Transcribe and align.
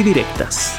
y 0.00 0.02
Directas. 0.02 0.78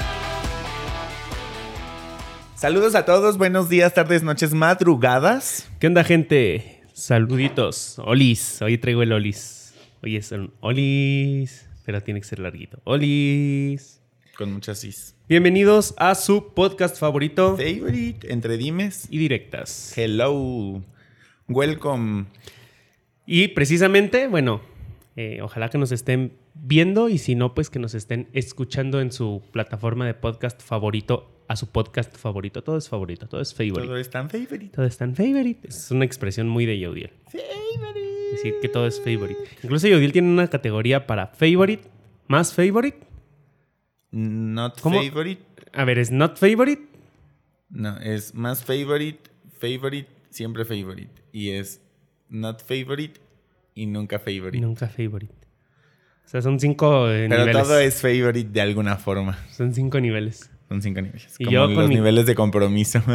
Saludos 2.55 2.95
a 2.95 3.05
todos, 3.05 3.38
buenos 3.38 3.70
días, 3.70 3.94
tardes, 3.94 4.23
noches, 4.23 4.54
madrugadas. 4.54 5.70
¿Qué 5.80 5.88
onda, 5.88 6.04
gente? 6.04 6.82
Saluditos. 6.94 8.00
Olis, 8.00 8.62
hoy 8.64 8.80
traigo 8.80 9.04
el 9.04 9.12
Olis. 9.12 9.76
Hoy 10.02 10.16
es 10.16 10.31
un 10.31 10.52
Olis, 10.59 11.68
pero 11.86 12.02
tiene 12.02 12.20
que 12.20 12.28
ser 12.28 12.40
larguito. 12.40 12.80
Olis. 12.84 14.02
Con 14.38 14.54
muchas 14.54 14.81
cis. 14.81 15.16
Bienvenidos 15.30 15.94
a 15.98 16.16
su 16.16 16.53
podcast 16.56 16.98
favorito. 16.98 17.58
Favorite, 17.58 18.31
entre 18.34 18.58
dimes 18.58 19.08
y 19.12 19.20
directas. 19.20 19.95
Hello. 19.95 20.81
Welcome. 21.48 22.26
Y 23.28 23.50
precisamente, 23.50 24.28
bueno, 24.28 24.62
eh, 25.16 25.40
ojalá 25.42 25.70
que 25.70 25.78
nos 25.78 25.92
estén 25.92 26.34
viendo 26.54 27.10
y 27.10 27.18
si 27.18 27.36
no, 27.36 27.54
pues 27.54 27.70
que 27.70 27.80
nos 27.80 27.94
estén 27.96 28.30
escuchando 28.34 29.02
en 29.02 29.12
su 29.12 29.42
plataforma 29.52 30.06
de 30.06 30.14
podcast 30.14 30.62
favorito, 30.62 31.44
a 31.50 31.56
su 31.58 31.68
podcast 31.68 32.16
favorito. 32.16 32.64
Todo 32.64 32.78
es 32.78 32.88
favorito, 32.88 33.28
todo 33.28 33.42
es 33.42 33.53
favorite. 33.53 33.88
Todo 33.88 33.98
es 33.98 34.09
tan 34.09 34.30
favorite. 34.30 34.70
Todo 34.70 34.86
es 34.86 34.98
tan 34.98 35.16
favorite. 35.16 35.68
Es 35.68 35.92
una 35.92 36.06
expresión 36.06 36.48
muy 36.48 36.66
de 36.66 36.80
Yodiel. 36.80 37.12
Favorite. 37.26 38.31
Decir 38.31 38.56
que 38.62 38.70
todo 38.70 38.88
es 38.88 39.02
favorite. 39.02 39.38
Incluso 39.62 39.88
Yodiel 39.88 40.14
tiene 40.14 40.30
una 40.30 40.48
categoría 40.48 41.06
para 41.06 41.28
favorite, 41.28 41.84
más 42.28 42.53
favorite. 42.53 43.00
Not 44.12 44.80
¿Cómo? 44.80 45.02
favorite. 45.02 45.44
A 45.73 45.84
ver, 45.84 45.98
¿es 45.98 46.12
not 46.12 46.38
favorite? 46.38 46.84
No, 47.70 47.98
es 48.00 48.34
más 48.34 48.64
favorite, 48.64 49.20
favorite, 49.59 50.08
siempre 50.30 50.64
favorite. 50.64 51.12
Y 51.34 51.50
es 51.52 51.81
not 52.30 52.62
favorite 52.62 53.20
y 53.75 53.86
nunca 53.86 54.19
favorite. 54.19 54.59
Nunca 54.59 54.88
favorite. 54.88 55.33
O 56.25 56.30
sea, 56.31 56.41
son 56.41 56.59
cinco 56.59 57.09
eh, 57.09 57.25
Pero 57.30 57.41
niveles. 57.45 57.64
todo 57.64 57.80
es 57.80 58.02
favorite 58.02 58.50
de 58.52 58.61
alguna 58.61 58.95
forma. 58.97 59.38
Son 59.52 59.73
cinco 59.73 60.00
niveles. 60.00 60.50
Son 60.69 60.81
cinco 60.81 61.02
niveles. 61.02 61.36
Y 61.39 61.45
como 61.45 61.53
yo 61.53 61.66
con 61.66 61.75
los 61.75 61.89
mi- 61.89 61.95
niveles 61.95 62.25
de 62.25 62.36
compromiso. 62.36 63.02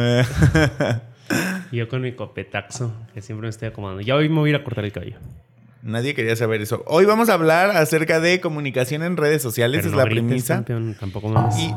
Y 1.71 1.77
yo 1.77 1.89
con 1.89 2.01
mi 2.01 2.13
copetaxo, 2.13 2.93
que 3.13 3.21
siempre 3.21 3.47
me 3.47 3.49
estoy 3.49 3.67
acomodando. 3.67 4.01
Ya 4.01 4.15
hoy 4.15 4.29
me 4.29 4.35
voy 4.39 4.49
a 4.49 4.51
ir 4.51 4.55
a 4.55 4.63
cortar 4.63 4.85
el 4.85 4.93
cabello. 4.93 5.17
Nadie 5.83 6.13
quería 6.13 6.35
saber 6.37 6.61
eso. 6.61 6.83
Hoy 6.87 7.03
vamos 7.03 7.27
a 7.29 7.33
hablar 7.33 7.71
acerca 7.71 8.21
de 8.21 8.39
comunicación 8.39 9.03
en 9.03 9.17
redes 9.17 9.41
sociales. 9.41 9.79
Pero 9.79 9.87
es 9.89 9.91
no 9.91 9.97
la 9.97 10.05
grites, 10.05 10.23
premisa. 10.25 10.55
campeón, 10.55 10.95
tampoco 10.97 11.27
mames. 11.27 11.57
Y 11.59 11.69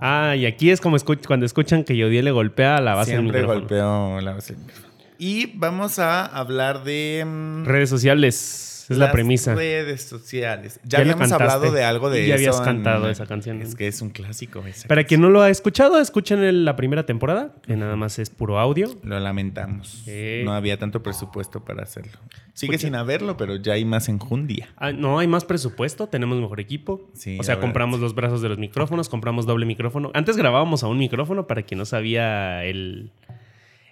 Ah, 0.00 0.34
y 0.36 0.46
aquí 0.46 0.70
es 0.70 0.80
como 0.80 0.96
escu- 0.96 1.24
cuando 1.26 1.46
escuchan 1.46 1.84
que 1.84 1.96
Yodiel 1.96 2.24
le 2.24 2.30
golpea 2.32 2.76
a 2.76 2.80
la 2.80 2.94
base 2.96 3.12
del 3.12 3.20
siempre 3.20 3.40
micrófono. 3.42 3.60
golpeó 3.68 4.20
la 4.20 4.32
base 4.34 4.54
del 4.54 4.62
micrófono. 4.62 4.87
Y 5.18 5.46
vamos 5.56 5.98
a 5.98 6.24
hablar 6.24 6.84
de... 6.84 7.24
mm, 7.26 7.64
Redes 7.64 7.90
sociales, 7.90 8.86
es 8.88 8.96
la 8.96 9.10
premisa. 9.10 9.54
Redes 9.54 10.04
sociales. 10.04 10.78
Ya, 10.84 10.98
Ya 10.98 11.00
habíamos 11.00 11.32
hablado 11.32 11.72
de 11.72 11.82
algo 11.84 12.08
de 12.08 12.20
Ya 12.26 12.36
eso. 12.36 12.42
habías 12.50 12.58
en- 12.60 12.64
cantado 12.64 13.10
esa 13.10 13.26
canción. 13.26 13.60
Es 13.60 13.74
que 13.74 13.88
es 13.88 14.00
un 14.00 14.10
clásico. 14.10 14.60
esa 14.60 14.86
Para 14.88 15.02
canción. 15.02 15.06
quien 15.08 15.20
no 15.22 15.30
lo 15.30 15.42
ha 15.42 15.50
escuchado, 15.50 15.98
escuchen 16.00 16.64
la 16.64 16.76
primera 16.76 17.04
temporada, 17.04 17.52
que 17.66 17.76
nada 17.76 17.96
más 17.96 18.18
es 18.20 18.30
puro 18.30 18.58
audio. 18.60 18.96
Lo 19.02 19.18
lamentamos. 19.18 20.04
No 20.44 20.54
había 20.54 20.78
tanto 20.78 21.02
presupuesto 21.02 21.64
para 21.64 21.82
hacerlo. 21.82 22.12
Sigue 22.54 22.76
Escucha. 22.76 22.86
sin 22.88 22.94
haberlo, 22.94 23.36
pero 23.36 23.56
ya 23.56 23.74
hay 23.74 23.84
más 23.84 24.08
enjundia. 24.08 24.68
Ah, 24.76 24.90
no 24.92 25.18
hay 25.18 25.26
más 25.28 25.44
presupuesto, 25.44 26.06
tenemos 26.08 26.40
mejor 26.40 26.58
equipo. 26.60 27.08
Sí, 27.14 27.36
o 27.38 27.42
sea, 27.42 27.60
compramos 27.60 28.00
los 28.00 28.14
brazos 28.14 28.40
de 28.40 28.48
los 28.48 28.58
micrófonos, 28.58 29.08
compramos 29.08 29.46
doble 29.46 29.66
micrófono. 29.66 30.10
Antes 30.14 30.36
grabábamos 30.36 30.82
a 30.82 30.86
un 30.88 30.98
micrófono 30.98 31.46
para 31.46 31.62
quien 31.62 31.78
no 31.78 31.84
sabía 31.84 32.64
el 32.64 33.10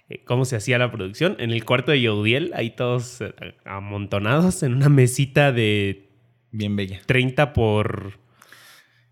eh, 0.09 0.23
cómo 0.25 0.45
se 0.45 0.55
hacía 0.55 0.77
la 0.77 0.91
producción. 0.91 1.35
En 1.39 1.51
el 1.51 1.65
cuarto 1.65 1.91
de 1.91 2.01
Yodiel, 2.01 2.51
ahí 2.55 2.71
todos 2.71 3.21
eh, 3.21 3.33
amontonados 3.65 4.63
en 4.63 4.73
una 4.73 4.89
mesita 4.89 5.51
de 5.51 6.07
Bien 6.51 6.75
bella. 6.75 7.01
30 7.05 7.53
por... 7.53 8.13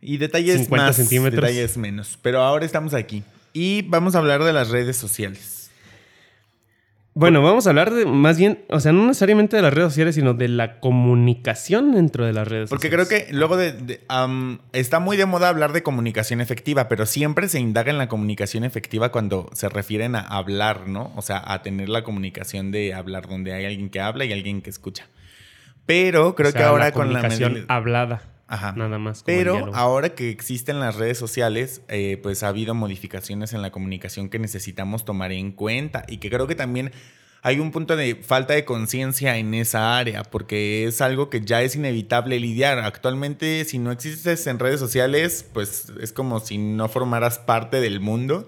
Y 0.01 0.17
detalles 0.17 0.61
50 0.61 0.85
más, 0.85 0.95
centímetros. 0.95 1.41
detalles 1.41 1.77
menos. 1.77 2.19
Pero 2.21 2.41
ahora 2.41 2.65
estamos 2.65 2.93
aquí. 2.93 3.23
Y 3.53 3.81
vamos 3.83 4.15
a 4.15 4.19
hablar 4.19 4.43
de 4.43 4.53
las 4.53 4.69
redes 4.69 4.97
sociales. 4.97 5.54
Bueno, 7.17 7.41
vamos 7.41 7.65
a 7.65 7.69
hablar 7.69 7.93
de 7.93 8.05
más 8.05 8.37
bien, 8.37 8.65
o 8.69 8.81
sea, 8.81 8.91
no 8.91 9.07
necesariamente 9.07 9.55
de 9.55 9.61
las 9.61 9.73
redes 9.73 9.87
sociales, 9.93 10.15
sino 10.15 10.33
de 10.33 10.49
la 10.49 10.81
comunicación 10.81 11.93
dentro 11.93 12.25
de 12.25 12.33
las 12.33 12.45
redes 12.45 12.69
Porque 12.69 12.89
creo 12.89 13.05
sociales. 13.05 13.27
que 13.29 13.33
luego 13.33 13.55
de, 13.55 13.71
de- 13.71 14.01
am, 14.09 14.59
está 14.73 14.99
muy 14.99 15.15
de 15.15 15.25
moda 15.25 15.47
hablar 15.47 15.71
de 15.71 15.81
comunicación 15.81 16.41
efectiva, 16.41 16.89
pero 16.89 17.05
siempre 17.05 17.47
se 17.47 17.57
indaga 17.59 17.89
en 17.89 17.97
la 17.99 18.09
comunicación 18.09 18.65
efectiva 18.65 19.13
cuando 19.13 19.49
se 19.53 19.69
refieren 19.69 20.15
a 20.17 20.19
hablar, 20.21 20.87
¿no? 20.89 21.13
O 21.15 21.21
sea, 21.21 21.41
a 21.45 21.61
tener 21.61 21.87
la 21.87 22.03
comunicación 22.03 22.71
de 22.71 22.93
hablar, 22.93 23.29
donde 23.29 23.53
hay 23.53 23.63
alguien 23.65 23.89
que 23.89 24.01
habla 24.01 24.25
y 24.25 24.33
alguien 24.33 24.61
que 24.61 24.69
escucha. 24.69 25.07
Pero 25.85 26.35
creo 26.35 26.49
O 26.49 26.51
sea, 26.51 26.59
que 26.61 26.65
ahora 26.67 26.85
la 26.85 26.91
con 26.91 27.13
la 27.13 27.21
comunicación 27.21 27.65
hablada. 27.69 28.21
Ajá. 28.47 28.73
Nada 28.75 28.99
más. 28.99 29.23
Pero 29.23 29.71
ahora 29.73 30.09
que 30.09 30.29
existen 30.29 30.79
las 30.79 30.95
redes 30.95 31.17
sociales, 31.17 31.81
eh, 31.87 32.19
pues 32.21 32.43
ha 32.43 32.49
habido 32.49 32.75
modificaciones 32.75 33.53
en 33.53 33.61
la 33.61 33.71
comunicación 33.71 34.29
que 34.29 34.39
necesitamos 34.39 35.03
tomar 35.03 35.31
en 35.31 35.51
cuenta 35.51 36.05
y 36.07 36.17
que 36.17 36.29
creo 36.29 36.45
que 36.47 36.55
también 36.55 36.91
hay 37.41 37.59
un 37.59 37.71
punto 37.71 37.95
de 37.95 38.15
falta 38.15 38.55
de 38.55 38.65
conciencia 38.65 39.37
en 39.37 39.53
esa 39.53 39.99
área, 39.99 40.23
porque 40.23 40.85
es 40.85 40.99
algo 40.99 41.29
que 41.29 41.41
ya 41.41 41.61
es 41.61 41.75
inevitable 41.75 42.39
lidiar. 42.39 42.79
Actualmente, 42.79 43.65
si 43.65 43.77
no 43.77 43.91
existes 43.91 44.47
en 44.47 44.57
redes 44.57 44.79
sociales, 44.79 45.45
pues 45.53 45.91
es 46.01 46.11
como 46.11 46.39
si 46.39 46.57
no 46.57 46.89
formaras 46.89 47.37
parte 47.37 47.81
del 47.81 47.99
mundo. 47.99 48.47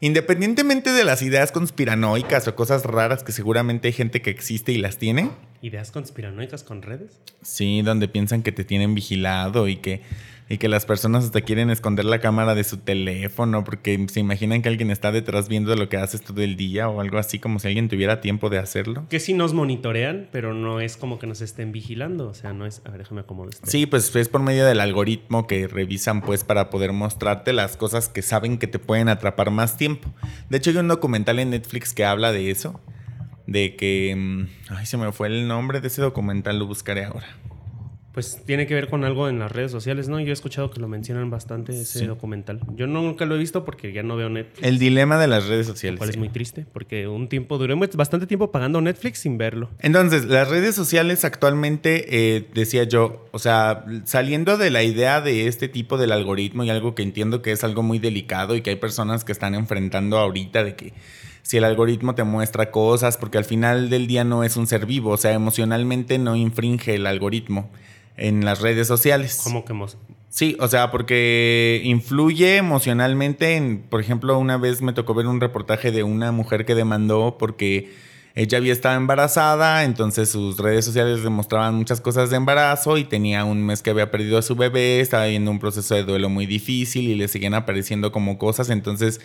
Independientemente 0.00 0.92
de 0.92 1.04
las 1.04 1.22
ideas 1.22 1.52
conspiranoicas 1.52 2.46
o 2.46 2.54
cosas 2.54 2.84
raras 2.84 3.24
que 3.24 3.32
seguramente 3.32 3.88
hay 3.88 3.94
gente 3.94 4.20
que 4.20 4.28
existe 4.28 4.72
y 4.72 4.78
las 4.78 4.98
tiene, 4.98 5.30
¿Ideas 5.60 5.90
conspiranoicas 5.90 6.62
con 6.62 6.82
redes? 6.82 7.18
Sí, 7.42 7.82
donde 7.82 8.08
piensan 8.08 8.42
que 8.42 8.52
te 8.52 8.64
tienen 8.64 8.94
vigilado 8.94 9.66
y 9.66 9.76
que, 9.76 10.02
y 10.48 10.58
que 10.58 10.68
las 10.68 10.86
personas 10.86 11.24
hasta 11.24 11.40
quieren 11.40 11.70
esconder 11.70 12.04
la 12.04 12.20
cámara 12.20 12.54
de 12.54 12.62
su 12.62 12.76
teléfono 12.76 13.64
porque 13.64 14.06
se 14.08 14.20
imaginan 14.20 14.62
que 14.62 14.68
alguien 14.68 14.92
está 14.92 15.10
detrás 15.10 15.48
viendo 15.48 15.74
lo 15.74 15.88
que 15.88 15.96
haces 15.96 16.22
todo 16.22 16.42
el 16.42 16.56
día 16.56 16.88
o 16.88 17.00
algo 17.00 17.18
así, 17.18 17.40
como 17.40 17.58
si 17.58 17.66
alguien 17.66 17.88
tuviera 17.88 18.20
tiempo 18.20 18.50
de 18.50 18.58
hacerlo. 18.58 19.06
Que 19.08 19.18
sí 19.18 19.34
nos 19.34 19.52
monitorean, 19.52 20.28
pero 20.30 20.54
no 20.54 20.80
es 20.80 20.96
como 20.96 21.18
que 21.18 21.26
nos 21.26 21.40
estén 21.40 21.72
vigilando. 21.72 22.28
O 22.28 22.34
sea, 22.34 22.52
no 22.52 22.64
es... 22.64 22.80
A 22.84 22.90
ver, 22.90 23.00
déjame 23.00 23.22
acomodar 23.22 23.54
esto. 23.54 23.66
Sí, 23.68 23.86
pues 23.86 24.14
es 24.14 24.28
por 24.28 24.42
medio 24.42 24.64
del 24.64 24.80
algoritmo 24.80 25.48
que 25.48 25.66
revisan 25.66 26.20
pues 26.22 26.44
para 26.44 26.70
poder 26.70 26.92
mostrarte 26.92 27.52
las 27.52 27.76
cosas 27.76 28.08
que 28.08 28.22
saben 28.22 28.58
que 28.58 28.68
te 28.68 28.78
pueden 28.78 29.08
atrapar 29.08 29.50
más 29.50 29.76
tiempo. 29.76 30.08
De 30.50 30.58
hecho 30.58 30.70
hay 30.70 30.76
un 30.76 30.88
documental 30.88 31.40
en 31.40 31.50
Netflix 31.50 31.94
que 31.94 32.04
habla 32.04 32.30
de 32.30 32.52
eso, 32.52 32.80
de 33.48 33.74
que... 33.76 34.14
mm, 34.16 34.46
Ay, 34.74 34.86
se 34.86 34.96
me 34.98 35.10
fue 35.10 35.26
el 35.28 35.48
nombre 35.48 35.80
de 35.80 35.88
ese 35.88 36.02
documental, 36.02 36.58
lo 36.58 36.66
buscaré 36.66 37.04
ahora. 37.04 37.26
Pues 38.12 38.42
tiene 38.44 38.66
que 38.66 38.74
ver 38.74 38.88
con 38.88 39.04
algo 39.04 39.28
en 39.28 39.38
las 39.38 39.52
redes 39.52 39.70
sociales, 39.70 40.08
¿no? 40.08 40.18
Yo 40.18 40.30
he 40.30 40.32
escuchado 40.32 40.70
que 40.70 40.80
lo 40.80 40.88
mencionan 40.88 41.30
bastante 41.30 41.72
ese 41.72 42.00
Sí. 42.00 42.06
documental. 42.06 42.60
Yo 42.74 42.88
nunca 42.88 43.26
lo 43.26 43.36
he 43.36 43.38
visto 43.38 43.64
porque 43.64 43.92
ya 43.92 44.02
no 44.02 44.16
veo 44.16 44.28
Netflix. 44.28 44.66
El 44.66 44.78
dilema 44.80 45.18
de 45.18 45.28
las 45.28 45.46
redes 45.46 45.66
sociales. 45.68 45.98
cual 45.98 46.10
es 46.10 46.16
muy 46.16 46.28
triste 46.28 46.66
porque 46.72 47.06
un 47.06 47.28
tiempo 47.28 47.58
duré 47.58 47.74
bastante 47.94 48.26
tiempo 48.26 48.50
pagando 48.50 48.80
Netflix 48.80 49.20
sin 49.20 49.38
verlo. 49.38 49.70
Entonces, 49.78 50.24
las 50.24 50.48
redes 50.48 50.74
sociales 50.74 51.24
actualmente, 51.24 52.36
eh, 52.36 52.48
decía 52.54 52.82
yo, 52.84 53.28
o 53.30 53.38
sea, 53.38 53.84
saliendo 54.04 54.56
de 54.58 54.70
la 54.70 54.82
idea 54.82 55.20
de 55.20 55.46
este 55.46 55.68
tipo 55.68 55.96
del 55.96 56.10
algoritmo 56.10 56.64
y 56.64 56.70
algo 56.70 56.96
que 56.96 57.04
entiendo 57.04 57.40
que 57.40 57.52
es 57.52 57.62
algo 57.62 57.82
muy 57.84 58.00
delicado 58.00 58.56
y 58.56 58.62
que 58.62 58.70
hay 58.70 58.76
personas 58.76 59.22
que 59.24 59.30
están 59.32 59.54
enfrentando 59.54 60.18
ahorita 60.18 60.64
de 60.64 60.74
que 60.74 60.92
si 61.48 61.56
el 61.56 61.64
algoritmo 61.64 62.14
te 62.14 62.24
muestra 62.24 62.70
cosas, 62.70 63.16
porque 63.16 63.38
al 63.38 63.46
final 63.46 63.88
del 63.88 64.06
día 64.06 64.22
no 64.22 64.44
es 64.44 64.58
un 64.58 64.66
ser 64.66 64.84
vivo, 64.84 65.12
o 65.12 65.16
sea, 65.16 65.32
emocionalmente 65.32 66.18
no 66.18 66.36
infringe 66.36 66.94
el 66.94 67.06
algoritmo 67.06 67.70
en 68.18 68.44
las 68.44 68.60
redes 68.60 68.86
sociales. 68.86 69.40
Como 69.42 69.64
que 69.64 69.72
Sí, 70.28 70.58
o 70.60 70.68
sea, 70.68 70.90
porque 70.90 71.80
influye 71.84 72.58
emocionalmente. 72.58 73.56
En, 73.56 73.78
por 73.78 74.02
ejemplo, 74.02 74.38
una 74.38 74.58
vez 74.58 74.82
me 74.82 74.92
tocó 74.92 75.14
ver 75.14 75.26
un 75.26 75.40
reportaje 75.40 75.90
de 75.90 76.02
una 76.02 76.32
mujer 76.32 76.66
que 76.66 76.74
demandó 76.74 77.38
porque 77.38 77.94
ella 78.34 78.58
había 78.58 78.74
estado 78.74 78.98
embarazada, 78.98 79.84
entonces 79.84 80.28
sus 80.28 80.58
redes 80.58 80.84
sociales 80.84 81.22
demostraban 81.22 81.74
muchas 81.74 82.02
cosas 82.02 82.28
de 82.28 82.36
embarazo 82.36 82.98
y 82.98 83.04
tenía 83.04 83.46
un 83.46 83.64
mes 83.64 83.80
que 83.80 83.88
había 83.88 84.10
perdido 84.10 84.36
a 84.36 84.42
su 84.42 84.54
bebé, 84.54 85.00
estaba 85.00 85.24
viviendo 85.24 85.50
un 85.50 85.60
proceso 85.60 85.94
de 85.94 86.04
duelo 86.04 86.28
muy 86.28 86.44
difícil 86.44 87.08
y 87.08 87.14
le 87.14 87.26
seguían 87.26 87.54
apareciendo 87.54 88.12
como 88.12 88.36
cosas, 88.36 88.68
entonces 88.68 89.22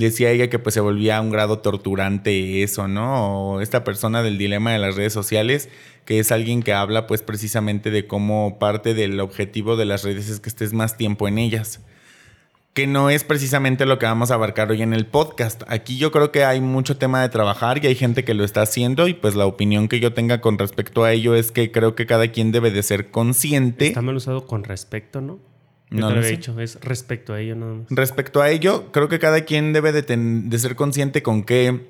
decía 0.00 0.30
ella 0.30 0.50
que 0.50 0.58
pues 0.58 0.74
se 0.74 0.80
volvía 0.80 1.16
a 1.16 1.20
un 1.20 1.30
grado 1.30 1.60
torturante 1.60 2.62
eso, 2.62 2.88
¿no? 2.88 3.54
O 3.54 3.60
esta 3.60 3.84
persona 3.84 4.22
del 4.22 4.38
dilema 4.38 4.72
de 4.72 4.78
las 4.78 4.96
redes 4.96 5.12
sociales, 5.12 5.68
que 6.04 6.18
es 6.18 6.32
alguien 6.32 6.62
que 6.62 6.72
habla 6.72 7.06
pues 7.06 7.22
precisamente 7.22 7.90
de 7.90 8.06
cómo 8.06 8.58
parte 8.58 8.94
del 8.94 9.20
objetivo 9.20 9.76
de 9.76 9.84
las 9.84 10.02
redes 10.02 10.28
es 10.28 10.40
que 10.40 10.48
estés 10.48 10.72
más 10.72 10.96
tiempo 10.96 11.28
en 11.28 11.38
ellas 11.38 11.80
que 12.72 12.86
no 12.86 13.10
es 13.10 13.24
precisamente 13.24 13.84
lo 13.84 13.98
que 13.98 14.06
vamos 14.06 14.30
a 14.30 14.34
abarcar 14.34 14.70
hoy 14.70 14.82
en 14.82 14.94
el 14.94 15.06
podcast. 15.06 15.62
Aquí 15.66 15.98
yo 15.98 16.12
creo 16.12 16.30
que 16.30 16.44
hay 16.44 16.60
mucho 16.60 16.96
tema 16.96 17.20
de 17.20 17.28
trabajar 17.28 17.82
y 17.82 17.88
hay 17.88 17.94
gente 17.94 18.24
que 18.24 18.34
lo 18.34 18.44
está 18.44 18.62
haciendo 18.62 19.08
y 19.08 19.14
pues 19.14 19.34
la 19.34 19.46
opinión 19.46 19.88
que 19.88 19.98
yo 19.98 20.12
tenga 20.12 20.40
con 20.40 20.56
respecto 20.56 21.04
a 21.04 21.12
ello 21.12 21.34
es 21.34 21.50
que 21.50 21.72
creo 21.72 21.94
que 21.94 22.06
cada 22.06 22.28
quien 22.28 22.52
debe 22.52 22.70
de 22.70 22.82
ser 22.82 23.10
consciente. 23.10 23.88
Está 23.88 24.02
mal 24.02 24.16
usado 24.16 24.46
con 24.46 24.62
respecto, 24.62 25.20
¿no? 25.20 25.40
No 25.90 26.08
te 26.08 26.14
lo 26.14 26.20
lo 26.20 26.26
he 26.26 26.30
dicho, 26.30 26.58
es 26.60 26.78
respecto 26.80 27.34
a 27.34 27.40
ello 27.40 27.56
nada 27.56 27.74
más. 27.74 27.86
Respecto 27.90 28.40
a 28.40 28.50
ello, 28.50 28.92
creo 28.92 29.08
que 29.08 29.18
cada 29.18 29.44
quien 29.44 29.72
debe 29.72 29.92
de 29.92 30.58
ser 30.58 30.76
consciente 30.76 31.22
con 31.22 31.42
qué 31.42 31.86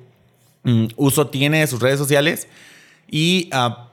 mm, 0.63 0.87
uso 0.97 1.29
tiene 1.29 1.61
de 1.61 1.67
sus 1.67 1.81
redes 1.81 1.99
sociales 1.99 2.49
y 3.11 3.51
ah, 3.53 3.91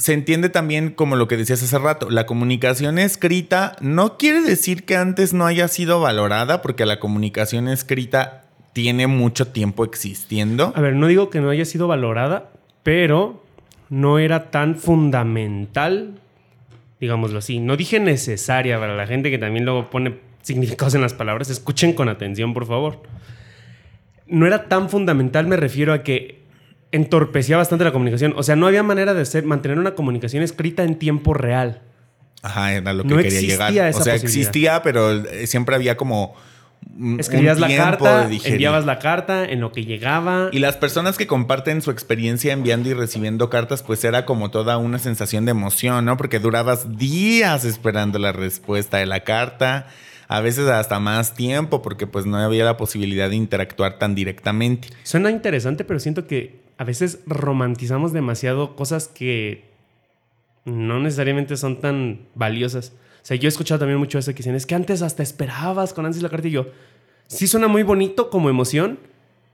se 0.00 0.14
entiende 0.14 0.48
también 0.48 0.90
como 0.90 1.14
lo 1.14 1.28
que 1.28 1.36
decías 1.36 1.62
hace 1.62 1.78
rato, 1.78 2.10
la 2.10 2.26
comunicación 2.26 2.98
escrita 2.98 3.76
no 3.80 4.16
quiere 4.16 4.40
decir 4.40 4.84
que 4.84 4.96
antes 4.96 5.34
no 5.34 5.46
haya 5.46 5.68
sido 5.68 6.00
valorada 6.00 6.62
porque 6.62 6.86
la 6.86 6.98
comunicación 6.98 7.68
escrita 7.68 8.44
tiene 8.72 9.06
mucho 9.06 9.48
tiempo 9.48 9.84
existiendo. 9.84 10.72
A 10.74 10.80
ver, 10.80 10.94
no 10.94 11.06
digo 11.06 11.28
que 11.28 11.40
no 11.40 11.50
haya 11.50 11.64
sido 11.64 11.86
valorada, 11.86 12.50
pero 12.82 13.44
no 13.90 14.18
era 14.18 14.50
tan 14.50 14.76
fundamental, 14.76 16.19
digámoslo 17.00 17.38
así. 17.38 17.58
No 17.60 17.76
dije 17.76 17.98
necesaria 18.00 18.78
para 18.78 18.94
la 18.94 19.06
gente 19.06 19.30
que 19.30 19.38
también 19.38 19.64
luego 19.64 19.90
pone 19.90 20.18
significados 20.42 20.94
en 20.94 21.00
las 21.00 21.14
palabras. 21.14 21.50
Escuchen 21.50 21.92
con 21.92 22.08
atención, 22.08 22.54
por 22.54 22.66
favor. 22.66 23.02
No 24.26 24.46
era 24.46 24.68
tan 24.68 24.88
fundamental, 24.90 25.46
me 25.46 25.56
refiero 25.56 25.92
a 25.92 26.02
que 26.02 26.40
entorpecía 26.92 27.56
bastante 27.56 27.84
la 27.84 27.92
comunicación. 27.92 28.34
O 28.36 28.42
sea, 28.42 28.56
no 28.56 28.66
había 28.66 28.82
manera 28.82 29.14
de 29.14 29.22
hacer, 29.22 29.44
mantener 29.44 29.78
una 29.78 29.94
comunicación 29.94 30.42
escrita 30.42 30.84
en 30.84 30.96
tiempo 30.96 31.34
real. 31.34 31.82
Ajá, 32.42 32.72
era 32.74 32.92
lo 32.92 33.02
que 33.02 33.08
No 33.10 33.16
quería 33.16 33.38
existía 33.38 33.70
llegar. 33.70 33.88
esa 33.90 33.98
o 34.00 34.02
sea, 34.02 34.14
existía, 34.14 34.82
pero 34.82 35.12
eh, 35.12 35.46
siempre 35.46 35.74
había 35.74 35.96
como 35.96 36.34
Escribías 37.18 37.58
la 37.58 37.74
carta, 37.74 38.28
enviabas 38.44 38.84
la 38.84 38.98
carta, 38.98 39.44
en 39.44 39.60
lo 39.60 39.72
que 39.72 39.84
llegaba. 39.84 40.48
Y 40.52 40.58
las 40.58 40.76
personas 40.76 41.16
que 41.16 41.26
comparten 41.26 41.82
su 41.82 41.90
experiencia 41.90 42.52
enviando 42.52 42.88
y 42.88 42.94
recibiendo 42.94 43.48
cartas, 43.48 43.82
pues 43.82 44.04
era 44.04 44.26
como 44.26 44.50
toda 44.50 44.76
una 44.76 44.98
sensación 44.98 45.44
de 45.44 45.52
emoción, 45.52 46.04
¿no? 46.04 46.16
Porque 46.16 46.40
durabas 46.40 46.98
días 46.98 47.64
esperando 47.64 48.18
la 48.18 48.32
respuesta 48.32 48.98
de 48.98 49.06
la 49.06 49.20
carta, 49.20 49.86
a 50.28 50.40
veces 50.40 50.68
hasta 50.68 51.00
más 51.00 51.34
tiempo, 51.34 51.80
porque 51.80 52.06
pues 52.06 52.26
no 52.26 52.36
había 52.36 52.64
la 52.64 52.76
posibilidad 52.76 53.30
de 53.30 53.36
interactuar 53.36 53.98
tan 53.98 54.14
directamente. 54.14 54.88
Suena 55.02 55.30
interesante, 55.30 55.84
pero 55.84 56.00
siento 56.00 56.26
que 56.26 56.60
a 56.76 56.84
veces 56.84 57.20
romantizamos 57.26 58.12
demasiado 58.12 58.76
cosas 58.76 59.08
que 59.08 59.70
no 60.64 61.00
necesariamente 61.00 61.56
son 61.56 61.80
tan 61.80 62.26
valiosas. 62.34 62.92
O 63.22 63.26
sea, 63.26 63.36
yo 63.36 63.48
he 63.48 63.50
escuchado 63.50 63.80
también 63.80 63.98
mucho 63.98 64.18
eso 64.18 64.32
que 64.32 64.38
dicen, 64.38 64.54
es 64.54 64.66
que 64.66 64.74
antes 64.74 65.02
hasta 65.02 65.22
esperabas 65.22 65.92
con 65.92 66.06
ansias 66.06 66.22
la 66.22 66.28
carta 66.28 66.48
y 66.48 66.52
yo, 66.52 66.66
sí 67.26 67.46
suena 67.46 67.68
muy 67.68 67.82
bonito 67.82 68.30
como 68.30 68.48
emoción, 68.48 68.98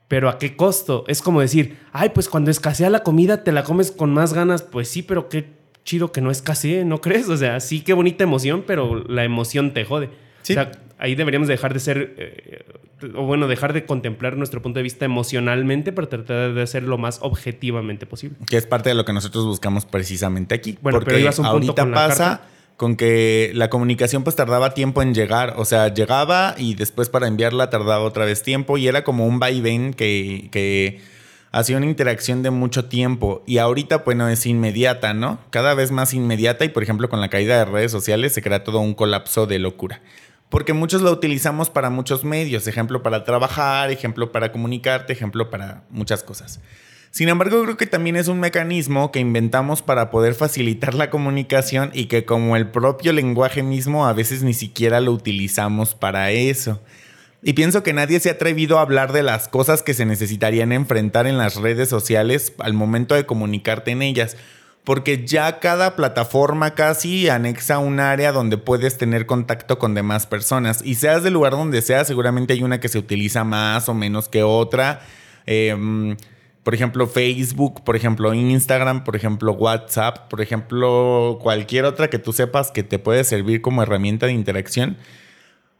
pero 0.08 0.28
¿a 0.28 0.38
qué 0.38 0.56
costo? 0.56 1.04
Es 1.08 1.20
como 1.20 1.40
decir, 1.40 1.78
ay, 1.92 2.10
pues 2.10 2.28
cuando 2.28 2.50
escasea 2.50 2.90
la 2.90 3.02
comida 3.02 3.42
te 3.42 3.52
la 3.52 3.64
comes 3.64 3.90
con 3.90 4.12
más 4.12 4.32
ganas, 4.32 4.62
pues 4.62 4.88
sí, 4.88 5.02
pero 5.02 5.28
qué 5.28 5.56
chido 5.84 6.12
que 6.12 6.20
no 6.20 6.30
escasee, 6.30 6.84
¿no 6.84 7.00
crees? 7.00 7.28
O 7.28 7.36
sea, 7.36 7.60
sí, 7.60 7.80
qué 7.80 7.92
bonita 7.92 8.24
emoción, 8.24 8.64
pero 8.66 9.04
la 9.08 9.24
emoción 9.24 9.72
te 9.72 9.84
jode. 9.84 10.10
Sí. 10.42 10.52
O 10.52 10.54
sea, 10.54 10.72
ahí 10.98 11.14
deberíamos 11.14 11.48
dejar 11.48 11.72
de 11.74 11.80
ser, 11.80 12.14
eh, 12.18 12.64
o 13.14 13.24
bueno, 13.24 13.48
dejar 13.48 13.72
de 13.72 13.84
contemplar 13.84 14.36
nuestro 14.36 14.62
punto 14.62 14.78
de 14.78 14.84
vista 14.84 15.04
emocionalmente 15.04 15.92
para 15.92 16.08
tratar 16.08 16.54
de 16.54 16.62
hacer 16.62 16.82
lo 16.82 16.98
más 16.98 17.18
objetivamente 17.22 18.06
posible. 18.06 18.36
Que 18.46 18.56
es 18.56 18.66
parte 18.66 18.90
de 18.90 18.94
lo 18.94 19.04
que 19.04 19.12
nosotros 19.12 19.44
buscamos 19.44 19.86
precisamente 19.86 20.54
aquí. 20.54 20.78
Bueno, 20.82 20.98
porque 20.98 21.10
pero 21.10 21.20
ibas 21.20 21.38
a 21.38 21.42
un 21.42 21.48
punto 21.48 21.72
ahorita 21.72 21.82
con 21.82 21.90
la 21.90 21.96
pasa 21.96 22.24
carta. 22.24 22.48
Con 22.76 22.96
que 22.96 23.50
la 23.54 23.70
comunicación 23.70 24.22
pues 24.22 24.36
tardaba 24.36 24.74
tiempo 24.74 25.02
en 25.02 25.14
llegar. 25.14 25.54
O 25.56 25.64
sea, 25.64 25.92
llegaba 25.92 26.54
y 26.58 26.74
después 26.74 27.08
para 27.08 27.26
enviarla 27.26 27.70
tardaba 27.70 28.00
otra 28.04 28.24
vez 28.24 28.42
tiempo 28.42 28.76
y 28.78 28.88
era 28.88 29.04
como 29.04 29.26
un 29.26 29.38
vaivén 29.38 29.94
que, 29.94 30.48
que 30.52 31.00
hacía 31.52 31.78
una 31.78 31.86
interacción 31.86 32.42
de 32.42 32.50
mucho 32.50 32.86
tiempo. 32.86 33.42
Y 33.46 33.58
ahorita, 33.58 33.98
bueno, 33.98 34.28
es 34.28 34.44
inmediata, 34.46 35.14
¿no? 35.14 35.38
Cada 35.50 35.74
vez 35.74 35.90
más 35.90 36.12
inmediata 36.12 36.64
y 36.64 36.68
por 36.68 36.82
ejemplo 36.82 37.08
con 37.08 37.20
la 37.20 37.30
caída 37.30 37.58
de 37.58 37.64
redes 37.64 37.92
sociales 37.92 38.34
se 38.34 38.42
crea 38.42 38.64
todo 38.64 38.80
un 38.80 38.94
colapso 38.94 39.46
de 39.46 39.58
locura. 39.58 40.02
Porque 40.48 40.74
muchos 40.74 41.02
lo 41.02 41.10
utilizamos 41.10 41.70
para 41.70 41.90
muchos 41.90 42.24
medios, 42.24 42.68
ejemplo 42.68 43.02
para 43.02 43.24
trabajar, 43.24 43.90
ejemplo 43.90 44.30
para 44.30 44.52
comunicarte, 44.52 45.12
ejemplo 45.12 45.50
para 45.50 45.82
muchas 45.90 46.22
cosas. 46.22 46.60
Sin 47.16 47.30
embargo, 47.30 47.62
creo 47.62 47.78
que 47.78 47.86
también 47.86 48.16
es 48.16 48.28
un 48.28 48.40
mecanismo 48.40 49.10
que 49.10 49.20
inventamos 49.20 49.80
para 49.80 50.10
poder 50.10 50.34
facilitar 50.34 50.92
la 50.92 51.08
comunicación 51.08 51.90
y 51.94 52.08
que 52.08 52.26
como 52.26 52.56
el 52.56 52.68
propio 52.68 53.14
lenguaje 53.14 53.62
mismo 53.62 54.06
a 54.06 54.12
veces 54.12 54.42
ni 54.42 54.52
siquiera 54.52 55.00
lo 55.00 55.12
utilizamos 55.12 55.94
para 55.94 56.30
eso. 56.30 56.78
Y 57.42 57.54
pienso 57.54 57.82
que 57.82 57.94
nadie 57.94 58.20
se 58.20 58.28
ha 58.28 58.32
atrevido 58.32 58.78
a 58.78 58.82
hablar 58.82 59.14
de 59.14 59.22
las 59.22 59.48
cosas 59.48 59.82
que 59.82 59.94
se 59.94 60.04
necesitarían 60.04 60.72
enfrentar 60.72 61.26
en 61.26 61.38
las 61.38 61.56
redes 61.56 61.88
sociales 61.88 62.52
al 62.58 62.74
momento 62.74 63.14
de 63.14 63.24
comunicarte 63.24 63.92
en 63.92 64.02
ellas. 64.02 64.36
Porque 64.84 65.24
ya 65.24 65.58
cada 65.58 65.96
plataforma 65.96 66.74
casi 66.74 67.30
anexa 67.30 67.78
un 67.78 67.98
área 67.98 68.30
donde 68.30 68.58
puedes 68.58 68.98
tener 68.98 69.24
contacto 69.24 69.78
con 69.78 69.94
demás 69.94 70.26
personas. 70.26 70.82
Y 70.84 70.96
seas 70.96 71.22
del 71.22 71.32
lugar 71.32 71.52
donde 71.52 71.80
seas, 71.80 72.08
seguramente 72.08 72.52
hay 72.52 72.62
una 72.62 72.78
que 72.78 72.88
se 72.88 72.98
utiliza 72.98 73.42
más 73.42 73.88
o 73.88 73.94
menos 73.94 74.28
que 74.28 74.42
otra. 74.42 75.00
Eh, 75.46 76.14
por 76.66 76.74
ejemplo, 76.74 77.06
Facebook, 77.06 77.84
por 77.84 77.94
ejemplo, 77.94 78.34
Instagram, 78.34 79.04
por 79.04 79.14
ejemplo, 79.14 79.52
WhatsApp, 79.52 80.28
por 80.28 80.40
ejemplo, 80.40 81.38
cualquier 81.40 81.84
otra 81.84 82.10
que 82.10 82.18
tú 82.18 82.32
sepas 82.32 82.72
que 82.72 82.82
te 82.82 82.98
puede 82.98 83.22
servir 83.22 83.60
como 83.60 83.84
herramienta 83.84 84.26
de 84.26 84.32
interacción. 84.32 84.96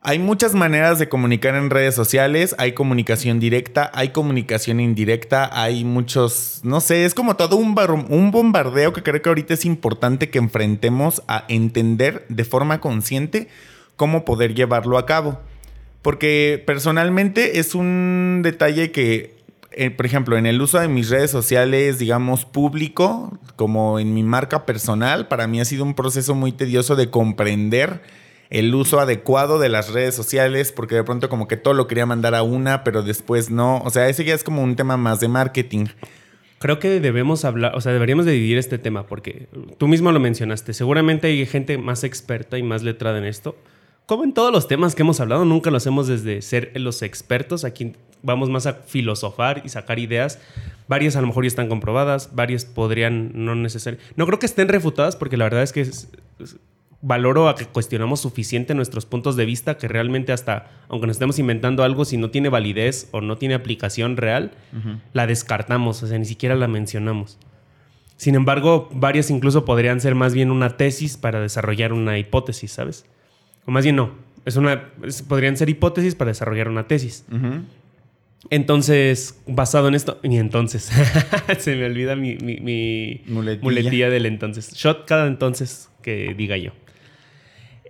Hay 0.00 0.20
muchas 0.20 0.54
maneras 0.54 1.00
de 1.00 1.08
comunicar 1.08 1.56
en 1.56 1.70
redes 1.70 1.96
sociales, 1.96 2.54
hay 2.58 2.70
comunicación 2.70 3.40
directa, 3.40 3.90
hay 3.94 4.10
comunicación 4.10 4.78
indirecta, 4.78 5.50
hay 5.60 5.82
muchos, 5.84 6.60
no 6.62 6.80
sé, 6.80 7.04
es 7.04 7.14
como 7.14 7.34
todo 7.34 7.56
un, 7.56 7.74
un 8.08 8.30
bombardeo 8.30 8.92
que 8.92 9.02
creo 9.02 9.20
que 9.20 9.28
ahorita 9.28 9.54
es 9.54 9.64
importante 9.64 10.30
que 10.30 10.38
enfrentemos 10.38 11.20
a 11.26 11.46
entender 11.48 12.26
de 12.28 12.44
forma 12.44 12.80
consciente 12.80 13.48
cómo 13.96 14.24
poder 14.24 14.54
llevarlo 14.54 14.98
a 14.98 15.06
cabo. 15.06 15.40
Porque 16.02 16.62
personalmente 16.64 17.58
es 17.58 17.74
un 17.74 18.42
detalle 18.44 18.92
que, 18.92 19.35
eh, 19.78 19.90
por 19.90 20.06
ejemplo, 20.06 20.38
en 20.38 20.46
el 20.46 20.62
uso 20.62 20.80
de 20.80 20.88
mis 20.88 21.10
redes 21.10 21.30
sociales, 21.30 21.98
digamos, 21.98 22.46
público, 22.46 23.38
como 23.56 23.98
en 23.98 24.14
mi 24.14 24.22
marca 24.22 24.64
personal, 24.64 25.28
para 25.28 25.46
mí 25.46 25.60
ha 25.60 25.66
sido 25.66 25.84
un 25.84 25.92
proceso 25.92 26.34
muy 26.34 26.50
tedioso 26.50 26.96
de 26.96 27.10
comprender 27.10 28.00
el 28.48 28.74
uso 28.74 29.00
adecuado 29.00 29.58
de 29.58 29.68
las 29.68 29.92
redes 29.92 30.14
sociales, 30.14 30.72
porque 30.72 30.94
de 30.94 31.04
pronto 31.04 31.28
como 31.28 31.46
que 31.46 31.58
todo 31.58 31.74
lo 31.74 31.88
quería 31.88 32.06
mandar 32.06 32.34
a 32.34 32.42
una, 32.42 32.84
pero 32.84 33.02
después 33.02 33.50
no. 33.50 33.82
O 33.84 33.90
sea, 33.90 34.08
ese 34.08 34.24
ya 34.24 34.34
es 34.34 34.44
como 34.44 34.62
un 34.62 34.76
tema 34.76 34.96
más 34.96 35.20
de 35.20 35.28
marketing. 35.28 35.86
Creo 36.58 36.78
que 36.78 36.98
debemos 37.00 37.44
hablar, 37.44 37.76
o 37.76 37.82
sea, 37.82 37.92
deberíamos 37.92 38.24
de 38.24 38.32
dividir 38.32 38.56
este 38.56 38.78
tema 38.78 39.06
porque 39.06 39.48
tú 39.76 39.88
mismo 39.88 40.10
lo 40.10 40.20
mencionaste. 40.20 40.72
Seguramente 40.72 41.26
hay 41.26 41.44
gente 41.44 41.76
más 41.76 42.02
experta 42.02 42.56
y 42.56 42.62
más 42.62 42.82
letrada 42.82 43.18
en 43.18 43.24
esto. 43.24 43.56
Como 44.06 44.22
en 44.24 44.32
todos 44.32 44.52
los 44.52 44.68
temas 44.68 44.94
que 44.94 45.02
hemos 45.02 45.18
hablado, 45.20 45.44
nunca 45.44 45.70
lo 45.70 45.76
hacemos 45.78 46.06
desde 46.06 46.40
ser 46.42 46.70
los 46.76 47.02
expertos. 47.02 47.64
Aquí 47.64 47.92
vamos 48.22 48.48
más 48.50 48.66
a 48.66 48.74
filosofar 48.74 49.62
y 49.64 49.68
sacar 49.68 49.98
ideas. 49.98 50.38
Varias 50.88 51.16
a 51.16 51.20
lo 51.20 51.26
mejor 51.26 51.44
ya 51.44 51.48
están 51.48 51.68
comprobadas, 51.68 52.30
varias 52.34 52.64
podrían 52.64 53.32
no 53.34 53.54
necesariamente. 53.56 54.12
No 54.16 54.26
creo 54.26 54.38
que 54.38 54.46
estén 54.46 54.68
refutadas 54.68 55.16
porque 55.16 55.36
la 55.36 55.44
verdad 55.44 55.62
es 55.64 55.72
que 55.72 55.80
es- 55.80 56.08
es- 56.38 56.56
valoro 57.02 57.48
a 57.48 57.56
que 57.56 57.66
cuestionamos 57.66 58.20
suficiente 58.20 58.74
nuestros 58.74 59.06
puntos 59.06 59.36
de 59.36 59.44
vista 59.44 59.76
que 59.76 59.86
realmente 59.86 60.32
hasta, 60.32 60.70
aunque 60.88 61.06
nos 61.08 61.16
estemos 61.16 61.38
inventando 61.38 61.82
algo, 61.84 62.04
si 62.04 62.16
no 62.16 62.30
tiene 62.30 62.48
validez 62.48 63.08
o 63.12 63.20
no 63.20 63.36
tiene 63.36 63.54
aplicación 63.54 64.16
real, 64.16 64.52
la 65.12 65.26
descartamos, 65.26 66.02
o 66.02 66.06
sea, 66.06 66.18
ni 66.18 66.24
siquiera 66.24 66.54
la 66.54 66.68
mencionamos. 66.68 67.38
Sin 68.16 68.34
embargo, 68.34 68.88
varias 68.92 69.30
incluso 69.30 69.64
podrían 69.64 70.00
ser 70.00 70.14
más 70.14 70.32
bien 70.32 70.50
una 70.50 70.76
tesis 70.76 71.16
para 71.16 71.40
desarrollar 71.40 71.92
una 71.92 72.18
hipótesis, 72.18 72.72
¿sabes? 72.72 73.04
O 73.66 73.70
más 73.72 73.84
bien 73.84 73.96
no, 73.96 74.12
es 74.44 74.56
una, 74.56 74.90
es- 75.04 75.22
podrían 75.22 75.56
ser 75.56 75.68
hipótesis 75.68 76.14
para 76.14 76.30
desarrollar 76.30 76.68
una 76.68 76.86
tesis. 76.86 77.24
Entonces, 78.48 79.40
basado 79.46 79.88
en 79.88 79.94
esto, 79.94 80.20
y 80.22 80.36
entonces, 80.36 80.90
se 81.58 81.74
me 81.74 81.86
olvida 81.86 82.14
mi, 82.14 82.36
mi- 82.36 82.58
mi 82.60 83.22
Muletilla. 83.26 83.62
muletilla. 83.64 84.10
del 84.10 84.26
entonces. 84.26 84.72
Shot 84.74 85.04
cada 85.06 85.26
entonces 85.26 85.88
que 86.02 86.32
diga 86.36 86.56
yo. 86.56 86.70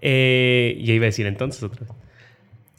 Eh, 0.01 0.81
ya 0.83 0.95
iba 0.95 1.05
a 1.05 1.07
decir 1.07 1.27
entonces 1.27 1.63
otra 1.63 1.81
vez. 1.81 1.91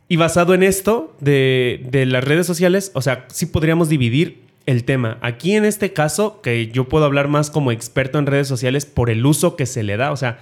Y 0.08 0.16
basado 0.16 0.54
en 0.54 0.64
esto 0.64 1.16
de, 1.20 1.86
de 1.90 2.06
las 2.06 2.24
redes 2.24 2.48
sociales, 2.48 2.92
o 2.96 3.02
sea, 3.02 3.26
sí 3.30 3.46
podríamos 3.46 3.90
dividir 3.90 4.42
el 4.66 4.84
tema. 4.84 5.18
Aquí 5.22 5.54
en 5.54 5.66
este 5.66 5.94
caso, 5.94 6.42
que 6.42 6.68
yo 6.68 6.88
puedo 6.90 7.06
hablar 7.06 7.28
más 7.28 7.52
como 7.52 7.72
experto 7.72 8.18
en 8.18 8.26
redes 8.26 8.48
sociales 8.48 8.86
por 8.86 9.10
el 9.10 9.26
uso 9.26 9.56
que 9.56 9.66
se 9.66 9.84
le 9.84 9.98
da, 9.98 10.12
o 10.12 10.18
sea, 10.18 10.40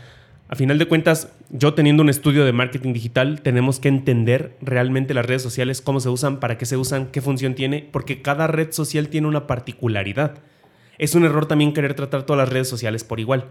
A 0.48 0.56
final 0.56 0.78
de 0.78 0.88
cuentas, 0.88 1.34
yo 1.50 1.74
teniendo 1.74 2.04
un 2.04 2.10
estudio 2.10 2.46
de 2.46 2.54
marketing 2.54 2.94
digital, 2.94 3.42
tenemos 3.42 3.80
que 3.80 3.88
entender 3.88 4.56
realmente 4.62 5.16
las 5.16 5.26
redes 5.26 5.42
sociales, 5.42 5.82
cómo 5.82 6.00
se 6.00 6.10
usan, 6.10 6.40
para 6.40 6.60
qué 6.60 6.68
se 6.68 6.78
usan, 6.78 7.08
qué 7.08 7.20
función 7.20 7.56
tiene, 7.56 7.88
porque 7.92 8.22
cada 8.22 8.46
red 8.46 8.72
social 8.72 9.08
tiene 9.08 9.28
una 9.28 9.48
particularidad. 9.48 10.38
Es 11.00 11.16
un 11.16 11.26
error 11.26 11.48
también 11.48 11.74
querer 11.74 11.96
tratar 11.96 12.24
todas 12.24 12.38
las 12.38 12.50
redes 12.50 12.70
sociales 12.70 13.04
por 13.04 13.20
igual. 13.20 13.46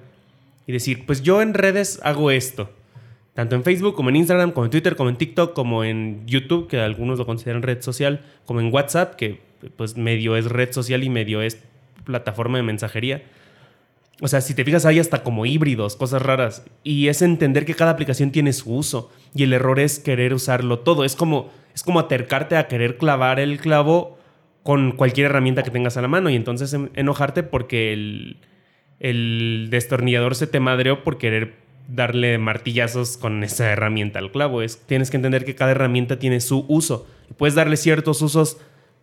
Y 0.68 0.72
decir, 0.72 1.04
pues 1.04 1.22
yo 1.22 1.42
en 1.42 1.54
redes 1.54 1.98
hago 2.04 2.30
esto. 2.30 2.70
Tanto 3.34 3.56
en 3.56 3.64
Facebook 3.64 3.96
como 3.96 4.10
en 4.10 4.16
Instagram, 4.16 4.52
como 4.52 4.66
en 4.66 4.70
Twitter, 4.70 4.94
como 4.94 5.10
en 5.10 5.16
TikTok, 5.16 5.52
como 5.52 5.82
en 5.82 6.24
YouTube, 6.26 6.68
que 6.68 6.78
algunos 6.78 7.18
lo 7.18 7.26
consideran 7.26 7.62
red 7.62 7.82
social, 7.82 8.20
como 8.44 8.60
en 8.60 8.72
WhatsApp, 8.72 9.16
que 9.16 9.40
pues 9.76 9.96
medio 9.96 10.36
es 10.36 10.46
red 10.46 10.72
social 10.72 11.02
y 11.02 11.10
medio 11.10 11.42
es 11.42 11.58
plataforma 12.04 12.58
de 12.58 12.62
mensajería. 12.62 13.24
O 14.20 14.28
sea, 14.28 14.40
si 14.40 14.54
te 14.54 14.64
fijas, 14.64 14.86
hay 14.86 15.00
hasta 15.00 15.22
como 15.22 15.44
híbridos, 15.44 15.96
cosas 15.96 16.22
raras. 16.22 16.64
Y 16.84 17.08
es 17.08 17.20
entender 17.22 17.64
que 17.64 17.74
cada 17.74 17.90
aplicación 17.90 18.30
tiene 18.30 18.52
su 18.52 18.74
uso. 18.74 19.10
Y 19.34 19.42
el 19.42 19.52
error 19.52 19.80
es 19.80 19.98
querer 19.98 20.34
usarlo 20.34 20.78
todo. 20.80 21.04
Es 21.04 21.16
como, 21.16 21.50
es 21.74 21.82
como 21.82 22.00
acercarte 22.00 22.56
a 22.56 22.68
querer 22.68 22.96
clavar 22.96 23.40
el 23.40 23.58
clavo 23.58 24.18
con 24.62 24.92
cualquier 24.92 25.26
herramienta 25.26 25.62
que 25.62 25.70
tengas 25.70 25.96
a 25.96 26.02
la 26.02 26.08
mano. 26.08 26.30
Y 26.30 26.36
entonces 26.36 26.76
enojarte 26.94 27.42
porque 27.42 27.92
el, 27.92 28.38
el 29.00 29.68
destornillador 29.70 30.36
se 30.36 30.46
te 30.46 30.60
madreó 30.60 31.02
por 31.02 31.18
querer 31.18 31.56
darle 31.88 32.38
martillazos 32.38 33.16
con 33.16 33.42
esa 33.44 33.70
herramienta 33.70 34.18
al 34.20 34.30
clavo. 34.30 34.62
Es, 34.62 34.78
tienes 34.86 35.10
que 35.10 35.16
entender 35.16 35.44
que 35.44 35.54
cada 35.54 35.72
herramienta 35.72 36.18
tiene 36.18 36.40
su 36.40 36.64
uso. 36.68 37.06
Puedes 37.36 37.54
darle 37.54 37.76
ciertos 37.76 38.22
usos 38.22 38.58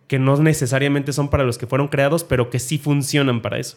que 0.08 0.18
no 0.18 0.36
necesariamente 0.38 1.12
son 1.12 1.28
para 1.28 1.44
los 1.44 1.58
que 1.58 1.66
fueron 1.66 1.88
creados, 1.88 2.24
pero 2.24 2.50
que 2.50 2.58
sí 2.58 2.78
funcionan 2.78 3.42
para 3.42 3.58
eso. 3.58 3.76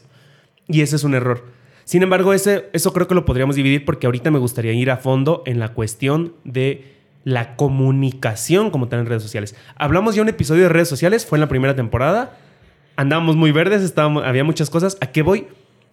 Y 0.67 0.81
ese 0.81 0.95
es 0.95 1.03
un 1.03 1.13
error. 1.13 1.43
Sin 1.83 2.01
embargo, 2.01 2.33
ese, 2.33 2.65
eso 2.73 2.93
creo 2.93 3.07
que 3.07 3.13
lo 3.13 3.25
podríamos 3.25 3.55
dividir 3.55 3.85
porque 3.85 4.07
ahorita 4.07 4.31
me 4.31 4.39
gustaría 4.39 4.73
ir 4.73 4.89
a 4.89 4.97
fondo 4.97 5.43
en 5.45 5.59
la 5.59 5.69
cuestión 5.73 6.33
de 6.43 6.95
la 7.23 7.55
comunicación 7.55 8.71
como 8.71 8.87
tal 8.87 9.01
en 9.01 9.05
redes 9.05 9.23
sociales. 9.23 9.55
Hablamos 9.75 10.15
ya 10.15 10.21
un 10.21 10.29
episodio 10.29 10.63
de 10.63 10.69
redes 10.69 10.87
sociales, 10.87 11.25
fue 11.25 11.37
en 11.37 11.41
la 11.41 11.47
primera 11.47 11.75
temporada. 11.75 12.37
Andábamos 12.95 13.35
muy 13.35 13.51
verdes, 13.51 13.93
había 13.97 14.43
muchas 14.43 14.69
cosas. 14.69 14.97
¿A 15.01 15.07
qué 15.07 15.21
voy? 15.21 15.47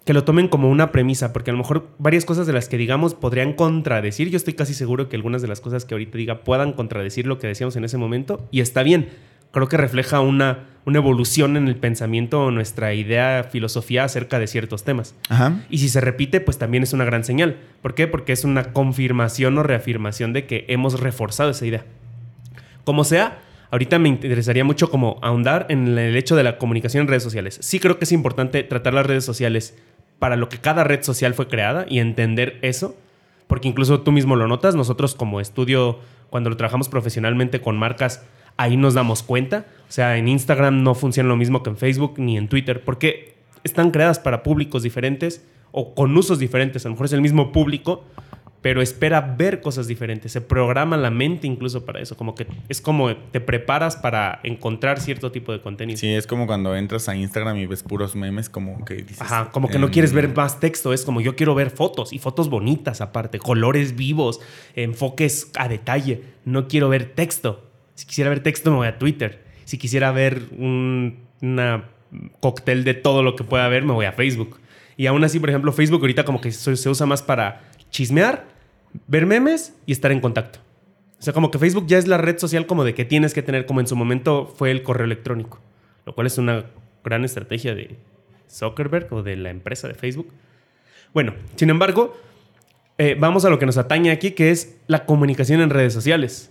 Que 0.06 0.14
lo 0.14 0.24
tomen 0.24 0.48
como 0.48 0.70
una 0.70 0.92
premisa, 0.92 1.32
porque 1.32 1.50
a 1.50 1.54
lo 1.54 1.58
mejor 1.58 1.88
varias 1.98 2.24
cosas 2.24 2.46
de 2.46 2.52
las 2.52 2.68
que 2.68 2.78
digamos 2.78 3.14
podrían 3.14 3.52
contradecir. 3.52 4.30
Yo 4.30 4.36
estoy 4.36 4.54
casi 4.54 4.72
seguro 4.72 5.08
que 5.08 5.16
algunas 5.16 5.42
de 5.42 5.48
las 5.48 5.60
cosas 5.60 5.84
que 5.84 5.94
ahorita 5.94 6.16
diga 6.16 6.42
puedan 6.42 6.72
contradecir 6.72 7.26
lo 7.26 7.38
que 7.38 7.48
decíamos 7.48 7.76
en 7.76 7.84
ese 7.84 7.98
momento, 7.98 8.46
y 8.50 8.60
está 8.60 8.82
bien 8.82 9.08
creo 9.52 9.68
que 9.68 9.76
refleja 9.76 10.20
una, 10.20 10.64
una 10.84 10.98
evolución 10.98 11.56
en 11.56 11.68
el 11.68 11.76
pensamiento 11.76 12.46
o 12.46 12.50
nuestra 12.50 12.94
idea, 12.94 13.44
filosofía 13.44 14.04
acerca 14.04 14.38
de 14.38 14.46
ciertos 14.46 14.82
temas. 14.82 15.14
Y 15.70 15.78
si 15.78 15.88
se 15.88 16.00
repite, 16.00 16.40
pues 16.40 16.58
también 16.58 16.82
es 16.82 16.92
una 16.92 17.04
gran 17.04 17.24
señal. 17.24 17.56
¿Por 17.80 17.94
qué? 17.94 18.08
Porque 18.08 18.32
es 18.32 18.44
una 18.44 18.72
confirmación 18.72 19.56
o 19.58 19.62
reafirmación 19.62 20.32
de 20.32 20.46
que 20.46 20.64
hemos 20.68 20.98
reforzado 21.00 21.50
esa 21.50 21.66
idea. 21.66 21.84
Como 22.84 23.04
sea, 23.04 23.38
ahorita 23.70 23.98
me 23.98 24.08
interesaría 24.08 24.64
mucho 24.64 24.90
como 24.90 25.18
ahondar 25.22 25.66
en 25.68 25.96
el 25.96 26.16
hecho 26.16 26.34
de 26.34 26.42
la 26.42 26.58
comunicación 26.58 27.02
en 27.02 27.08
redes 27.08 27.22
sociales. 27.22 27.58
Sí 27.60 27.78
creo 27.78 27.98
que 27.98 28.04
es 28.04 28.12
importante 28.12 28.62
tratar 28.64 28.94
las 28.94 29.06
redes 29.06 29.24
sociales 29.24 29.76
para 30.18 30.36
lo 30.36 30.48
que 30.48 30.58
cada 30.58 30.84
red 30.84 31.02
social 31.02 31.34
fue 31.34 31.48
creada 31.48 31.84
y 31.88 31.98
entender 31.98 32.58
eso, 32.62 32.96
porque 33.46 33.68
incluso 33.68 34.00
tú 34.00 34.12
mismo 34.12 34.36
lo 34.36 34.48
notas, 34.48 34.74
nosotros 34.74 35.14
como 35.14 35.40
estudio, 35.40 35.98
cuando 36.30 36.48
lo 36.48 36.56
trabajamos 36.56 36.88
profesionalmente 36.88 37.60
con 37.60 37.76
marcas, 37.76 38.24
ahí 38.56 38.76
nos 38.76 38.94
damos 38.94 39.22
cuenta. 39.22 39.66
O 39.88 39.92
sea, 39.92 40.16
en 40.16 40.28
Instagram 40.28 40.82
no 40.82 40.94
funciona 40.94 41.28
lo 41.28 41.36
mismo 41.36 41.62
que 41.62 41.70
en 41.70 41.76
Facebook 41.76 42.14
ni 42.16 42.38
en 42.38 42.48
Twitter, 42.48 42.82
porque 42.84 43.34
están 43.64 43.90
creadas 43.90 44.18
para 44.18 44.42
públicos 44.42 44.82
diferentes 44.82 45.44
o 45.70 45.94
con 45.94 46.16
usos 46.16 46.38
diferentes. 46.38 46.84
A 46.84 46.88
lo 46.88 46.94
mejor 46.94 47.06
es 47.06 47.12
el 47.12 47.20
mismo 47.20 47.52
público, 47.52 48.04
pero 48.62 48.80
espera 48.80 49.20
ver 49.20 49.60
cosas 49.60 49.88
diferentes. 49.88 50.32
Se 50.32 50.40
programa 50.40 50.96
la 50.96 51.10
mente 51.10 51.46
incluso 51.46 51.84
para 51.84 52.00
eso. 52.00 52.16
Como 52.16 52.34
que 52.34 52.46
es 52.68 52.80
como 52.80 53.14
te 53.16 53.40
preparas 53.40 53.96
para 53.96 54.40
encontrar 54.44 55.00
cierto 55.00 55.32
tipo 55.32 55.52
de 55.52 55.60
contenido. 55.60 55.98
Sí, 55.98 56.08
es 56.08 56.26
como 56.26 56.46
cuando 56.46 56.76
entras 56.76 57.08
a 57.08 57.16
Instagram 57.16 57.56
y 57.56 57.66
ves 57.66 57.82
puros 57.82 58.14
memes, 58.14 58.48
como 58.48 58.84
que 58.84 58.94
dices. 58.94 59.20
Ajá, 59.20 59.50
como 59.50 59.68
que 59.68 59.78
no 59.78 59.86
em, 59.86 59.92
quieres 59.92 60.12
ver 60.12 60.34
más 60.34 60.60
texto. 60.60 60.92
Es 60.92 61.04
como 61.04 61.20
yo 61.20 61.34
quiero 61.34 61.54
ver 61.54 61.70
fotos 61.70 62.12
y 62.12 62.18
fotos 62.18 62.48
bonitas 62.48 63.00
aparte, 63.00 63.38
colores 63.38 63.96
vivos, 63.96 64.40
enfoques 64.76 65.50
a 65.58 65.68
detalle. 65.68 66.22
No 66.44 66.68
quiero 66.68 66.88
ver 66.88 67.14
texto. 67.14 67.71
Si 67.94 68.06
quisiera 68.06 68.30
ver 68.30 68.40
texto, 68.40 68.70
me 68.70 68.76
voy 68.78 68.88
a 68.88 68.98
Twitter. 68.98 69.42
Si 69.64 69.78
quisiera 69.78 70.12
ver 70.12 70.42
un 70.56 71.18
una 71.42 71.84
cóctel 72.40 72.84
de 72.84 72.94
todo 72.94 73.22
lo 73.22 73.36
que 73.36 73.44
pueda 73.44 73.68
ver, 73.68 73.84
me 73.84 73.92
voy 73.92 74.06
a 74.06 74.12
Facebook. 74.12 74.60
Y 74.96 75.06
aún 75.06 75.24
así, 75.24 75.40
por 75.40 75.50
ejemplo, 75.50 75.72
Facebook 75.72 76.00
ahorita 76.00 76.24
como 76.24 76.40
que 76.40 76.52
se 76.52 76.88
usa 76.88 77.06
más 77.06 77.22
para 77.22 77.62
chismear, 77.90 78.46
ver 79.06 79.26
memes 79.26 79.74
y 79.86 79.92
estar 79.92 80.12
en 80.12 80.20
contacto. 80.20 80.60
O 81.18 81.22
sea, 81.22 81.32
como 81.32 81.50
que 81.50 81.58
Facebook 81.58 81.86
ya 81.86 81.98
es 81.98 82.06
la 82.06 82.18
red 82.18 82.38
social 82.38 82.66
como 82.66 82.84
de 82.84 82.94
que 82.94 83.04
tienes 83.04 83.34
que 83.34 83.42
tener, 83.42 83.66
como 83.66 83.80
en 83.80 83.86
su 83.86 83.96
momento 83.96 84.52
fue 84.56 84.70
el 84.70 84.82
correo 84.82 85.04
electrónico, 85.04 85.60
lo 86.06 86.14
cual 86.14 86.26
es 86.26 86.38
una 86.38 86.64
gran 87.04 87.24
estrategia 87.24 87.74
de 87.74 87.96
Zuckerberg 88.50 89.12
o 89.12 89.22
de 89.22 89.36
la 89.36 89.50
empresa 89.50 89.88
de 89.88 89.94
Facebook. 89.94 90.28
Bueno, 91.12 91.34
sin 91.56 91.70
embargo, 91.70 92.16
eh, 92.98 93.16
vamos 93.18 93.44
a 93.44 93.50
lo 93.50 93.58
que 93.58 93.66
nos 93.66 93.78
atañe 93.78 94.10
aquí, 94.10 94.32
que 94.32 94.50
es 94.50 94.76
la 94.86 95.06
comunicación 95.06 95.60
en 95.60 95.70
redes 95.70 95.92
sociales. 95.92 96.50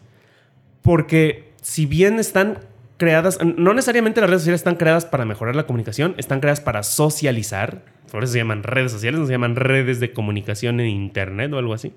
Porque 0.81 1.51
si 1.61 1.85
bien 1.85 2.19
están 2.19 2.59
creadas, 2.97 3.39
no 3.43 3.73
necesariamente 3.73 4.21
las 4.21 4.29
redes 4.29 4.43
sociales 4.43 4.59
están 4.59 4.75
creadas 4.75 5.05
para 5.05 5.25
mejorar 5.25 5.55
la 5.55 5.65
comunicación, 5.65 6.13
están 6.17 6.39
creadas 6.39 6.61
para 6.61 6.83
socializar. 6.83 7.83
Por 8.11 8.23
eso 8.23 8.33
se 8.33 8.39
llaman 8.39 8.63
redes 8.63 8.91
sociales, 8.91 9.19
no 9.19 9.25
se 9.25 9.31
llaman 9.31 9.55
redes 9.55 9.99
de 9.99 10.11
comunicación 10.11 10.79
en 10.79 10.87
Internet 10.87 11.51
o 11.53 11.57
algo 11.57 11.73
así. 11.73 11.93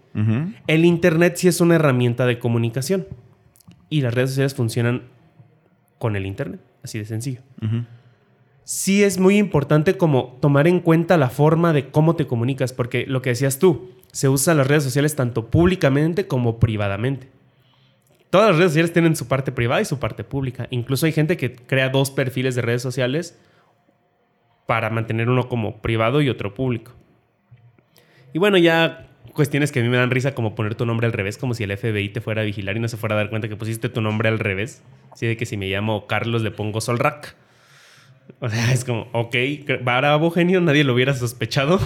El 0.66 0.84
Internet 0.84 1.36
sí 1.36 1.48
es 1.48 1.60
una 1.60 1.74
herramienta 1.74 2.24
de 2.24 2.38
comunicación. 2.38 3.06
Y 3.90 4.00
las 4.00 4.14
redes 4.14 4.30
sociales 4.30 4.54
funcionan 4.54 5.02
con 5.98 6.16
el 6.16 6.26
Internet, 6.26 6.60
así 6.82 6.98
de 6.98 7.04
sencillo. 7.04 7.40
Sí 8.64 9.04
es 9.04 9.18
muy 9.18 9.36
importante 9.36 9.98
como 9.98 10.38
tomar 10.40 10.66
en 10.66 10.80
cuenta 10.80 11.18
la 11.18 11.28
forma 11.28 11.72
de 11.72 11.90
cómo 11.90 12.16
te 12.16 12.26
comunicas, 12.26 12.72
porque 12.72 13.04
lo 13.06 13.20
que 13.20 13.30
decías 13.30 13.58
tú, 13.58 13.90
se 14.10 14.28
usan 14.28 14.56
las 14.56 14.66
redes 14.66 14.84
sociales 14.84 15.16
tanto 15.16 15.50
públicamente 15.50 16.26
como 16.26 16.58
privadamente. 16.58 17.28
Todas 18.34 18.48
las 18.48 18.56
redes 18.56 18.72
sociales 18.72 18.92
tienen 18.92 19.14
su 19.14 19.28
parte 19.28 19.52
privada 19.52 19.80
y 19.80 19.84
su 19.84 20.00
parte 20.00 20.24
pública. 20.24 20.66
Incluso 20.70 21.06
hay 21.06 21.12
gente 21.12 21.36
que 21.36 21.54
crea 21.54 21.88
dos 21.88 22.10
perfiles 22.10 22.56
de 22.56 22.62
redes 22.62 22.82
sociales 22.82 23.38
para 24.66 24.90
mantener 24.90 25.30
uno 25.30 25.48
como 25.48 25.80
privado 25.80 26.20
y 26.20 26.28
otro 26.28 26.52
público. 26.52 26.90
Y 28.32 28.40
bueno, 28.40 28.58
ya 28.58 29.06
cuestiones 29.34 29.70
que 29.70 29.78
a 29.78 29.82
mí 29.84 29.88
me 29.88 29.98
dan 29.98 30.10
risa 30.10 30.34
como 30.34 30.56
poner 30.56 30.74
tu 30.74 30.84
nombre 30.84 31.06
al 31.06 31.12
revés, 31.12 31.38
como 31.38 31.54
si 31.54 31.62
el 31.62 31.76
FBI 31.76 32.08
te 32.08 32.20
fuera 32.20 32.42
a 32.42 32.44
vigilar 32.44 32.76
y 32.76 32.80
no 32.80 32.88
se 32.88 32.96
fuera 32.96 33.14
a 33.14 33.18
dar 33.18 33.30
cuenta 33.30 33.48
que 33.48 33.54
pusiste 33.54 33.88
tu 33.88 34.00
nombre 34.00 34.28
al 34.28 34.40
revés. 34.40 34.82
Así 35.12 35.28
de 35.28 35.36
que 35.36 35.46
si 35.46 35.56
me 35.56 35.68
llamo 35.68 36.08
Carlos 36.08 36.42
le 36.42 36.50
pongo 36.50 36.80
Solrak. 36.80 37.36
O 38.40 38.48
sea, 38.48 38.72
es 38.72 38.84
como, 38.84 39.06
ok, 39.12 39.36
bravo 39.84 40.32
genio, 40.32 40.60
nadie 40.60 40.82
lo 40.82 40.94
hubiera 40.94 41.14
sospechado. 41.14 41.78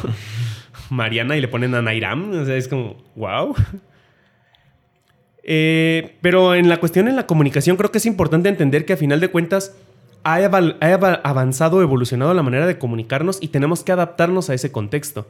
Mariana 0.88 1.36
y 1.36 1.42
le 1.42 1.48
ponen 1.48 1.74
a 1.74 1.82
Nairam. 1.82 2.30
O 2.30 2.44
sea, 2.46 2.56
es 2.56 2.68
como, 2.68 3.04
wow. 3.16 3.54
Eh, 5.50 6.18
pero 6.20 6.54
en 6.54 6.68
la 6.68 6.78
cuestión 6.78 7.08
en 7.08 7.16
la 7.16 7.26
comunicación 7.26 7.78
creo 7.78 7.90
que 7.90 7.96
es 7.96 8.04
importante 8.04 8.50
entender 8.50 8.84
que 8.84 8.92
a 8.92 8.98
final 8.98 9.18
de 9.18 9.28
cuentas 9.28 9.74
ha, 10.22 10.34
avanzado, 10.44 11.80
evolucionado 11.80 12.34
la 12.34 12.42
manera 12.42 12.66
de 12.66 12.76
comunicarnos 12.76 13.38
y 13.40 13.48
tenemos 13.48 13.82
que 13.82 13.92
adaptarnos 13.92 14.50
a 14.50 14.54
ese 14.54 14.70
contexto. 14.70 15.26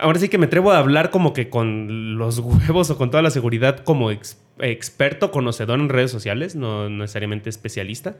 Ahora 0.00 0.18
sí 0.18 0.28
que 0.28 0.36
me 0.38 0.46
atrevo 0.46 0.72
a 0.72 0.78
hablar 0.78 1.10
como 1.12 1.32
que 1.32 1.48
con 1.48 2.18
los 2.18 2.38
huevos 2.40 2.90
o 2.90 2.98
con 2.98 3.12
toda 3.12 3.22
la 3.22 3.30
seguridad 3.30 3.84
como 3.84 4.10
experto, 4.10 5.30
conocedor 5.30 5.78
en 5.78 5.88
redes 5.88 6.10
sociales, 6.10 6.56
no 6.56 6.90
necesariamente 6.90 7.48
especialista. 7.48 8.16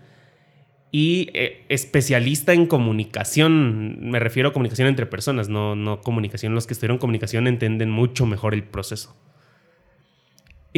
Y 0.93 1.29
eh, 1.35 1.65
especialista 1.69 2.53
en 2.53 2.67
comunicación, 2.67 3.99
me 4.01 4.21
refiero 4.21 4.51
a 4.51 4.53
comunicación 4.53 4.87
entre 4.87 5.07
personas, 5.07 5.49
no, 5.49 5.75
no 5.75 6.03
comunicación. 6.03 6.55
Los 6.55 6.69
que 6.69 6.75
estudiaron 6.75 6.99
comunicación 6.99 7.49
entienden 7.49 7.91
mucho 7.91 8.27
mejor 8.27 8.55
el 8.55 8.63
proceso 8.63 9.17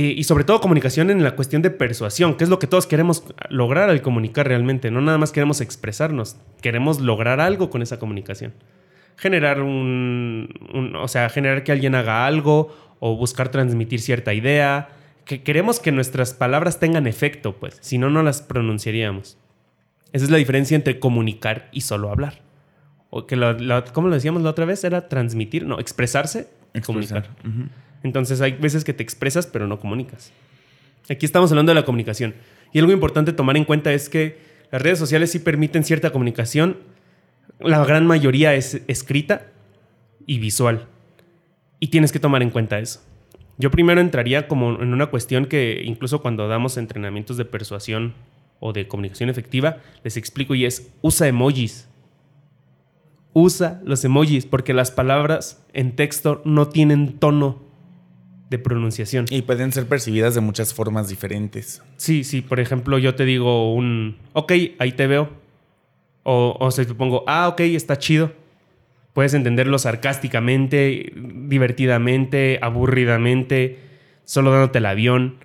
y 0.00 0.24
sobre 0.24 0.44
todo 0.44 0.60
comunicación 0.60 1.10
en 1.10 1.24
la 1.24 1.34
cuestión 1.34 1.60
de 1.60 1.70
persuasión, 1.70 2.36
que 2.36 2.44
es 2.44 2.50
lo 2.50 2.58
que 2.58 2.66
todos 2.66 2.86
queremos 2.86 3.24
lograr 3.48 3.90
al 3.90 4.00
comunicar 4.00 4.46
realmente. 4.46 4.90
No 4.90 5.00
nada 5.00 5.18
más 5.18 5.32
queremos 5.32 5.60
expresarnos, 5.60 6.36
queremos 6.60 7.00
lograr 7.00 7.40
algo 7.40 7.68
con 7.68 7.82
esa 7.82 7.98
comunicación. 7.98 8.52
Generar 9.16 9.60
un, 9.60 10.94
o 10.96 11.08
sea, 11.08 11.28
generar 11.28 11.64
que 11.64 11.72
alguien 11.72 11.96
haga 11.96 12.26
algo 12.26 12.76
o 13.00 13.16
buscar 13.16 13.48
transmitir 13.48 14.00
cierta 14.00 14.34
idea. 14.34 14.90
Que 15.24 15.42
queremos 15.42 15.80
que 15.80 15.90
nuestras 15.90 16.32
palabras 16.32 16.78
tengan 16.78 17.06
efecto, 17.06 17.56
pues, 17.56 17.78
si 17.80 17.98
no, 17.98 18.08
no 18.08 18.22
las 18.22 18.40
pronunciaríamos. 18.40 19.36
Esa 20.12 20.24
es 20.24 20.30
la 20.30 20.38
diferencia 20.38 20.76
entre 20.76 21.00
comunicar 21.00 21.68
y 21.72 21.80
solo 21.80 22.10
hablar. 22.10 22.40
O 23.10 23.26
que 23.26 23.36
¿cómo 23.92 24.08
lo 24.08 24.14
decíamos 24.14 24.42
la 24.42 24.50
otra 24.50 24.64
vez? 24.64 24.84
Era 24.84 25.08
transmitir, 25.08 25.66
no, 25.66 25.80
expresarse 25.80 26.48
y 26.74 26.80
comunicar. 26.82 27.28
Entonces 28.02 28.40
hay 28.40 28.52
veces 28.52 28.84
que 28.84 28.92
te 28.92 29.02
expresas 29.02 29.46
pero 29.46 29.66
no 29.66 29.80
comunicas. 29.80 30.32
Aquí 31.10 31.24
estamos 31.24 31.50
hablando 31.50 31.70
de 31.70 31.74
la 31.74 31.84
comunicación. 31.84 32.34
Y 32.72 32.78
algo 32.78 32.92
importante 32.92 33.32
tomar 33.32 33.56
en 33.56 33.64
cuenta 33.64 33.92
es 33.92 34.08
que 34.08 34.38
las 34.70 34.82
redes 34.82 34.98
sociales 34.98 35.30
sí 35.30 35.38
permiten 35.38 35.84
cierta 35.84 36.10
comunicación. 36.10 36.76
La 37.60 37.84
gran 37.84 38.06
mayoría 38.06 38.54
es 38.54 38.82
escrita 38.88 39.46
y 40.26 40.38
visual. 40.38 40.86
Y 41.80 41.88
tienes 41.88 42.12
que 42.12 42.20
tomar 42.20 42.42
en 42.42 42.50
cuenta 42.50 42.78
eso. 42.78 43.00
Yo 43.56 43.70
primero 43.70 44.00
entraría 44.00 44.46
como 44.46 44.80
en 44.80 44.92
una 44.92 45.06
cuestión 45.06 45.46
que 45.46 45.82
incluso 45.84 46.20
cuando 46.20 46.46
damos 46.46 46.76
entrenamientos 46.76 47.36
de 47.36 47.44
persuasión 47.44 48.14
o 48.60 48.72
de 48.72 48.86
comunicación 48.86 49.30
efectiva, 49.30 49.78
les 50.04 50.16
explico 50.16 50.54
y 50.54 50.64
es 50.64 50.92
usa 51.00 51.26
emojis. 51.26 51.88
Usa 53.32 53.80
los 53.84 54.04
emojis 54.04 54.46
porque 54.46 54.74
las 54.74 54.90
palabras 54.90 55.64
en 55.72 55.96
texto 55.96 56.42
no 56.44 56.68
tienen 56.68 57.18
tono 57.18 57.67
de 58.50 58.58
pronunciación. 58.58 59.26
Y 59.30 59.42
pueden 59.42 59.72
ser 59.72 59.86
percibidas 59.86 60.34
de 60.34 60.40
muchas 60.40 60.72
formas 60.74 61.08
diferentes. 61.08 61.82
Sí, 61.96 62.24
sí, 62.24 62.40
por 62.40 62.60
ejemplo, 62.60 62.98
yo 62.98 63.14
te 63.14 63.24
digo 63.24 63.72
un, 63.74 64.16
ok, 64.32 64.52
ahí 64.78 64.92
te 64.92 65.06
veo. 65.06 65.30
O, 66.22 66.56
o 66.58 66.70
si 66.70 66.84
te 66.84 66.94
pongo, 66.94 67.24
ah, 67.26 67.48
ok, 67.48 67.60
está 67.60 67.98
chido. 67.98 68.32
Puedes 69.12 69.34
entenderlo 69.34 69.78
sarcásticamente, 69.78 71.12
divertidamente, 71.16 72.58
aburridamente, 72.62 73.78
solo 74.24 74.50
dándote 74.50 74.78
el 74.78 74.86
avión. 74.86 75.36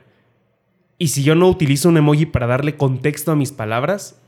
Y 0.97 1.07
si 1.07 1.23
yo 1.23 1.35
no 1.35 1.49
utilizo 1.49 1.89
un 1.89 1.97
emoji 1.97 2.25
para 2.25 2.47
darle 2.47 2.75
contexto 2.75 3.31
a 3.31 3.35
mis 3.35 3.51
palabras, 3.51 4.21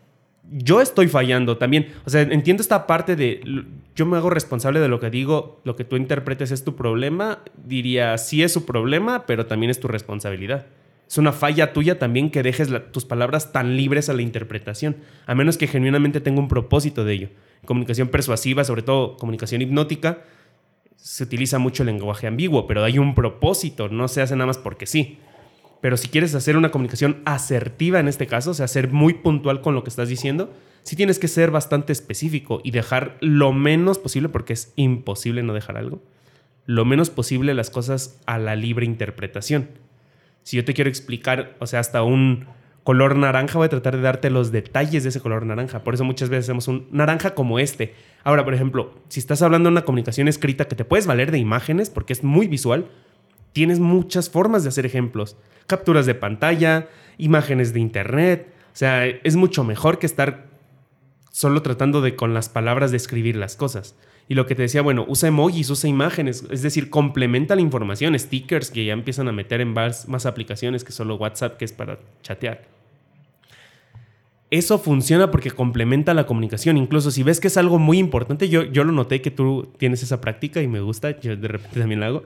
yo 0.51 0.81
estoy 0.81 1.07
fallando 1.07 1.57
también. 1.57 1.93
O 2.05 2.09
sea, 2.09 2.21
entiendo 2.21 2.61
esta 2.61 2.87
parte 2.87 3.15
de 3.15 3.41
yo 3.95 4.05
me 4.05 4.17
hago 4.17 4.29
responsable 4.29 4.79
de 4.79 4.87
lo 4.87 4.99
que 4.99 5.09
digo, 5.09 5.61
lo 5.63 5.75
que 5.75 5.85
tú 5.85 5.95
interpretes 5.95 6.51
es 6.51 6.63
tu 6.63 6.75
problema. 6.75 7.39
Diría, 7.63 8.17
sí 8.17 8.43
es 8.43 8.51
su 8.51 8.65
problema, 8.65 9.25
pero 9.25 9.45
también 9.45 9.69
es 9.69 9.79
tu 9.79 9.87
responsabilidad. 9.87 10.67
Es 11.07 11.17
una 11.17 11.31
falla 11.31 11.71
tuya 11.71 11.99
también 11.99 12.31
que 12.31 12.43
dejes 12.43 12.69
tus 12.91 13.05
palabras 13.05 13.51
tan 13.51 13.77
libres 13.77 14.09
a 14.09 14.13
la 14.13 14.23
interpretación, 14.23 14.97
a 15.27 15.35
menos 15.35 15.57
que 15.57 15.67
genuinamente 15.67 16.19
tenga 16.19 16.39
un 16.39 16.47
propósito 16.47 17.05
de 17.05 17.13
ello. 17.13 17.29
comunicación 17.65 18.09
persuasiva, 18.09 18.63
sobre 18.63 18.81
todo 18.81 19.17
comunicación 19.17 19.61
hipnótica, 19.61 20.23
se 20.95 21.23
utiliza 21.23 21.59
mucho 21.59 21.83
el 21.83 21.87
lenguaje 21.87 22.25
ambiguo, 22.27 22.67
pero 22.67 22.83
hay 22.83 22.97
un 22.97 23.13
propósito, 23.13 23.89
no 23.89 24.07
se 24.07 24.21
hace 24.21 24.35
nada 24.35 24.47
más 24.47 24.57
porque 24.57 24.87
sí. 24.87 25.19
Pero 25.81 25.97
si 25.97 26.07
quieres 26.07 26.33
hacer 26.35 26.57
una 26.57 26.71
comunicación 26.71 27.21
asertiva 27.25 27.99
en 27.99 28.07
este 28.07 28.27
caso, 28.27 28.51
o 28.51 28.53
sea, 28.53 28.67
ser 28.67 28.91
muy 28.91 29.13
puntual 29.15 29.61
con 29.61 29.75
lo 29.75 29.83
que 29.83 29.89
estás 29.89 30.09
diciendo, 30.09 30.51
sí 30.83 30.95
tienes 30.95 31.19
que 31.19 31.27
ser 31.27 31.51
bastante 31.51 31.91
específico 31.93 32.61
y 32.63 32.71
dejar 32.71 33.17
lo 33.19 33.53
menos 33.53 33.99
posible, 33.99 34.29
porque 34.29 34.53
es 34.53 34.73
imposible 34.75 35.43
no 35.43 35.53
dejar 35.53 35.77
algo, 35.77 36.01
lo 36.65 36.85
menos 36.85 37.09
posible 37.09 37.53
las 37.53 37.69
cosas 37.69 38.19
a 38.25 38.37
la 38.39 38.55
libre 38.55 38.85
interpretación. 38.85 39.69
Si 40.43 40.57
yo 40.57 40.65
te 40.65 40.73
quiero 40.73 40.89
explicar, 40.89 41.55
o 41.59 41.67
sea, 41.67 41.79
hasta 41.79 42.03
un 42.03 42.45
color 42.85 43.15
naranja, 43.15 43.57
voy 43.57 43.65
a 43.65 43.69
tratar 43.69 43.95
de 43.95 44.03
darte 44.03 44.29
los 44.29 44.51
detalles 44.51 45.01
de 45.01 45.09
ese 45.09 45.19
color 45.19 45.43
naranja. 45.43 45.83
Por 45.83 45.95
eso 45.95 46.03
muchas 46.03 46.29
veces 46.29 46.45
hacemos 46.45 46.67
un 46.67 46.87
naranja 46.91 47.33
como 47.33 47.57
este. 47.57 47.95
Ahora, 48.23 48.45
por 48.45 48.53
ejemplo, 48.53 48.93
si 49.09 49.19
estás 49.19 49.41
hablando 49.41 49.69
de 49.69 49.71
una 49.71 49.85
comunicación 49.85 50.27
escrita 50.27 50.67
que 50.67 50.75
te 50.75 50.85
puedes 50.85 51.07
valer 51.07 51.31
de 51.31 51.39
imágenes, 51.39 51.89
porque 51.89 52.13
es 52.13 52.23
muy 52.23 52.47
visual, 52.47 52.85
tienes 53.55 53.79
muchas 53.79 54.29
formas 54.29 54.63
de 54.63 54.69
hacer 54.69 54.85
ejemplos 54.85 55.37
capturas 55.65 56.05
de 56.05 56.13
pantalla, 56.13 56.89
imágenes 57.17 57.71
de 57.71 57.79
internet. 57.79 58.53
O 58.73 58.75
sea, 58.75 59.05
es 59.07 59.37
mucho 59.37 59.63
mejor 59.63 59.97
que 59.97 60.05
estar 60.05 60.47
solo 61.31 61.61
tratando 61.61 62.01
de 62.01 62.17
con 62.17 62.33
las 62.33 62.49
palabras 62.49 62.91
describir 62.91 63.37
las 63.37 63.55
cosas. 63.55 63.95
Y 64.27 64.33
lo 64.33 64.45
que 64.45 64.55
te 64.55 64.63
decía, 64.63 64.81
bueno, 64.81 65.05
usa 65.07 65.29
emojis, 65.29 65.69
usa 65.69 65.89
imágenes, 65.89 66.43
es 66.51 66.63
decir, 66.63 66.89
complementa 66.89 67.55
la 67.55 67.61
información, 67.61 68.19
stickers 68.19 68.71
que 68.71 68.83
ya 68.83 68.91
empiezan 68.91 69.29
a 69.29 69.31
meter 69.31 69.61
en 69.61 69.71
más, 69.71 70.09
más 70.09 70.25
aplicaciones 70.25 70.83
que 70.83 70.91
solo 70.91 71.15
WhatsApp, 71.15 71.55
que 71.55 71.63
es 71.63 71.71
para 71.71 71.99
chatear. 72.23 72.67
Eso 74.51 74.79
funciona 74.79 75.31
porque 75.31 75.51
complementa 75.51 76.13
la 76.13 76.25
comunicación. 76.25 76.75
Incluso 76.75 77.09
si 77.09 77.23
ves 77.23 77.39
que 77.39 77.47
es 77.47 77.55
algo 77.55 77.79
muy 77.79 77.99
importante, 77.99 78.49
yo, 78.49 78.63
yo 78.63 78.83
lo 78.83 78.91
noté 78.91 79.21
que 79.21 79.31
tú 79.31 79.71
tienes 79.77 80.03
esa 80.03 80.19
práctica 80.19 80.61
y 80.61 80.67
me 80.67 80.81
gusta, 80.81 81.17
yo 81.21 81.37
de 81.37 81.47
repente 81.47 81.79
también 81.79 82.01
lo 82.01 82.05
hago. 82.05 82.23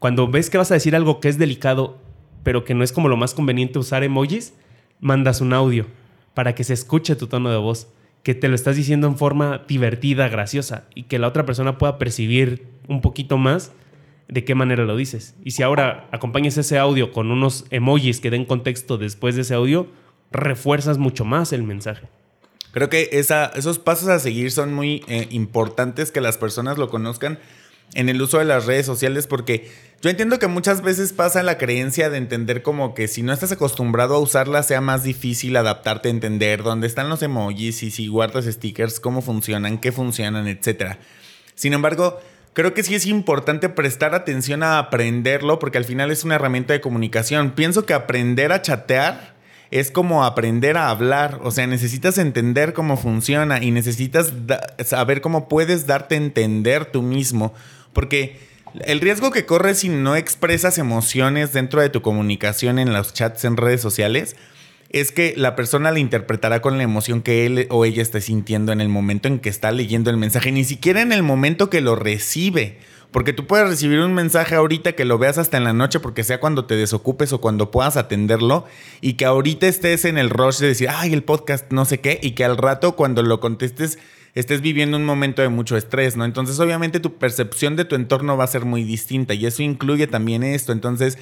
Cuando 0.00 0.26
ves 0.26 0.50
que 0.50 0.58
vas 0.58 0.72
a 0.72 0.74
decir 0.74 0.96
algo 0.96 1.20
que 1.20 1.28
es 1.28 1.38
delicado 1.38 1.98
pero 2.42 2.64
que 2.64 2.74
no 2.74 2.84
es 2.84 2.92
como 2.92 3.08
lo 3.08 3.16
más 3.16 3.34
conveniente 3.34 3.78
usar 3.78 4.02
emojis, 4.02 4.54
mandas 5.00 5.40
un 5.40 5.52
audio 5.52 5.86
para 6.34 6.54
que 6.54 6.64
se 6.64 6.74
escuche 6.74 7.16
tu 7.16 7.26
tono 7.26 7.50
de 7.50 7.58
voz, 7.58 7.88
que 8.22 8.34
te 8.34 8.48
lo 8.48 8.54
estás 8.54 8.76
diciendo 8.76 9.06
en 9.06 9.16
forma 9.16 9.62
divertida, 9.66 10.28
graciosa 10.28 10.84
y 10.94 11.04
que 11.04 11.18
la 11.18 11.28
otra 11.28 11.46
persona 11.46 11.78
pueda 11.78 11.98
percibir 11.98 12.66
un 12.88 13.00
poquito 13.00 13.38
más 13.38 13.72
de 14.28 14.44
qué 14.44 14.54
manera 14.54 14.84
lo 14.84 14.96
dices. 14.96 15.34
Y 15.44 15.52
si 15.52 15.62
ahora 15.62 16.08
acompañas 16.12 16.56
ese 16.56 16.78
audio 16.78 17.12
con 17.12 17.30
unos 17.30 17.64
emojis 17.70 18.20
que 18.20 18.30
den 18.30 18.44
contexto 18.44 18.98
después 18.98 19.34
de 19.34 19.42
ese 19.42 19.54
audio, 19.54 19.88
refuerzas 20.30 20.98
mucho 20.98 21.24
más 21.24 21.52
el 21.52 21.62
mensaje. 21.62 22.08
Creo 22.72 22.88
que 22.88 23.08
esos 23.10 23.78
pasos 23.80 24.08
a 24.08 24.20
seguir 24.20 24.52
son 24.52 24.72
muy 24.72 25.02
eh, 25.08 25.26
importantes 25.30 26.12
que 26.12 26.20
las 26.20 26.38
personas 26.38 26.78
lo 26.78 26.88
conozcan 26.88 27.40
en 27.94 28.08
el 28.08 28.22
uso 28.22 28.38
de 28.38 28.44
las 28.44 28.66
redes 28.66 28.86
sociales 28.86 29.26
porque 29.26 29.68
yo 30.02 30.08
entiendo 30.08 30.38
que 30.38 30.46
muchas 30.46 30.80
veces 30.80 31.12
pasa 31.12 31.42
la 31.42 31.58
creencia 31.58 32.08
de 32.08 32.16
entender 32.16 32.62
como 32.62 32.94
que 32.94 33.06
si 33.06 33.22
no 33.22 33.34
estás 33.34 33.52
acostumbrado 33.52 34.14
a 34.14 34.18
usarla 34.18 34.62
sea 34.62 34.80
más 34.80 35.02
difícil 35.02 35.56
adaptarte 35.56 36.08
a 36.08 36.10
entender 36.10 36.62
dónde 36.62 36.86
están 36.86 37.10
los 37.10 37.22
emojis 37.22 37.82
y 37.82 37.90
si 37.90 38.08
guardas 38.08 38.46
stickers, 38.46 38.98
cómo 38.98 39.20
funcionan, 39.20 39.76
qué 39.76 39.92
funcionan, 39.92 40.48
etc. 40.48 40.96
Sin 41.54 41.74
embargo, 41.74 42.18
creo 42.54 42.72
que 42.72 42.82
sí 42.82 42.94
es 42.94 43.04
importante 43.04 43.68
prestar 43.68 44.14
atención 44.14 44.62
a 44.62 44.78
aprenderlo 44.78 45.58
porque 45.58 45.76
al 45.76 45.84
final 45.84 46.10
es 46.10 46.24
una 46.24 46.36
herramienta 46.36 46.72
de 46.72 46.80
comunicación. 46.80 47.50
Pienso 47.50 47.84
que 47.84 47.92
aprender 47.92 48.52
a 48.52 48.62
chatear 48.62 49.34
es 49.70 49.90
como 49.90 50.24
aprender 50.24 50.78
a 50.78 50.88
hablar, 50.88 51.40
o 51.42 51.50
sea, 51.50 51.66
necesitas 51.66 52.16
entender 52.16 52.72
cómo 52.72 52.96
funciona 52.96 53.62
y 53.62 53.70
necesitas 53.70 54.32
saber 54.82 55.20
cómo 55.20 55.46
puedes 55.46 55.86
darte 55.86 56.14
a 56.14 56.18
entender 56.18 56.86
tú 56.86 57.02
mismo 57.02 57.52
porque 57.92 58.49
el 58.84 59.00
riesgo 59.00 59.30
que 59.30 59.46
corres 59.46 59.78
si 59.78 59.88
no 59.88 60.16
expresas 60.16 60.78
emociones 60.78 61.52
dentro 61.52 61.80
de 61.80 61.90
tu 61.90 62.02
comunicación 62.02 62.78
en 62.78 62.92
los 62.92 63.12
chats 63.14 63.44
en 63.44 63.56
redes 63.56 63.80
sociales 63.80 64.36
es 64.90 65.12
que 65.12 65.34
la 65.36 65.54
persona 65.54 65.92
la 65.92 66.00
interpretará 66.00 66.60
con 66.60 66.76
la 66.76 66.82
emoción 66.82 67.22
que 67.22 67.46
él 67.46 67.66
o 67.70 67.84
ella 67.84 68.02
esté 68.02 68.20
sintiendo 68.20 68.72
en 68.72 68.80
el 68.80 68.88
momento 68.88 69.28
en 69.28 69.38
que 69.38 69.48
está 69.48 69.70
leyendo 69.70 70.10
el 70.10 70.16
mensaje, 70.16 70.50
ni 70.50 70.64
siquiera 70.64 71.00
en 71.00 71.12
el 71.12 71.22
momento 71.22 71.70
que 71.70 71.80
lo 71.80 71.94
recibe. 71.94 72.78
Porque 73.12 73.32
tú 73.32 73.46
puedes 73.46 73.68
recibir 73.68 73.98
un 74.00 74.14
mensaje 74.14 74.54
ahorita 74.54 74.92
que 74.92 75.04
lo 75.04 75.18
veas 75.18 75.38
hasta 75.38 75.56
en 75.56 75.64
la 75.64 75.72
noche, 75.72 75.98
porque 75.98 76.22
sea 76.22 76.38
cuando 76.38 76.66
te 76.66 76.76
desocupes 76.76 77.32
o 77.32 77.40
cuando 77.40 77.70
puedas 77.72 77.96
atenderlo, 77.96 78.66
y 79.00 79.14
que 79.14 79.24
ahorita 79.24 79.66
estés 79.66 80.04
en 80.04 80.16
el 80.16 80.30
rush 80.30 80.58
de 80.58 80.68
decir, 80.68 80.88
ay, 80.90 81.12
el 81.12 81.24
podcast, 81.24 81.72
no 81.72 81.84
sé 81.84 82.00
qué, 82.00 82.20
y 82.22 82.32
que 82.32 82.44
al 82.44 82.56
rato 82.56 82.94
cuando 82.94 83.22
lo 83.22 83.40
contestes 83.40 83.98
estés 84.34 84.60
viviendo 84.60 84.96
un 84.96 85.04
momento 85.04 85.42
de 85.42 85.48
mucho 85.48 85.76
estrés, 85.76 86.16
¿no? 86.16 86.24
Entonces 86.24 86.58
obviamente 86.60 87.00
tu 87.00 87.14
percepción 87.14 87.76
de 87.76 87.84
tu 87.84 87.96
entorno 87.96 88.36
va 88.36 88.44
a 88.44 88.48
ser 88.48 88.64
muy 88.64 88.84
distinta 88.84 89.34
y 89.34 89.46
eso 89.46 89.62
incluye 89.62 90.06
también 90.06 90.42
esto. 90.42 90.72
Entonces 90.72 91.18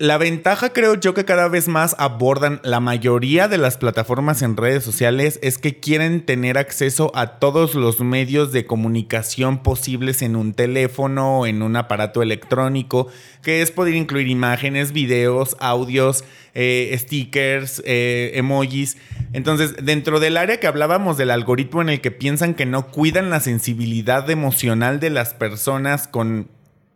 la 0.00 0.16
ventaja 0.16 0.72
creo 0.72 0.94
yo 0.94 1.12
que 1.12 1.24
cada 1.24 1.48
vez 1.48 1.66
más 1.66 1.96
abordan 1.98 2.60
la 2.62 2.78
mayoría 2.78 3.48
de 3.48 3.58
las 3.58 3.78
plataformas 3.78 4.42
en 4.42 4.56
redes 4.56 4.84
sociales 4.84 5.40
es 5.42 5.58
que 5.58 5.80
quieren 5.80 6.24
tener 6.24 6.56
acceso 6.56 7.10
a 7.16 7.40
todos 7.40 7.74
los 7.74 7.98
medios 7.98 8.52
de 8.52 8.64
comunicación 8.64 9.60
posibles 9.60 10.22
en 10.22 10.36
un 10.36 10.54
teléfono 10.54 11.40
o 11.40 11.46
en 11.48 11.62
un 11.62 11.74
aparato 11.74 12.22
electrónico, 12.22 13.08
que 13.42 13.60
es 13.60 13.72
poder 13.72 13.96
incluir 13.96 14.28
imágenes, 14.28 14.92
videos, 14.92 15.56
audios, 15.58 16.22
eh, 16.54 16.94
stickers, 16.96 17.82
eh, 17.84 18.30
emojis. 18.34 18.98
Entonces, 19.32 19.74
dentro 19.82 20.20
del 20.20 20.36
área 20.36 20.60
que 20.60 20.68
hablábamos 20.68 21.16
del 21.16 21.32
algoritmo 21.32 21.82
en 21.82 21.88
el 21.88 22.00
que 22.00 22.12
piensan 22.12 22.54
que 22.54 22.66
no 22.66 22.86
cuidan 22.86 23.30
la 23.30 23.40
sensibilidad 23.40 24.30
emocional 24.30 25.00
de 25.00 25.10
las 25.10 25.34
personas 25.34 26.06
con 26.06 26.48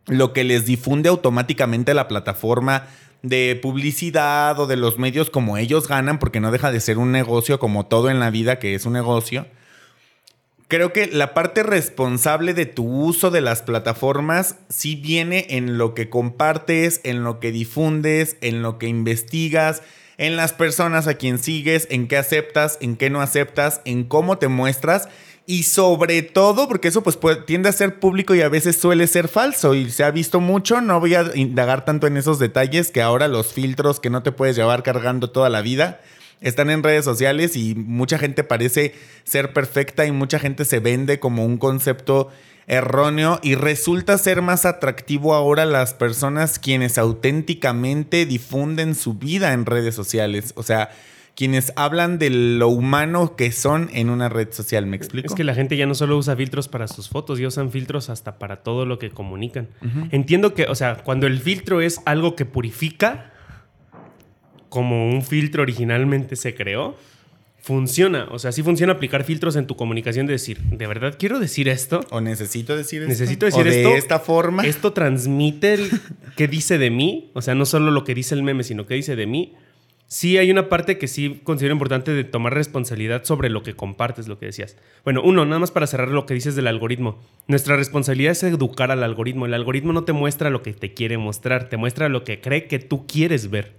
lo 0.07 0.33
que 0.33 0.45
les 0.45 0.65
difunde 0.65 1.09
automáticamente 1.09 1.95
la 1.95 2.09
plataforma 2.09 2.87
de 3.23 3.59
publicidad 3.61 4.59
o 4.59 4.67
de 4.67 4.77
los 4.77 4.99
medios 4.99 5.31
como 5.31 5.57
ellos 5.57 5.87
ganan, 5.89 6.19
porque 6.19 6.41
no 6.41 6.51
deja 6.51 6.73
de 6.73 6.81
ser 6.81 6.99
un 6.99 7.13
negocio 7.13 7.59
como 7.59 7.87
todo 7.87 8.11
en 8.11 8.19
la 8.19 8.31
vida 8.31 8.59
que 8.59 8.75
es 8.75 8.85
un 8.85 8.95
negocio. 8.95 9.47
Creo 10.67 10.93
que 10.93 11.07
la 11.07 11.35
parte 11.35 11.63
responsable 11.63 12.55
de 12.55 12.67
tu 12.67 12.87
uso 12.87 13.31
de 13.31 13.43
las 13.43 13.63
plataformas 13.63 14.57
sí 14.71 14.97
viene 14.97 15.47
en 15.51 15.77
lo 15.77 15.95
que 15.95 16.09
compartes, 16.09 17.01
en 17.05 17.23
lo 17.25 17.41
que 17.41 17.53
difundes, 17.53 18.39
en 18.41 18.63
lo 18.63 18.79
que 18.79 18.87
investigas, 18.87 19.83
en 20.17 20.37
las 20.37 20.53
personas 20.53 21.07
a 21.09 21.15
quien 21.15 21.39
sigues, 21.39 21.87
en 21.91 22.09
qué 22.09 22.17
aceptas, 22.17 22.79
en 22.81 22.97
qué 22.97 23.11
no 23.11 23.21
aceptas, 23.21 23.83
en 23.85 24.05
cómo 24.05 24.39
te 24.39 24.49
muestras 24.49 25.09
y 25.47 25.65
sobre 25.65 26.23
todo, 26.23 26.69
porque 26.69 26.89
eso 26.89 27.03
pues 27.03 27.19
tiende 27.47 27.69
a 27.69 27.73
ser 27.73 27.99
público 27.99 28.35
y 28.35 28.43
a 28.43 28.49
veces 28.49 28.77
suele 28.77 29.07
ser 29.07 29.29
falso 29.29 29.75
y 29.75 29.91
se 29.91 30.05
ha 30.05 30.11
visto 30.11 30.41
mucho, 30.41 30.81
no 30.81 31.01
voy 31.01 31.15
a 31.15 31.31
indagar 31.35 31.85
tanto 31.85 32.07
en 32.07 32.17
esos 32.17 32.39
detalles 32.39 32.91
que 32.91 33.03
ahora 33.03 33.29
los 33.29 33.53
filtros 33.53 33.99
que 33.99 34.11
no 34.11 34.23
te 34.23 34.33
puedes 34.33 34.57
llevar 34.57 34.83
cargando 34.83 35.31
toda 35.31 35.49
la 35.49 35.61
vida 35.61 36.01
están 36.41 36.71
en 36.71 36.83
redes 36.83 37.05
sociales 37.05 37.57
y 37.57 37.75
mucha 37.75 38.19
gente 38.19 38.45
parece 38.45 38.95
ser 39.25 39.53
perfecta 39.53 40.07
y 40.07 40.13
mucha 40.13 40.39
gente 40.39 40.65
se 40.65 40.81
vende 40.81 41.19
como 41.19 41.45
un 41.45 41.57
concepto 41.57 42.31
erróneo 42.67 43.41
y 43.43 43.55
resulta 43.55 44.19
ser 44.19 44.43
más 44.43 44.65
atractivo 44.65 45.35
ahora 45.35 45.65
las 45.65 45.95
personas 45.95 46.59
quienes 46.59 46.99
auténticamente 46.99 48.27
difunden 48.27 48.95
su 48.95 49.15
vida 49.15 49.53
en 49.53 49.67
redes 49.67 49.95
sociales. 49.95 50.53
O 50.57 50.63
sea, 50.63 50.91
quienes 51.35 51.73
hablan 51.77 52.19
de 52.19 52.31
lo 52.31 52.69
humano 52.69 53.37
que 53.37 53.53
son 53.53 53.89
en 53.93 54.11
una 54.11 54.29
red 54.29 54.53
social, 54.53 54.87
¿me 54.87 54.97
explico? 54.97 55.27
Es 55.27 55.35
que 55.35 55.45
la 55.45 55.55
gente 55.55 55.77
ya 55.77 55.87
no 55.87 55.95
solo 55.95 56.17
usa 56.17 56.37
filtros 56.37 56.69
para 56.69 56.89
sus 56.89 57.09
fotos, 57.09 57.39
ya 57.39 57.49
usan 57.49 57.71
filtros 57.71 58.11
hasta 58.11 58.39
para 58.39 58.57
todo 58.63 58.87
lo 58.87 58.99
que 58.99 59.11
comunican. 59.11 59.69
Entiendo 60.11 60.55
que, 60.55 60.65
o 60.65 60.75
sea, 60.75 60.97
cuando 60.97 61.27
el 61.27 61.41
filtro 61.41 61.81
es 61.81 62.01
algo 62.05 62.37
que 62.37 62.45
purifica, 62.45 63.33
como 64.69 65.11
un 65.11 65.23
filtro 65.23 65.63
originalmente 65.63 66.37
se 66.37 66.55
creó, 66.55 66.97
funciona. 67.63 68.27
O 68.31 68.39
sea, 68.39 68.53
sí 68.53 68.63
funciona 68.63 68.95
aplicar 68.95 69.25
filtros 69.25 69.57
en 69.57 69.67
tu 69.67 69.77
comunicación 69.77 70.27
de 70.27 70.33
decir, 70.33 70.59
¿de 70.63 70.87
verdad 70.87 71.17
quiero 71.19 71.39
decir 71.39 71.69
esto? 71.69 72.01
O 72.11 72.21
necesito 72.21 72.77
decir 72.77 73.03
esto. 73.03 73.11
Necesito 73.11 73.47
decir 73.47 73.61
o 73.61 73.65
de 73.65 73.83
esto. 73.83 73.97
esta 73.97 74.19
forma. 74.19 74.67
Esto 74.67 74.93
transmite 74.93 75.75
el 75.75 75.91
qué 76.37 76.49
dice 76.49 76.79
de 76.79 76.91
mí. 76.91 77.31
O 77.35 77.41
sea, 77.41 77.55
no 77.55 77.65
solo 77.65 77.91
lo 77.91 78.05
que 78.05 78.15
dice 78.15 78.35
el 78.35 78.43
meme, 78.43 78.65
sino 78.65 78.87
qué 78.87 78.95
dice 78.95 79.15
de 79.15 79.27
mí. 79.27 79.55
Sí 80.13 80.37
hay 80.37 80.51
una 80.51 80.69
parte 80.69 80.99
que 80.99 81.09
sí 81.09 81.41
considero 81.43 81.73
importante 81.73 82.13
de 82.13 82.23
tomar 82.23 82.53
responsabilidad 82.53 83.25
sobre 83.25 83.49
lo 83.49 83.63
que 83.63 83.73
compartes, 83.73 84.29
lo 84.29 84.39
que 84.39 84.45
decías. 84.45 84.77
Bueno, 85.05 85.23
uno, 85.25 85.47
nada 85.47 85.59
más 85.59 85.71
para 85.71 85.87
cerrar 85.87 86.09
lo 86.09 86.27
que 86.27 86.35
dices 86.35 86.55
del 86.55 86.67
algoritmo. 86.67 87.23
Nuestra 87.47 87.77
responsabilidad 87.77 88.33
es 88.33 88.43
educar 88.43 88.91
al 88.91 89.05
algoritmo. 89.05 89.47
El 89.47 89.55
algoritmo 89.55 89.95
no 89.95 90.05
te 90.05 90.13
muestra 90.13 90.51
lo 90.51 90.63
que 90.63 90.75
te 90.75 90.93
quiere 90.93 91.17
mostrar, 91.17 91.71
te 91.71 91.79
muestra 91.79 92.11
lo 92.11 92.25
que 92.25 92.43
cree 92.43 92.67
que 92.69 92.79
tú 92.79 93.07
quieres 93.07 93.49
ver. 93.49 93.73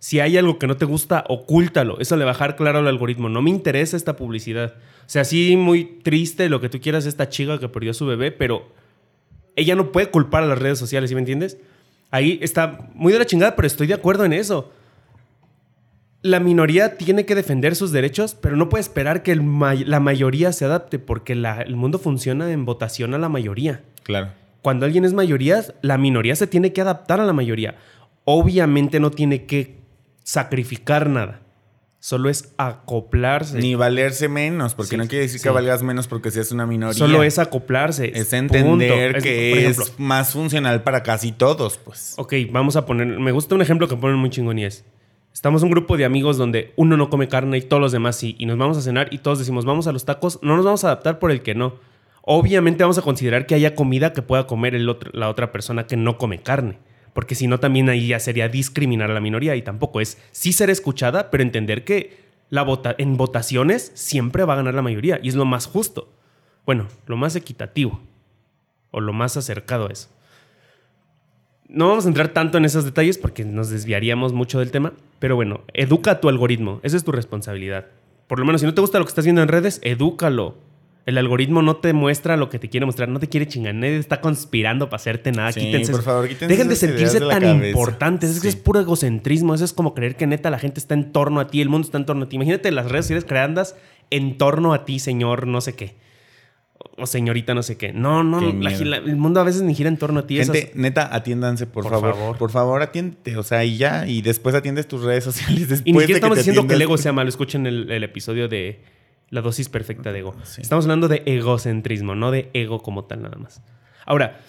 Si 0.00 0.18
hay 0.18 0.36
algo 0.36 0.58
que 0.58 0.66
no 0.66 0.76
te 0.76 0.86
gusta, 0.86 1.24
ocúltalo. 1.28 2.00
Eso 2.00 2.16
le 2.16 2.24
va 2.24 2.32
a 2.32 2.34
dejar 2.34 2.56
claro 2.56 2.80
al 2.80 2.88
algoritmo. 2.88 3.28
No 3.28 3.40
me 3.40 3.50
interesa 3.50 3.96
esta 3.96 4.16
publicidad. 4.16 4.74
O 4.74 5.08
sea, 5.08 5.22
sí, 5.22 5.54
muy 5.56 5.84
triste 5.84 6.48
lo 6.48 6.60
que 6.60 6.68
tú 6.68 6.80
quieras, 6.80 7.06
esta 7.06 7.28
chica 7.28 7.60
que 7.60 7.68
perdió 7.68 7.94
su 7.94 8.06
bebé, 8.06 8.32
pero 8.32 8.72
ella 9.54 9.76
no 9.76 9.92
puede 9.92 10.10
culpar 10.10 10.42
a 10.42 10.46
las 10.46 10.58
redes 10.58 10.80
sociales, 10.80 11.10
¿sí 11.10 11.14
me 11.14 11.20
entiendes? 11.20 11.58
Ahí 12.10 12.40
está 12.42 12.90
muy 12.92 13.12
de 13.12 13.20
la 13.20 13.24
chingada, 13.24 13.54
pero 13.54 13.68
estoy 13.68 13.86
de 13.86 13.94
acuerdo 13.94 14.24
en 14.24 14.32
eso. 14.32 14.72
La 16.22 16.38
minoría 16.40 16.96
tiene 16.98 17.24
que 17.24 17.34
defender 17.34 17.74
sus 17.76 17.92
derechos, 17.92 18.34
pero 18.34 18.56
no 18.56 18.68
puede 18.68 18.82
esperar 18.82 19.22
que 19.22 19.32
el 19.32 19.42
may- 19.42 19.84
la 19.84 20.00
mayoría 20.00 20.52
se 20.52 20.64
adapte, 20.66 20.98
porque 20.98 21.34
la- 21.34 21.62
el 21.62 21.76
mundo 21.76 21.98
funciona 21.98 22.50
en 22.52 22.64
votación 22.66 23.14
a 23.14 23.18
la 23.18 23.28
mayoría. 23.30 23.82
Claro. 24.02 24.28
Cuando 24.60 24.84
alguien 24.84 25.06
es 25.06 25.14
mayoría, 25.14 25.64
la 25.80 25.96
minoría 25.96 26.36
se 26.36 26.46
tiene 26.46 26.72
que 26.74 26.82
adaptar 26.82 27.20
a 27.20 27.24
la 27.24 27.32
mayoría. 27.32 27.76
Obviamente 28.24 29.00
no 29.00 29.10
tiene 29.10 29.46
que 29.46 29.78
sacrificar 30.22 31.08
nada. 31.08 31.40
Solo 32.02 32.30
es 32.30 32.52
acoplarse. 32.56 33.58
Ni 33.58 33.74
valerse 33.74 34.28
menos, 34.28 34.74
porque 34.74 34.90
Sí, 34.90 34.96
no 34.96 35.06
quiere 35.06 35.22
decir 35.24 35.38
sí. 35.40 35.42
que 35.42 35.50
valgas 35.50 35.82
menos 35.82 36.06
porque 36.08 36.30
seas 36.30 36.50
una 36.52 36.66
minoría. 36.66 36.98
Solo 36.98 37.22
es 37.22 37.38
acoplarse. 37.38 38.12
Es 38.14 38.32
entender 38.32 39.20
que 39.22 39.52
es 39.66 39.78
ejemplo, 39.78 39.84
más 39.98 40.32
funcional 40.32 40.82
para 40.82 41.02
casi 41.02 41.32
todos, 41.32 41.76
pues. 41.78 42.14
Ok, 42.16 42.34
vamos 42.50 42.76
a 42.76 42.86
poner. 42.86 43.06
Me 43.06 43.32
gusta 43.32 43.54
un 43.54 43.60
ejemplo 43.62 43.86
que 43.88 43.96
ponen 43.96 44.16
muy 44.16 44.30
chingón 44.30 44.58
y 44.58 44.64
es. 44.64 44.84
Estamos 45.32 45.62
un 45.62 45.70
grupo 45.70 45.96
de 45.96 46.04
amigos 46.04 46.36
donde 46.36 46.72
uno 46.76 46.96
no 46.96 47.08
come 47.08 47.28
carne 47.28 47.56
y 47.58 47.62
todos 47.62 47.80
los 47.80 47.92
demás 47.92 48.16
sí. 48.16 48.34
Y 48.38 48.46
nos 48.46 48.58
vamos 48.58 48.76
a 48.76 48.82
cenar 48.82 49.08
y 49.12 49.18
todos 49.18 49.38
decimos, 49.38 49.64
vamos 49.64 49.86
a 49.86 49.92
los 49.92 50.04
tacos. 50.04 50.38
No 50.42 50.56
nos 50.56 50.64
vamos 50.64 50.84
a 50.84 50.88
adaptar 50.88 51.18
por 51.18 51.30
el 51.30 51.42
que 51.42 51.54
no. 51.54 51.74
Obviamente 52.22 52.84
vamos 52.84 52.98
a 52.98 53.02
considerar 53.02 53.46
que 53.46 53.54
haya 53.54 53.74
comida 53.74 54.12
que 54.12 54.22
pueda 54.22 54.46
comer 54.46 54.74
la 54.80 55.28
otra 55.28 55.52
persona 55.52 55.86
que 55.86 55.96
no 55.96 56.18
come 56.18 56.42
carne. 56.42 56.78
Porque 57.12 57.34
si 57.34 57.46
no, 57.46 57.58
también 57.58 57.88
ahí 57.88 58.08
ya 58.08 58.20
sería 58.20 58.48
discriminar 58.48 59.10
a 59.10 59.14
la 59.14 59.20
minoría. 59.20 59.56
Y 59.56 59.62
tampoco 59.62 60.00
es 60.00 60.18
sí 60.32 60.52
ser 60.52 60.68
escuchada, 60.68 61.30
pero 61.30 61.42
entender 61.42 61.84
que 61.84 62.18
la 62.50 62.66
en 62.98 63.16
votaciones 63.16 63.92
siempre 63.94 64.44
va 64.44 64.54
a 64.54 64.56
ganar 64.56 64.74
la 64.74 64.82
mayoría. 64.82 65.20
Y 65.22 65.28
es 65.28 65.36
lo 65.36 65.44
más 65.44 65.66
justo. 65.66 66.12
Bueno, 66.66 66.88
lo 67.06 67.16
más 67.16 67.36
equitativo. 67.36 68.00
O 68.90 69.00
lo 69.00 69.12
más 69.12 69.36
acercado 69.36 69.88
a 69.88 69.92
eso. 69.92 70.08
No 71.72 71.88
vamos 71.88 72.04
a 72.04 72.08
entrar 72.08 72.28
tanto 72.28 72.58
en 72.58 72.64
esos 72.64 72.84
detalles 72.84 73.16
porque 73.16 73.44
nos 73.44 73.70
desviaríamos 73.70 74.32
mucho 74.32 74.58
del 74.58 74.70
tema. 74.70 74.92
Pero 75.20 75.36
bueno, 75.36 75.60
educa 75.72 76.12
a 76.12 76.20
tu 76.20 76.28
algoritmo. 76.28 76.80
Esa 76.82 76.96
es 76.96 77.04
tu 77.04 77.12
responsabilidad. 77.12 77.86
Por 78.26 78.38
lo 78.40 78.44
menos, 78.44 78.60
si 78.60 78.66
no 78.66 78.74
te 78.74 78.80
gusta 78.80 78.98
lo 78.98 79.04
que 79.04 79.10
estás 79.10 79.24
viendo 79.24 79.42
en 79.42 79.48
redes, 79.48 79.80
edúcalo. 79.82 80.56
El 81.06 81.16
algoritmo 81.16 81.62
no 81.62 81.76
te 81.76 81.92
muestra 81.92 82.36
lo 82.36 82.50
que 82.50 82.58
te 82.58 82.68
quiere 82.68 82.86
mostrar, 82.86 83.08
no 83.08 83.18
te 83.20 83.28
quiere 83.28 83.46
chingar. 83.48 83.74
Nadie 83.74 83.96
está 83.98 84.20
conspirando 84.20 84.86
para 84.88 84.96
hacerte 84.96 85.32
nada. 85.32 85.50
Sí, 85.52 85.60
Quítense. 85.60 85.92
por 85.92 86.02
favor, 86.02 86.28
quítense 86.28 86.46
Dejen 86.48 86.68
de 86.68 86.76
sentirse 86.76 87.20
de 87.20 87.26
tan 87.28 87.40
cabeza. 87.40 87.68
importantes. 87.68 88.30
Es 88.30 88.40
que 88.40 88.48
es 88.48 88.56
puro 88.56 88.80
egocentrismo. 88.80 89.54
Eso 89.54 89.64
es 89.64 89.72
como 89.72 89.94
creer 89.94 90.16
que 90.16 90.26
neta 90.26 90.50
la 90.50 90.58
gente 90.58 90.78
está 90.78 90.94
en 90.94 91.12
torno 91.12 91.40
a 91.40 91.46
ti, 91.48 91.60
el 91.60 91.68
mundo 91.68 91.86
está 91.86 91.98
en 91.98 92.06
torno 92.06 92.24
a 92.24 92.28
ti. 92.28 92.36
Imagínate 92.36 92.70
las 92.70 92.90
redes 92.90 93.06
sociales 93.06 93.24
creadas 93.24 93.76
en 94.10 94.38
torno 94.38 94.74
a 94.74 94.84
ti, 94.84 94.98
señor, 94.98 95.46
no 95.46 95.60
sé 95.60 95.74
qué. 95.74 95.94
O 97.00 97.06
señorita, 97.06 97.54
no 97.54 97.62
sé 97.62 97.76
qué. 97.76 97.92
No, 97.92 98.22
no, 98.22 98.38
Qué 98.40 98.84
la- 98.84 98.96
el 98.98 99.16
mundo 99.16 99.40
a 99.40 99.44
veces 99.44 99.62
ni 99.62 99.74
gira 99.74 99.88
en 99.88 99.96
torno 99.96 100.20
a 100.20 100.26
ti. 100.26 100.38
Esas- 100.38 100.54
Gente, 100.56 100.72
neta, 100.74 101.14
atiéndanse, 101.14 101.66
por, 101.66 101.84
Por 101.84 101.92
favor. 101.92 102.14
favor. 102.14 102.36
Por 102.38 102.50
favor, 102.50 102.82
atiéndete. 102.82 103.36
O 103.36 103.42
sea, 103.42 103.64
y 103.64 103.76
ya. 103.78 104.06
Y 104.06 104.22
después 104.22 104.54
atiendes 104.54 104.86
tus 104.88 105.02
redes 105.02 105.24
sociales. 105.32 105.68
Después 105.68 105.82
Y 105.86 105.92
ni 105.92 105.98
siquiera 106.00 106.18
estamos 106.18 106.38
diciendo 106.38 106.66
que 106.66 106.74
el 106.74 106.82
ego 106.82 106.96
sea 106.98 107.12
malo. 107.12 107.28
Escuchen 107.28 107.66
el, 107.66 107.90
el 107.90 108.04
episodio 108.04 108.48
de 108.48 108.80
la 109.30 109.40
dosis 109.42 109.68
perfecta 109.68 110.12
de 110.12 110.18
ego. 110.20 110.34
Sí. 110.42 110.60
Estamos 110.60 110.84
hablando 110.84 111.08
de 111.08 111.22
egocentrismo, 111.26 112.14
no 112.14 112.30
de 112.30 112.50
ego 112.52 112.82
como 112.82 113.04
tal 113.04 113.22
nada 113.22 113.36
más. 113.38 113.62
Ahora, 114.04 114.40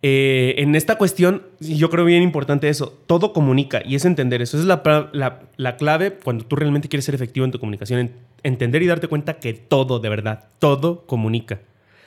eh, 0.00 0.54
en 0.58 0.74
esta 0.76 0.96
cuestión, 0.96 1.42
yo 1.60 1.90
creo 1.90 2.04
bien 2.04 2.22
importante 2.22 2.68
eso. 2.68 2.96
Todo 3.06 3.32
comunica 3.32 3.82
y 3.84 3.94
es 3.96 4.04
entender 4.04 4.40
eso. 4.42 4.56
Esa 4.56 4.62
es 4.62 4.68
la, 4.68 5.10
la- 5.12 5.40
la 5.56 5.76
clave 5.76 6.12
cuando 6.22 6.44
tú 6.46 6.56
realmente 6.56 6.88
quieres 6.88 7.04
ser 7.04 7.14
efectivo 7.14 7.44
en 7.44 7.52
tu 7.52 7.58
comunicación. 7.58 8.00
en- 8.00 8.27
entender 8.42 8.82
y 8.82 8.86
darte 8.86 9.08
cuenta 9.08 9.38
que 9.38 9.54
todo, 9.54 9.98
de 9.98 10.08
verdad, 10.08 10.48
todo 10.58 11.06
comunica. 11.06 11.60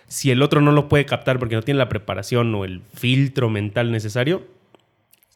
Si 0.08 0.32
el 0.32 0.42
otro 0.42 0.62
no 0.62 0.72
lo 0.72 0.90
puede 0.90 1.06
captar 1.06 1.40
porque 1.40 1.56
no 1.56 1.62
tiene 1.62 1.78
la 1.78 1.90
preparación 1.90 2.54
o 2.56 2.66
el 2.66 2.82
filtro 2.94 3.50
mental 3.50 3.92
necesario, 3.92 4.46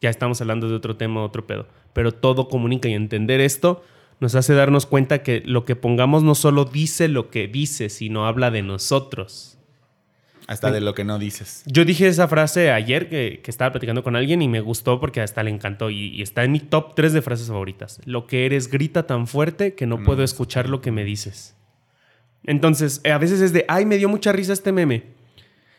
ya 0.02 0.10
estamos 0.10 0.42
hablando 0.42 0.68
de 0.68 0.76
otro 0.76 0.98
tema, 0.98 1.24
otro 1.24 1.48
pedo. 1.48 1.68
Pero 1.94 2.12
todo 2.12 2.50
comunica 2.50 2.90
y 2.90 2.94
entender 2.94 3.40
esto 3.40 3.84
nos 4.20 4.36
hace 4.36 4.54
darnos 4.54 4.86
cuenta 4.86 5.24
que 5.24 5.42
lo 5.46 5.66
que 5.66 5.76
pongamos 5.76 6.24
no 6.24 6.36
solo 6.36 6.66
dice 6.66 7.08
lo 7.08 7.30
que 7.30 7.48
dice, 7.48 7.90
sino 7.90 8.26
habla 8.26 8.52
de 8.52 8.62
nosotros. 8.62 9.55
Hasta 10.48 10.72
de 10.72 10.80
lo 10.82 10.94
que 10.94 11.04
no 11.04 11.18
dices. 11.18 11.64
Yo 11.66 11.86
dije 11.86 12.08
esa 12.08 12.28
frase 12.28 12.72
ayer 12.72 13.10
que, 13.10 13.42
que 13.44 13.50
estaba 13.50 13.72
platicando 13.72 14.04
con 14.04 14.16
alguien 14.16 14.42
y 14.42 14.48
me 14.48 14.62
gustó 14.62 15.00
porque 15.00 15.22
hasta 15.22 15.42
le 15.42 15.50
encantó 15.50 15.90
y, 15.90 16.08
y 16.10 16.22
está 16.22 16.44
en 16.44 16.52
mi 16.52 16.60
top 16.60 16.94
3 16.96 17.14
de 17.14 17.22
frases 17.22 17.48
favoritas. 17.48 18.00
Lo 18.06 18.28
que 18.28 18.46
eres 18.46 18.70
grita 18.70 19.08
tan 19.08 19.26
fuerte 19.28 19.74
que 19.74 19.88
no 19.88 19.98
No 19.98 20.04
puedo 20.04 20.24
escuchar 20.24 20.70
lo 20.70 20.82
que 20.82 20.92
me 20.92 21.04
dices. 21.04 21.56
Entonces, 22.44 23.02
eh, 23.04 23.12
a 23.12 23.18
veces 23.18 23.42
es 23.42 23.54
de, 23.54 23.66
ay, 23.68 23.86
me 23.86 23.98
dio 23.98 24.10
mucha 24.10 24.32
risa 24.32 24.54
este 24.54 24.72
meme. 24.72 25.04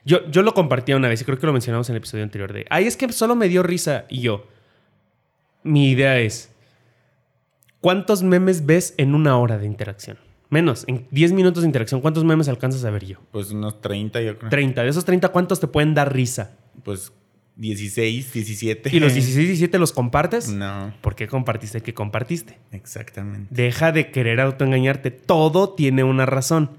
Yo, 0.05 0.29
yo 0.31 0.43
lo 0.43 0.55
compartía 0.55 0.97
una 0.97 1.09
vez 1.09 1.21
y 1.21 1.25
creo 1.25 1.39
que 1.39 1.47
lo 1.47 1.53
mencionamos 1.53 1.89
en 1.89 1.95
el 1.95 1.99
episodio 1.99 2.25
anterior 2.25 2.53
de, 2.53 2.67
ay, 2.71 2.87
es 2.87 2.97
que 2.97 3.13
solo 3.13 3.37
me 3.37 3.49
dio 3.49 3.63
risa. 3.63 4.05
Y 4.09 4.21
yo, 4.21 4.47
mi 5.63 5.91
idea 5.91 6.19
es, 6.19 6.51
¿cuántos 7.81 8.23
memes 8.23 8.67
ves 8.67 8.95
en 8.99 9.15
una 9.15 9.39
hora 9.39 9.59
de 9.59 9.67
interacción? 9.67 10.19
Menos, 10.49 10.85
en 10.87 11.07
10 11.11 11.33
minutos 11.33 11.63
de 11.63 11.67
interacción, 11.69 12.01
¿cuántos 12.01 12.25
memes 12.25 12.49
alcanzas 12.49 12.85
a 12.85 12.91
ver 12.91 13.05
yo? 13.05 13.19
Pues 13.33 13.51
unos 13.51 13.81
30, 13.81 14.21
yo 14.23 14.39
creo. 14.39 14.51
30. 14.51 14.83
De 14.85 14.89
esos 14.89 15.05
30, 15.05 15.29
¿cuántos 15.31 15.59
te 15.61 15.67
pueden 15.67 15.93
dar 15.95 16.13
risa? 16.15 16.57
Pues 16.85 17.13
16, 17.57 18.33
17. 18.33 18.91
¿Y 18.97 19.01
los 19.01 19.13
16, 19.15 19.37
17 19.49 19.79
los 19.79 19.93
compartes? 19.93 20.49
No, 20.51 20.93
¿Por 21.01 21.15
qué 21.17 21.27
compartiste 21.27 21.81
que 21.81 21.95
compartiste? 21.95 22.59
exactamente. 22.71 23.49
Deja 23.51 23.91
de 23.93 24.11
querer 24.13 24.41
autoengañarte. 24.41 25.11
Todo 25.11 25.71
tiene 25.71 26.05
una 26.05 26.27
razón. 26.27 26.71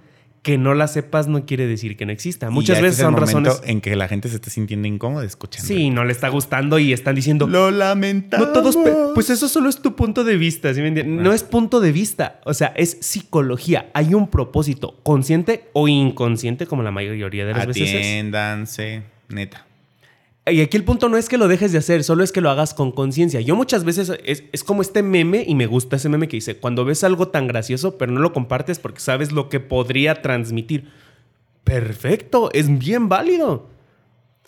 Que 0.41 0.57
no 0.57 0.73
la 0.73 0.87
sepas 0.87 1.27
no 1.27 1.45
quiere 1.45 1.67
decir 1.67 1.97
que 1.97 2.05
no 2.05 2.11
exista. 2.11 2.49
Muchas 2.49 2.81
veces 2.81 2.99
este 2.99 3.03
son 3.03 3.17
razones. 3.17 3.61
En 3.65 3.81
que 3.81 3.95
la 3.95 4.07
gente 4.07 4.29
se 4.29 4.35
está 4.35 4.49
sintiendo 4.49 4.87
incómoda 4.87 5.25
escuchando. 5.25 5.67
Sí, 5.67 5.89
no 5.89 6.05
le 6.05 6.11
está 6.11 6.29
gustando 6.29 6.79
y 6.79 6.93
están 6.93 7.15
diciendo. 7.15 7.47
Lo 7.47 7.71
lamentamos. 7.71 8.47
No 8.47 8.53
todos. 8.53 8.77
Pues 9.13 9.29
eso 9.29 9.49
solo 9.49 9.69
es 9.69 9.81
tu 9.81 9.95
punto 9.95 10.23
de 10.23 10.37
vista. 10.37 10.73
¿sí 10.73 10.81
me 10.81 10.87
entiendes? 10.87 11.21
No 11.23 11.33
es 11.33 11.43
punto 11.43 11.79
de 11.79 11.91
vista. 11.91 12.39
O 12.45 12.53
sea, 12.53 12.73
es 12.75 12.97
psicología. 13.01 13.89
Hay 13.93 14.13
un 14.13 14.29
propósito, 14.29 14.99
consciente 15.03 15.69
o 15.73 15.87
inconsciente, 15.87 16.65
como 16.65 16.83
la 16.83 16.91
mayoría 16.91 17.45
de 17.45 17.53
las 17.53 17.67
veces 17.67 17.89
es. 17.89 17.95
Atiéndanse, 17.95 19.03
neta. 19.29 19.66
Y 20.49 20.61
aquí 20.61 20.77
el 20.77 20.83
punto 20.83 21.09
no 21.09 21.17
es 21.17 21.29
que 21.29 21.37
lo 21.37 21.47
dejes 21.47 21.71
de 21.71 21.77
hacer, 21.77 22.03
solo 22.03 22.23
es 22.23 22.31
que 22.31 22.41
lo 22.41 22.49
hagas 22.49 22.73
con 22.73 22.91
conciencia. 22.91 23.41
Yo 23.41 23.55
muchas 23.55 23.83
veces 23.83 24.11
es, 24.23 24.43
es 24.51 24.63
como 24.63 24.81
este 24.81 25.03
meme, 25.03 25.43
y 25.47 25.55
me 25.55 25.65
gusta 25.65 25.97
ese 25.97 26.09
meme 26.09 26.27
que 26.27 26.37
dice, 26.37 26.57
cuando 26.57 26.85
ves 26.85 27.03
algo 27.03 27.29
tan 27.29 27.47
gracioso, 27.47 27.97
pero 27.97 28.11
no 28.11 28.19
lo 28.19 28.33
compartes 28.33 28.79
porque 28.79 28.99
sabes 28.99 29.31
lo 29.31 29.49
que 29.49 29.59
podría 29.59 30.21
transmitir. 30.21 30.89
Perfecto, 31.63 32.49
es 32.53 32.79
bien 32.79 33.09
válido. 33.09 33.67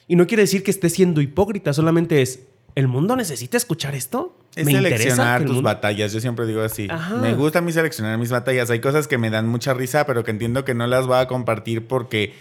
Y 0.08 0.16
no 0.16 0.26
quiere 0.26 0.44
decir 0.44 0.64
que 0.64 0.72
estés 0.72 0.94
siendo 0.94 1.22
hipócrita, 1.22 1.74
solamente 1.74 2.22
es, 2.22 2.42
¿el 2.76 2.88
mundo 2.88 3.16
necesita 3.16 3.58
escuchar 3.58 3.94
esto? 3.94 4.38
Es 4.56 4.66
¿Me 4.66 4.72
interesa 4.72 4.98
seleccionar 4.98 5.42
tus 5.42 5.52
mundo-" 5.52 5.62
batallas. 5.64 6.14
Yo 6.14 6.20
siempre 6.20 6.48
digo 6.48 6.62
así. 6.62 6.88
Ajá. 6.90 7.18
Me 7.18 7.34
gusta 7.36 7.60
a 7.60 7.62
mí 7.62 7.72
seleccionar 7.72 8.18
mis 8.18 8.32
batallas. 8.32 8.70
Hay 8.72 8.80
cosas 8.80 9.08
que 9.08 9.18
me 9.18 9.30
dan 9.30 9.48
mucha 9.48 9.74
risa, 9.74 10.06
pero 10.06 10.24
que 10.24 10.32
entiendo 10.32 10.66
que 10.66 10.74
no 10.74 10.88
las 10.88 11.06
voy 11.06 11.18
a 11.18 11.28
compartir 11.28 11.86
porque 11.86 12.34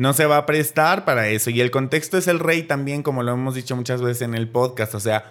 no 0.00 0.14
se 0.14 0.24
va 0.24 0.38
a 0.38 0.46
prestar 0.46 1.04
para 1.04 1.28
eso. 1.28 1.50
Y 1.50 1.60
el 1.60 1.70
contexto 1.70 2.16
es 2.16 2.26
el 2.26 2.38
rey 2.38 2.62
también, 2.62 3.02
como 3.02 3.22
lo 3.22 3.32
hemos 3.32 3.54
dicho 3.54 3.76
muchas 3.76 4.00
veces 4.00 4.22
en 4.22 4.34
el 4.34 4.48
podcast. 4.48 4.94
O 4.94 5.00
sea, 5.00 5.30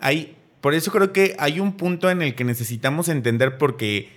hay. 0.00 0.36
Por 0.60 0.74
eso 0.74 0.90
creo 0.90 1.12
que 1.12 1.36
hay 1.38 1.60
un 1.60 1.76
punto 1.76 2.10
en 2.10 2.20
el 2.20 2.34
que 2.34 2.42
necesitamos 2.42 3.08
entender 3.08 3.58
porque 3.58 4.10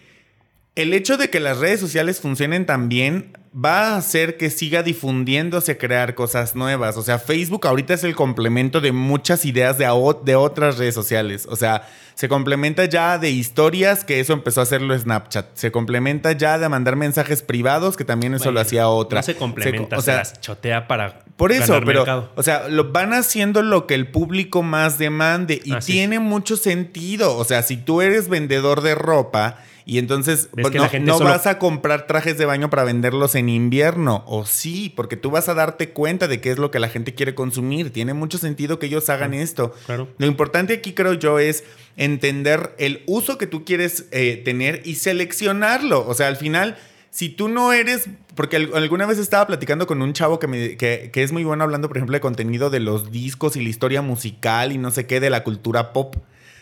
el 0.75 0.93
hecho 0.93 1.17
de 1.17 1.29
que 1.29 1.39
las 1.39 1.57
redes 1.57 1.79
sociales 1.79 2.21
funcionen 2.21 2.65
tan 2.65 2.87
bien 2.87 3.37
va 3.53 3.89
a 3.89 3.97
hacer 3.97 4.37
que 4.37 4.49
siga 4.49 4.81
difundiéndose 4.81 5.77
crear 5.77 6.15
cosas 6.15 6.55
nuevas. 6.55 6.95
O 6.95 7.03
sea, 7.03 7.19
Facebook 7.19 7.67
ahorita 7.67 7.93
es 7.93 8.05
el 8.05 8.15
complemento 8.15 8.79
de 8.79 8.93
muchas 8.93 9.43
ideas 9.43 9.77
de, 9.77 9.85
de 10.23 10.35
otras 10.37 10.77
redes 10.77 10.95
sociales. 10.95 11.45
O 11.49 11.57
sea, 11.57 11.85
se 12.15 12.29
complementa 12.29 12.85
ya 12.85 13.17
de 13.17 13.29
historias, 13.29 14.05
que 14.05 14.21
eso 14.21 14.31
empezó 14.31 14.61
a 14.61 14.63
hacerlo 14.63 14.97
Snapchat. 14.97 15.47
Se 15.55 15.69
complementa 15.71 16.31
ya 16.31 16.57
de 16.57 16.69
mandar 16.69 16.95
mensajes 16.95 17.41
privados, 17.41 17.97
que 17.97 18.05
también 18.05 18.33
eso 18.33 18.51
lo 18.51 18.61
hacía 18.61 18.87
otra. 18.87 19.19
No 19.19 19.23
se 19.23 19.35
complementa, 19.35 19.97
o 19.97 20.01
sea, 20.01 20.23
se 20.23 20.39
chotea 20.39 20.87
para. 20.87 21.25
Por 21.35 21.51
eso, 21.51 21.81
pero, 21.85 22.31
o 22.35 22.43
sea, 22.43 22.69
lo 22.69 22.93
van 22.93 23.11
haciendo 23.11 23.61
lo 23.61 23.87
que 23.87 23.95
el 23.95 24.07
público 24.07 24.63
más 24.63 24.97
demande 24.97 25.59
y 25.61 25.75
tiene 25.79 26.19
mucho 26.19 26.55
sentido. 26.55 27.35
O 27.35 27.43
sea, 27.43 27.63
si 27.63 27.75
tú 27.75 28.01
eres 28.01 28.29
vendedor 28.29 28.81
de 28.81 28.95
ropa 28.95 29.57
y 29.85 29.97
entonces 29.97 30.49
pues, 30.51 30.73
no, 31.01 31.19
vas 31.19 31.47
a 31.47 31.57
comprar 31.57 32.07
trajes 32.07 32.37
de 32.37 32.45
baño 32.45 32.69
para 32.69 32.83
venderlos 32.83 33.35
en 33.35 33.49
invierno. 33.49 34.23
O 34.27 34.45
sí, 34.45 34.93
porque 34.95 35.17
tú 35.17 35.31
vas 35.31 35.49
a 35.49 35.53
darte 35.53 35.89
cuenta 35.89 36.27
de 36.27 36.39
qué 36.39 36.51
es 36.51 36.57
lo 36.57 36.71
que 36.71 36.79
la 36.79 36.89
gente 36.89 37.15
quiere 37.15 37.35
consumir. 37.35 37.91
Tiene 37.91 38.13
mucho 38.13 38.37
sentido 38.37 38.79
que 38.79 38.87
ellos 38.87 39.09
hagan 39.09 39.33
esto. 39.33 39.73
Lo 40.17 40.25
importante 40.25 40.73
aquí 40.73 40.93
creo 40.93 41.13
yo 41.13 41.39
es 41.39 41.63
entender 41.97 42.75
el 42.77 43.03
uso 43.07 43.37
que 43.37 43.47
tú 43.47 43.65
quieres 43.65 44.05
eh, 44.11 44.41
tener 44.43 44.81
y 44.85 44.95
seleccionarlo. 44.95 46.07
O 46.07 46.13
sea, 46.13 46.27
al 46.27 46.37
final 46.37 46.77
si 47.09 47.27
tú 47.27 47.49
no 47.49 47.73
eres, 47.73 48.07
porque 48.35 48.55
alguna 48.55 49.05
vez 49.05 49.17
estaba 49.17 49.45
platicando 49.45 49.85
con 49.85 50.01
un 50.01 50.13
chavo 50.13 50.39
que, 50.39 50.47
me, 50.47 50.77
que, 50.77 51.09
que, 51.11 51.23
es 51.23 51.33
muy 51.33 51.43
bueno 51.43 51.65
hablando, 51.65 51.89
por 51.89 51.97
ejemplo, 51.97 52.15
de 52.15 52.21
contenido 52.21 52.69
de 52.69 52.79
los 52.79 53.11
discos 53.11 53.57
y 53.57 53.61
la 53.61 53.67
historia 53.67 54.01
musical 54.01 54.71
y 54.71 54.77
no 54.77 54.91
sé 54.91 55.07
qué, 55.07 55.19
de 55.19 55.29
la 55.29 55.43
cultura 55.43 55.91
pop. 55.91 56.15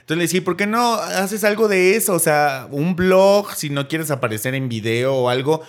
Entonces 0.10 0.18
le 0.18 0.24
decía, 0.24 0.44
¿por 0.44 0.58
qué 0.58 0.66
no 0.66 0.96
haces 0.96 1.44
algo 1.44 1.68
de 1.68 1.96
eso? 1.96 2.16
O 2.16 2.20
sea, 2.20 2.68
un 2.72 2.96
blog, 2.96 3.54
si 3.54 3.70
no 3.70 3.88
quieres 3.88 4.10
aparecer 4.10 4.56
en 4.56 4.68
video 4.68 5.14
o 5.16 5.30
algo. 5.30 5.62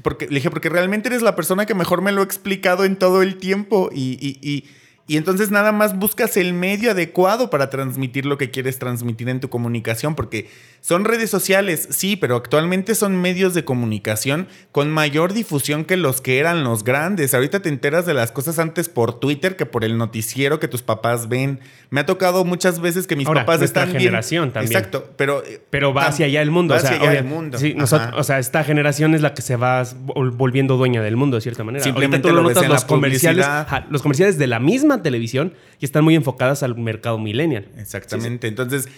Porque, 0.00 0.28
le 0.28 0.36
dije, 0.36 0.48
porque 0.48 0.70
realmente 0.70 1.10
eres 1.10 1.20
la 1.20 1.36
persona 1.36 1.66
que 1.66 1.74
mejor 1.74 2.00
me 2.00 2.10
lo 2.10 2.22
ha 2.22 2.24
explicado 2.24 2.86
en 2.86 2.96
todo 2.96 3.20
el 3.20 3.36
tiempo 3.36 3.90
y, 3.92 4.16
y, 4.18 4.38
y 4.40 4.64
y 5.12 5.18
entonces 5.18 5.50
nada 5.50 5.72
más 5.72 5.98
buscas 5.98 6.38
el 6.38 6.54
medio 6.54 6.92
adecuado 6.92 7.50
para 7.50 7.68
transmitir 7.68 8.24
lo 8.24 8.38
que 8.38 8.50
quieres 8.50 8.78
transmitir 8.78 9.28
en 9.28 9.40
tu 9.40 9.50
comunicación, 9.50 10.14
porque 10.14 10.48
son 10.80 11.04
redes 11.04 11.28
sociales, 11.28 11.86
sí, 11.90 12.16
pero 12.16 12.34
actualmente 12.34 12.94
son 12.94 13.20
medios 13.20 13.52
de 13.52 13.62
comunicación 13.62 14.48
con 14.70 14.90
mayor 14.90 15.34
difusión 15.34 15.84
que 15.84 15.98
los 15.98 16.22
que 16.22 16.38
eran 16.38 16.64
los 16.64 16.82
grandes. 16.82 17.34
Ahorita 17.34 17.60
te 17.60 17.68
enteras 17.68 18.06
de 18.06 18.14
las 18.14 18.32
cosas 18.32 18.58
antes 18.58 18.88
por 18.88 19.20
Twitter 19.20 19.54
que 19.54 19.66
por 19.66 19.84
el 19.84 19.98
noticiero 19.98 20.58
que 20.58 20.66
tus 20.66 20.80
papás 20.80 21.28
ven. 21.28 21.60
Me 21.90 22.00
ha 22.00 22.06
tocado 22.06 22.46
muchas 22.46 22.80
veces 22.80 23.06
que 23.06 23.14
mis 23.14 23.28
papás 23.28 23.60
están 23.60 23.92
generación 23.92 24.50
también. 24.50 24.72
Exacto, 24.72 25.10
pero 25.18 25.42
pero 25.68 25.92
va 25.92 26.06
hacia 26.06 26.24
allá 26.24 26.40
el 26.40 26.50
mundo, 26.50 26.72
va 26.72 26.80
hacia 26.80 26.96
allá 26.96 27.18
el 27.18 27.24
mundo. 27.24 27.58
Sí, 27.58 27.76
o 27.78 28.24
sea, 28.24 28.38
esta 28.38 28.64
generación 28.64 29.14
es 29.14 29.20
la 29.20 29.34
que 29.34 29.42
se 29.42 29.56
va 29.56 29.86
volviendo 30.06 30.78
dueña 30.78 31.02
del 31.02 31.18
mundo 31.18 31.36
de 31.36 31.42
cierta 31.42 31.64
manera. 31.64 31.84
Simplemente 31.84 32.32
lo, 32.32 32.40
notas 32.40 32.66
los 32.66 32.86
comerciales, 32.86 33.46
los 33.90 34.00
comerciales 34.00 34.38
de 34.38 34.46
la 34.46 34.58
misma 34.58 35.01
televisión 35.02 35.54
y 35.80 35.84
están 35.84 36.04
muy 36.04 36.14
enfocadas 36.14 36.62
al 36.62 36.76
mercado 36.76 37.18
millennial. 37.18 37.68
Exactamente. 37.76 38.48
Entonces, 38.48 38.88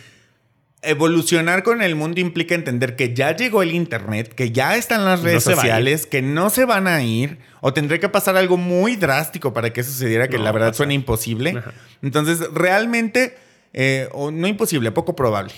evolucionar 0.83 1.63
con 1.63 1.83
el 1.83 1.95
mundo 1.97 2.21
implica 2.21 2.55
entender 2.55 2.97
que 2.97 3.15
ya 3.15 3.35
llegó 3.35 3.63
el 3.63 3.73
Internet, 3.73 4.35
que 4.35 4.53
ya 4.53 4.77
están 4.77 5.05
las 5.05 5.23
redes 5.23 5.43
sociales, 5.43 6.07
que 6.07 6.23
no 6.23 6.51
se 6.51 6.65
van 6.65 6.87
a 6.87 7.03
ir, 7.03 7.39
o 7.61 7.73
tendría 7.73 7.99
que 7.99 8.09
pasar 8.09 8.37
algo 8.37 8.57
muy 8.57 8.97
drástico 8.97 9.53
para 9.53 9.73
que 9.73 9.83
sucediera, 9.83 10.29
que 10.29 10.39
la 10.39 10.53
verdad 10.53 10.75
suena 10.75 10.93
imposible. 10.93 11.63
Entonces, 12.03 12.41
realmente, 12.53 13.37
eh, 13.73 14.09
o 14.13 14.31
no 14.31 14.47
imposible, 14.47 14.91
poco 14.93 15.17
probable. 15.17 15.55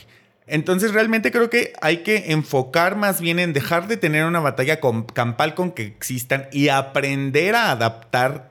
Entonces 0.48 0.92
realmente 0.92 1.32
creo 1.32 1.50
que 1.50 1.72
hay 1.80 1.98
que 1.98 2.30
enfocar 2.30 2.96
más 2.96 3.20
bien 3.20 3.40
en 3.40 3.52
dejar 3.52 3.88
de 3.88 3.96
tener 3.96 4.24
una 4.24 4.38
batalla 4.38 4.78
campal 5.12 5.54
con 5.54 5.72
que 5.72 5.82
existan 5.82 6.46
y 6.52 6.68
aprender 6.68 7.56
a 7.56 7.72
adaptar 7.72 8.50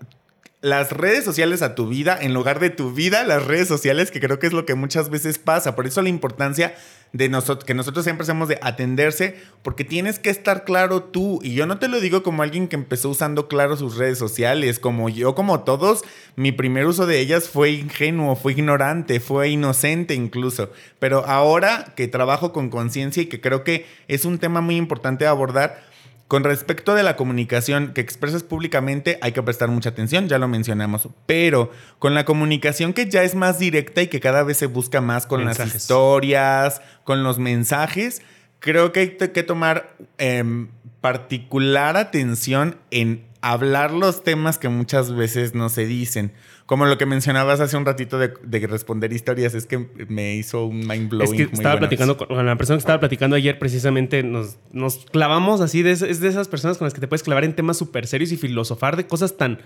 las 0.65 0.91
redes 0.91 1.23
sociales 1.23 1.61
a 1.61 1.75
tu 1.75 1.87
vida 1.87 2.17
en 2.19 2.33
lugar 2.33 2.59
de 2.59 2.71
tu 2.71 2.91
vida 2.91 3.23
las 3.23 3.45
redes 3.45 3.67
sociales, 3.67 4.09
que 4.09 4.19
creo 4.19 4.39
que 4.39 4.47
es 4.47 4.53
lo 4.53 4.65
que 4.65 4.73
muchas 4.73 5.11
veces 5.11 5.37
pasa. 5.37 5.75
Por 5.75 5.85
eso 5.85 6.01
la 6.01 6.09
importancia 6.09 6.73
de 7.13 7.29
nosotros, 7.29 7.65
que 7.65 7.75
nosotros 7.75 8.03
siempre 8.03 8.23
hacemos 8.23 8.47
de 8.47 8.57
atenderse, 8.63 9.35
porque 9.61 9.83
tienes 9.83 10.17
que 10.17 10.31
estar 10.31 10.63
claro 10.63 11.03
tú. 11.03 11.39
Y 11.43 11.53
yo 11.53 11.67
no 11.67 11.77
te 11.77 11.87
lo 11.87 11.99
digo 11.99 12.23
como 12.23 12.41
alguien 12.41 12.67
que 12.67 12.77
empezó 12.77 13.11
usando 13.11 13.47
claro 13.47 13.77
sus 13.77 13.95
redes 13.95 14.17
sociales, 14.17 14.79
como 14.79 15.07
yo, 15.07 15.35
como 15.35 15.59
todos, 15.59 16.01
mi 16.35 16.51
primer 16.51 16.87
uso 16.87 17.05
de 17.05 17.19
ellas 17.19 17.47
fue 17.47 17.69
ingenuo, 17.69 18.35
fue 18.35 18.53
ignorante, 18.53 19.19
fue 19.19 19.49
inocente 19.49 20.15
incluso. 20.15 20.71
Pero 20.97 21.27
ahora 21.27 21.93
que 21.95 22.07
trabajo 22.07 22.51
con 22.51 22.71
conciencia 22.71 23.21
y 23.21 23.27
que 23.27 23.39
creo 23.39 23.63
que 23.63 23.85
es 24.07 24.25
un 24.25 24.39
tema 24.39 24.61
muy 24.61 24.77
importante 24.77 25.27
a 25.27 25.29
abordar, 25.29 25.93
con 26.27 26.43
respecto 26.43 26.95
de 26.95 27.03
la 27.03 27.15
comunicación 27.15 27.93
que 27.93 28.01
expresas 28.01 28.41
públicamente, 28.41 29.19
hay 29.21 29.31
que 29.31 29.43
prestar 29.43 29.69
mucha 29.69 29.89
atención, 29.89 30.27
ya 30.27 30.39
lo 30.39 30.47
mencionamos, 30.47 31.09
pero 31.27 31.71
con 31.99 32.15
la 32.15 32.25
comunicación 32.25 32.93
que 32.93 33.07
ya 33.07 33.23
es 33.23 33.35
más 33.35 33.59
directa 33.59 34.01
y 34.01 34.07
que 34.07 34.19
cada 34.19 34.43
vez 34.43 34.57
se 34.57 34.65
busca 34.65 35.01
más 35.01 35.27
con 35.27 35.45
las 35.45 35.59
historias, 35.59 36.81
con 37.03 37.23
los 37.23 37.37
mensajes, 37.37 38.23
creo 38.59 38.91
que 38.91 38.99
hay 39.01 39.09
que 39.09 39.43
tomar 39.43 39.95
em, 40.17 40.69
particular 40.99 41.95
atención 41.95 42.79
en 42.89 43.23
hablar 43.41 43.91
los 43.91 44.23
temas 44.23 44.57
que 44.57 44.69
muchas 44.69 45.13
veces 45.13 45.53
no 45.53 45.69
se 45.69 45.85
dicen. 45.85 46.33
Como 46.65 46.85
lo 46.87 46.97
que 46.97 47.05
mencionabas 47.05 47.59
hace 47.59 47.77
un 47.77 47.85
ratito 47.85 48.17
de, 48.17 48.67
responder 48.67 49.13
historias, 49.13 49.53
es 49.53 49.67
que 49.67 49.87
me 50.07 50.35
hizo 50.35 50.65
un 50.65 50.79
mind 50.87 51.09
blowing. 51.09 51.41
Es 51.41 51.47
que 51.49 51.55
estaba 51.55 51.77
platicando 51.77 52.17
con 52.17 52.43
la 52.43 52.55
persona 52.55 52.77
que 52.77 52.79
estaba 52.79 52.99
platicando 52.99 53.35
ayer, 53.35 53.59
precisamente 53.59 54.23
nos, 54.23 54.57
nos 54.71 55.05
clavamos 55.05 55.61
así, 55.61 55.83
de, 55.83 55.91
es 55.91 56.19
de 56.19 56.27
esas 56.27 56.47
personas 56.47 56.77
con 56.79 56.85
las 56.85 56.93
que 56.95 57.01
te 57.01 57.07
puedes 57.07 57.21
clavar 57.21 57.43
en 57.43 57.55
temas 57.55 57.77
súper 57.77 58.07
serios 58.07 58.31
y 58.31 58.37
filosofar 58.37 58.97
de 58.97 59.05
cosas 59.05 59.37
tan 59.37 59.59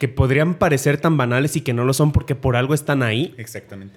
que 0.00 0.08
podrían 0.08 0.54
parecer 0.54 0.96
tan 0.96 1.18
banales 1.18 1.56
y 1.56 1.60
que 1.60 1.74
no 1.74 1.84
lo 1.84 1.92
son 1.92 2.10
porque 2.10 2.34
por 2.34 2.56
algo 2.56 2.72
están 2.72 3.02
ahí. 3.02 3.34
Exactamente. 3.36 3.94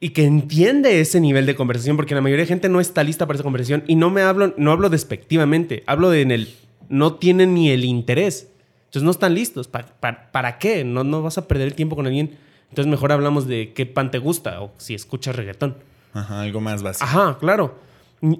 Y 0.00 0.10
que 0.10 0.24
entiende 0.24 1.00
ese 1.00 1.20
nivel 1.20 1.46
de 1.46 1.54
conversación, 1.54 1.94
porque 1.94 2.16
la 2.16 2.20
mayoría 2.20 2.42
de 2.42 2.48
gente 2.48 2.68
no 2.68 2.80
está 2.80 3.04
lista 3.04 3.24
para 3.24 3.36
esa 3.36 3.44
conversación. 3.44 3.84
Y 3.86 3.94
no 3.94 4.10
me 4.10 4.22
hablo, 4.22 4.52
no 4.58 4.72
hablo 4.72 4.90
despectivamente, 4.90 5.84
hablo 5.86 6.10
de 6.10 6.22
en 6.22 6.32
el 6.32 6.54
no 6.88 7.14
tienen 7.14 7.54
ni 7.54 7.70
el 7.70 7.84
interés. 7.84 8.48
Entonces 8.94 9.06
no 9.06 9.10
están 9.10 9.34
listos. 9.34 9.66
¿Para, 9.66 10.58
qué? 10.60 10.84
No, 10.84 11.02
no 11.02 11.20
vas 11.20 11.36
a 11.36 11.48
perder 11.48 11.66
el 11.66 11.74
tiempo 11.74 11.96
con 11.96 12.06
alguien. 12.06 12.38
Entonces 12.68 12.88
mejor 12.88 13.10
hablamos 13.10 13.48
de 13.48 13.72
qué 13.72 13.86
pan 13.86 14.12
te 14.12 14.18
gusta 14.18 14.60
o 14.60 14.72
si 14.76 14.94
escuchas 14.94 15.34
reggaetón. 15.34 15.74
Ajá, 16.12 16.42
algo 16.42 16.60
más 16.60 16.84
básico. 16.84 17.04
Ajá, 17.04 17.36
claro. 17.40 17.76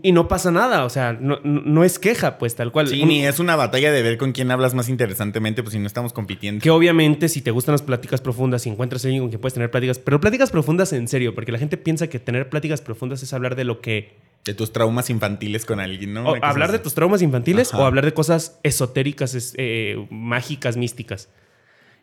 Y 0.01 0.13
no 0.13 0.29
pasa 0.29 0.53
nada, 0.53 0.85
o 0.85 0.91
sea, 0.91 1.13
no, 1.13 1.41
no 1.43 1.83
es 1.83 1.99
queja, 1.99 2.39
pues 2.39 2.55
tal 2.55 2.71
cual. 2.71 2.87
Sí, 2.87 3.05
ni 3.05 3.27
es 3.27 3.41
una 3.41 3.57
batalla 3.57 3.91
de 3.91 4.01
ver 4.03 4.17
con 4.17 4.31
quién 4.31 4.53
hablas 4.53 4.75
más 4.75 4.89
interesantemente, 4.89 5.65
pues 5.65 5.73
si 5.73 5.81
no 5.81 5.89
estamos 5.89 6.13
compitiendo. 6.13 6.63
Que 6.63 6.71
obviamente, 6.71 7.29
si 7.29 7.43
te 7.43 7.51
gustan 7.51 7.73
las 7.73 7.83
pláticas 7.83 8.21
profundas, 8.21 8.63
si 8.63 8.71
encuentras 8.71 9.05
a 9.05 9.09
alguien 9.09 9.25
con 9.25 9.31
quien 9.31 9.41
puedes 9.41 9.55
tener 9.55 9.73
pláticas, 9.73 9.99
pero 9.99 10.21
pláticas 10.21 10.53
profundas 10.53 10.93
en 10.93 11.09
serio, 11.09 11.35
porque 11.35 11.51
la 11.51 11.59
gente 11.59 11.77
piensa 11.77 12.07
que 12.07 12.21
tener 12.21 12.49
pláticas 12.49 12.81
profundas 12.81 13.25
es 13.25 13.33
hablar 13.33 13.57
de 13.57 13.65
lo 13.65 13.81
que 13.81 14.15
de 14.45 14.55
tus 14.55 14.73
traumas 14.73 15.09
infantiles 15.11 15.65
con 15.65 15.81
alguien, 15.81 16.13
¿no? 16.13 16.31
O 16.31 16.37
hablar 16.43 16.71
de 16.71 16.79
tus 16.79 16.95
traumas 16.95 17.23
infantiles 17.23 17.73
o 17.73 17.85
hablar 17.85 18.05
de 18.05 18.13
cosas 18.13 18.59
esotéricas, 18.63 19.55
eh, 19.57 20.07
mágicas, 20.11 20.77
místicas. 20.77 21.31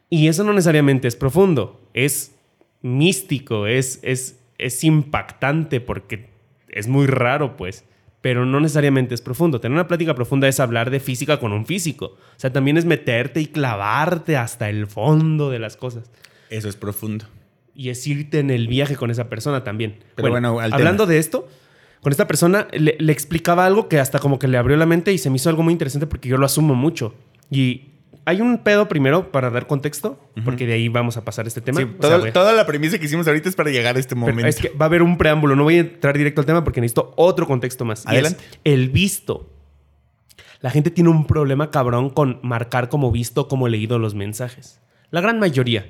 Y 0.10 0.28
eso 0.28 0.44
no 0.44 0.52
necesariamente 0.52 1.08
es 1.08 1.16
profundo, 1.16 1.80
es 1.94 2.36
místico, 2.82 3.68
es, 3.68 4.00
es, 4.02 4.40
es 4.58 4.84
impactante 4.84 5.80
porque 5.80 6.30
es 6.68 6.88
muy 6.88 7.08
raro, 7.08 7.56
pues. 7.56 7.86
Pero 8.22 8.46
no 8.46 8.60
necesariamente 8.60 9.16
es 9.16 9.22
profundo. 9.22 9.60
Tener 9.60 9.74
una 9.74 9.88
plática 9.88 10.14
profunda 10.14 10.48
es 10.48 10.60
hablar 10.60 10.92
de 10.92 11.00
física 11.00 11.40
con 11.40 11.54
un 11.54 11.66
físico. 11.66 12.06
O 12.06 12.40
sea, 12.40 12.54
también 12.54 12.78
es 12.78 12.86
meterte 12.86 13.40
y 13.40 13.48
clavarte 13.48 14.38
hasta 14.38 14.70
el 14.70 14.86
fondo 14.86 15.50
de 15.50 15.58
las 15.58 15.76
cosas. 15.76 16.12
Eso 16.52 16.70
es 16.70 16.76
profundo. 16.76 17.26
Y 17.74 17.90
es 17.90 18.06
irte 18.06 18.40
en 18.40 18.52
el 18.52 18.68
viaje 18.68 18.96
con 18.96 19.10
esa 19.10 19.28
persona 19.28 19.64
también. 19.64 20.04
Pero 20.16 20.30
bueno, 20.30 20.60
hablando 20.60 21.08
de 21.08 21.18
esto, 21.18 21.48
con 22.02 22.12
esta 22.12 22.28
persona 22.28 22.68
le, 22.72 22.96
explicaba 23.12 23.66
algo 23.66 23.88
que 23.88 24.00
hasta 24.00 24.20
como 24.20 24.40
que 24.40 24.48
le 24.48 24.58
abrió 24.58 24.76
la 24.76 24.86
mente 24.86 25.14
y 25.14 25.18
se 25.18 25.30
me 25.30 25.36
hizo 25.36 25.50
algo 25.50 25.64
muy 25.64 25.72
interesante 25.72 26.08
porque 26.08 26.30
yo 26.30 26.38
lo 26.38 26.46
asumo 26.46 26.74
mucho. 26.74 27.14
Y 27.52 27.92
hay 28.26 28.42
un 28.42 28.60
pedo 28.60 28.88
primero 28.88 29.32
para 29.32 29.50
dar 29.50 29.68
contexto, 29.68 30.20
porque 30.44 30.66
de 30.66 30.74
ahí 30.74 30.90
vamos 30.90 31.18
a 31.18 31.26
pasar 31.26 31.48
este 31.48 31.62
tema. 31.62 31.82
Sí, 31.82 31.88
toda 32.34 32.54
la 32.54 32.66
premisa 32.66 32.98
que 32.98 33.06
hicimos 33.06 33.28
ahorita 33.28 33.50
es 33.50 33.56
para 33.56 33.70
llegar 33.70 33.98
a 33.98 34.00
este 34.00 34.16
momento. 34.16 34.48
es 34.48 34.58
que 34.58 34.70
va 34.70 34.86
a 34.86 34.88
haber 34.88 35.04
un 35.04 35.18
preámbulo, 35.18 35.56
no 35.56 35.64
voy 35.64 35.78
a 35.78 35.80
entrar 35.82 36.18
directo 36.18 36.42
al 36.42 36.48
tema 36.48 36.64
porque 36.64 36.82
necesito 36.82 37.14
otro 37.18 37.46
contexto 37.46 37.86
más. 37.86 38.06
Adelante. 38.08 38.44
el 38.64 38.90
visto. 38.90 39.52
La 40.60 40.70
gente 40.70 40.92
tiene 40.92 41.10
un 41.10 41.26
problema 41.26 41.72
cabrón 41.72 42.12
con 42.12 42.40
marcar 42.44 42.90
como 42.90 43.12
visto, 43.12 43.48
como 43.48 43.68
leído 43.68 43.98
los 43.98 44.14
mensajes. 44.14 44.80
La 45.10 45.22
gran 45.22 45.40
mayoría. 45.40 45.88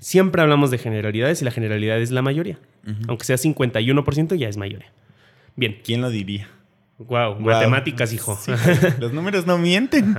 Siempre 0.00 0.42
hablamos 0.42 0.70
de 0.70 0.78
generalidades 0.78 1.42
y 1.42 1.44
la 1.44 1.50
generalidad 1.50 2.00
es 2.00 2.10
la 2.10 2.22
mayoría. 2.22 2.58
Aunque 3.06 3.24
sea 3.24 3.36
51%, 3.36 4.34
ya 4.34 4.48
es 4.48 4.56
mayoría. 4.56 4.90
Bien. 5.56 5.80
¿Quién 5.84 6.00
lo 6.00 6.10
diría? 6.10 6.48
Wow, 6.98 7.40
matemáticas, 7.40 8.12
hijo. 8.12 8.38
los 8.98 9.12
números 9.12 9.46
no 9.46 9.56
mienten. 9.58 10.16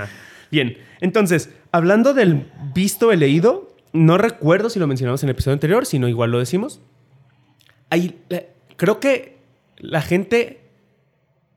Bien, 0.51 0.77
entonces, 0.99 1.49
hablando 1.71 2.13
del 2.13 2.51
visto, 2.73 3.11
el 3.11 3.19
leído, 3.19 3.75
no 3.93 4.17
recuerdo 4.17 4.69
si 4.69 4.79
lo 4.79 4.87
mencionamos 4.87 5.21
en 5.23 5.29
el 5.29 5.35
episodio 5.35 5.53
anterior, 5.53 5.85
si 5.85 5.99
no, 5.99 6.07
igual 6.07 6.31
lo 6.31 6.39
decimos. 6.39 6.81
Hay, 7.89 8.19
creo 8.77 8.99
que 8.99 9.37
la 9.77 10.01
gente 10.01 10.61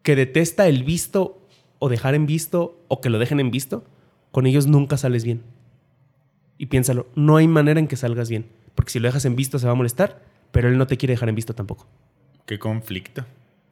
que 0.03 0.15
detesta 0.15 0.69
el 0.69 0.85
visto 0.85 1.41
o 1.79 1.89
dejar 1.89 2.15
en 2.15 2.27
visto 2.27 2.79
o 2.89 3.01
que 3.01 3.11
lo 3.11 3.19
dejen 3.19 3.41
en 3.41 3.51
visto, 3.51 3.85
con 4.31 4.47
ellos 4.47 4.67
nunca 4.67 4.97
sales 4.97 5.25
bien. 5.25 5.43
Y 6.59 6.67
piénsalo, 6.67 7.07
no 7.15 7.37
hay 7.37 7.49
manera 7.49 7.81
en 7.81 7.89
que 7.89 7.97
salgas 7.97 8.29
bien. 8.29 8.47
Porque 8.75 8.93
si 8.93 8.99
lo 9.01 9.09
dejas 9.09 9.25
en 9.25 9.37
visto 9.37 9.59
se 9.59 9.67
va 9.67 9.73
a 9.73 9.77
molestar, 9.77 10.23
pero 10.53 10.69
él 10.69 10.79
no 10.79 10.87
te 10.87 10.97
quiere 10.97 11.15
dejar 11.15 11.29
en 11.29 11.35
visto 11.35 11.55
tampoco. 11.55 11.87
Qué 12.47 12.59
conflicto. 12.59 13.25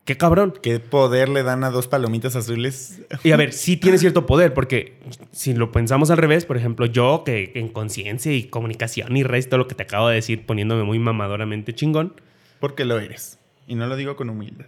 Qué 0.04 0.16
cabrón. 0.16 0.52
¿Qué 0.60 0.80
poder 0.80 1.28
le 1.28 1.44
dan 1.44 1.62
a 1.62 1.70
dos 1.70 1.86
palomitas 1.86 2.34
azules? 2.34 3.00
Y 3.22 3.30
a 3.30 3.36
ver, 3.36 3.52
sí 3.52 3.76
tiene 3.78 3.98
cierto 3.98 4.26
poder, 4.26 4.52
porque 4.52 4.98
si 5.30 5.54
lo 5.54 5.70
pensamos 5.70 6.10
al 6.10 6.18
revés, 6.18 6.44
por 6.44 6.56
ejemplo, 6.56 6.86
yo 6.86 7.22
que 7.24 7.52
en 7.54 7.68
conciencia 7.68 8.32
y 8.32 8.44
comunicación 8.44 9.16
y 9.16 9.22
resto, 9.22 9.58
lo 9.58 9.68
que 9.68 9.76
te 9.76 9.84
acabo 9.84 10.08
de 10.08 10.16
decir, 10.16 10.44
poniéndome 10.44 10.82
muy 10.82 10.98
mamadoramente 10.98 11.72
chingón. 11.72 12.14
Porque 12.58 12.84
lo 12.84 12.98
eres. 12.98 13.38
Y 13.68 13.76
no 13.76 13.86
lo 13.86 13.94
digo 13.94 14.16
con 14.16 14.28
humildad. 14.28 14.66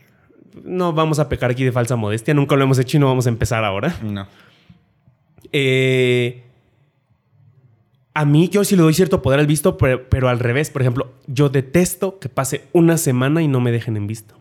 No 0.62 0.92
vamos 0.92 1.18
a 1.18 1.28
pecar 1.28 1.50
aquí 1.50 1.64
de 1.64 1.72
falsa 1.72 1.96
modestia, 1.96 2.32
nunca 2.32 2.54
lo 2.54 2.62
hemos 2.62 2.78
hecho 2.78 2.96
y 2.96 3.00
no 3.00 3.06
vamos 3.06 3.26
a 3.26 3.30
empezar 3.30 3.64
ahora. 3.64 3.98
No. 4.02 4.28
Eh, 5.50 6.44
a 8.14 8.24
mí 8.24 8.48
yo 8.48 8.62
sí 8.62 8.76
le 8.76 8.82
doy 8.82 8.94
cierto 8.94 9.20
poder 9.20 9.40
al 9.40 9.48
visto, 9.48 9.76
pero, 9.76 10.08
pero 10.08 10.28
al 10.28 10.38
revés. 10.38 10.70
Por 10.70 10.82
ejemplo, 10.82 11.12
yo 11.26 11.48
detesto 11.48 12.20
que 12.20 12.28
pase 12.28 12.66
una 12.72 12.98
semana 12.98 13.42
y 13.42 13.48
no 13.48 13.60
me 13.60 13.72
dejen 13.72 13.96
en 13.96 14.06
visto. 14.06 14.36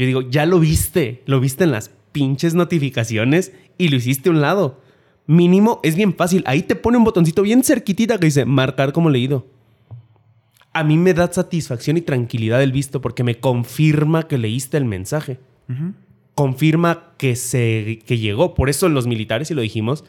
Yo 0.00 0.06
digo, 0.06 0.22
ya 0.22 0.46
lo 0.46 0.58
viste, 0.60 1.22
lo 1.26 1.40
viste 1.40 1.64
en 1.64 1.72
las 1.72 1.90
pinches 2.12 2.54
notificaciones 2.54 3.52
y 3.76 3.88
lo 3.88 3.96
hiciste 3.96 4.30
a 4.30 4.32
un 4.32 4.40
lado. 4.40 4.80
Mínimo 5.26 5.78
es 5.82 5.94
bien 5.94 6.14
fácil. 6.14 6.42
Ahí 6.46 6.62
te 6.62 6.74
pone 6.74 6.96
un 6.96 7.04
botoncito 7.04 7.42
bien 7.42 7.62
cerquitita 7.62 8.16
que 8.16 8.24
dice 8.24 8.46
marcar 8.46 8.94
como 8.94 9.10
leído. 9.10 9.46
A 10.72 10.84
mí 10.84 10.96
me 10.96 11.12
da 11.12 11.30
satisfacción 11.30 11.98
y 11.98 12.00
tranquilidad 12.00 12.62
el 12.62 12.72
visto 12.72 13.02
porque 13.02 13.24
me 13.24 13.40
confirma 13.40 14.22
que 14.26 14.38
leíste 14.38 14.78
el 14.78 14.86
mensaje. 14.86 15.38
Confirma 16.34 17.12
que, 17.18 17.36
se, 17.36 17.98
que 18.06 18.16
llegó. 18.16 18.54
Por 18.54 18.70
eso 18.70 18.88
los 18.88 19.06
militares, 19.06 19.50
y 19.50 19.54
lo 19.54 19.60
dijimos 19.60 20.04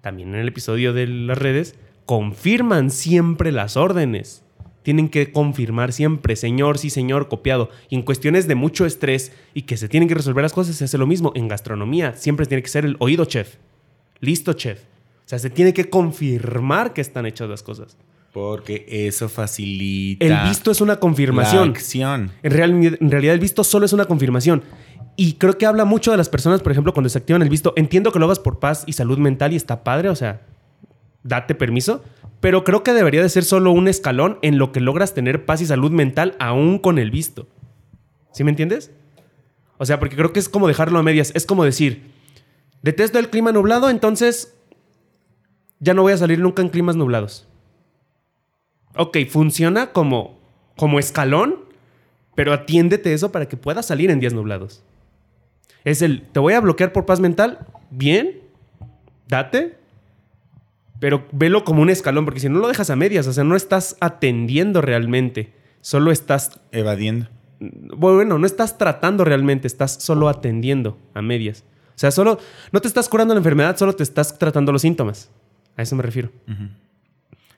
también 0.00 0.30
en 0.30 0.40
el 0.40 0.48
episodio 0.48 0.94
de 0.94 1.08
las 1.08 1.36
redes, 1.36 1.74
confirman 2.06 2.90
siempre 2.90 3.52
las 3.52 3.76
órdenes. 3.76 4.45
Tienen 4.86 5.08
que 5.08 5.32
confirmar 5.32 5.92
siempre, 5.92 6.36
señor, 6.36 6.78
sí, 6.78 6.90
señor, 6.90 7.26
copiado. 7.26 7.70
Y 7.90 7.96
en 7.96 8.02
cuestiones 8.02 8.46
de 8.46 8.54
mucho 8.54 8.86
estrés 8.86 9.32
y 9.52 9.62
que 9.62 9.76
se 9.76 9.88
tienen 9.88 10.08
que 10.08 10.14
resolver 10.14 10.42
las 10.44 10.52
cosas, 10.52 10.76
se 10.76 10.84
hace 10.84 10.96
lo 10.96 11.08
mismo. 11.08 11.32
En 11.34 11.48
gastronomía 11.48 12.14
siempre 12.14 12.46
tiene 12.46 12.62
que 12.62 12.68
ser 12.68 12.84
el 12.84 12.94
oído 13.00 13.24
chef. 13.24 13.56
Listo, 14.20 14.52
chef. 14.52 14.78
O 15.24 15.28
sea, 15.28 15.40
se 15.40 15.50
tiene 15.50 15.74
que 15.74 15.90
confirmar 15.90 16.92
que 16.92 17.00
están 17.00 17.26
hechas 17.26 17.48
las 17.48 17.64
cosas. 17.64 17.96
Porque 18.32 18.86
eso 18.88 19.28
facilita. 19.28 20.24
El 20.24 20.48
visto 20.48 20.70
es 20.70 20.80
una 20.80 21.00
confirmación. 21.00 21.64
La 21.64 21.70
acción. 21.72 22.30
En, 22.44 22.52
real- 22.52 22.96
en 23.00 23.10
realidad, 23.10 23.34
el 23.34 23.40
visto 23.40 23.64
solo 23.64 23.86
es 23.86 23.92
una 23.92 24.04
confirmación. 24.04 24.62
Y 25.16 25.32
creo 25.32 25.58
que 25.58 25.66
habla 25.66 25.84
mucho 25.84 26.12
de 26.12 26.16
las 26.16 26.28
personas, 26.28 26.62
por 26.62 26.70
ejemplo, 26.70 26.92
cuando 26.94 27.08
se 27.08 27.18
activan 27.18 27.42
el 27.42 27.48
visto. 27.48 27.72
Entiendo 27.74 28.12
que 28.12 28.20
lo 28.20 28.26
hagas 28.26 28.38
por 28.38 28.60
paz 28.60 28.84
y 28.86 28.92
salud 28.92 29.18
mental 29.18 29.52
y 29.52 29.56
está 29.56 29.82
padre, 29.82 30.10
o 30.10 30.14
sea, 30.14 30.42
date 31.24 31.56
permiso. 31.56 32.04
Pero 32.40 32.64
creo 32.64 32.82
que 32.82 32.92
debería 32.92 33.22
de 33.22 33.28
ser 33.28 33.44
solo 33.44 33.72
un 33.72 33.88
escalón 33.88 34.38
en 34.42 34.58
lo 34.58 34.72
que 34.72 34.80
logras 34.80 35.14
tener 35.14 35.44
paz 35.44 35.60
y 35.60 35.66
salud 35.66 35.90
mental 35.90 36.36
aún 36.38 36.78
con 36.78 36.98
el 36.98 37.10
visto. 37.10 37.48
¿Sí 38.32 38.44
me 38.44 38.50
entiendes? 38.50 38.90
O 39.78 39.86
sea, 39.86 39.98
porque 39.98 40.16
creo 40.16 40.32
que 40.32 40.40
es 40.40 40.48
como 40.48 40.68
dejarlo 40.68 40.98
a 40.98 41.02
medias. 41.02 41.32
Es 41.34 41.46
como 41.46 41.64
decir, 41.64 42.10
detesto 42.82 43.18
el 43.18 43.30
clima 43.30 43.52
nublado, 43.52 43.90
entonces 43.90 44.54
ya 45.78 45.94
no 45.94 46.02
voy 46.02 46.12
a 46.12 46.16
salir 46.18 46.38
nunca 46.38 46.62
en 46.62 46.68
climas 46.68 46.96
nublados. 46.96 47.46
Ok, 48.96 49.18
funciona 49.28 49.92
como, 49.92 50.38
como 50.76 50.98
escalón, 50.98 51.56
pero 52.34 52.52
atiéndete 52.52 53.12
eso 53.12 53.32
para 53.32 53.46
que 53.46 53.56
puedas 53.56 53.86
salir 53.86 54.10
en 54.10 54.20
días 54.20 54.32
nublados. 54.32 54.82
Es 55.84 56.02
el, 56.02 56.22
te 56.28 56.40
voy 56.40 56.54
a 56.54 56.60
bloquear 56.60 56.92
por 56.92 57.06
paz 57.06 57.20
mental, 57.20 57.66
bien, 57.90 58.40
date, 59.28 59.76
pero 61.00 61.26
velo 61.32 61.64
como 61.64 61.82
un 61.82 61.90
escalón, 61.90 62.24
porque 62.24 62.40
si 62.40 62.48
no 62.48 62.58
lo 62.58 62.68
dejas 62.68 62.90
a 62.90 62.96
medias, 62.96 63.26
o 63.26 63.32
sea, 63.32 63.44
no 63.44 63.56
estás 63.56 63.96
atendiendo 64.00 64.80
realmente, 64.80 65.52
solo 65.80 66.10
estás, 66.10 66.60
Evadiendo. 66.72 67.28
bueno, 67.60 68.38
no 68.38 68.46
estás 68.46 68.78
tratando 68.78 69.24
realmente, 69.24 69.66
estás 69.66 69.92
solo 69.94 70.28
atendiendo 70.28 70.98
a 71.14 71.22
medias. 71.22 71.64
O 71.90 71.98
sea, 71.98 72.10
solo, 72.10 72.38
no 72.72 72.80
te 72.80 72.88
estás 72.88 73.08
curando 73.08 73.34
la 73.34 73.38
enfermedad, 73.38 73.76
solo 73.76 73.94
te 73.94 74.02
estás 74.02 74.38
tratando 74.38 74.72
los 74.72 74.82
síntomas. 74.82 75.30
A 75.76 75.82
eso 75.82 75.96
me 75.96 76.02
refiero. 76.02 76.30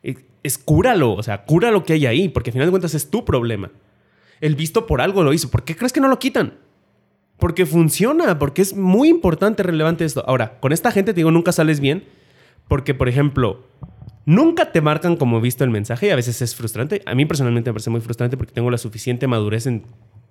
Es, 0.03 0.17
es 0.43 0.59
cúralo, 0.59 1.13
o 1.15 1.23
sea, 1.23 1.45
cura 1.45 1.71
lo 1.71 1.85
que 1.85 1.95
hay 1.95 2.07
ahí, 2.07 2.29
porque 2.29 2.51
al 2.51 2.53
final 2.53 2.69
de 2.69 2.71
cuentas 2.71 2.95
es 2.95 3.11
tu 3.11 3.25
problema. 3.25 3.71
El 4.41 4.55
visto 4.55 4.87
por 4.87 5.01
algo 5.01 5.25
lo 5.25 5.33
hizo. 5.33 5.51
¿Por 5.51 5.65
qué 5.65 5.77
crees 5.77 5.93
que 5.93 6.01
no 6.01 6.09
lo 6.09 6.19
quitan? 6.21 6.55
Porque 7.39 7.67
funciona, 7.67 8.39
porque 8.39 8.63
es 8.63 8.77
muy 8.77 9.09
importante, 9.09 9.63
relevante 9.63 10.05
esto. 10.05 10.25
Ahora, 10.27 10.59
con 10.61 10.73
esta 10.73 10.93
gente 10.93 11.13
te 11.13 11.17
digo, 11.19 11.31
nunca 11.31 11.53
sales 11.53 11.81
bien, 11.81 12.05
porque, 12.69 12.95
por 12.95 13.09
ejemplo, 13.09 13.65
nunca 14.27 14.73
te 14.73 14.81
marcan 14.81 15.17
como 15.17 15.41
visto 15.41 15.65
el 15.65 15.71
mensaje 15.71 16.07
y 16.07 16.11
a 16.11 16.17
veces 16.17 16.41
es 16.43 16.55
frustrante. 16.55 17.03
A 17.07 17.15
mí 17.15 17.25
personalmente 17.25 17.71
me 17.71 17.75
parece 17.75 17.91
muy 17.91 18.01
frustrante 18.01 18.37
porque 18.37 18.53
tengo 18.53 18.71
la 18.71 18.79
suficiente 18.79 19.27
madurez 19.27 19.67
en... 19.67 19.85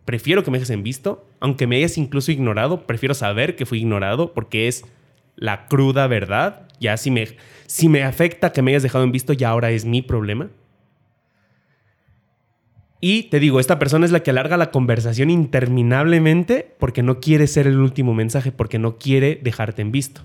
Prefiero 0.06 0.44
que 0.44 0.52
me 0.52 0.58
dejes 0.58 0.70
en 0.70 0.84
visto, 0.84 1.28
aunque 1.42 1.68
me 1.68 1.76
hayas 1.76 1.98
incluso 1.98 2.32
ignorado, 2.32 2.88
prefiero 2.88 3.14
saber 3.14 3.58
que 3.58 3.66
fui 3.66 3.80
ignorado 3.80 4.34
porque 4.34 4.70
es 4.70 4.86
la 5.36 5.68
cruda 5.68 6.08
verdad. 6.08 6.68
Ya 6.80 6.96
si 6.96 7.12
me, 7.12 7.28
si 7.66 7.90
me 7.90 8.04
afecta 8.04 8.54
que 8.54 8.62
me 8.62 8.72
hayas 8.72 8.84
dejado 8.84 9.04
en 9.04 9.12
visto, 9.12 9.34
ya 9.34 9.50
ahora 9.50 9.72
es 9.72 9.84
mi 9.84 10.02
problema. 10.02 10.50
Y 13.02 13.24
te 13.24 13.40
digo, 13.40 13.60
esta 13.60 13.80
persona 13.80 14.06
es 14.06 14.12
la 14.12 14.22
que 14.22 14.32
alarga 14.32 14.58
la 14.58 14.72
conversación 14.72 15.30
interminablemente 15.30 16.76
porque 16.80 17.04
no 17.04 17.20
quiere 17.20 17.48
ser 17.48 17.68
el 17.68 17.80
último 17.80 18.14
mensaje, 18.14 18.52
porque 18.52 18.80
no 18.80 18.98
quiere 18.98 19.40
dejarte 19.42 19.82
en 19.82 19.92
visto. 19.92 20.22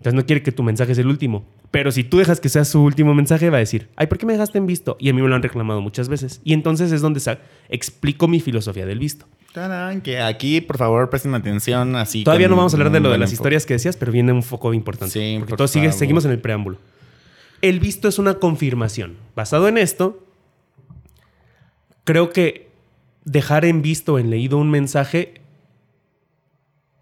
Entonces 0.00 0.14
no 0.14 0.24
quiere 0.24 0.42
que 0.42 0.50
tu 0.50 0.62
mensaje 0.62 0.94
sea 0.94 1.02
el 1.02 1.08
último. 1.08 1.44
Pero 1.70 1.92
si 1.92 2.04
tú 2.04 2.16
dejas 2.18 2.40
que 2.40 2.48
sea 2.48 2.64
su 2.64 2.82
último 2.82 3.12
mensaje, 3.14 3.50
va 3.50 3.58
a 3.58 3.60
decir, 3.60 3.88
ay, 3.96 4.06
¿por 4.06 4.16
qué 4.16 4.24
me 4.24 4.32
dejaste 4.32 4.56
en 4.56 4.66
visto? 4.66 4.96
Y 4.98 5.10
a 5.10 5.12
mí 5.12 5.20
me 5.20 5.28
lo 5.28 5.34
han 5.34 5.42
reclamado 5.42 5.82
muchas 5.82 6.08
veces. 6.08 6.40
Y 6.42 6.54
entonces 6.54 6.90
es 6.90 7.02
donde 7.02 7.20
explico 7.68 8.26
mi 8.26 8.40
filosofía 8.40 8.86
del 8.86 8.98
visto. 8.98 9.26
Tarán, 9.52 10.00
que 10.00 10.20
aquí, 10.20 10.62
por 10.62 10.78
favor, 10.78 11.10
presten 11.10 11.34
atención 11.34 11.96
así. 11.96 12.24
Todavía 12.24 12.48
no 12.48 12.56
vamos 12.56 12.72
a 12.72 12.76
hablar 12.78 12.90
de 12.92 13.00
lo 13.00 13.10
de 13.10 13.18
las 13.18 13.32
historias 13.32 13.66
que 13.66 13.74
decías, 13.74 13.96
pero 13.98 14.10
viene 14.10 14.32
un 14.32 14.42
foco 14.42 14.72
importante. 14.72 15.12
Sí, 15.12 15.36
porque 15.38 15.50
por 15.50 15.56
todos 15.58 15.70
sigue- 15.70 15.92
seguimos 15.92 16.24
en 16.24 16.30
el 16.30 16.38
preámbulo. 16.40 16.78
El 17.60 17.78
visto 17.78 18.08
es 18.08 18.18
una 18.18 18.34
confirmación. 18.34 19.16
Basado 19.36 19.68
en 19.68 19.76
esto, 19.76 20.24
creo 22.04 22.30
que 22.30 22.70
dejar 23.24 23.64
en 23.64 23.82
visto, 23.82 24.18
en 24.18 24.30
leído 24.30 24.56
un 24.58 24.70
mensaje, 24.70 25.39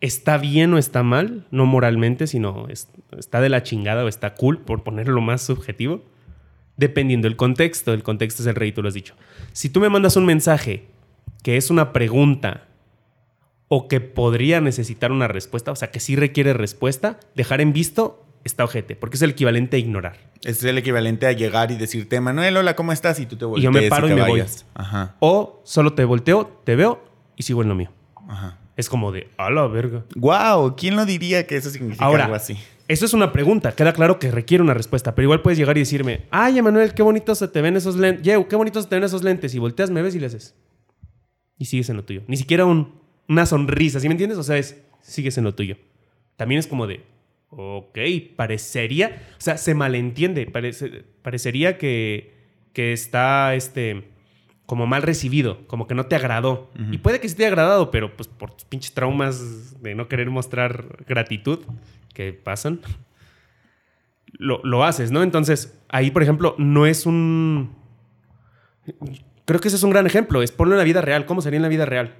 está 0.00 0.38
bien 0.38 0.72
o 0.74 0.78
está 0.78 1.02
mal, 1.02 1.46
no 1.50 1.66
moralmente, 1.66 2.26
sino 2.26 2.68
es- 2.68 2.88
está 3.16 3.40
de 3.40 3.48
la 3.48 3.62
chingada 3.62 4.04
o 4.04 4.08
está 4.08 4.34
cool, 4.34 4.58
por 4.58 4.82
ponerlo 4.84 5.20
más 5.20 5.42
subjetivo, 5.42 6.02
dependiendo 6.76 7.26
del 7.26 7.36
contexto. 7.36 7.92
El 7.92 8.02
contexto 8.02 8.42
es 8.42 8.46
el 8.46 8.54
rey, 8.54 8.72
tú 8.72 8.82
lo 8.82 8.88
has 8.88 8.94
dicho. 8.94 9.14
Si 9.52 9.68
tú 9.70 9.80
me 9.80 9.88
mandas 9.88 10.16
un 10.16 10.24
mensaje 10.26 10.86
que 11.42 11.56
es 11.56 11.70
una 11.70 11.92
pregunta 11.92 12.64
o 13.68 13.88
que 13.88 14.00
podría 14.00 14.60
necesitar 14.60 15.12
una 15.12 15.28
respuesta, 15.28 15.72
o 15.72 15.76
sea, 15.76 15.90
que 15.90 16.00
sí 16.00 16.16
requiere 16.16 16.52
respuesta, 16.54 17.18
dejar 17.34 17.60
en 17.60 17.72
visto 17.72 18.24
está 18.44 18.64
ojete, 18.64 18.96
porque 18.96 19.16
es 19.16 19.22
el 19.22 19.30
equivalente 19.30 19.76
a 19.76 19.78
ignorar. 19.80 20.16
Es 20.44 20.62
el 20.62 20.78
equivalente 20.78 21.26
a 21.26 21.32
llegar 21.32 21.70
y 21.70 21.76
decirte, 21.76 22.20
Manuel, 22.20 22.56
hola, 22.56 22.76
¿cómo 22.76 22.92
estás? 22.92 23.18
Y 23.20 23.26
tú 23.26 23.36
te 23.36 23.44
volteas 23.44 23.62
Y 23.62 23.64
yo 23.64 23.72
me 23.72 23.88
paro 23.90 24.08
y 24.08 24.14
me 24.14 24.22
voy. 24.26 24.42
Ajá, 24.74 25.16
O 25.18 25.60
solo 25.64 25.92
te 25.92 26.04
volteo, 26.04 26.46
te 26.64 26.76
veo 26.76 27.02
y 27.36 27.42
sigo 27.42 27.62
en 27.62 27.68
lo 27.68 27.74
mío. 27.74 27.90
ajá. 28.28 28.56
Es 28.78 28.88
como 28.88 29.12
de, 29.12 29.28
a 29.36 29.50
la 29.50 29.66
verga. 29.66 30.04
Wow, 30.16 30.74
¿quién 30.76 30.96
lo 30.96 31.04
diría 31.04 31.46
que 31.46 31.56
eso 31.56 31.68
significa 31.68 32.04
Ahora, 32.04 32.24
algo 32.24 32.36
así? 32.36 32.56
eso 32.86 33.04
es 33.04 33.12
una 33.12 33.32
pregunta. 33.32 33.72
Queda 33.72 33.92
claro 33.92 34.18
que 34.18 34.30
requiere 34.30 34.62
una 34.62 34.72
respuesta. 34.72 35.14
Pero 35.14 35.24
igual 35.24 35.42
puedes 35.42 35.58
llegar 35.58 35.76
y 35.76 35.80
decirme, 35.80 36.22
ay, 36.30 36.58
Emanuel, 36.58 36.94
qué 36.94 37.02
bonitos 37.02 37.38
se 37.38 37.48
te 37.48 37.60
ven 37.60 37.76
esos 37.76 37.96
lentes. 37.96 38.24
Yeu, 38.24 38.46
qué 38.48 38.56
bonitos 38.56 38.84
se 38.84 38.88
te 38.88 38.96
ven 38.96 39.04
esos 39.04 39.22
lentes. 39.24 39.54
Y 39.54 39.58
volteas, 39.58 39.90
me 39.90 40.00
ves 40.00 40.14
y 40.14 40.20
le 40.20 40.26
haces. 40.26 40.54
Y 41.58 41.64
sigues 41.66 41.90
en 41.90 41.96
lo 41.96 42.04
tuyo. 42.04 42.22
Ni 42.28 42.36
siquiera 42.38 42.64
un- 42.64 42.94
una 43.28 43.44
sonrisa, 43.44 44.00
¿sí 44.00 44.08
me 44.08 44.14
entiendes? 44.14 44.38
O 44.38 44.42
sea, 44.44 44.56
es, 44.56 44.80
sigues 45.02 45.36
en 45.36 45.44
lo 45.44 45.54
tuyo. 45.54 45.76
También 46.36 46.60
es 46.60 46.66
como 46.68 46.86
de, 46.86 47.04
ok, 47.50 47.98
parecería, 48.36 49.22
o 49.36 49.40
sea, 49.40 49.58
se 49.58 49.74
malentiende. 49.74 50.46
Parece, 50.46 51.02
parecería 51.22 51.78
que, 51.78 52.32
que 52.72 52.92
está, 52.92 53.54
este, 53.56 54.04
como 54.68 54.86
mal 54.86 55.00
recibido, 55.00 55.66
como 55.66 55.86
que 55.86 55.94
no 55.94 56.04
te 56.04 56.14
agradó. 56.14 56.68
Ujú. 56.78 56.92
Y 56.92 56.98
puede 56.98 57.20
que 57.20 57.28
sí 57.30 57.34
te 57.34 57.44
haya 57.44 57.48
agradado, 57.48 57.90
pero 57.90 58.14
pues 58.14 58.28
por 58.28 58.50
tus 58.52 58.64
pinches 58.66 58.92
traumas 58.92 59.80
de 59.82 59.94
no 59.94 60.08
querer 60.08 60.28
mostrar 60.28 61.04
gratitud 61.08 61.60
que 62.12 62.34
pasan, 62.34 62.80
lo, 64.32 64.60
lo 64.64 64.84
haces, 64.84 65.10
¿no? 65.10 65.22
Entonces, 65.22 65.78
ahí, 65.88 66.10
por 66.10 66.22
ejemplo, 66.22 66.54
no 66.58 66.84
es 66.86 67.06
un... 67.06 67.70
Creo 69.46 69.58
que 69.58 69.68
ese 69.68 69.78
es 69.78 69.82
un 69.82 69.90
gran 69.90 70.06
ejemplo, 70.06 70.42
es 70.42 70.52
ponlo 70.52 70.74
en 70.74 70.78
la 70.78 70.84
vida 70.84 71.00
real, 71.00 71.24
¿cómo 71.24 71.40
sería 71.40 71.56
en 71.56 71.62
la 71.62 71.68
vida 71.68 71.86
real? 71.86 72.16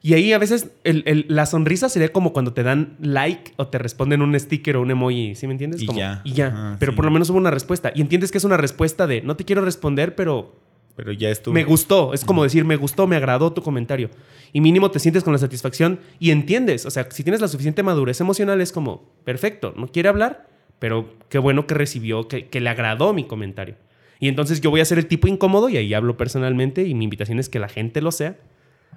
Y 0.00 0.14
ahí 0.14 0.32
a 0.32 0.38
veces 0.38 0.70
el- 0.84 1.02
el- 1.06 1.26
la 1.28 1.44
sonrisa 1.46 1.88
sería 1.88 2.12
como 2.12 2.32
cuando 2.32 2.52
te 2.52 2.62
dan 2.62 2.96
like 3.00 3.52
o 3.56 3.66
te 3.66 3.78
responden 3.78 4.22
un 4.22 4.38
sticker 4.38 4.76
o 4.76 4.82
un 4.82 4.92
emoji, 4.92 5.34
¿sí 5.34 5.48
me 5.48 5.54
entiendes? 5.54 5.82
Y 5.82 5.86
Como- 5.86 5.98
ya. 5.98 6.20
Y 6.24 6.34
ya. 6.34 6.52
Ah, 6.54 6.76
pero 6.78 6.92
sí. 6.92 6.96
por 6.96 7.04
lo 7.06 7.10
menos 7.10 7.30
hubo 7.30 7.38
una 7.38 7.50
respuesta. 7.50 7.90
Y 7.96 8.00
entiendes 8.00 8.30
que 8.30 8.38
es 8.38 8.44
una 8.44 8.56
respuesta 8.58 9.08
de 9.08 9.22
no 9.22 9.34
te 9.34 9.44
quiero 9.44 9.64
responder, 9.64 10.14
pero 10.14 10.54
Pero 10.96 11.12
ya 11.12 11.28
estuvo. 11.30 11.52
Me 11.54 11.64
gustó. 11.64 12.14
Es 12.14 12.24
como 12.24 12.44
decir, 12.44 12.64
me 12.64 12.76
gustó, 12.76 13.06
me 13.06 13.16
agradó 13.16 13.52
tu 13.52 13.62
comentario. 13.62 14.10
Y 14.52 14.60
mínimo 14.60 14.90
te 14.90 15.00
sientes 15.00 15.24
con 15.24 15.32
la 15.32 15.38
satisfacción 15.38 15.98
y 16.20 16.30
entiendes. 16.30 16.86
O 16.86 16.90
sea, 16.90 17.08
si 17.10 17.24
tienes 17.24 17.40
la 17.40 17.48
suficiente 17.48 17.82
madurez 17.82 18.20
emocional, 18.20 18.60
es 18.60 18.70
como, 18.70 19.10
perfecto, 19.24 19.74
no 19.76 19.88
quiere 19.88 20.08
hablar, 20.08 20.48
pero 20.78 21.14
qué 21.28 21.38
bueno 21.38 21.66
que 21.66 21.74
recibió, 21.74 22.28
que, 22.28 22.48
que 22.48 22.60
le 22.60 22.70
agradó 22.70 23.12
mi 23.12 23.24
comentario. 23.26 23.76
Y 24.20 24.28
entonces 24.28 24.60
yo 24.60 24.70
voy 24.70 24.80
a 24.80 24.84
ser 24.84 24.98
el 24.98 25.06
tipo 25.06 25.26
incómodo 25.26 25.68
y 25.68 25.76
ahí 25.76 25.92
hablo 25.92 26.16
personalmente 26.16 26.84
y 26.84 26.94
mi 26.94 27.04
invitación 27.04 27.40
es 27.40 27.48
que 27.48 27.58
la 27.58 27.68
gente 27.68 28.00
lo 28.00 28.12
sea. 28.12 28.38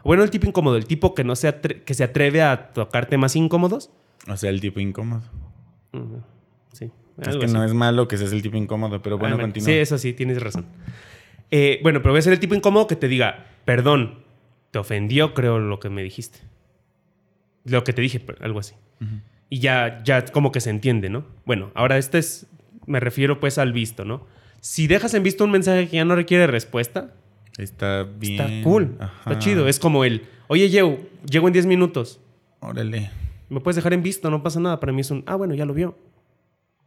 Bueno, 0.04 0.24
el 0.24 0.30
tipo 0.30 0.46
incómodo, 0.48 0.78
el 0.78 0.86
tipo 0.86 1.16
que 1.16 1.24
no 1.24 1.36
se, 1.36 1.52
que 1.54 1.94
se 1.96 2.04
atreve 2.04 2.44
a 2.44 2.72
tocar 2.74 3.08
temas 3.08 3.36
incómodos. 3.36 3.90
O 4.30 4.38
sea, 4.38 4.52
el 4.52 4.62
tipo 4.62 4.80
incómodo. 4.80 5.24
Sí. 6.74 6.92
Es 7.20 7.36
que 7.36 7.46
así. 7.46 7.54
no 7.54 7.64
es 7.64 7.74
malo 7.74 8.08
que 8.08 8.18
seas 8.18 8.32
el 8.32 8.44
tipo 8.44 8.58
incómodo, 8.58 9.02
pero 9.02 9.18
bueno, 9.18 9.36
Ah, 9.38 9.42
continúa. 9.42 9.66
Sí, 9.66 9.72
eso 9.74 9.98
sí, 9.98 10.14
tienes 10.14 10.42
razón. 10.42 10.68
Eh, 11.52 11.80
bueno, 11.84 12.02
pero 12.02 12.14
voy 12.14 12.20
a 12.20 12.22
ser 12.22 12.34
el 12.34 12.40
tipo 12.40 12.56
incómodo 12.56 12.88
que 12.88 12.96
te 12.96 13.08
diga, 13.08 13.46
perdón, 13.66 14.20
te 14.72 14.80
ofendió, 14.80 15.34
creo, 15.34 15.60
lo 15.60 15.80
que 15.80 15.90
me 15.90 16.04
dijiste. 16.04 16.40
Lo 17.64 17.84
que 17.84 17.94
te 17.94 18.02
dije, 18.02 18.24
algo 18.42 18.60
así. 18.60 18.76
Y 19.50 19.60
ya, 19.60 20.02
ya 20.04 20.26
como 20.26 20.52
que 20.52 20.60
se 20.62 20.70
entiende, 20.70 21.10
¿no? 21.10 21.26
Bueno, 21.46 21.72
ahora 21.74 21.98
este 21.98 22.18
es, 22.18 22.48
me 22.86 23.00
refiero 23.00 23.40
pues 23.40 23.58
al 23.58 23.72
visto, 23.74 24.04
¿no? 24.06 24.26
Si 24.60 24.88
dejas 24.88 25.14
en 25.14 25.24
visto 25.24 25.44
un 25.44 25.52
mensaje 25.52 25.88
que 25.88 25.98
ya 25.98 26.06
no 26.06 26.16
requiere 26.16 26.48
respuesta, 26.48 27.14
Está 27.58 28.04
bien. 28.04 28.40
está 28.42 28.64
cool, 28.64 28.96
Ajá. 29.00 29.14
está 29.32 29.40
chido. 29.40 29.68
Es 29.68 29.80
como 29.80 30.04
el, 30.04 30.28
oye, 30.48 30.70
Yeu, 30.70 31.08
llego 31.30 31.48
en 31.48 31.54
10 31.54 31.66
minutos. 31.66 32.20
Órale. 32.60 33.10
Me 33.50 33.62
puedes 33.62 33.76
dejar 33.78 33.94
en 33.94 34.04
visto, 34.04 34.30
no 34.30 34.44
pasa 34.44 34.60
nada. 34.60 34.80
Para 34.80 34.92
mí 34.92 35.02
es 35.02 35.12
un, 35.12 35.24
ah, 35.26 35.36
bueno, 35.36 35.54
ya 35.56 35.66
lo 35.66 35.74
vio. 35.74 35.98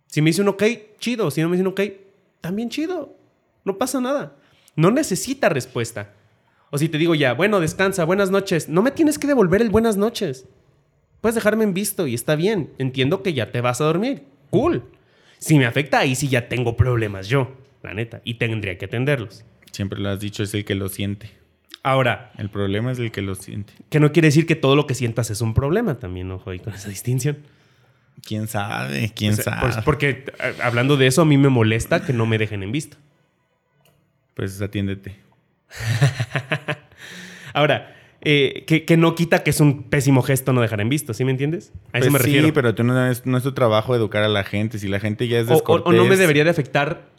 Si 0.06 0.20
me 0.20 0.30
dice 0.30 0.42
un 0.42 0.48
ok, 0.48 0.62
chido. 0.98 1.30
Si 1.30 1.40
no 1.40 1.48
me 1.48 1.56
dice 1.56 1.66
un 1.66 1.72
ok, 1.72 1.80
también 2.40 2.68
chido. 2.68 3.16
No 3.64 3.78
pasa 3.78 4.00
nada. 4.00 4.36
No 4.76 4.90
necesita 4.90 5.48
respuesta. 5.48 6.12
O 6.70 6.78
si 6.78 6.88
te 6.88 6.98
digo 6.98 7.14
ya, 7.14 7.32
bueno, 7.34 7.60
descansa, 7.60 8.04
buenas 8.04 8.30
noches. 8.30 8.68
No 8.68 8.82
me 8.82 8.90
tienes 8.92 9.18
que 9.18 9.26
devolver 9.26 9.60
el 9.62 9.70
buenas 9.70 9.96
noches. 9.96 10.46
Puedes 11.20 11.34
dejarme 11.34 11.64
en 11.64 11.74
visto 11.74 12.06
y 12.06 12.14
está 12.14 12.36
bien. 12.36 12.70
Entiendo 12.78 13.22
que 13.22 13.32
ya 13.34 13.50
te 13.52 13.60
vas 13.60 13.80
a 13.80 13.84
dormir. 13.84 14.22
Cool. 14.50 14.84
Si 15.38 15.58
me 15.58 15.66
afecta, 15.66 15.98
ahí 15.98 16.14
sí 16.14 16.28
ya 16.28 16.48
tengo 16.48 16.76
problemas 16.76 17.28
yo, 17.28 17.56
la 17.82 17.92
neta. 17.94 18.20
Y 18.24 18.34
tendría 18.34 18.78
que 18.78 18.84
atenderlos. 18.86 19.44
Siempre 19.72 19.98
lo 20.00 20.10
has 20.10 20.20
dicho, 20.20 20.42
es 20.42 20.54
el 20.54 20.64
que 20.64 20.74
lo 20.74 20.88
siente. 20.88 21.30
Ahora, 21.82 22.32
El 22.36 22.50
problema 22.50 22.92
es 22.92 22.98
el 22.98 23.10
que 23.10 23.22
lo 23.22 23.34
siente. 23.34 23.72
que 23.88 24.00
no 24.00 24.12
quiere 24.12 24.28
decir 24.28 24.46
que 24.46 24.54
todo 24.54 24.76
lo 24.76 24.86
que 24.86 24.94
sientas 24.94 25.30
es 25.30 25.40
un 25.40 25.54
problema 25.54 25.98
también, 25.98 26.30
ojo 26.30 26.50
ahí 26.50 26.58
con 26.58 26.74
esa 26.74 26.88
distinción. 26.90 27.38
¿Quién 28.22 28.48
sabe? 28.48 29.12
¿Quién 29.14 29.32
O 29.32 29.36
sea, 29.36 29.44
sabe? 29.44 29.60
pues, 29.62 29.76
porque 29.84 30.24
eh, 30.42 30.54
hablando 30.62 30.98
de 30.98 31.06
eso, 31.06 31.22
a 31.22 31.24
mí 31.24 31.38
me 31.38 31.48
molesta 31.48 32.04
que 32.04 32.12
no 32.12 32.26
me 32.26 32.36
dejen 32.36 32.62
en 32.62 32.70
visto. 32.72 32.98
Pues 34.40 34.62
atiéndete. 34.62 35.16
Ahora, 37.52 37.94
eh, 38.22 38.64
que, 38.66 38.86
que 38.86 38.96
no 38.96 39.14
quita 39.14 39.42
que 39.42 39.50
es 39.50 39.60
un 39.60 39.82
pésimo 39.84 40.22
gesto 40.22 40.54
no 40.54 40.62
dejar 40.62 40.80
en 40.80 40.88
visto, 40.88 41.12
¿sí 41.12 41.26
me 41.26 41.30
entiendes? 41.30 41.72
A 41.92 41.98
eso 41.98 42.10
Pues 42.10 42.12
me 42.12 42.18
sí, 42.20 42.24
refiero. 42.36 42.54
pero 42.54 42.74
tú 42.74 42.82
no 42.84 43.06
es, 43.10 43.26
no 43.26 43.36
es 43.36 43.42
tu 43.42 43.52
trabajo 43.52 43.94
educar 43.94 44.22
a 44.22 44.28
la 44.28 44.42
gente. 44.44 44.78
Si 44.78 44.88
la 44.88 44.98
gente 44.98 45.28
ya 45.28 45.40
es 45.40 45.46
o, 45.48 45.50
o- 45.50 45.54
descortés... 45.56 45.92
o 45.92 45.92
no 45.92 46.06
me 46.06 46.16
debería 46.16 46.44
de 46.44 46.50
afectar 46.50 47.10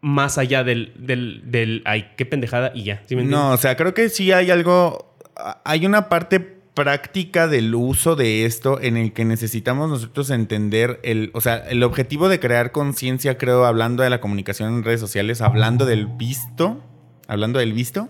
más 0.00 0.36
allá 0.36 0.64
del, 0.64 0.92
del, 0.98 1.42
del, 1.44 1.82
ay, 1.84 2.10
qué 2.16 2.26
pendejada 2.26 2.72
y 2.74 2.82
ya. 2.82 3.02
¿sí 3.06 3.14
me 3.14 3.22
entiendes? 3.22 3.30
No, 3.30 3.52
o 3.52 3.56
sea, 3.56 3.76
creo 3.76 3.94
que 3.94 4.08
sí 4.08 4.32
hay 4.32 4.50
algo... 4.50 5.16
Hay 5.64 5.86
una 5.86 6.08
parte 6.08 6.57
práctica 6.78 7.48
del 7.48 7.74
uso 7.74 8.14
de 8.14 8.44
esto 8.44 8.80
en 8.80 8.96
el 8.96 9.12
que 9.12 9.24
necesitamos 9.24 9.90
nosotros 9.90 10.30
entender 10.30 11.00
el... 11.02 11.32
O 11.34 11.40
sea, 11.40 11.56
el 11.56 11.82
objetivo 11.82 12.28
de 12.28 12.38
crear 12.38 12.70
conciencia, 12.70 13.36
creo, 13.36 13.64
hablando 13.64 14.04
de 14.04 14.10
la 14.10 14.20
comunicación 14.20 14.72
en 14.72 14.84
redes 14.84 15.00
sociales, 15.00 15.40
hablando 15.40 15.86
del 15.86 16.06
visto, 16.06 16.84
hablando 17.26 17.58
del 17.58 17.72
visto, 17.72 18.06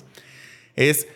es 0.77 1.09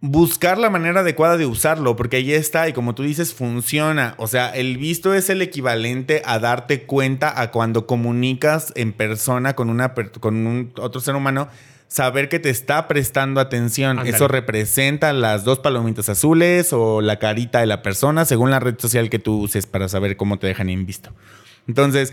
buscar 0.00 0.56
la 0.56 0.70
manera 0.70 1.00
adecuada 1.00 1.36
de 1.36 1.44
usarlo, 1.44 1.96
porque 1.96 2.16
ahí 2.16 2.32
está 2.32 2.66
y 2.66 2.72
como 2.72 2.94
tú 2.94 3.02
dices, 3.02 3.34
funciona. 3.34 4.14
O 4.16 4.26
sea, 4.26 4.48
el 4.48 4.78
visto 4.78 5.12
es 5.12 5.28
el 5.28 5.42
equivalente 5.42 6.22
a 6.24 6.38
darte 6.38 6.84
cuenta 6.84 7.42
a 7.42 7.50
cuando 7.50 7.86
comunicas 7.86 8.72
en 8.74 8.94
persona 8.94 9.54
con, 9.54 9.68
una, 9.68 9.92
con 9.92 10.46
un 10.46 10.72
otro 10.78 11.02
ser 11.02 11.14
humano, 11.14 11.50
saber 11.88 12.28
que 12.28 12.38
te 12.38 12.50
está 12.50 12.86
prestando 12.86 13.40
atención. 13.40 14.06
Eso 14.06 14.28
representa 14.28 15.12
las 15.12 15.44
dos 15.44 15.58
palomitas 15.58 16.08
azules 16.08 16.72
o 16.72 17.00
la 17.00 17.18
carita 17.18 17.60
de 17.60 17.66
la 17.66 17.82
persona, 17.82 18.24
según 18.24 18.50
la 18.50 18.60
red 18.60 18.78
social 18.78 19.10
que 19.10 19.18
tú 19.18 19.40
uses 19.40 19.66
para 19.66 19.88
saber 19.88 20.16
cómo 20.16 20.38
te 20.38 20.46
dejan 20.46 20.68
en 20.68 20.86
visto. 20.86 21.10
Entonces, 21.66 22.12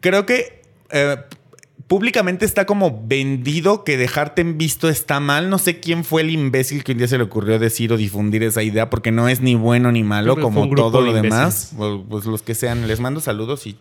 creo 0.00 0.26
que 0.26 0.62
eh, 0.90 1.16
públicamente 1.86 2.44
está 2.44 2.66
como 2.66 3.04
vendido 3.06 3.84
que 3.84 3.96
dejarte 3.96 4.42
en 4.42 4.58
visto 4.58 4.88
está 4.88 5.20
mal. 5.20 5.48
No 5.48 5.58
sé 5.58 5.78
quién 5.78 6.04
fue 6.04 6.22
el 6.22 6.30
imbécil 6.30 6.82
que 6.82 6.92
un 6.92 6.98
día 6.98 7.08
se 7.08 7.18
le 7.18 7.24
ocurrió 7.24 7.58
decir 7.58 7.92
o 7.92 7.96
difundir 7.96 8.42
esa 8.42 8.62
idea 8.62 8.90
porque 8.90 9.12
no 9.12 9.28
es 9.28 9.40
ni 9.40 9.54
bueno 9.54 9.92
ni 9.92 10.02
malo 10.02 10.36
como 10.36 10.68
todo 10.74 11.00
lo 11.00 11.12
demás. 11.12 11.72
Pues 12.08 12.24
los 12.24 12.42
que 12.42 12.54
sean, 12.54 12.88
les 12.88 12.98
mando 12.98 13.20
saludos 13.20 13.66
y, 13.66 13.78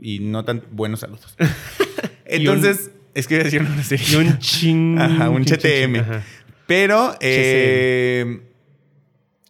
y 0.00 0.18
no 0.18 0.44
tan 0.44 0.64
buenos 0.72 1.00
saludos. 1.00 1.36
Entonces, 2.24 2.90
es 3.14 3.26
que 3.26 3.34
iba 3.34 3.42
a 3.42 3.44
decir 3.44 3.62
una 3.62 3.82
serie. 3.82 4.16
Un 4.16 4.38
ching. 4.38 4.98
Ajá, 5.00 5.30
un 5.30 5.44
chin, 5.44 5.56
chin, 5.56 5.70
CTM. 5.70 5.92
chin, 5.92 6.00
ajá. 6.00 6.22
Pero 6.66 7.16
eh, 7.20 8.40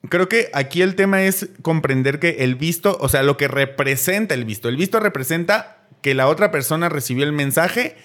creo 0.09 0.29
que 0.29 0.51
aquí 0.55 0.83
el 0.83 0.95
tema 0.95 1.23
es 1.23 1.51
comprender 1.63 2.19
que 2.19 2.39
el 2.41 2.57
visto, 2.57 2.97
o 3.01 3.09
sea, 3.09 3.23
lo 3.23 3.37
que 3.37 3.49
representa 3.49 4.35
el 4.35 4.45
visto. 4.45 4.69
El 4.69 4.77
visto 4.77 4.99
representa 4.99 5.87
que 6.01 6.15
la 6.15 6.27
otra 6.29 6.51
persona 6.51 6.89
recibió 6.89 7.25
el 7.25 7.33
mensaje 7.33 7.97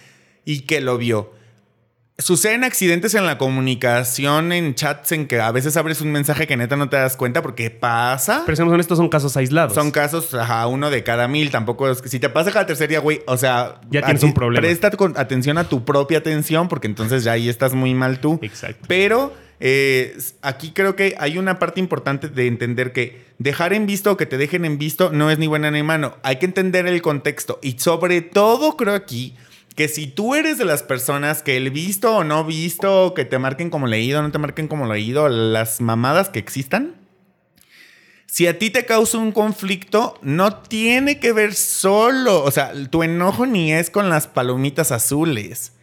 y 0.45 0.61
que 0.61 0.81
lo 0.81 0.97
vio. 0.97 1.33
Suceden 2.19 2.63
accidentes 2.63 3.13
en 3.13 3.27
la 3.27 3.37
comunicación, 3.37 4.51
en 4.51 4.73
chats, 4.73 5.11
en 5.11 5.27
que 5.27 5.39
a 5.39 5.51
veces 5.51 5.77
abres 5.77 6.01
un 6.01 6.11
mensaje 6.11 6.47
que 6.47 6.57
neta 6.57 6.75
no 6.75 6.89
te 6.89 6.97
das 6.97 7.15
cuenta 7.15 7.43
porque 7.43 7.69
pasa. 7.69 8.41
Pero 8.43 8.55
seamos 8.55 8.73
honestos, 8.73 8.97
son 8.97 9.07
casos 9.07 9.37
aislados. 9.37 9.75
Son 9.75 9.91
casos, 9.91 10.33
ajá, 10.33 10.65
uno 10.65 10.89
de 10.89 11.03
cada 11.03 11.27
mil. 11.27 11.51
Tampoco 11.51 11.87
es 11.91 12.01
que 12.01 12.09
si 12.09 12.19
te 12.19 12.29
pasa 12.29 12.51
cada 12.51 12.65
tercer 12.65 12.89
día, 12.89 13.01
güey, 13.01 13.21
o 13.27 13.37
sea, 13.37 13.79
Ya 13.91 14.01
tienes 14.01 14.23
un 14.23 14.33
problema. 14.33 14.61
Presta 14.61 14.89
atención 15.15 15.59
a 15.59 15.69
tu 15.69 15.85
propia 15.85 16.17
atención, 16.17 16.69
porque 16.69 16.87
entonces 16.87 17.23
ya 17.23 17.33
ahí 17.33 17.49
estás 17.49 17.75
muy 17.75 17.93
mal 17.93 18.19
tú. 18.19 18.39
Exacto. 18.41 18.83
Pero 18.87 19.31
eh, 19.59 20.17
aquí 20.41 20.71
creo 20.71 20.95
que 20.95 21.13
hay 21.19 21.37
una 21.37 21.59
parte 21.59 21.79
importante 21.79 22.29
de 22.29 22.47
entender 22.47 22.93
que 22.93 23.27
dejar 23.37 23.73
en 23.73 23.85
visto 23.85 24.13
o 24.13 24.17
que 24.17 24.25
te 24.25 24.39
dejen 24.39 24.65
en 24.65 24.79
visto 24.79 25.11
no 25.11 25.29
es 25.29 25.37
ni 25.37 25.45
buena 25.45 25.69
ni 25.69 25.83
mano. 25.83 26.17
Hay 26.23 26.37
que 26.37 26.47
entender 26.47 26.87
el 26.87 26.99
contexto. 27.03 27.59
Y 27.61 27.77
sobre 27.77 28.21
todo 28.21 28.75
creo 28.75 28.95
aquí 28.95 29.35
que 29.77 29.87
si 29.87 30.07
tú 30.07 30.33
eres 30.33 30.57
de 30.57 30.65
las 30.65 30.81
personas 30.81 31.43
que 31.43 31.55
el 31.55 31.69
visto 31.69 32.15
o 32.15 32.23
no 32.23 32.43
visto, 32.43 33.13
que 33.13 33.25
te 33.25 33.37
marquen 33.37 33.69
como 33.69 33.85
leído, 33.85 34.23
no 34.23 34.31
te 34.31 34.39
marquen 34.39 34.67
como 34.67 34.91
leído, 34.91 35.29
las 35.29 35.81
mamadas 35.81 36.29
que 36.29 36.39
existan, 36.39 36.95
si 38.25 38.47
a 38.47 38.57
ti 38.57 38.71
te 38.71 38.87
causa 38.87 39.19
un 39.19 39.31
conflicto, 39.31 40.17
no 40.23 40.61
tiene 40.61 41.19
que 41.19 41.31
ver 41.31 41.53
solo, 41.53 42.43
o 42.43 42.49
sea, 42.49 42.73
tu 42.89 43.03
enojo 43.03 43.45
ni 43.45 43.71
es 43.71 43.91
con 43.91 44.09
las 44.09 44.25
palomitas 44.25 44.91
azules. 44.91 45.73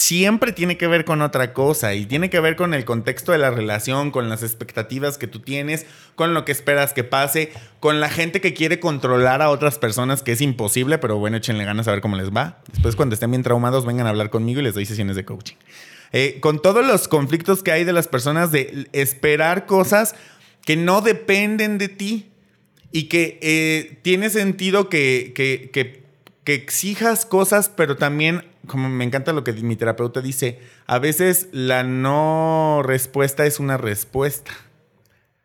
Siempre 0.00 0.52
tiene 0.52 0.78
que 0.78 0.86
ver 0.86 1.04
con 1.04 1.20
otra 1.20 1.52
cosa 1.52 1.92
y 1.94 2.06
tiene 2.06 2.30
que 2.30 2.40
ver 2.40 2.56
con 2.56 2.72
el 2.72 2.86
contexto 2.86 3.32
de 3.32 3.38
la 3.38 3.50
relación, 3.50 4.10
con 4.10 4.30
las 4.30 4.42
expectativas 4.42 5.18
que 5.18 5.26
tú 5.26 5.40
tienes, 5.40 5.84
con 6.14 6.32
lo 6.32 6.46
que 6.46 6.52
esperas 6.52 6.94
que 6.94 7.04
pase, 7.04 7.52
con 7.80 8.00
la 8.00 8.08
gente 8.08 8.40
que 8.40 8.54
quiere 8.54 8.80
controlar 8.80 9.42
a 9.42 9.50
otras 9.50 9.76
personas, 9.78 10.22
que 10.22 10.32
es 10.32 10.40
imposible, 10.40 10.96
pero 10.96 11.18
bueno, 11.18 11.36
échenle 11.36 11.66
ganas 11.66 11.86
a 11.86 11.90
ver 11.90 12.00
cómo 12.00 12.16
les 12.16 12.30
va. 12.30 12.62
Después, 12.72 12.96
cuando 12.96 13.12
estén 13.12 13.30
bien 13.30 13.42
traumados, 13.42 13.84
vengan 13.84 14.06
a 14.06 14.08
hablar 14.08 14.30
conmigo 14.30 14.60
y 14.60 14.62
les 14.62 14.72
doy 14.72 14.86
sesiones 14.86 15.16
de 15.16 15.26
coaching. 15.26 15.56
Eh, 16.12 16.38
con 16.40 16.62
todos 16.62 16.84
los 16.84 17.06
conflictos 17.06 17.62
que 17.62 17.70
hay 17.72 17.84
de 17.84 17.92
las 17.92 18.08
personas 18.08 18.50
de 18.50 18.88
esperar 18.92 19.66
cosas 19.66 20.14
que 20.64 20.76
no 20.76 21.02
dependen 21.02 21.76
de 21.76 21.88
ti 21.90 22.30
y 22.90 23.04
que 23.04 23.38
eh, 23.42 23.98
tiene 24.00 24.30
sentido 24.30 24.88
que, 24.88 25.32
que, 25.36 25.68
que- 25.74 26.00
que 26.42 26.54
exijas 26.54 27.26
cosas, 27.26 27.68
pero 27.68 27.96
también, 27.98 28.46
como 28.70 28.88
me 28.88 29.04
encanta 29.04 29.32
lo 29.32 29.42
que 29.44 29.52
mi 29.52 29.76
terapeuta 29.76 30.20
dice, 30.20 30.60
a 30.86 30.98
veces 30.98 31.48
la 31.52 31.82
no 31.82 32.82
respuesta 32.84 33.44
es 33.46 33.58
una 33.60 33.76
respuesta. 33.76 34.52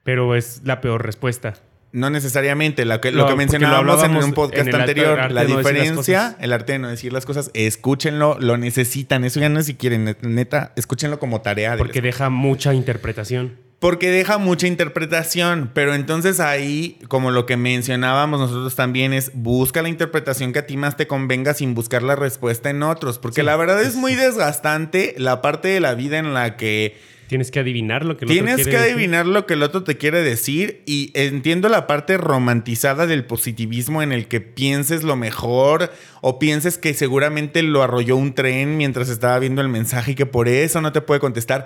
Pero 0.03 0.36
es 0.36 0.61
la 0.63 0.82
peor 0.82 1.03
respuesta. 1.05 1.55
No 1.91 2.09
necesariamente, 2.09 2.84
lo 2.86 2.99
que, 2.99 3.11
No, 3.11 3.19
lo 3.19 3.28
que 3.28 3.36
mencionábamos 3.38 3.99
lo 4.01 4.05
en 4.05 4.15
un 4.23 4.34
podcast 4.34 4.61
en 4.61 4.67
el 4.67 4.76
arte- 4.76 4.91
anterior, 4.91 5.19
arte 5.19 5.34
la 5.34 5.43
no 5.45 5.57
diferencia, 5.57 6.36
el 6.41 6.51
arte 6.51 6.73
de 6.73 6.80
no 6.80 6.89
decir 6.89 7.13
las 7.13 7.26
cosas, 7.26 7.51
escúchenlo, 7.53 8.38
lo 8.39 8.57
necesitan, 8.57 9.23
eso 9.23 9.39
ya 9.39 9.47
no 9.49 9.59
es 9.61 9.65
si 9.67 9.76
quieren, 9.76 10.05
net- 10.05 10.21
neta, 10.21 10.73
escúchenlo 10.76 11.19
como 11.19 11.39
tarea. 11.41 11.71
de 11.71 11.78
Porque 11.78 12.01
deja 12.01 12.30
mucha 12.30 12.73
interpretación. 12.73 13.57
Porque 13.80 14.09
deja 14.09 14.38
mucha 14.38 14.67
interpretación, 14.67 15.69
pero 15.73 15.93
entonces 15.93 16.39
ahí, 16.39 16.97
como 17.07 17.30
lo 17.32 17.45
que 17.45 17.57
mencionábamos 17.57 18.39
nosotros 18.39 18.76
también, 18.76 19.13
es 19.13 19.32
busca 19.36 19.82
la 19.82 19.89
interpretación 19.89 20.53
que 20.53 20.59
a 20.59 20.65
ti 20.65 20.78
más 20.78 20.97
te 20.97 21.07
convenga 21.07 21.53
sin 21.53 21.76
buscar 21.76 22.01
la 22.01 22.15
respuesta 22.15 22.69
en 22.69 22.82
otros. 22.84 23.19
Porque 23.19 23.41
Sí, 23.41 23.45
la 23.45 23.55
verdad 23.57 23.82
es 23.82 23.89
es- 23.89 23.95
muy 23.95 24.15
desgastante 24.15 25.13
la 25.17 25.41
parte 25.41 25.67
de 25.67 25.80
la 25.82 25.93
vida 25.93 26.17
en 26.17 26.34
la 26.34 26.55
que 26.57 26.97
Tienes 27.28 27.49
que 27.49 27.59
adivinar 27.59 28.05
lo 28.05 28.17
que 28.17 28.26
el 28.26 28.32
Tienes 28.32 28.53
otro 28.53 28.63
quiere 28.65 28.71
que 28.71 28.78
decir. 28.84 28.93
adivinar 28.95 29.26
lo 29.26 29.45
que 29.47 29.53
el 29.55 29.63
otro 29.63 29.84
te 29.84 29.97
quiere 29.97 30.21
decir 30.21 30.84
y 30.86 31.11
entiendo 31.15 31.69
la 31.69 31.88
parte 31.88 32.17
romantizada 32.17 33.07
del 33.07 33.26
positivismo 33.26 34.03
en 34.03 34.11
el 34.11 34.28
que 34.28 34.41
pienses 34.41 35.03
lo 35.03 35.15
mejor 35.15 35.91
o 36.21 36.38
pienses 36.38 36.78
que 36.78 36.93
seguramente 36.93 37.63
lo 37.63 37.82
arrolló 37.82 38.15
un 38.15 38.34
tren 38.36 38.78
mientras 38.78 39.09
estaba 39.09 39.39
viendo 39.39 39.61
el 39.61 39.69
mensaje 39.69 40.11
y 40.11 40.15
que 40.15 40.26
por 40.28 40.47
eso 40.47 40.82
no 40.82 40.91
te 40.91 41.01
puede 41.01 41.19
contestar. 41.19 41.65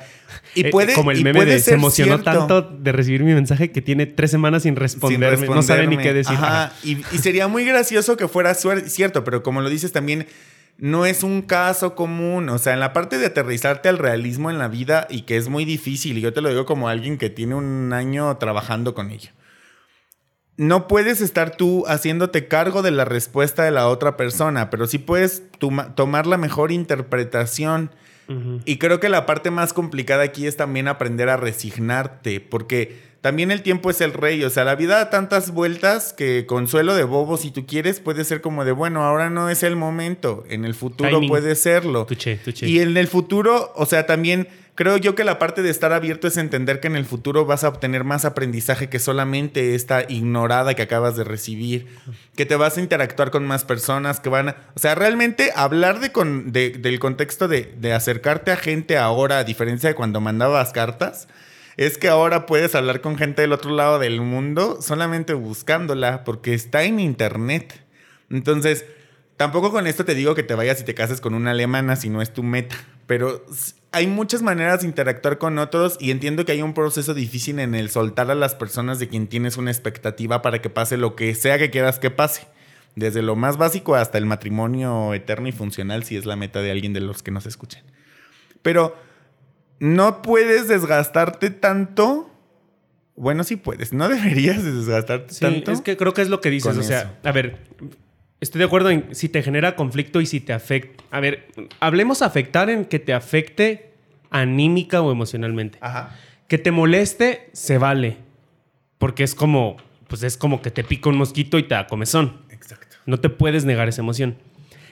Y 0.55 0.67
Eh, 0.67 0.69
puede 0.71 0.93
como 0.93 1.11
el 1.11 1.23
meme 1.23 1.45
de 1.45 1.59
se 1.59 1.73
emocionó 1.73 2.17
cierto. 2.17 2.31
tanto 2.47 2.61
de 2.61 2.91
recibir 2.93 3.23
mi 3.23 3.33
mensaje 3.33 3.71
que 3.71 3.81
tiene 3.81 4.05
tres 4.05 4.31
semanas 4.31 4.63
sin 4.63 4.69
sin 4.69 4.75
responderme. 4.77 5.47
No 5.47 5.61
sabe 5.61 5.87
ni 5.87 5.97
qué 5.97 6.13
decir. 6.13 6.35
Ajá, 6.35 6.63
Ajá. 6.65 6.73
Y, 6.83 6.97
y 7.11 7.17
sería 7.17 7.47
muy 7.49 7.65
gracioso 7.65 8.15
que 8.17 8.27
fuera 8.27 8.53
cierto, 8.53 9.23
pero 9.23 9.43
como 9.43 9.61
lo 9.61 9.69
dices 9.69 9.91
también, 9.91 10.25
no 10.79 11.05
es 11.05 11.23
un 11.23 11.41
caso 11.41 11.93
común. 11.95 12.49
O 12.49 12.57
sea, 12.57 12.73
en 12.73 12.79
la 12.79 12.93
parte 12.93 13.17
de 13.17 13.27
aterrizarte 13.27 13.89
al 13.89 13.97
realismo 13.97 14.49
en 14.49 14.57
la 14.57 14.67
vida 14.67 15.07
y 15.09 15.21
que 15.21 15.37
es 15.37 15.49
muy 15.49 15.65
difícil, 15.65 16.17
y 16.17 16.21
yo 16.21 16.33
te 16.33 16.41
lo 16.41 16.49
digo 16.49 16.65
como 16.65 16.89
alguien 16.89 17.17
que 17.17 17.29
tiene 17.29 17.55
un 17.55 17.91
año 17.93 18.35
trabajando 18.37 18.93
con 18.93 19.11
ello. 19.11 19.31
No 20.57 20.87
puedes 20.89 21.21
estar 21.21 21.55
tú 21.55 21.85
haciéndote 21.87 22.49
cargo 22.49 22.81
de 22.81 22.91
la 22.91 23.05
respuesta 23.05 23.63
de 23.63 23.71
la 23.71 23.87
otra 23.87 24.17
persona, 24.17 24.69
pero 24.69 24.87
sí 24.87 24.97
puedes 24.97 25.43
toma- 25.57 25.95
tomar 25.95 26.27
la 26.27 26.37
mejor 26.37 26.71
interpretación. 26.71 27.91
Y 28.63 28.77
creo 28.77 28.99
que 28.99 29.09
la 29.09 29.25
parte 29.25 29.49
más 29.49 29.73
complicada 29.73 30.21
aquí 30.21 30.45
es 30.45 30.55
también 30.55 30.87
aprender 30.87 31.29
a 31.29 31.37
resignarte, 31.37 32.39
porque 32.39 33.08
también 33.21 33.51
el 33.51 33.61
tiempo 33.63 33.89
es 33.89 33.99
el 34.01 34.13
rey, 34.13 34.43
o 34.43 34.49
sea, 34.49 34.63
la 34.63 34.75
vida 34.75 34.95
da 34.97 35.09
tantas 35.09 35.51
vueltas 35.51 36.13
que 36.13 36.45
consuelo 36.45 36.95
de 36.95 37.03
bobo, 37.03 37.37
si 37.37 37.51
tú 37.51 37.65
quieres, 37.65 37.99
puede 37.99 38.23
ser 38.23 38.41
como 38.41 38.63
de, 38.65 38.71
bueno, 38.71 39.03
ahora 39.03 39.29
no 39.29 39.49
es 39.49 39.63
el 39.63 39.75
momento, 39.75 40.43
en 40.49 40.63
el 40.65 40.73
futuro 40.73 41.09
Timing. 41.09 41.29
puede 41.29 41.55
serlo. 41.55 42.05
Tuche, 42.05 42.37
tuche. 42.37 42.67
Y 42.67 42.79
en 42.79 42.95
el 42.95 43.07
futuro, 43.07 43.73
o 43.75 43.85
sea, 43.85 44.05
también 44.05 44.47
creo 44.75 44.95
yo 44.95 45.13
que 45.15 45.25
la 45.25 45.37
parte 45.39 45.61
de 45.61 45.69
estar 45.69 45.91
abierto 45.91 46.29
es 46.29 46.37
entender 46.37 46.79
que 46.79 46.87
en 46.87 46.95
el 46.95 47.03
futuro 47.05 47.43
vas 47.45 47.65
a 47.65 47.67
obtener 47.67 48.05
más 48.05 48.23
aprendizaje 48.23 48.87
que 48.87 48.99
solamente 48.99 49.75
esta 49.75 50.03
ignorada 50.07 50.73
que 50.73 50.81
acabas 50.83 51.17
de 51.17 51.25
recibir, 51.25 51.87
que 52.37 52.45
te 52.45 52.55
vas 52.55 52.77
a 52.77 52.79
interactuar 52.79 53.29
con 53.31 53.45
más 53.45 53.65
personas, 53.65 54.21
que 54.21 54.29
van 54.29 54.47
a... 54.49 54.55
O 54.75 54.79
sea, 54.79 54.95
realmente 54.95 55.51
hablar 55.53 55.99
de 55.99 56.13
con, 56.13 56.53
de- 56.53 56.69
del 56.69 56.97
contexto 56.99 57.49
de, 57.49 57.73
de 57.77 57.91
acercarte 57.91 58.51
a 58.51 58.55
gente 58.55 58.97
ahora, 58.97 59.39
a 59.39 59.43
diferencia 59.43 59.89
de 59.89 59.95
cuando 59.95 60.21
mandabas 60.21 60.71
cartas, 60.71 61.27
es 61.79 61.97
que 61.97 62.09
ahora 62.09 62.45
puedes 62.45 62.75
hablar 62.75 62.99
con 62.99 63.17
gente 63.17 63.41
del 63.41 63.53
otro 63.53 63.71
lado 63.71 63.99
del 63.99 64.19
mundo 64.19 64.81
solamente 64.81 65.33
buscándola, 65.33 66.25
porque 66.25 66.53
está 66.53 66.83
en 66.83 66.99
internet. 66.99 67.85
Entonces, 68.29 68.83
tampoco 69.37 69.71
con 69.71 69.87
esto 69.87 70.03
te 70.03 70.13
digo 70.13 70.35
que 70.35 70.43
te 70.43 70.55
vayas 70.55 70.81
y 70.81 70.83
te 70.83 70.93
cases 70.93 71.21
con 71.21 71.33
una 71.33 71.51
alemana 71.51 71.95
si 71.95 72.09
no 72.09 72.21
es 72.21 72.33
tu 72.33 72.43
meta. 72.43 72.75
Pero 73.07 73.45
hay 73.93 74.07
muchas 74.07 74.41
maneras 74.41 74.81
de 74.81 74.87
interactuar 74.87 75.37
con 75.37 75.57
otros 75.57 75.95
y 76.01 76.11
entiendo 76.11 76.43
que 76.43 76.51
hay 76.51 76.61
un 76.61 76.73
proceso 76.73 77.13
difícil 77.13 77.59
en 77.59 77.73
el 77.73 77.89
soltar 77.89 78.29
a 78.29 78.35
las 78.35 78.55
personas 78.55 78.99
de 78.99 79.07
quien 79.07 79.27
tienes 79.27 79.55
una 79.55 79.71
expectativa 79.71 80.41
para 80.41 80.61
que 80.61 80.69
pase 80.69 80.97
lo 80.97 81.15
que 81.15 81.33
sea 81.33 81.57
que 81.57 81.69
quieras 81.69 81.97
que 81.97 82.11
pase. 82.11 82.45
Desde 82.97 83.21
lo 83.21 83.37
más 83.37 83.55
básico 83.55 83.95
hasta 83.95 84.17
el 84.17 84.25
matrimonio 84.25 85.13
eterno 85.13 85.47
y 85.47 85.53
funcional, 85.53 86.03
si 86.03 86.17
es 86.17 86.25
la 86.25 86.35
meta 86.35 86.61
de 86.61 86.71
alguien 86.71 86.91
de 86.91 86.99
los 86.99 87.23
que 87.23 87.31
nos 87.31 87.45
escuchen. 87.45 87.83
Pero 88.61 88.97
no 89.79 90.21
puedes 90.21 90.67
desgastarte 90.67 91.49
tanto. 91.49 92.29
Bueno, 93.15 93.43
sí 93.43 93.55
puedes. 93.55 93.93
No 93.93 94.07
deberías 94.09 94.63
de 94.63 94.71
desgastarte 94.71 95.33
Sí, 95.33 95.41
tanto. 95.41 95.71
es 95.71 95.81
que 95.81 95.97
creo 95.97 96.13
que 96.13 96.21
es 96.21 96.29
lo 96.29 96.41
que 96.41 96.49
dices. 96.49 96.77
O 96.77 96.83
sea, 96.83 97.01
eso. 97.01 97.09
a 97.23 97.31
ver, 97.31 97.57
estoy 98.39 98.59
de 98.59 98.65
acuerdo 98.65 98.89
en 98.89 99.13
si 99.15 99.29
te 99.29 99.41
genera 99.43 99.75
conflicto 99.75 100.21
y 100.21 100.25
si 100.25 100.39
te 100.39 100.53
afecta. 100.53 101.03
A 101.11 101.19
ver, 101.19 101.47
hablemos 101.79 102.21
afectar 102.21 102.69
en 102.69 102.85
que 102.85 102.99
te 102.99 103.13
afecte 103.13 103.91
anímica 104.29 105.01
o 105.01 105.11
emocionalmente. 105.11 105.77
Ajá. 105.81 106.15
Que 106.47 106.57
te 106.57 106.71
moleste, 106.71 107.49
se 107.53 107.77
vale. 107.77 108.17
Porque 108.97 109.23
es 109.23 109.35
como, 109.35 109.77
pues 110.07 110.23
es 110.23 110.35
como 110.37 110.61
que 110.61 110.71
te 110.71 110.83
pica 110.83 111.09
un 111.09 111.17
mosquito 111.17 111.57
y 111.57 111.63
te 111.63 111.75
da 111.75 111.87
comezón. 111.87 112.41
Exacto. 112.49 112.97
No 113.05 113.19
te 113.19 113.29
puedes 113.29 113.65
negar 113.65 113.87
esa 113.87 114.01
emoción. 114.01 114.37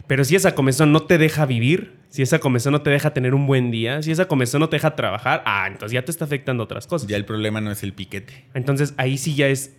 Pero 0.08 0.24
si 0.24 0.36
esa 0.36 0.55
comezón 0.55 0.93
no 0.93 1.01
te 1.01 1.18
deja 1.18 1.45
vivir, 1.45 1.97
si 2.10 2.22
esa 2.22 2.39
comezón 2.39 2.72
no 2.72 2.82
te 2.82 2.89
deja 2.89 3.14
tener 3.14 3.34
un 3.34 3.45
buen 3.45 3.72
día, 3.72 4.01
si 4.01 4.12
esa 4.12 4.28
comezón 4.28 4.62
no 4.62 4.70
te 4.70 4.78
deja 4.78 4.95
trabajar, 4.95 5.43
ah, 5.45 5.68
entonces 5.68 5.91
ya 5.93 6.03
te 6.03 6.12
está 6.12 6.26
afectando 6.26 6.64
otras 6.64 6.88
cosas. 6.88 7.10
Ya 7.10 7.18
el 7.18 7.26
problema 7.26 7.60
no 7.60 7.72
es 7.72 7.84
el 7.84 7.93
piquete. 7.93 8.45
Entonces 8.53 8.93
ahí 8.97 9.18
sí 9.18 9.36
ya 9.36 9.47
es. 9.49 9.76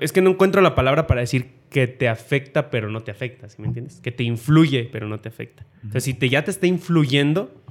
es 0.00 0.12
que 0.12 0.22
no 0.22 0.30
encuentro 0.30 0.62
la 0.62 0.74
palabra 0.74 1.06
para 1.06 1.20
decir 1.20 1.56
que 1.70 1.86
te 1.86 2.08
afecta, 2.08 2.70
pero 2.70 2.90
no 2.90 3.02
te 3.02 3.10
afecta, 3.10 3.48
¿sí 3.48 3.60
me 3.60 3.68
entiendes? 3.68 4.00
Que 4.00 4.10
te 4.10 4.24
influye, 4.24 4.88
pero 4.90 5.06
no 5.06 5.20
te 5.20 5.28
afecta. 5.28 5.66
Entonces, 5.76 6.04
si 6.04 6.14
te, 6.14 6.28
ya 6.30 6.42
te 6.42 6.50
está 6.50 6.66
influyendo, 6.66 7.62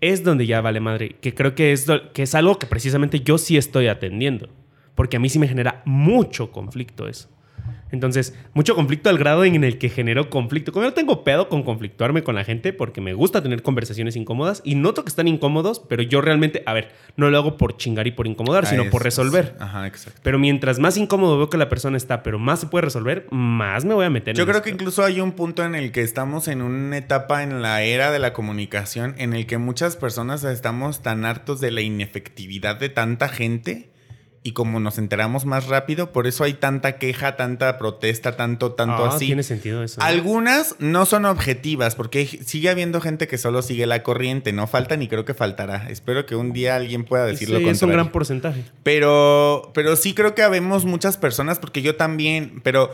es 0.00 0.24
donde 0.24 0.46
ya 0.46 0.62
vale 0.62 0.80
madre. 0.80 1.16
Que 1.20 1.34
creo 1.34 1.54
que 1.54 1.72
es, 1.72 1.86
que 2.14 2.22
es 2.22 2.34
algo 2.34 2.58
que 2.58 2.66
precisamente 2.66 3.20
yo 3.20 3.36
sí 3.36 3.58
estoy 3.58 3.88
atendiendo. 3.88 4.48
Porque 4.94 5.18
a 5.18 5.20
mí 5.20 5.28
sí 5.28 5.38
me 5.38 5.48
genera 5.48 5.82
mucho 5.84 6.50
conflicto 6.52 7.08
eso. 7.08 7.28
Entonces, 7.92 8.34
mucho 8.54 8.74
conflicto 8.74 9.10
al 9.10 9.18
grado 9.18 9.44
en 9.44 9.62
el 9.64 9.78
que 9.78 9.88
generó 9.88 10.30
conflicto. 10.30 10.72
Como 10.72 10.84
yo 10.84 10.90
no 10.90 10.94
tengo 10.94 11.24
pedo 11.24 11.48
con 11.48 11.62
conflictuarme 11.62 12.22
con 12.22 12.34
la 12.34 12.44
gente 12.44 12.72
porque 12.72 13.00
me 13.00 13.12
gusta 13.14 13.42
tener 13.42 13.62
conversaciones 13.62 14.16
incómodas 14.16 14.62
y 14.64 14.74
noto 14.74 15.04
que 15.04 15.08
están 15.08 15.28
incómodos, 15.28 15.80
pero 15.80 16.02
yo 16.02 16.20
realmente, 16.20 16.62
a 16.66 16.72
ver, 16.72 16.92
no 17.16 17.30
lo 17.30 17.38
hago 17.38 17.56
por 17.56 17.76
chingar 17.76 18.06
y 18.06 18.12
por 18.12 18.26
incomodar, 18.26 18.66
sino 18.66 18.84
por 18.90 19.00
es- 19.02 19.04
resolver. 19.04 19.56
Ajá, 19.58 19.86
exacto. 19.86 20.20
Pero 20.22 20.38
mientras 20.38 20.78
más 20.78 20.96
incómodo 20.96 21.36
veo 21.36 21.50
que 21.50 21.56
la 21.58 21.68
persona 21.68 21.96
está, 21.96 22.22
pero 22.22 22.38
más 22.38 22.60
se 22.60 22.66
puede 22.66 22.82
resolver, 22.82 23.26
más 23.30 23.84
me 23.84 23.94
voy 23.94 24.06
a 24.06 24.10
meter 24.10 24.34
Yo 24.34 24.44
en 24.44 24.48
creo 24.48 24.62
que 24.62 24.70
incluso 24.70 25.04
hay 25.04 25.20
un 25.20 25.32
punto 25.32 25.64
en 25.64 25.74
el 25.74 25.92
que 25.92 26.02
estamos 26.02 26.48
en 26.48 26.62
una 26.62 26.96
etapa 26.98 27.42
en 27.42 27.62
la 27.62 27.82
era 27.82 28.10
de 28.10 28.18
la 28.18 28.32
comunicación 28.32 29.14
en 29.18 29.34
el 29.34 29.46
que 29.46 29.58
muchas 29.58 29.96
personas 29.96 30.44
estamos 30.44 31.02
tan 31.02 31.24
hartos 31.24 31.60
de 31.60 31.70
la 31.70 31.80
inefectividad 31.80 32.76
de 32.78 32.88
tanta 32.88 33.28
gente 33.28 33.89
y 34.42 34.52
como 34.52 34.80
nos 34.80 34.96
enteramos 34.96 35.44
más 35.44 35.66
rápido, 35.66 36.12
por 36.12 36.26
eso 36.26 36.44
hay 36.44 36.54
tanta 36.54 36.96
queja, 36.96 37.36
tanta 37.36 37.76
protesta, 37.76 38.36
tanto, 38.36 38.72
tanto 38.72 39.04
Ah, 39.04 39.14
así. 39.14 39.26
Tiene 39.26 39.42
sentido 39.42 39.82
eso. 39.82 40.00
Algunas 40.00 40.76
no 40.78 41.04
son 41.04 41.26
objetivas, 41.26 41.94
porque 41.94 42.26
sigue 42.26 42.70
habiendo 42.70 43.02
gente 43.02 43.28
que 43.28 43.36
solo 43.36 43.60
sigue 43.60 43.86
la 43.86 44.02
corriente. 44.02 44.52
No 44.54 44.66
falta 44.66 44.96
ni 44.96 45.08
creo 45.08 45.26
que 45.26 45.34
faltará. 45.34 45.90
Espero 45.90 46.24
que 46.24 46.36
un 46.36 46.54
día 46.54 46.76
alguien 46.76 47.04
pueda 47.04 47.26
decir 47.26 47.48
sí, 47.48 47.52
lo 47.52 47.70
es 47.70 47.82
un 47.82 47.90
gran 47.90 48.12
porcentaje. 48.12 48.64
Pero, 48.82 49.72
pero 49.74 49.94
sí 49.96 50.14
creo 50.14 50.34
que 50.34 50.42
habemos 50.42 50.86
muchas 50.86 51.18
personas, 51.18 51.58
porque 51.58 51.82
yo 51.82 51.96
también, 51.96 52.62
pero 52.64 52.90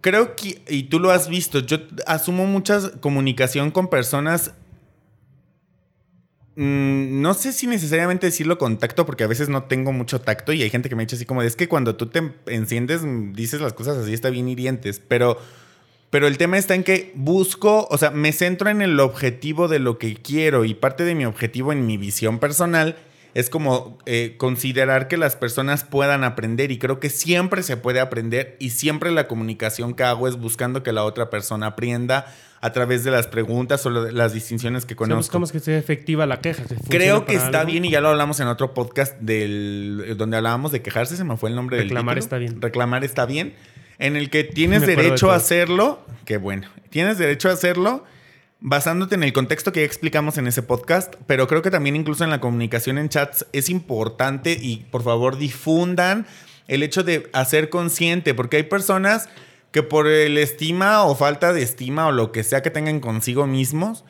creo 0.00 0.34
que, 0.34 0.62
y 0.66 0.84
tú 0.84 0.98
lo 0.98 1.10
has 1.10 1.28
visto, 1.28 1.58
yo 1.58 1.78
asumo 2.06 2.46
mucha 2.46 2.90
comunicación 3.00 3.70
con 3.70 3.88
personas. 3.88 4.52
Mm, 6.58 7.20
No 7.20 7.34
sé 7.34 7.52
si 7.52 7.66
necesariamente 7.66 8.26
decirlo 8.26 8.58
con 8.58 8.78
tacto, 8.78 9.06
porque 9.06 9.24
a 9.24 9.26
veces 9.26 9.48
no 9.48 9.64
tengo 9.64 9.92
mucho 9.92 10.20
tacto 10.20 10.52
y 10.52 10.62
hay 10.62 10.70
gente 10.70 10.88
que 10.88 10.96
me 10.96 11.02
ha 11.02 11.06
dicho 11.06 11.16
así 11.16 11.24
como, 11.24 11.42
es 11.42 11.56
que 11.56 11.68
cuando 11.68 11.96
tú 11.96 12.06
te 12.06 12.32
enciendes 12.46 13.02
mm, 13.02 13.32
dices 13.32 13.60
las 13.60 13.72
cosas 13.72 13.96
así, 13.96 14.12
está 14.12 14.30
bien 14.30 14.48
hirientes, 14.48 15.00
pero, 15.00 15.38
pero 16.10 16.26
el 16.26 16.36
tema 16.38 16.58
está 16.58 16.74
en 16.74 16.84
que 16.84 17.12
busco, 17.14 17.86
o 17.90 17.98
sea, 17.98 18.10
me 18.10 18.32
centro 18.32 18.68
en 18.68 18.82
el 18.82 19.00
objetivo 19.00 19.68
de 19.68 19.78
lo 19.78 19.98
que 19.98 20.14
quiero 20.16 20.64
y 20.64 20.74
parte 20.74 21.04
de 21.04 21.14
mi 21.14 21.24
objetivo 21.24 21.72
en 21.72 21.86
mi 21.86 21.96
visión 21.96 22.38
personal 22.38 22.96
es 23.34 23.50
como 23.50 23.98
eh, 24.06 24.34
considerar 24.38 25.08
que 25.08 25.16
las 25.16 25.36
personas 25.36 25.84
puedan 25.84 26.24
aprender 26.24 26.72
y 26.72 26.78
creo 26.78 26.98
que 27.00 27.10
siempre 27.10 27.62
se 27.62 27.76
puede 27.76 28.00
aprender 28.00 28.56
y 28.58 28.70
siempre 28.70 29.10
la 29.10 29.28
comunicación 29.28 29.94
que 29.94 30.02
hago 30.02 30.28
es 30.28 30.36
buscando 30.36 30.82
que 30.82 30.92
la 30.92 31.04
otra 31.04 31.30
persona 31.30 31.66
aprenda 31.68 32.26
a 32.60 32.72
través 32.72 33.04
de 33.04 33.12
las 33.12 33.28
preguntas 33.28 33.86
o 33.86 33.90
las 33.90 34.32
distinciones 34.32 34.84
que 34.84 34.94
O 34.94 34.96
sea, 34.96 35.06
conozco. 35.06 35.18
buscamos 35.18 35.52
que 35.52 35.60
sea 35.60 35.78
efectiva 35.78 36.26
la 36.26 36.40
queja. 36.40 36.64
que 36.64 36.74
Creo 36.88 37.24
que 37.24 37.34
está 37.34 37.60
algo. 37.60 37.70
bien 37.70 37.84
y 37.84 37.90
ya 37.90 38.00
lo 38.00 38.08
hablamos 38.08 38.40
en 38.40 38.48
otro 38.48 38.74
podcast 38.74 39.16
del 39.20 40.14
donde 40.16 40.36
hablábamos 40.38 40.72
de 40.72 40.82
quejarse, 40.82 41.16
se 41.16 41.22
me 41.24 41.36
fue 41.36 41.50
el 41.50 41.56
nombre 41.56 41.78
Reclamar 41.78 42.16
del 42.16 42.24
está 42.24 42.38
bien. 42.38 42.60
Reclamar 42.60 43.04
está 43.04 43.26
bien, 43.26 43.54
en 43.98 44.16
el 44.16 44.30
que 44.30 44.42
tienes 44.42 44.80
de 44.80 44.96
derecho 44.96 45.30
a 45.30 45.36
hacerlo, 45.36 46.00
que 46.24 46.36
bueno, 46.38 46.68
tienes 46.90 47.18
derecho 47.18 47.48
a 47.48 47.52
hacerlo 47.52 48.04
basándote 48.60 49.14
en 49.14 49.22
el 49.22 49.32
contexto 49.32 49.72
que 49.72 49.80
ya 49.80 49.86
explicamos 49.86 50.36
en 50.38 50.46
ese 50.46 50.62
podcast, 50.62 51.14
pero 51.26 51.46
creo 51.46 51.62
que 51.62 51.70
también 51.70 51.96
incluso 51.96 52.24
en 52.24 52.30
la 52.30 52.40
comunicación 52.40 52.98
en 52.98 53.08
chats 53.08 53.46
es 53.52 53.68
importante 53.68 54.56
y 54.60 54.86
por 54.90 55.02
favor 55.02 55.38
difundan 55.38 56.26
el 56.66 56.82
hecho 56.82 57.02
de 57.02 57.30
hacer 57.32 57.70
consciente, 57.70 58.34
porque 58.34 58.56
hay 58.58 58.64
personas 58.64 59.28
que 59.70 59.82
por 59.82 60.06
el 60.06 60.38
estima 60.38 61.04
o 61.04 61.14
falta 61.14 61.52
de 61.52 61.62
estima 61.62 62.06
o 62.06 62.12
lo 62.12 62.32
que 62.32 62.44
sea 62.44 62.62
que 62.62 62.70
tengan 62.70 63.00
consigo 63.00 63.46
mismos, 63.46 64.04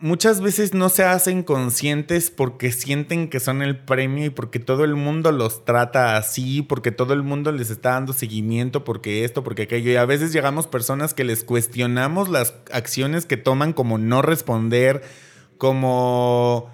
muchas 0.00 0.40
veces 0.40 0.74
no 0.74 0.88
se 0.88 1.04
hacen 1.04 1.42
conscientes 1.42 2.30
porque 2.30 2.72
sienten 2.72 3.28
que 3.28 3.40
son 3.40 3.62
el 3.62 3.78
premio 3.78 4.26
y 4.26 4.30
porque 4.30 4.58
todo 4.58 4.84
el 4.84 4.94
mundo 4.94 5.32
los 5.32 5.64
trata 5.64 6.16
así, 6.16 6.62
porque 6.62 6.92
todo 6.92 7.14
el 7.14 7.22
mundo 7.22 7.52
les 7.52 7.70
está 7.70 7.90
dando 7.90 8.12
seguimiento, 8.12 8.84
porque 8.84 9.24
esto, 9.24 9.42
porque 9.42 9.62
aquello. 9.62 9.90
Y 9.90 9.96
a 9.96 10.04
veces 10.04 10.32
llegamos 10.32 10.66
personas 10.66 11.14
que 11.14 11.24
les 11.24 11.44
cuestionamos 11.44 12.28
las 12.28 12.54
acciones 12.72 13.26
que 13.26 13.36
toman 13.36 13.72
como 13.72 13.98
no 13.98 14.22
responder, 14.22 15.02
como 15.56 16.70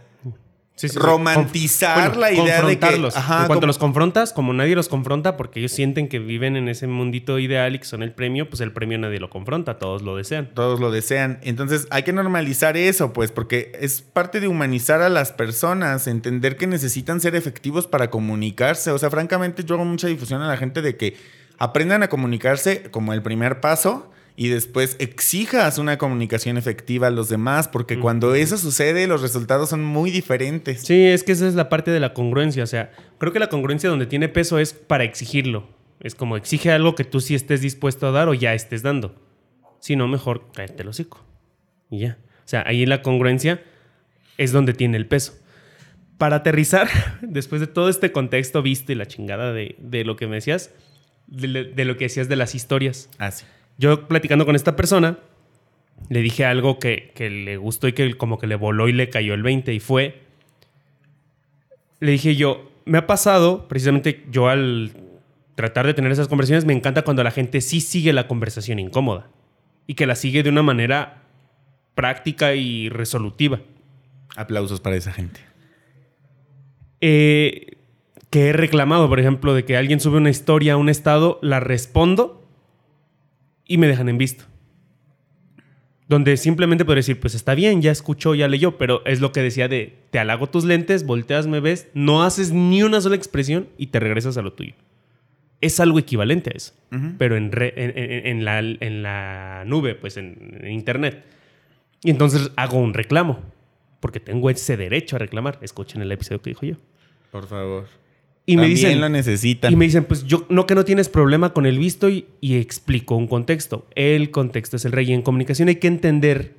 Sí, 0.77 0.89
sí, 0.89 0.95
sí. 0.95 0.99
romantizar 0.99 2.11
Bueno, 2.17 2.21
la 2.21 2.33
idea 2.33 2.63
de 2.63 2.79
que... 2.79 2.87
Ajá, 2.87 3.43
en 3.43 3.47
cuanto 3.47 3.55
como- 3.55 3.67
los 3.69 3.79
confrontas, 3.79 4.33
como 4.33 4.53
nadie 4.53 4.75
los 4.75 4.89
confronta, 4.89 5.37
porque 5.37 5.61
ellos 5.61 5.71
sienten 5.71 6.09
que 6.09 6.19
viven 6.19 6.57
en 6.57 6.69
ese 6.69 6.87
mundito 6.89 7.39
ideal 7.39 7.77
y 7.77 7.79
que 7.79 7.85
son 7.85 8.03
el 8.03 8.13
premio, 8.13 8.49
pues 8.49 8.61
el 8.61 8.73
premio 8.73 8.99
nadie 8.99 9.21
lo 9.21 9.31
confronta, 9.31 9.79
todos 9.79 10.03
lo 10.03 10.17
desean. 10.17 10.51
todos 10.53 10.81
lo 10.81 10.91
desean. 10.91 11.39
Entonces 11.43 11.87
hay 11.91 12.03
que 12.03 12.13
normalizar 12.13 12.77
eso, 12.77 13.13
pues, 13.13 13.31
porque 13.31 13.71
es 13.81 14.03
parte 14.03 14.41
de 14.41 14.49
humanizar 14.49 15.01
a 15.01 15.09
las 15.09 15.31
personas, 15.33 16.09
entender 16.09 16.57
que 16.57 16.67
necesitan 16.67 17.21
ser 17.21 17.37
efectivos 17.37 17.87
para 17.87 18.11
comunicarse. 18.11 18.91
O 18.91 18.99
sea, 18.99 19.11
francamente, 19.11 19.63
yo 19.65 19.77
hago 19.77 19.85
mucha 19.85 20.09
difusión 20.09 20.43
a 20.43 20.49
la 20.49 20.57
gente 20.57 20.83
de 20.83 20.97
que 20.97 21.17
aprendan 21.59 22.03
a 22.03 22.09
comunicarse 22.09 22.91
como 22.91 23.13
el 23.13 23.23
primer 23.23 23.61
paso 23.61 24.11
y 24.37 24.49
después 24.49 24.97
exijas 24.99 25.79
una 25.79 25.97
comunicación 25.97 26.57
efectiva 26.57 27.07
a 27.07 27.11
los 27.11 27.29
demás, 27.29 27.69
porque 27.69 28.01
cuando 28.01 28.35
eso 28.35 28.59
sucede, 28.59 29.07
los 29.07 29.23
resultados 29.23 29.71
son 29.71 29.85
muy 29.85 30.11
diferentes. 30.11 30.83
Sí, 30.83 31.07
es 31.07 31.23
que 31.23 31.33
esa 31.33 31.47
es 31.47 31.55
la 31.55 31.69
parte 31.69 31.93
de 31.93 32.01
la 32.01 32.15
congruencia. 32.15 32.65
O 32.65 32.67
sea, 32.67 32.91
creo 33.19 33.33
que 33.33 33.39
la 33.39 33.49
congruencia 33.49 33.89
donde 33.89 34.07
tiene 34.07 34.29
peso 34.29 34.59
es 34.59 34.73
para 34.73 35.05
exigirlo. 35.05 35.69
Es 36.01 36.17
como 36.17 36.37
exige 36.37 36.73
algo 36.73 36.97
que 36.97 37.05
tú 37.05 37.21
sí 37.21 37.37
estés 37.37 37.61
dispuesto 37.61 38.09
a 38.09 38.11
dar 38.11 38.29
o 38.29 38.35
ya 38.35 38.55
estés 38.55 38.83
dando. 38.83 39.15
Si 39.79 39.95
no, 39.95 40.09
mejor 40.09 40.51
cállate 40.53 40.83
el 40.83 40.89
hocico. 40.89 41.25
Y 41.89 42.01
ya. 42.01 42.19
O 42.45 42.49
sea, 42.49 42.65
ahí 42.67 42.87
la 42.87 43.03
congruencia 43.03 43.63
es 44.37 44.51
donde 44.51 44.75
tiene 44.75 44.97
el 44.97 45.07
peso. 45.07 45.35
Para 46.19 46.37
aterrizar, 46.37 46.89
después 47.23 47.61
de 47.61 47.69
todo 47.69 47.89
este 47.89 48.11
contexto 48.11 48.63
visto 48.63 48.91
y 48.91 48.97
la 48.97 49.07
chingada 49.07 49.53
de, 49.53 49.77
de 49.79 50.05
lo 50.05 50.17
que 50.17 50.27
me 50.27 50.37
decías, 50.37 50.73
de, 51.29 51.65
de 51.65 51.85
lo 51.85 51.97
que 51.97 52.07
decías 52.07 52.29
de 52.29 52.35
las 52.35 52.57
historias. 52.57 53.09
Así. 53.19 53.45
Yo 53.79 54.07
platicando 54.09 54.47
con 54.47 54.57
esta 54.57 54.77
persona, 54.77 55.19
le 56.09 56.21
dije 56.21 56.45
algo 56.45 56.79
que, 56.79 57.13
que 57.15 57.31
le 57.31 57.57
gustó 57.57 57.89
y 57.89 57.93
que 57.93 58.15
como 58.15 58.39
que 58.39 58.47
le 58.47 58.57
voló 58.57 58.89
y 58.89 58.93
le 58.93 59.09
cayó 59.09 59.35
el 59.35 59.43
20 59.43 59.73
y 59.73 59.81
fue, 59.81 60.23
le 62.01 62.13
dije 62.13 62.37
yo, 62.37 62.71
me 62.85 62.99
ha 62.99 63.07
pasado, 63.07 63.67
precisamente 63.69 64.25
yo 64.31 64.49
al 64.49 64.93
tratar 65.55 65.87
de 65.87 65.95
tener 65.95 66.13
esas 66.13 66.29
conversaciones, 66.29 66.65
me 66.65 66.73
encanta 66.73 67.03
cuando 67.03 67.23
la 67.23 67.31
gente 67.31 67.61
sí 67.61 67.81
sigue 67.81 68.13
la 68.13 68.29
conversación 68.29 68.79
incómoda 68.79 69.29
y 69.87 69.95
que 69.95 70.07
la 70.07 70.15
sigue 70.15 70.43
de 70.43 70.51
una 70.51 70.63
manera 70.63 71.23
práctica 71.95 72.55
y 72.55 72.89
resolutiva. 72.89 73.61
Aplausos 74.37 74.81
para 74.81 74.97
esa 74.97 75.13
gente. 75.13 75.41
Eh, 77.01 77.77
que 78.31 78.49
he 78.49 78.53
reclamado, 78.53 79.09
por 79.09 79.21
ejemplo, 79.21 79.55
de 79.55 79.65
que 79.65 79.77
alguien 79.77 80.01
sube 80.01 80.17
una 80.17 80.31
historia 80.31 80.73
a 80.73 80.77
un 80.77 80.89
estado, 80.89 81.39
la 81.41 81.61
respondo 81.61 82.44
y 83.67 83.79
me 83.79 83.87
dejan 83.89 84.09
en 84.09 84.19
visto. 84.19 84.45
Donde 86.07 86.37
simplemente 86.37 86.85
podría 86.85 86.99
decir, 86.99 87.19
pues 87.19 87.35
está 87.35 87.55
bien, 87.55 87.81
ya 87.81 87.91
escuchó, 87.91 88.35
ya 88.35 88.47
leyó, 88.47 88.77
pero 88.77 89.03
es 89.07 89.21
lo 89.21 89.33
que 89.33 89.41
decía 89.41 89.69
de, 89.69 89.97
te 90.11 90.19
halago 90.19 90.49
tus 90.49 90.65
lentes, 90.65 91.07
volteas, 91.07 91.47
me 91.47 91.61
ves, 91.61 91.89
no 91.95 92.23
haces 92.23 92.53
ni 92.53 92.83
una 92.83 93.01
sola 93.01 93.17
expresión 93.17 93.69
y 93.79 93.87
te 93.87 94.01
regresas 94.01 94.37
a 94.37 94.43
lo 94.43 94.53
tuyo. 94.53 94.75
Es 95.63 95.81
algo 95.81 95.99
equivalente 95.99 96.51
a 96.53 96.57
eso, 96.57 96.75
Ujú. 96.93 97.15
pero 97.17 97.37
en, 97.37 97.53
re- 97.53 97.73
en- 97.77 97.97
en- 97.97 98.27
en 98.27 98.45
la, 98.45 98.59
en 98.59 99.03
la 99.03 99.65
nube, 99.67 99.95
pues 99.95 100.19
en, 100.19 100.59
en 100.63 100.73
internet. 100.73 101.25
Y 102.03 102.11
entonces 102.11 102.51
hago 102.57 102.77
un 102.79 102.93
reclamo, 102.93 103.39
porque 104.01 104.21
tengo 104.21 104.51
ese 104.51 104.77
derecho 104.77 105.17
a 105.17 105.21
reclamar. 105.21 105.59
Escuchen 105.63 106.03
el 106.03 106.13
episodio 106.13 106.43
que 106.43 106.51
dijo 106.51 106.67
yo. 106.67 106.75
Por 107.31 107.47
favor. 107.47 107.87
Y 108.47 108.57
me 108.57 108.67
dicen, 108.67 109.01
lo 109.01 109.09
necesitan. 109.09 109.73
y 109.73 109.77
me 109.77 109.87
dicen, 109.87 110.05
pues 110.05 110.25
yo 110.25 110.47
no 110.51 110.67
que 110.67 110.75
no 110.75 110.85
tienes 110.85 111.09
problema 111.09 111.55
con 111.55 111.65
el 111.65 111.79
visto 111.79 112.11
y, 112.11 112.27
y 112.41 112.57
explico 112.57 113.17
un 113.17 113.27
contexto. 113.27 113.87
El 113.95 114.31
contexto 114.31 114.77
es 114.77 114.85
el 114.85 114.93
rey. 114.93 115.11
Y 115.11 115.15
en 115.15 115.23
comunicación 115.23 115.69
hay 115.69 115.77
que 115.77 115.87
entender 115.87 116.53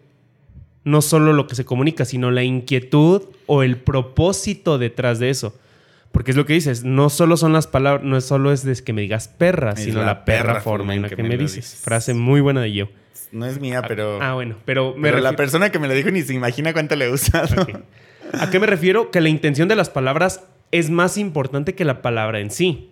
no 0.83 1.01
solo 1.01 1.33
lo 1.33 1.47
que 1.47 1.55
se 1.55 1.65
comunica, 1.65 2.05
sino 2.05 2.31
la 2.31 2.43
inquietud 2.43 3.23
o 3.47 3.63
el 3.63 3.77
propósito 3.77 4.77
detrás 4.77 5.19
de 5.19 5.29
eso. 5.29 5.55
Porque 6.11 6.31
es 6.31 6.37
lo 6.37 6.45
que 6.45 6.53
dices, 6.53 6.85
no 6.85 7.09
solo 7.09 7.35
son 7.35 7.51
las 7.51 7.67
palabras, 7.67 8.05
no 8.05 8.19
solo 8.21 8.53
es 8.53 8.63
de 8.63 8.73
que 8.81 8.93
me 8.93 9.01
digas 9.01 9.27
perra, 9.27 9.73
Es 9.73 9.83
sino 9.83 9.99
la 9.99 10.05
la, 10.05 10.25
perra, 10.25 10.53
perra 10.53 10.61
forma 10.61 10.95
en 10.95 11.01
la 11.01 11.09
que, 11.09 11.21
me 11.21 11.37
dices. 11.37 11.55
dices. 11.55 11.81
Frase 11.83 12.13
muy 12.13 12.39
buena 12.39 12.61
de 12.61 12.71
yo. 12.71 12.89
No 13.31 13.45
es 13.45 13.59
mía, 13.59 13.81
pero... 13.85 14.21
Ah, 14.21 14.33
bueno, 14.33 14.55
pero 14.63 14.95
me 14.95 15.09
pero 15.09 15.21
la 15.21 15.33
persona 15.33 15.71
que 15.71 15.79
me 15.79 15.87
lo 15.89 15.93
dijo 15.93 16.09
ni 16.11 16.21
se 16.21 16.33
imagina 16.33 16.71
cuánto 16.71 16.95
le 16.95 17.05
he 17.05 17.11
usado. 17.11 17.67
¿A 18.33 18.49
qué 18.49 18.59
me 18.59 18.65
refiero? 18.65 19.11
Que 19.11 19.19
la 19.19 19.29
intención 19.29 19.67
de 19.67 19.75
las 19.75 19.89
palabras 19.89 20.41
es 20.71 20.89
más 20.89 21.17
importante 21.17 21.75
que 21.75 21.85
la 21.85 22.01
palabra 22.01 22.39
en 22.39 22.51
sí. 22.51 22.89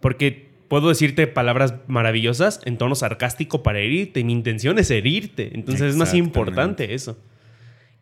Porque 0.00 0.50
puedo 0.68 0.88
decirte 0.88 1.26
palabras 1.26 1.74
maravillosas 1.86 2.60
en 2.64 2.78
tono 2.78 2.94
sarcástico 2.94 3.62
para 3.62 3.78
herirte. 3.80 4.24
Mi 4.24 4.32
intención 4.32 4.78
es 4.78 4.90
herirte. 4.90 5.50
Entonces 5.54 5.90
es 5.90 5.96
más 5.96 6.14
importante 6.14 6.94
eso. 6.94 7.18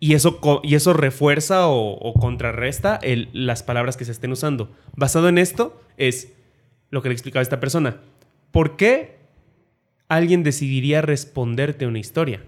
Y 0.01 0.15
eso, 0.15 0.41
y 0.65 0.75
eso 0.75 0.93
refuerza 0.95 1.69
o, 1.69 1.93
o 1.93 2.15
contrarresta 2.15 2.97
el- 3.03 3.29
las 3.33 3.63
palabras 3.63 3.97
que 3.97 4.05
se 4.05 4.11
estén 4.13 4.33
usando. 4.33 4.71
Basado 4.97 5.29
en 5.29 5.39
esto 5.39 5.81
es 5.97 6.33
lo 6.91 7.03
que 7.03 7.09
le 7.09 7.13
explicaba 7.15 7.41
a 7.41 7.43
esta 7.45 7.61
persona. 7.61 7.99
¿Por 8.51 8.77
qué 8.77 9.17
alguien 10.09 10.43
decidiría 10.43 11.03
responderte 11.03 11.87
una 11.87 12.01
historia? 12.01 12.43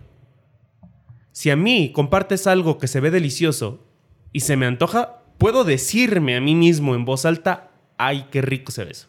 Si 1.30 1.50
a 1.50 1.56
mí 1.56 1.92
compartes 1.92 2.46
algo 2.46 2.78
que 2.78 2.88
se 2.88 3.00
ve 3.00 3.10
delicioso 3.10 3.84
y 4.32 4.40
se 4.40 4.56
me 4.56 4.66
antoja, 4.66 5.20
puedo 5.38 5.64
decirme 5.64 6.36
a 6.36 6.40
mí 6.40 6.54
mismo 6.54 6.94
en 6.94 7.04
voz 7.04 7.24
alta, 7.24 7.70
ay, 7.96 8.26
qué 8.30 8.42
rico 8.42 8.72
se 8.72 8.84
ve 8.84 8.92
eso. 8.92 9.08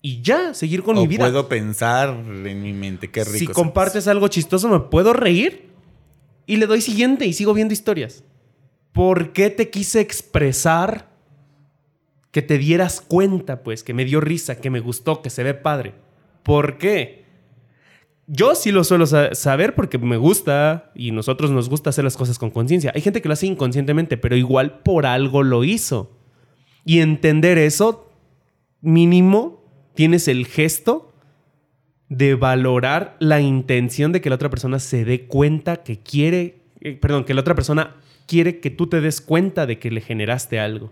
Y 0.00 0.20
ya, 0.22 0.52
seguir 0.54 0.82
con 0.82 0.96
o 0.98 1.00
mi 1.02 1.06
vida. 1.06 1.24
puedo 1.24 1.48
pensar 1.48 2.08
en 2.10 2.62
mi 2.62 2.72
mente, 2.72 3.10
qué 3.10 3.22
rico. 3.24 3.38
si 3.38 3.46
se- 3.46 3.52
compartes 3.52 4.08
algo 4.08 4.26
chistoso, 4.28 4.68
me 4.68 4.80
puedo 4.80 5.12
reír 5.12 5.70
y 6.46 6.56
le 6.56 6.66
doy 6.66 6.80
siguiente 6.80 7.24
y 7.26 7.32
sigo 7.32 7.54
viendo 7.54 7.72
historias. 7.72 8.24
¿Por 8.92 9.32
qué 9.32 9.48
te 9.48 9.70
quise 9.70 10.00
expresar 10.00 11.08
que 12.30 12.42
te 12.42 12.58
dieras 12.58 13.00
cuenta, 13.00 13.62
pues, 13.62 13.82
que 13.84 13.94
me 13.94 14.04
dio 14.04 14.20
risa, 14.20 14.56
que 14.56 14.70
me 14.70 14.80
gustó, 14.80 15.22
que 15.22 15.30
se 15.30 15.42
ve 15.44 15.54
padre? 15.54 15.94
¿Por 16.42 16.78
qué? 16.78 17.21
Yo 18.34 18.54
sí 18.54 18.72
lo 18.72 18.82
suelo 18.82 19.04
sa- 19.04 19.34
saber 19.34 19.74
porque 19.74 19.98
me 19.98 20.16
gusta 20.16 20.90
y 20.94 21.10
nosotros 21.10 21.50
nos 21.50 21.68
gusta 21.68 21.90
hacer 21.90 22.02
las 22.02 22.16
cosas 22.16 22.38
con 22.38 22.50
conciencia. 22.50 22.90
Hay 22.94 23.02
gente 23.02 23.20
que 23.20 23.28
lo 23.28 23.34
hace 23.34 23.46
inconscientemente, 23.46 24.16
pero 24.16 24.36
igual 24.36 24.78
por 24.80 25.04
algo 25.04 25.42
lo 25.42 25.64
hizo. 25.64 26.16
Y 26.86 27.00
entender 27.00 27.58
eso, 27.58 28.10
mínimo, 28.80 29.62
tienes 29.94 30.28
el 30.28 30.46
gesto 30.46 31.12
de 32.08 32.34
valorar 32.34 33.16
la 33.20 33.42
intención 33.42 34.12
de 34.12 34.22
que 34.22 34.30
la 34.30 34.36
otra 34.36 34.48
persona 34.48 34.78
se 34.78 35.04
dé 35.04 35.26
cuenta 35.26 35.82
que 35.82 35.98
quiere, 36.00 36.62
eh, 36.80 36.92
perdón, 36.94 37.24
que 37.24 37.34
la 37.34 37.42
otra 37.42 37.54
persona 37.54 37.96
quiere 38.26 38.60
que 38.60 38.70
tú 38.70 38.86
te 38.86 39.02
des 39.02 39.20
cuenta 39.20 39.66
de 39.66 39.78
que 39.78 39.90
le 39.90 40.00
generaste 40.00 40.58
algo. 40.58 40.90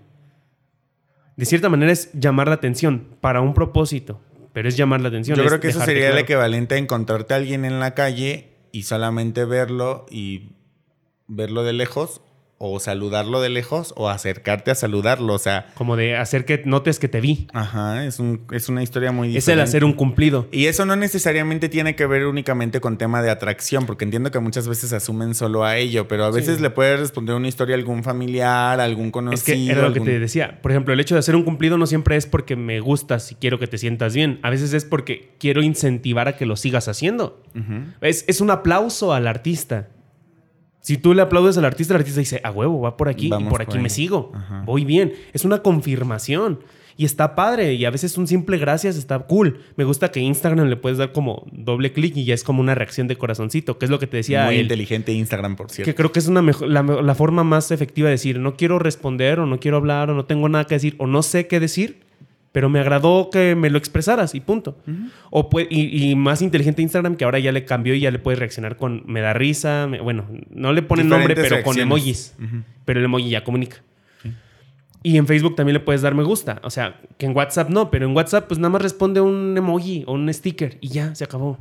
De 1.37 1.47
cierta 1.47 1.71
manera 1.71 1.91
es 1.91 2.13
llamar 2.13 2.49
la 2.49 2.55
atención 2.57 3.07
para 3.23 3.41
un 3.41 3.55
propósito, 3.55 4.21
pero 4.53 4.69
es 4.69 4.77
llamar 4.77 5.01
la 5.01 5.09
atención. 5.09 5.37
Yo 5.37 5.45
creo 5.45 5.61
que 5.61 5.69
eso 5.69 5.81
sería 5.85 6.11
el 6.11 6.19
equivalente 6.19 6.75
a 6.75 6.79
encontrarte 6.79 7.35
a 7.35 7.37
alguien 7.37 7.65
en 7.65 7.81
la 7.81 7.95
calle 7.95 8.51
y 8.73 8.83
solamente 8.83 9.45
verlo 9.45 10.07
y 10.11 10.53
verlo 11.27 11.63
de 11.63 11.73
lejos 11.73 12.21
o 12.63 12.79
saludarlo 12.79 13.41
de 13.41 13.49
lejos 13.49 13.95
o 13.97 14.11
acercarte 14.11 14.71
a 14.71 14.75
saludarlo. 14.75 15.33
O 15.33 15.39
sea, 15.39 15.69
Como 15.77 15.97
de 15.97 16.15
hacer 16.19 16.45
que 16.45 16.61
notes 16.67 16.99
que 16.99 17.09
te 17.09 17.23
vi. 17.23 17.47
ajá, 17.55 18.05
es, 18.05 18.19
un, 18.19 18.43
es 18.53 18.69
una 18.69 18.83
historia 18.83 19.13
muy 19.13 19.29
Es 19.29 19.35
diferente. 19.37 19.63
el 19.63 19.69
hacer 19.69 19.83
un 19.85 19.95
cumplido. 19.95 20.47
Y 20.53 20.67
eso 20.67 20.85
no 20.85 20.95
necesariamente 20.95 21.71
tiene 21.71 21.97
que 21.97 22.05
ver 22.05 22.27
únicamente 22.27 22.81
con 22.83 22.99
tema 22.99 23.23
de 23.23 23.31
atracción, 23.31 23.87
porque 23.87 24.05
entiendo 24.05 24.31
que 24.31 24.41
muchas 24.41 24.69
veces 24.69 24.93
asumen 24.93 25.35
solo 25.35 25.65
a 25.65 25.79
ello, 25.79 26.07
pero 26.07 26.25
a 26.27 26.31
veces 26.31 26.59
Sí. 26.59 26.63
le 26.63 26.69
puede 26.69 26.99
responder 26.99 27.35
una 27.35 27.49
historia 27.49 27.77
a 27.77 27.79
algún 27.79 28.05
familiar, 28.05 28.79
a 28.79 28.85
algún 28.85 29.07
Es 29.07 29.13
conocido. 29.13 29.45
que 29.57 29.71
era 29.73 29.89
lo 29.89 29.95
que 29.95 30.01
te 30.01 30.19
decía. 30.19 30.61
Por 30.61 30.71
ejemplo, 30.71 30.93
el 30.93 31.01
hecho 31.01 31.15
de 31.15 31.21
hacer 31.21 31.37
un 31.37 31.45
cumplido 31.45 31.79
no 31.79 31.87
siempre 31.87 32.17
es 32.17 32.27
porque 32.27 32.57
me 32.57 32.79
gustas 32.81 33.33
y 33.33 33.37
quiero 33.37 33.59
que 33.59 33.69
te 33.69 33.79
sientas 33.79 34.15
bien. 34.15 34.39
A 34.43 34.51
veces 34.51 34.75
es 34.75 34.85
porque 34.85 35.35
quiero 35.41 35.63
incentivar 35.63 36.29
a 36.29 36.37
que 36.37 36.45
lo 36.45 36.57
sigas 36.57 36.89
haciendo. 36.89 37.43
Es, 38.03 38.27
es 38.29 38.43
un 38.43 38.51
aplauso 38.51 39.15
al 39.15 39.27
artista. 39.27 39.89
Si 40.81 40.97
tú 40.97 41.13
le 41.15 41.23
aplaudes 41.23 41.59
al 41.59 41.65
artista, 41.65 41.93
el 41.95 41.99
artista 42.01 42.21
dice, 42.21 42.41
a 42.43 42.51
huevo, 42.51 42.81
va 42.81 42.97
por 42.97 43.09
aquí 43.09 43.27
y 43.27 43.31
Vamos 43.31 43.51
por 43.51 43.59
por 43.59 43.63
aquí 43.69 43.77
ahí". 43.77 43.83
me 43.83 43.91
sigo. 43.91 44.33
Ajá. 44.35 44.63
Voy 44.65 44.85
bien. 44.85 45.13
Es 45.33 45.45
una 45.45 45.63
confirmación. 45.63 46.61
Y 46.97 47.05
está 47.07 47.35
padre. 47.35 47.75
Y 47.75 47.85
a 47.87 47.91
veces 47.91 48.19
un 48.19 48.27
simple 48.27 48.59
gracias 48.59 48.97
está 48.97 49.19
cool. 49.21 49.61
Me 49.77 49.85
gusta 49.85 50.11
que 50.11 50.21
Instagram 50.21 50.69
le 50.69 50.77
puedes 50.77 50.99
dar 50.99 51.13
como 51.13 51.47
doble 51.53 51.93
clic 51.93 52.15
y 52.17 52.25
ya 52.25 52.35
es 52.35 52.45
como 52.45 52.61
una 52.61 52.75
reacción 52.75 53.09
de 53.09 53.17
corazoncito, 53.17 53.79
que 53.79 53.87
es 53.87 53.91
lo 53.91 53.99
que 53.99 54.07
te 54.07 54.19
decía 54.19 54.45
Muy 54.45 54.57
él. 54.57 54.63
inteligente 54.63 55.13
Instagram, 55.13 55.57
por 55.57 55.71
cierto. 55.71 55.91
Que 55.91 55.95
creo 55.95 56.13
que 56.13 56.19
es 56.19 56.27
una 56.29 56.43
la, 56.43 56.83
la 56.83 57.15
forma 57.15 57.43
más 57.45 57.71
efectiva 57.71 58.09
de 58.09 58.13
decir, 58.13 58.39
no 58.39 58.55
quiero 58.55 58.79
responder 58.79 59.41
o 59.41 59.47
no 59.47 59.61
quiero 59.61 59.79
hablar 59.79 60.11
o 60.11 60.15
no 60.15 60.25
tengo 60.27 60.49
nada 60.51 60.67
que 60.67 60.75
decir 60.75 60.95
o 60.99 61.07
no 61.07 61.23
sé 61.23 61.47
qué 61.47 61.59
decir, 61.61 62.01
pero 62.53 62.69
me 62.69 62.81
agradó 62.81 63.31
que 63.31 63.55
me 63.55 63.71
lo 63.71 63.79
expresaras 63.79 64.35
y 64.35 64.41
punto. 64.41 64.77
o 65.31 65.49
pue- 65.51 65.69
y, 65.71 66.11
y 66.11 66.17
más 66.17 66.43
inteligente 66.43 66.83
Instagram 66.83 67.17
que 67.17 67.25
ahora 67.25 67.39
ya 67.39 67.53
le 67.53 67.65
cambió 67.65 67.95
y 67.95 68.01
ya 68.01 68.11
le 68.11 68.19
puedes 68.19 68.39
reaccionar 68.39 68.77
con 68.77 69.03
me 69.07 69.21
da 69.21 69.33
risa, 69.33 69.87
me- 69.89 70.01
bueno, 70.01 70.27
no 70.51 70.73
le 70.73 70.83
ponen 70.83 71.07
nombre, 71.19 71.35
Diferentes 71.35 71.59
pero 71.59 71.65
con 71.65 71.75
emojis. 71.83 72.35
Pero 72.85 72.99
el 73.01 73.05
emoji 73.05 73.31
ya 73.31 73.45
comunica. 73.45 73.77
Y 75.03 75.17
en 75.17 75.27
Facebook 75.27 75.57
también 75.57 75.75
le 75.75 75.81
puedes 75.81 76.03
dar 76.03 76.15
me 76.15 76.23
gusta. 76.25 76.61
O 76.63 76.69
sea, 76.71 77.01
que 77.17 77.25
en 77.27 77.35
WhatsApp 77.35 77.71
no, 77.71 77.91
pero 77.91 78.07
en 78.07 78.15
WhatsApp 78.15 78.47
pues 78.49 78.59
nada 78.59 78.69
más 78.71 78.83
responde 78.83 79.21
un 79.23 79.55
emoji 79.57 80.05
o 80.07 80.13
un 80.13 80.33
sticker 80.35 80.77
y 80.83 80.89
ya, 80.89 81.15
se 81.15 81.25
acabó. 81.25 81.59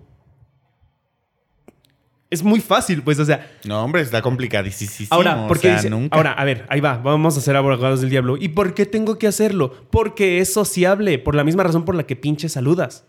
Es 2.29 2.43
muy 2.43 2.59
fácil, 2.59 3.01
pues, 3.01 3.17
o 3.19 3.25
sea. 3.25 3.49
No, 3.65 3.83
hombre, 3.83 4.01
está 4.01 4.21
complicadísimo. 4.21 5.07
Ahora, 5.09 5.47
porque 5.47 5.67
o 5.67 5.71
sea, 5.71 5.75
dice- 5.77 5.89
nunca. 5.89 6.15
ahora, 6.15 6.33
a 6.33 6.45
ver, 6.45 6.65
ahí 6.69 6.79
va, 6.79 6.97
vamos 6.97 7.35
a 7.37 7.41
ser 7.41 7.55
abogados 7.55 8.01
del 8.01 8.09
diablo. 8.11 8.37
¿Y 8.37 8.49
por 8.49 8.75
qué 8.75 8.85
tengo 8.85 9.17
que 9.17 9.25
hacerlo? 9.27 9.73
Porque 9.89 10.39
es 10.39 10.53
sociable, 10.53 11.17
por 11.17 11.33
la 11.33 11.43
misma 11.43 11.63
razón 11.63 11.85
por 11.85 11.95
la 11.95 12.03
que 12.03 12.15
pinche 12.15 12.47
saludas. 12.47 13.05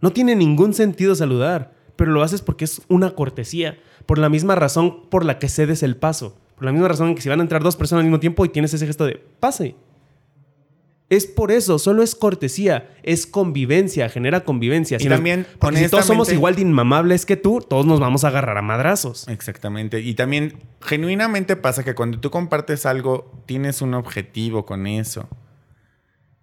No 0.00 0.10
tiene 0.12 0.34
ningún 0.34 0.74
sentido 0.74 1.14
saludar, 1.14 1.72
pero 1.94 2.10
lo 2.10 2.22
haces 2.22 2.42
porque 2.42 2.64
es 2.64 2.82
una 2.88 3.12
cortesía, 3.12 3.78
por 4.06 4.18
la 4.18 4.28
misma 4.28 4.56
razón 4.56 5.08
por 5.08 5.24
la 5.24 5.38
que 5.38 5.48
cedes 5.48 5.84
el 5.84 5.96
paso, 5.96 6.36
por 6.56 6.64
la 6.64 6.72
misma 6.72 6.88
razón 6.88 7.08
en 7.10 7.14
que 7.14 7.22
si 7.22 7.28
van 7.28 7.38
a 7.38 7.42
entrar 7.44 7.62
dos 7.62 7.76
personas 7.76 8.00
al 8.00 8.06
mismo 8.06 8.18
tiempo 8.20 8.44
y 8.44 8.48
tienes 8.48 8.74
ese 8.74 8.86
gesto 8.86 9.06
de 9.06 9.22
pase. 9.38 9.76
Es 11.10 11.26
por 11.26 11.52
eso, 11.52 11.78
solo 11.78 12.02
es 12.02 12.14
cortesía, 12.14 12.90
es 13.02 13.26
convivencia, 13.26 14.08
genera 14.08 14.40
convivencia. 14.44 14.96
Y 15.00 15.04
nos- 15.04 15.16
también, 15.18 15.46
porque 15.58 15.78
si 15.78 15.88
todos 15.88 16.06
somos 16.06 16.32
igual 16.32 16.54
de 16.56 16.62
inmamables 16.62 17.26
que 17.26 17.36
tú, 17.36 17.60
todos 17.60 17.84
nos 17.84 18.00
vamos 18.00 18.24
a 18.24 18.28
agarrar 18.28 18.56
a 18.56 18.62
madrazos. 18.62 19.28
Exactamente. 19.28 20.00
Y 20.00 20.14
también, 20.14 20.54
genuinamente 20.80 21.56
pasa 21.56 21.84
que 21.84 21.94
cuando 21.94 22.18
tú 22.20 22.30
compartes 22.30 22.86
algo, 22.86 23.30
tienes 23.46 23.82
un 23.82 23.92
objetivo 23.94 24.64
con 24.64 24.86
eso. 24.86 25.28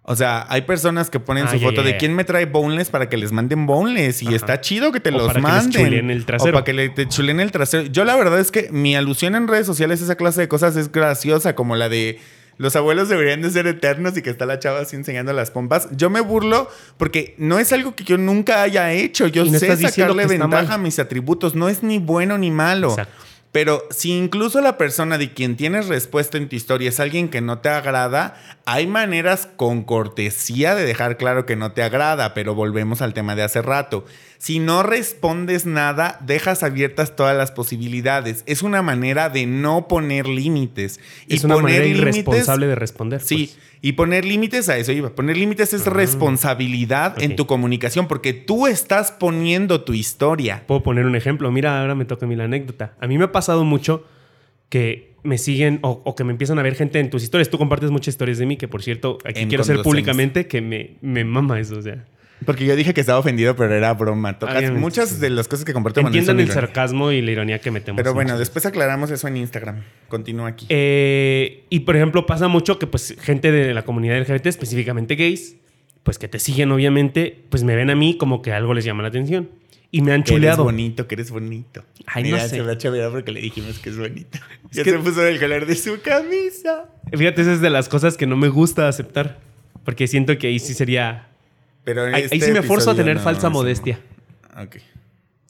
O 0.04 0.16
sea, 0.16 0.46
hay 0.48 0.62
personas 0.62 1.10
que 1.10 1.20
ponen 1.20 1.46
Ah, 1.46 1.50
su 1.52 1.60
foto 1.60 1.82
de 1.84 1.96
quién 1.96 2.14
me 2.14 2.24
trae 2.24 2.46
boneless 2.46 2.90
para 2.90 3.08
que 3.08 3.16
les 3.16 3.30
manden 3.30 3.66
boneless. 3.66 4.22
Y 4.22 4.28
Ajá. 4.28 4.36
está 4.36 4.60
chido 4.60 4.90
que 4.90 4.98
te 5.00 5.10
O 5.10 5.12
los 5.12 5.26
para 5.28 5.34
que 5.40 5.46
les 5.46 5.52
manden. 5.52 5.84
chuleen 5.84 6.10
el 6.10 6.24
trasero. 6.26 6.50
O 6.50 6.52
para 6.54 6.64
que 6.64 6.72
le 6.72 6.88
te 6.88 7.08
chulen 7.08 7.38
el 7.40 7.52
trasero. 7.52 7.84
Yo 7.86 8.04
la 8.04 8.16
verdad 8.16 8.40
es 8.40 8.50
que 8.50 8.68
mi 8.72 8.96
alusión 8.96 9.34
en 9.36 9.46
redes 9.46 9.66
sociales 9.66 10.00
a 10.00 10.04
esa 10.04 10.16
clase 10.16 10.40
de 10.40 10.48
cosas 10.48 10.76
es 10.76 10.90
graciosa, 10.90 11.54
como 11.54 11.76
la 11.76 11.88
de 11.88 12.18
los 12.62 12.76
abuelos 12.76 13.08
deberían 13.08 13.42
de 13.42 13.50
ser 13.50 13.66
eternos 13.66 14.16
y 14.16 14.22
que 14.22 14.30
está 14.30 14.46
la 14.46 14.60
chava 14.60 14.78
así 14.78 14.94
enseñando 14.94 15.32
las 15.32 15.50
pompas. 15.50 15.88
Yo 15.96 16.10
me 16.10 16.20
burlo 16.20 16.70
porque 16.96 17.34
no 17.36 17.58
es 17.58 17.72
algo 17.72 17.96
que 17.96 18.04
yo 18.04 18.18
nunca 18.18 18.62
haya 18.62 18.92
hecho. 18.92 19.26
Yo 19.26 19.44
no 19.44 19.58
sé 19.58 19.76
sacarle 19.76 20.26
ventaja 20.26 20.62
mal. 20.62 20.70
a 20.70 20.78
mis 20.78 21.00
atributos. 21.00 21.56
No 21.56 21.68
es 21.68 21.82
ni 21.82 21.98
bueno 21.98 22.38
ni 22.38 22.52
malo. 22.52 22.90
Exacto. 22.90 23.24
Pero 23.50 23.82
si 23.90 24.16
incluso 24.16 24.60
la 24.60 24.78
persona 24.78 25.18
de 25.18 25.34
quien 25.34 25.56
tienes 25.56 25.88
respuesta 25.88 26.38
en 26.38 26.48
tu 26.48 26.54
historia 26.54 26.88
es 26.88 27.00
alguien 27.00 27.28
que 27.28 27.40
no 27.40 27.58
te 27.58 27.68
agrada, 27.68 28.40
hay 28.64 28.86
maneras 28.86 29.48
con 29.56 29.82
cortesía 29.82 30.76
de 30.76 30.84
dejar 30.84 31.16
claro 31.16 31.44
que 31.44 31.56
no 31.56 31.72
te 31.72 31.82
agrada, 31.82 32.32
pero 32.32 32.54
volvemos 32.54 33.02
al 33.02 33.12
tema 33.12 33.34
de 33.34 33.42
hace 33.42 33.60
rato. 33.60 34.06
Si 34.42 34.58
no 34.58 34.82
respondes 34.82 35.66
nada, 35.66 36.18
dejas 36.26 36.64
abiertas 36.64 37.14
todas 37.14 37.36
las 37.36 37.52
posibilidades. 37.52 38.42
Es 38.46 38.62
una 38.62 38.82
manera 38.82 39.28
de 39.28 39.46
no 39.46 39.86
poner 39.86 40.26
límites. 40.26 40.98
Es 41.28 41.44
una 41.44 41.58
manera 41.58 41.84
límites- 41.84 41.98
irresponsable 41.98 42.66
de 42.66 42.74
responder. 42.74 43.20
Sí, 43.20 43.52
pues. 43.54 43.58
y 43.82 43.92
poner 43.92 44.24
límites 44.24 44.68
a 44.68 44.76
eso 44.78 44.90
iba. 44.90 45.10
Poner 45.10 45.36
límites 45.36 45.72
es 45.74 45.86
responsabilidad 45.86 47.22
en 47.22 47.36
tu 47.36 47.46
comunicación 47.46 48.08
porque 48.08 48.32
tú 48.32 48.66
estás 48.66 49.12
poniendo 49.12 49.82
tu 49.82 49.92
historia. 49.94 50.64
Puedo 50.66 50.82
poner 50.82 51.06
un 51.06 51.14
ejemplo. 51.14 51.52
Mira, 51.52 51.80
ahora 51.80 51.94
me 51.94 52.04
toca 52.04 52.26
a 52.26 52.28
mí 52.28 52.34
la 52.34 52.42
anécdota. 52.42 52.96
A 53.00 53.06
mí 53.06 53.18
me 53.18 53.26
ha 53.26 53.30
pasado 53.32 53.62
mucho 53.62 54.04
que 54.68 55.14
me 55.22 55.38
siguen 55.38 55.78
o, 55.82 56.02
o 56.04 56.16
que 56.16 56.24
me 56.24 56.32
empiezan 56.32 56.58
a 56.58 56.62
ver 56.62 56.74
gente 56.74 56.98
en 56.98 57.10
tus 57.10 57.22
historias. 57.22 57.48
Tú 57.48 57.58
compartes 57.58 57.92
muchas 57.92 58.08
historias 58.14 58.38
de 58.38 58.46
mí, 58.46 58.56
que 58.56 58.66
por 58.66 58.82
cierto, 58.82 59.18
aquí 59.24 59.42
En 59.42 59.48
quiero 59.48 59.62
hacer 59.62 59.82
públicamente 59.82 60.48
que 60.48 60.60
me, 60.60 60.96
me 61.00 61.22
mama 61.24 61.60
eso. 61.60 61.78
O 61.78 61.82
sea, 61.82 62.06
Porque 62.44 62.64
yo 62.64 62.76
dije 62.76 62.94
que 62.94 63.00
estaba 63.00 63.18
ofendido, 63.18 63.56
pero 63.56 63.74
era 63.74 63.92
broma. 63.94 64.38
Tocas 64.38 64.70
muchas 64.72 65.10
sí. 65.10 65.20
de 65.20 65.30
las 65.30 65.48
cosas 65.48 65.64
que 65.64 65.72
comparto 65.72 66.00
entiendan 66.00 66.40
el 66.40 66.50
sarcasmo 66.50 67.12
y 67.12 67.22
la 67.22 67.30
ironía 67.30 67.60
que 67.60 67.70
metemos. 67.70 67.96
Pero 67.98 68.10
en 68.10 68.14
bueno, 68.14 68.38
después 68.38 68.66
aclaramos 68.66 69.10
eso 69.10 69.28
en 69.28 69.36
Instagram. 69.36 69.82
Continúa 70.08 70.48
aquí. 70.48 70.66
Eh, 70.68 71.64
y 71.70 71.80
por 71.80 71.96
ejemplo, 71.96 72.26
pasa 72.26 72.48
mucho 72.48 72.78
que 72.78 72.86
pues 72.86 73.16
gente 73.20 73.52
de 73.52 73.74
la 73.74 73.84
comunidad 73.84 74.18
LGBT, 74.20 74.46
específicamente 74.46 75.16
gays, 75.16 75.56
pues 76.02 76.18
que 76.18 76.28
te 76.28 76.38
siguen 76.38 76.72
obviamente, 76.72 77.44
pues 77.48 77.62
me 77.62 77.76
ven 77.76 77.90
a 77.90 77.94
mí 77.94 78.16
como 78.16 78.42
que 78.42 78.52
algo 78.52 78.74
les 78.74 78.84
llama 78.84 79.02
la 79.02 79.08
atención. 79.08 79.48
Y 79.94 80.00
me 80.00 80.12
han 80.12 80.22
que 80.22 80.32
eres 80.32 80.40
chuleado. 80.40 80.64
bonito, 80.64 81.06
que 81.06 81.16
eres 81.16 81.30
bonito. 81.30 81.84
Ay, 82.06 82.24
Mira, 82.24 82.38
no 82.38 82.42
sé. 82.44 82.48
se 82.48 82.62
va 82.62 82.72
a 82.72 82.78
chavear 82.78 83.10
porque 83.10 83.30
le 83.30 83.42
dijimos 83.42 83.78
que 83.78 83.90
es 83.90 83.98
bonito. 83.98 84.38
ya 84.70 84.84
que- 84.84 84.90
se 84.90 84.98
puso 84.98 85.26
el 85.26 85.38
color 85.38 85.66
de 85.66 85.74
su 85.76 86.00
camisa. 86.00 86.88
Fíjate, 87.12 87.42
esa 87.42 87.52
es 87.52 87.60
de 87.60 87.68
las 87.68 87.90
cosas 87.90 88.16
que 88.16 88.26
no 88.26 88.36
me 88.36 88.48
gusta 88.48 88.88
aceptar. 88.88 89.38
Porque 89.84 90.06
siento 90.06 90.38
que 90.38 90.46
ahí 90.46 90.58
sí 90.58 90.74
sería... 90.74 91.28
Pero 91.84 92.06
en 92.06 92.14
Ahí, 92.14 92.22
este 92.24 92.34
ahí 92.36 92.40
sí 92.40 92.50
me 92.52 92.62
forzo 92.62 92.90
a 92.90 92.94
tener 92.94 93.16
no, 93.16 93.22
falsa 93.22 93.48
no. 93.48 93.54
modestia. 93.54 93.98
Ok. 94.60 94.76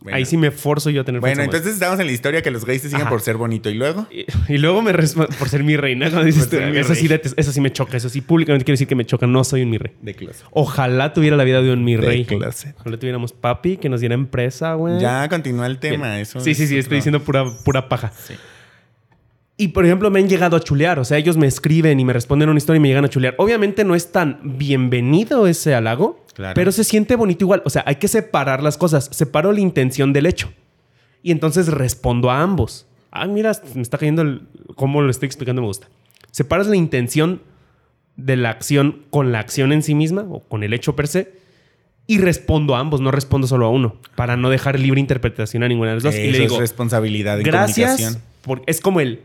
Bueno. 0.00 0.16
Ahí 0.16 0.24
sí 0.26 0.36
me 0.36 0.50
forzo 0.50 0.90
yo 0.90 1.02
a 1.02 1.04
tener 1.04 1.20
Bueno, 1.20 1.36
falsa 1.36 1.44
entonces 1.44 1.74
estamos 1.74 2.00
en 2.00 2.06
la 2.06 2.12
historia 2.12 2.42
que 2.42 2.50
los 2.50 2.64
gays 2.64 2.82
te 2.82 2.88
siguen 2.88 3.02
Ajá. 3.02 3.10
por 3.10 3.20
ser 3.20 3.36
bonito. 3.36 3.70
¿Y 3.70 3.74
luego? 3.74 4.08
Y, 4.10 4.24
y 4.52 4.58
luego 4.58 4.82
me 4.82 4.92
por 4.92 5.48
ser 5.48 5.62
mi 5.62 5.76
reina. 5.76 6.10
cuando 6.10 6.24
dices 6.26 6.50
tú, 6.50 6.56
eso, 6.56 6.96
sí, 6.96 7.08
eso 7.36 7.52
sí 7.52 7.60
me 7.60 7.70
choca. 7.72 7.96
Eso 7.98 8.08
sí, 8.08 8.20
públicamente 8.20 8.64
quiero 8.64 8.74
decir 8.74 8.88
que 8.88 8.96
me 8.96 9.04
choca. 9.06 9.28
No 9.28 9.44
soy 9.44 9.62
un 9.62 9.70
mi 9.70 9.78
rey. 9.78 9.92
De 10.02 10.14
closet. 10.14 10.44
Ojalá 10.50 11.12
tuviera 11.12 11.36
la 11.36 11.44
vida 11.44 11.62
de 11.62 11.72
un 11.72 11.84
mi 11.84 11.94
De 11.94 12.00
rey. 12.04 12.24
closet. 12.24 12.74
Ojalá 12.80 12.96
tuviéramos 12.96 13.32
papi 13.32 13.76
que 13.76 13.88
nos 13.88 14.00
diera 14.00 14.16
empresa, 14.16 14.74
güey. 14.74 14.98
Ya 14.98 15.28
continúa 15.28 15.66
el 15.68 15.78
tema. 15.78 16.08
Bien. 16.08 16.20
Eso 16.22 16.40
sí, 16.40 16.54
sí, 16.56 16.66
sí, 16.66 16.74
otro- 16.74 16.80
estoy 16.80 16.96
diciendo 16.96 17.20
pura, 17.22 17.44
pura 17.64 17.88
paja. 17.88 18.10
Sí. 18.26 18.34
Y 19.56 19.68
por 19.68 19.84
ejemplo, 19.84 20.10
me 20.10 20.18
han 20.18 20.28
llegado 20.28 20.56
a 20.56 20.60
chulear. 20.60 20.98
O 20.98 21.04
sea, 21.04 21.18
ellos 21.18 21.36
me 21.36 21.46
escriben 21.46 22.00
y 22.00 22.04
me 22.04 22.12
responden 22.12 22.48
una 22.48 22.58
historia 22.58 22.78
y 22.78 22.80
me 22.80 22.88
llegan 22.88 23.04
a 23.04 23.08
chulear. 23.08 23.36
Obviamente 23.38 23.84
no 23.84 23.94
es 23.94 24.10
tan 24.10 24.40
bienvenido 24.42 25.46
ese 25.46 25.74
halago, 25.76 26.21
Claro. 26.34 26.54
pero 26.54 26.72
se 26.72 26.84
siente 26.84 27.14
bonito 27.16 27.44
igual. 27.44 27.62
O 27.64 27.70
sea, 27.70 27.82
hay 27.86 27.96
que 27.96 28.08
separar 28.08 28.62
las 28.62 28.76
cosas. 28.78 29.08
Separo 29.12 29.52
la 29.52 29.60
intención 29.60 30.12
del 30.12 30.26
hecho. 30.26 30.52
Y 31.22 31.30
entonces 31.30 31.68
respondo 31.68 32.30
a 32.30 32.40
ambos. 32.42 32.86
Ah, 33.10 33.26
mira, 33.26 33.52
me 33.74 33.82
está 33.82 33.98
cayendo 33.98 34.22
el. 34.22 34.42
¿Cómo 34.74 35.02
lo 35.02 35.10
estoy 35.10 35.26
explicando? 35.26 35.60
Me 35.62 35.68
gusta. 35.68 35.88
Separas 36.30 36.66
la 36.66 36.76
intención 36.76 37.42
de 38.16 38.36
la 38.36 38.50
acción 38.50 39.02
con 39.10 39.32
la 39.32 39.38
acción 39.40 39.72
en 39.72 39.82
sí 39.82 39.94
misma 39.94 40.22
o 40.28 40.40
con 40.40 40.62
el 40.62 40.72
hecho 40.72 40.96
per 40.96 41.08
se. 41.08 41.32
Y 42.06 42.18
respondo 42.18 42.74
a 42.74 42.80
ambos, 42.80 43.00
no 43.00 43.10
respondo 43.12 43.46
solo 43.46 43.66
a 43.66 43.70
uno, 43.70 43.96
para 44.16 44.36
no 44.36 44.50
dejar 44.50 44.78
libre 44.80 44.98
interpretación 45.00 45.62
a 45.62 45.68
ninguna 45.68 45.90
de 45.90 45.96
las 45.96 46.02
dos. 46.02 46.14
y 46.14 46.18
Eso 46.22 46.32
le 46.32 46.38
digo, 46.40 46.54
es 46.56 46.60
responsabilidad 46.60 47.38
en 47.38 47.44
gracias. 47.44 47.90
comunicación. 47.92 48.22
por- 48.42 48.62
es 48.66 48.80
como 48.80 49.00
el. 49.00 49.20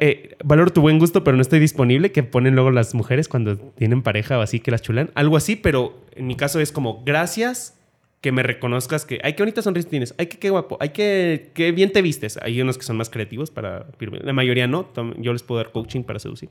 Eh, 0.00 0.36
valoro 0.44 0.72
tu 0.72 0.80
buen 0.80 0.98
gusto, 0.98 1.24
pero 1.24 1.36
no 1.36 1.42
estoy 1.42 1.58
disponible. 1.58 2.12
Que 2.12 2.22
ponen 2.22 2.54
luego 2.54 2.70
las 2.70 2.94
mujeres 2.94 3.28
cuando 3.28 3.56
tienen 3.56 4.02
pareja 4.02 4.38
o 4.38 4.42
así 4.42 4.60
que 4.60 4.70
las 4.70 4.82
chulan. 4.82 5.10
Algo 5.14 5.36
así, 5.36 5.56
pero 5.56 5.98
en 6.14 6.26
mi 6.26 6.36
caso 6.36 6.60
es 6.60 6.72
como 6.72 7.02
gracias 7.04 7.78
que 8.20 8.32
me 8.32 8.42
reconozcas 8.42 9.04
que. 9.04 9.20
Ay, 9.22 9.34
qué 9.34 9.42
bonita 9.42 9.62
sonrisa 9.62 9.88
tienes. 9.88 10.14
Ay, 10.18 10.26
qué, 10.26 10.38
qué 10.38 10.50
guapo. 10.50 10.76
Ay, 10.80 10.90
qué, 10.90 11.50
qué 11.54 11.72
bien 11.72 11.92
te 11.92 12.02
vistes. 12.02 12.38
Hay 12.42 12.60
unos 12.60 12.76
que 12.76 12.84
son 12.84 12.96
más 12.96 13.08
creativos 13.08 13.50
para. 13.50 13.86
La 14.22 14.32
mayoría 14.32 14.66
no. 14.66 14.88
Yo 15.18 15.32
les 15.32 15.42
puedo 15.42 15.62
dar 15.62 15.72
coaching 15.72 16.02
para 16.02 16.18
seducir. 16.18 16.50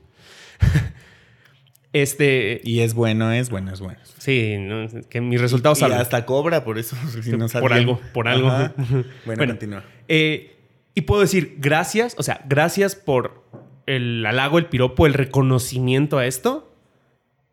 este. 1.92 2.60
Y 2.64 2.80
es 2.80 2.94
bueno, 2.94 3.32
es 3.32 3.50
bueno, 3.50 3.72
es 3.72 3.80
bueno. 3.80 4.00
Sí, 4.18 4.56
no, 4.58 4.88
que 5.08 5.20
mis 5.20 5.40
resultados 5.40 5.80
y 5.80 5.84
hasta 5.84 6.26
cobra 6.26 6.64
por 6.64 6.78
eso. 6.78 6.96
si 7.22 7.30
no 7.36 7.46
Por 7.48 7.72
algo, 7.72 8.00
por 8.12 8.26
algo. 8.26 8.50
Bueno, 8.76 9.04
Bueno, 9.24 9.46
continúa. 9.46 9.84
Eh, 10.08 10.59
y 11.00 11.02
puedo 11.02 11.22
decir 11.22 11.56
gracias, 11.58 12.14
o 12.18 12.22
sea, 12.22 12.44
gracias 12.46 12.94
por 12.94 13.42
el 13.86 14.24
halago, 14.26 14.58
el 14.58 14.66
piropo, 14.66 15.06
el 15.06 15.14
reconocimiento 15.14 16.18
a 16.18 16.26
esto. 16.26 16.70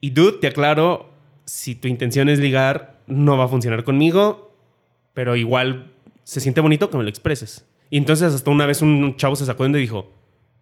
Y 0.01 0.09
dude, 0.09 0.39
te 0.39 0.47
aclaro, 0.47 1.09
si 1.45 1.73
tu 1.73 1.87
intención 1.87 2.27
es 2.27 2.39
ligar, 2.39 2.99
no 3.07 3.37
va 3.37 3.45
a 3.45 3.47
funcionar 3.47 3.85
conmigo, 3.85 4.53
pero 5.13 5.37
igual 5.37 5.93
se 6.25 6.41
siente 6.41 6.59
bonito 6.59 6.89
que 6.89 6.97
me 6.97 7.03
lo 7.03 7.09
expreses. 7.09 7.65
Y 7.89 7.95
entonces 7.95 8.33
hasta 8.33 8.51
una 8.51 8.65
vez 8.65 8.81
un 8.81 9.15
chavo 9.15 9.37
se 9.37 9.45
sacó 9.45 9.63
donde 9.63 9.79
dijo, 9.79 10.11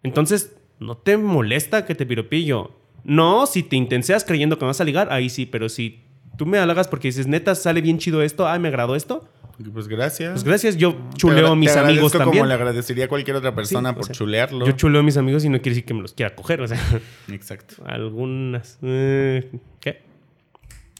entonces, 0.04 0.54
¿no 0.78 0.96
te 0.96 1.16
molesta 1.16 1.86
que 1.86 1.96
te 1.96 2.06
piropillo? 2.06 2.70
No, 3.02 3.46
si 3.46 3.64
te 3.64 3.74
intenseas 3.74 4.22
creyendo 4.22 4.60
que 4.60 4.64
vas 4.64 4.80
a 4.80 4.84
ligar, 4.84 5.12
ahí 5.12 5.28
sí, 5.28 5.44
pero 5.44 5.68
si 5.68 6.04
tú 6.38 6.46
me 6.46 6.58
halagas 6.58 6.86
porque 6.86 7.08
dices, 7.08 7.26
neta, 7.26 7.56
sale 7.56 7.80
bien 7.80 7.98
chido 7.98 8.22
esto, 8.22 8.46
ay, 8.46 8.60
me 8.60 8.68
agradó 8.68 8.94
esto, 8.94 9.28
Pues 9.72 9.88
gracias. 9.88 10.32
pues 10.32 10.44
gracias, 10.44 10.76
yo 10.76 10.96
chuleo 11.14 11.48
a 11.48 11.56
mis 11.56 11.72
te 11.72 11.78
amigos 11.78 12.12
también. 12.12 12.32
Como 12.42 12.46
le 12.46 12.54
agradecería 12.54 13.06
a 13.06 13.08
cualquier 13.08 13.36
otra 13.36 13.54
persona 13.54 13.88
Sí, 13.90 13.92
o 13.94 13.96
por 13.96 14.04
sea, 14.06 14.14
chulearlo. 14.14 14.66
Yo 14.66 14.72
chuleo 14.72 15.00
a 15.00 15.04
mis 15.04 15.16
amigos 15.16 15.44
y 15.44 15.48
no 15.48 15.58
quiere 15.58 15.70
decir 15.70 15.84
que 15.86 15.94
me 15.94 16.02
los 16.02 16.12
quiera 16.12 16.34
coger. 16.34 16.60
O 16.60 16.68
sea, 16.68 16.78
Exacto. 17.32 17.76
algunas. 17.86 18.78
eh, 18.82 19.50
¿Qué? 19.80 20.02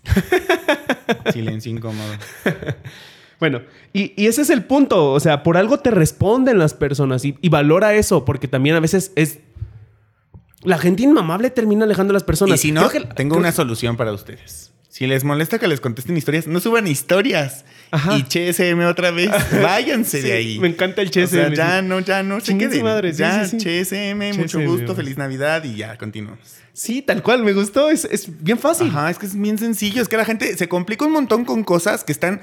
Silencio 1.32 1.70
incómodo. 1.72 2.12
Bueno, 3.38 3.60
y, 3.92 4.14
y 4.16 4.28
ese 4.28 4.40
es 4.40 4.48
el 4.48 4.64
punto. 4.64 5.12
O 5.12 5.20
sea, 5.20 5.42
por 5.42 5.58
algo 5.58 5.78
te 5.80 5.90
responden 5.90 6.58
las 6.58 6.72
personas 6.72 7.22
y, 7.26 7.36
y 7.42 7.50
valora 7.50 7.92
eso, 7.92 8.24
porque 8.24 8.48
también 8.48 8.76
a 8.76 8.80
veces 8.80 9.12
es. 9.14 9.40
La 10.62 10.78
gente 10.78 11.02
inmamable 11.02 11.50
termina 11.50 11.84
alejando 11.84 12.12
a 12.12 12.14
las 12.14 12.24
personas. 12.24 12.58
Y 12.58 12.68
si 12.68 12.72
no, 12.72 12.88
que- 12.88 13.00
tengo 13.00 13.34
creo- 13.34 13.40
una 13.40 13.52
solución 13.52 13.98
para 13.98 14.12
ustedes. 14.12 14.72
Si 14.96 15.06
les 15.06 15.24
molesta 15.24 15.58
que 15.58 15.68
les 15.68 15.78
contesten 15.82 16.16
historias, 16.16 16.46
no 16.46 16.58
suban 16.58 16.86
historias. 16.86 17.66
Ajá. 17.90 18.16
Y 18.16 18.22
CSM 18.22 18.80
otra 18.86 19.10
vez, 19.10 19.28
váyanse 19.62 20.22
Sí, 20.22 20.26
de 20.28 20.32
ahí. 20.32 20.58
Me 20.58 20.68
encanta 20.68 21.02
el 21.02 21.08
O 21.08 21.12
sea, 21.12 21.26
CSM. 21.48 21.52
ya 21.54 21.82
no, 21.82 22.00
ya 22.00 22.22
no 22.22 22.40
se 22.40 22.56
queden. 22.56 22.82
madre, 22.82 23.12
sí, 23.12 23.18
ya, 23.18 23.44
sí. 23.46 23.58
CSM, 23.58 24.38
mucho 24.38 24.58
gusto, 24.62 24.94
feliz 24.94 25.18
Navidad 25.18 25.62
y 25.64 25.76
ya, 25.76 25.98
continuamos. 25.98 26.40
Sí, 26.72 27.02
tal 27.02 27.22
cual, 27.22 27.42
me 27.42 27.52
gustó. 27.52 27.90
Es, 27.90 28.06
es 28.06 28.42
bien 28.42 28.58
fácil. 28.58 28.88
Ajá, 28.88 29.10
es 29.10 29.18
que 29.18 29.26
es 29.26 29.38
bien 29.38 29.58
sencillo. 29.58 30.00
Es 30.00 30.08
que 30.08 30.16
la 30.16 30.24
gente 30.24 30.56
se 30.56 30.66
complica 30.66 31.04
un 31.04 31.12
montón 31.12 31.44
con 31.44 31.62
cosas 31.62 32.02
que 32.02 32.12
están 32.12 32.40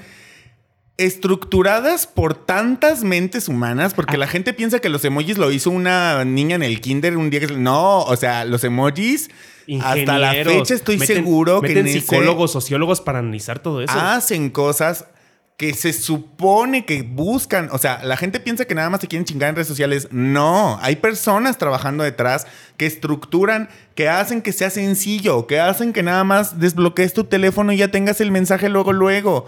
estructuradas 0.96 2.06
por 2.06 2.34
tantas 2.46 3.02
mentes 3.02 3.48
humanas, 3.48 3.92
Ah. 3.92 3.96
porque 3.96 4.16
la 4.16 4.28
gente 4.28 4.52
piensa 4.52 4.78
que 4.78 4.88
los 4.88 5.04
emojis 5.04 5.38
lo 5.38 5.50
hizo 5.50 5.70
una 5.70 6.24
niña 6.24 6.54
en 6.54 6.62
el 6.62 6.80
kinder 6.80 7.16
un 7.16 7.30
día 7.30 7.40
que... 7.40 7.48
No, 7.48 8.02
o 8.02 8.16
sea, 8.16 8.44
los 8.44 8.62
emojis, 8.62 9.28
hasta 9.82 10.18
la 10.18 10.32
fecha 10.32 10.74
estoy 10.74 10.98
meten- 10.98 11.16
seguro 11.16 11.60
que 11.60 11.68
meten 11.68 11.86
en 11.86 11.86
ese- 11.88 12.00
psicólogos, 12.00 12.52
sociólogos 12.52 13.00
para 13.00 13.18
analizar 13.20 13.58
todo 13.58 13.82
eso. 13.82 13.92
hacen 13.98 14.50
cosas 14.50 15.06
que 15.56 15.72
se 15.72 15.92
supone 15.92 16.84
que 16.84 17.02
buscan, 17.02 17.68
o 17.70 17.78
sea, 17.78 18.02
la 18.02 18.16
gente 18.16 18.40
piensa 18.40 18.64
que 18.64 18.74
nada 18.74 18.90
más 18.90 18.98
te 18.98 19.06
quieren 19.06 19.24
chingar 19.24 19.50
en 19.50 19.54
redes 19.54 19.68
sociales. 19.68 20.08
No, 20.10 20.78
hay 20.82 20.96
personas 20.96 21.58
trabajando 21.58 22.02
detrás 22.02 22.48
que 22.76 22.86
estructuran, 22.86 23.68
que 23.94 24.08
hacen 24.08 24.42
que 24.42 24.52
sea 24.52 24.70
sencillo, 24.70 25.46
que 25.46 25.60
hacen 25.60 25.92
que 25.92 26.02
nada 26.02 26.24
más 26.24 26.58
desbloquees 26.58 27.14
tu 27.14 27.24
teléfono 27.24 27.72
y 27.72 27.76
ya 27.76 27.88
tengas 27.88 28.20
el 28.20 28.32
mensaje 28.32 28.68
luego, 28.68 28.92
luego. 28.92 29.46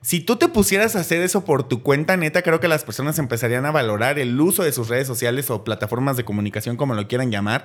Si 0.00 0.20
tú 0.20 0.36
te 0.36 0.46
pusieras 0.46 0.94
a 0.94 1.00
hacer 1.00 1.22
eso 1.22 1.44
por 1.44 1.64
tu 1.66 1.82
cuenta 1.82 2.16
neta, 2.16 2.42
creo 2.42 2.60
que 2.60 2.68
las 2.68 2.84
personas 2.84 3.18
empezarían 3.18 3.66
a 3.66 3.72
valorar 3.72 4.20
el 4.20 4.40
uso 4.40 4.62
de 4.62 4.70
sus 4.70 4.88
redes 4.88 5.08
sociales 5.08 5.50
o 5.50 5.64
plataformas 5.64 6.16
de 6.16 6.24
comunicación, 6.24 6.76
como 6.76 6.94
lo 6.94 7.08
quieran 7.08 7.32
llamar, 7.32 7.64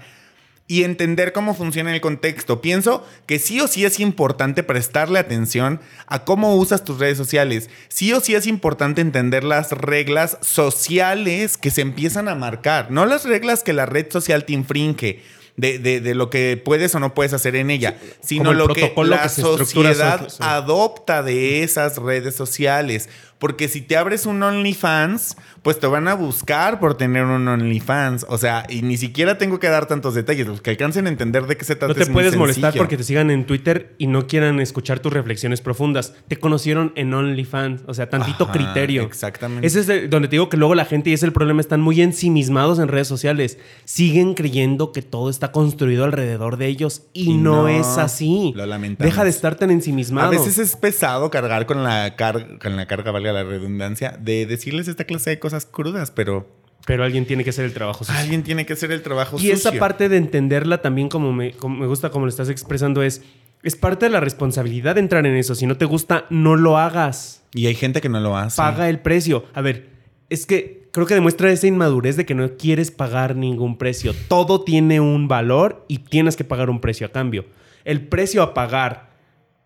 y 0.74 0.84
entender 0.84 1.34
cómo 1.34 1.53
funciona 1.53 1.93
el 1.93 2.01
contexto. 2.01 2.59
Pienso 2.59 3.05
que 3.28 3.38
sí 3.38 3.61
o 3.61 3.67
sí 3.67 3.86
es 3.86 3.99
importante 3.99 4.63
prestarle 4.63 5.19
atención 5.19 5.80
a 6.07 6.26
cómo 6.26 6.55
usas 6.55 6.84
tus 6.84 6.97
redes 6.97 7.15
sociales. 7.15 7.69
Sí 7.89 8.11
o 8.11 8.19
sí 8.21 8.34
es 8.34 8.47
importante 8.47 8.99
entender 8.99 9.43
las 9.43 9.71
reglas 9.71 10.39
sociales 10.41 11.57
que 11.57 11.69
se 11.69 11.82
empiezan 11.82 12.28
a 12.28 12.34
marcar, 12.34 12.89
no 12.89 13.05
las 13.05 13.24
reglas 13.24 13.61
que 13.61 13.71
la 13.71 13.86
red 13.86 14.11
social 14.11 14.45
te 14.45 14.53
infringe. 14.53 15.21
De, 15.55 15.78
de, 15.78 16.15
lo 16.15 16.32
que 16.32 16.57
puedes 16.57 16.95
o 16.95 16.99
no 16.99 17.13
puedes 17.13 17.32
hacer 17.32 17.55
en 17.55 17.69
ella, 17.69 17.95
sino 18.21 18.53
lo 18.53 18.69
que 18.69 18.91
la 19.05 19.30
sociedad 19.30 20.28
adopta 20.39 21.21
de 21.21 21.61
esas 21.61 21.97
redes 21.97 22.34
sociales. 22.34 23.07
Porque 23.38 23.67
si 23.67 23.82
te 23.82 23.95
abres 23.95 24.26
un 24.26 24.41
OnlyFans, 24.41 25.38
pues 25.64 25.80
te 25.80 25.88
van 25.88 26.09
a 26.09 26.14
buscar 26.14 26.80
por 26.82 26.97
tener 26.97 27.24
un 27.24 27.47
OnlyFans. 27.47 28.26
O 28.28 28.38
sea, 28.38 28.66
y 28.68 28.82
ni 28.82 28.97
siquiera 28.97 29.38
tengo 29.38 29.59
que 29.59 29.70
dar 29.70 29.88
tantos 29.88 30.14
detalles. 30.14 30.45
Los 30.45 30.61
que 30.61 30.72
alcancen 30.72 31.07
a 31.07 31.09
entender 31.09 31.47
de 31.47 31.55
qué 31.55 31.64
se 31.64 31.78
trata. 31.78 31.97
No 31.97 32.05
te 32.05 32.11
puedes 32.11 32.36
molestar 32.36 32.74
porque 32.76 32.97
te 32.97 33.03
sigan 33.03 33.32
en 33.32 33.45
Twitter 33.45 33.95
y 33.97 34.07
no 34.07 34.28
quieran 34.28 34.59
escuchar 34.59 34.99
tus 34.99 35.14
reflexiones 35.14 35.61
profundas. 35.61 36.16
Te 36.28 36.36
conocieron 36.38 36.91
en 36.95 37.14
OnlyFans. 37.14 37.84
O 37.88 37.93
sea, 37.93 38.09
tantito 38.09 38.51
criterio. 38.51 39.03
Exactamente. 39.03 39.66
Ese 39.66 39.80
es 39.80 40.09
donde 40.09 40.28
te 40.28 40.34
digo 40.34 40.49
que 40.49 40.57
luego 40.57 40.76
la 40.76 40.84
gente, 40.84 41.09
y 41.09 41.14
ese 41.14 41.26
es 41.26 41.28
el 41.30 41.34
problema, 41.34 41.61
están 41.61 41.80
muy 41.80 42.01
ensimismados 42.01 42.80
en 42.80 42.89
redes 42.89 43.07
sociales. 43.07 43.57
Siguen 43.86 44.34
creyendo 44.34 44.91
que 44.91 45.01
todo 45.01 45.30
está 45.30 45.53
construido 45.53 46.03
alrededor 46.03 46.57
de 46.57 46.68
ellos 46.68 47.03
y, 47.14 47.38
no, 47.38 47.70
es 47.70 47.97
así. 47.97 48.51
Lo 48.53 48.66
lamentamos. 48.66 49.09
Deja 49.09 49.24
de 49.24 49.30
estar 49.30 49.55
tan 49.55 49.72
ensimismado. 49.72 50.28
A 50.28 50.32
veces 50.32 50.57
es 50.57 50.76
pesado 50.76 51.30
cargar 51.30 51.66
con 51.66 51.86
la, 51.86 52.18
con 52.18 52.76
la 52.76 52.86
carga, 52.86 53.11
valga 53.11 53.32
la 53.32 53.43
redundancia, 53.45 54.18
de 54.20 54.45
decirles 54.45 54.89
esta 54.89 55.05
clase 55.05 55.30
de 55.30 55.39
cosas 55.39 55.53
crudas, 55.66 56.12
pero... 56.12 56.47
Pero 56.86 57.06
alguien 57.06 57.26
tiene 57.26 57.45
que 57.45 57.51
hacer 57.51 57.64
el 57.64 57.74
trabajo 57.74 58.04
sucio. 58.04 58.20
Alguien 58.20 58.43
tiene 58.43 58.66
que 58.66 58.74
hacer 58.74 58.91
el 58.91 59.01
trabajo 59.01 59.38
y 59.39 59.51
esa 59.51 59.72
parte 59.72 60.10
de 60.10 60.18
entenderla 60.18 60.82
también 60.82 61.08
como 61.08 61.32
me, 61.32 61.56
me 61.70 61.88
gusta, 61.88 62.10
como 62.10 62.26
lo 62.26 62.30
estás 62.30 62.49
expresando, 62.49 63.04
es... 63.04 63.22
Es 63.62 63.78
parte 63.78 64.08
de 64.08 64.10
la 64.10 64.20
responsabilidad 64.20 64.95
de 64.95 64.99
entrar 64.99 65.26
en 65.26 65.38
eso. 65.38 65.56
Si 65.56 65.66
no 65.66 65.78
te 65.78 65.86
gusta, 65.86 66.26
no 66.30 66.58
lo 66.58 66.78
hagas. 66.78 67.43
Y 67.54 67.68
hay 67.68 67.76
gente 67.76 68.01
que 68.01 68.10
no 68.10 68.20
lo 68.20 68.36
hace. 68.36 68.58
Paga 68.58 68.89
el 68.89 68.99
precio. 68.99 69.45
A 69.54 69.62
ver, 69.62 69.89
es 70.30 70.45
que 70.45 70.89
creo 70.91 71.06
que 71.06 71.14
demuestra 71.14 71.49
esa 71.49 71.68
inmadurez 71.68 72.18
de 72.18 72.26
que 72.26 72.36
no 72.36 72.58
quieres 72.58 72.91
pagar 72.91 73.38
ningún 73.38 73.78
precio. 73.78 74.14
Todo 74.28 74.66
tiene 74.66 74.99
un 74.99 75.30
valor 75.30 75.86
y 75.88 75.99
tienes 75.99 76.36
que 76.36 76.43
pagar 76.43 76.70
un 76.70 76.82
precio 76.82 77.08
a 77.08 77.12
cambio. 77.14 77.45
El 77.86 78.08
precio 78.08 78.43
a 78.43 78.54
pagar 78.54 79.12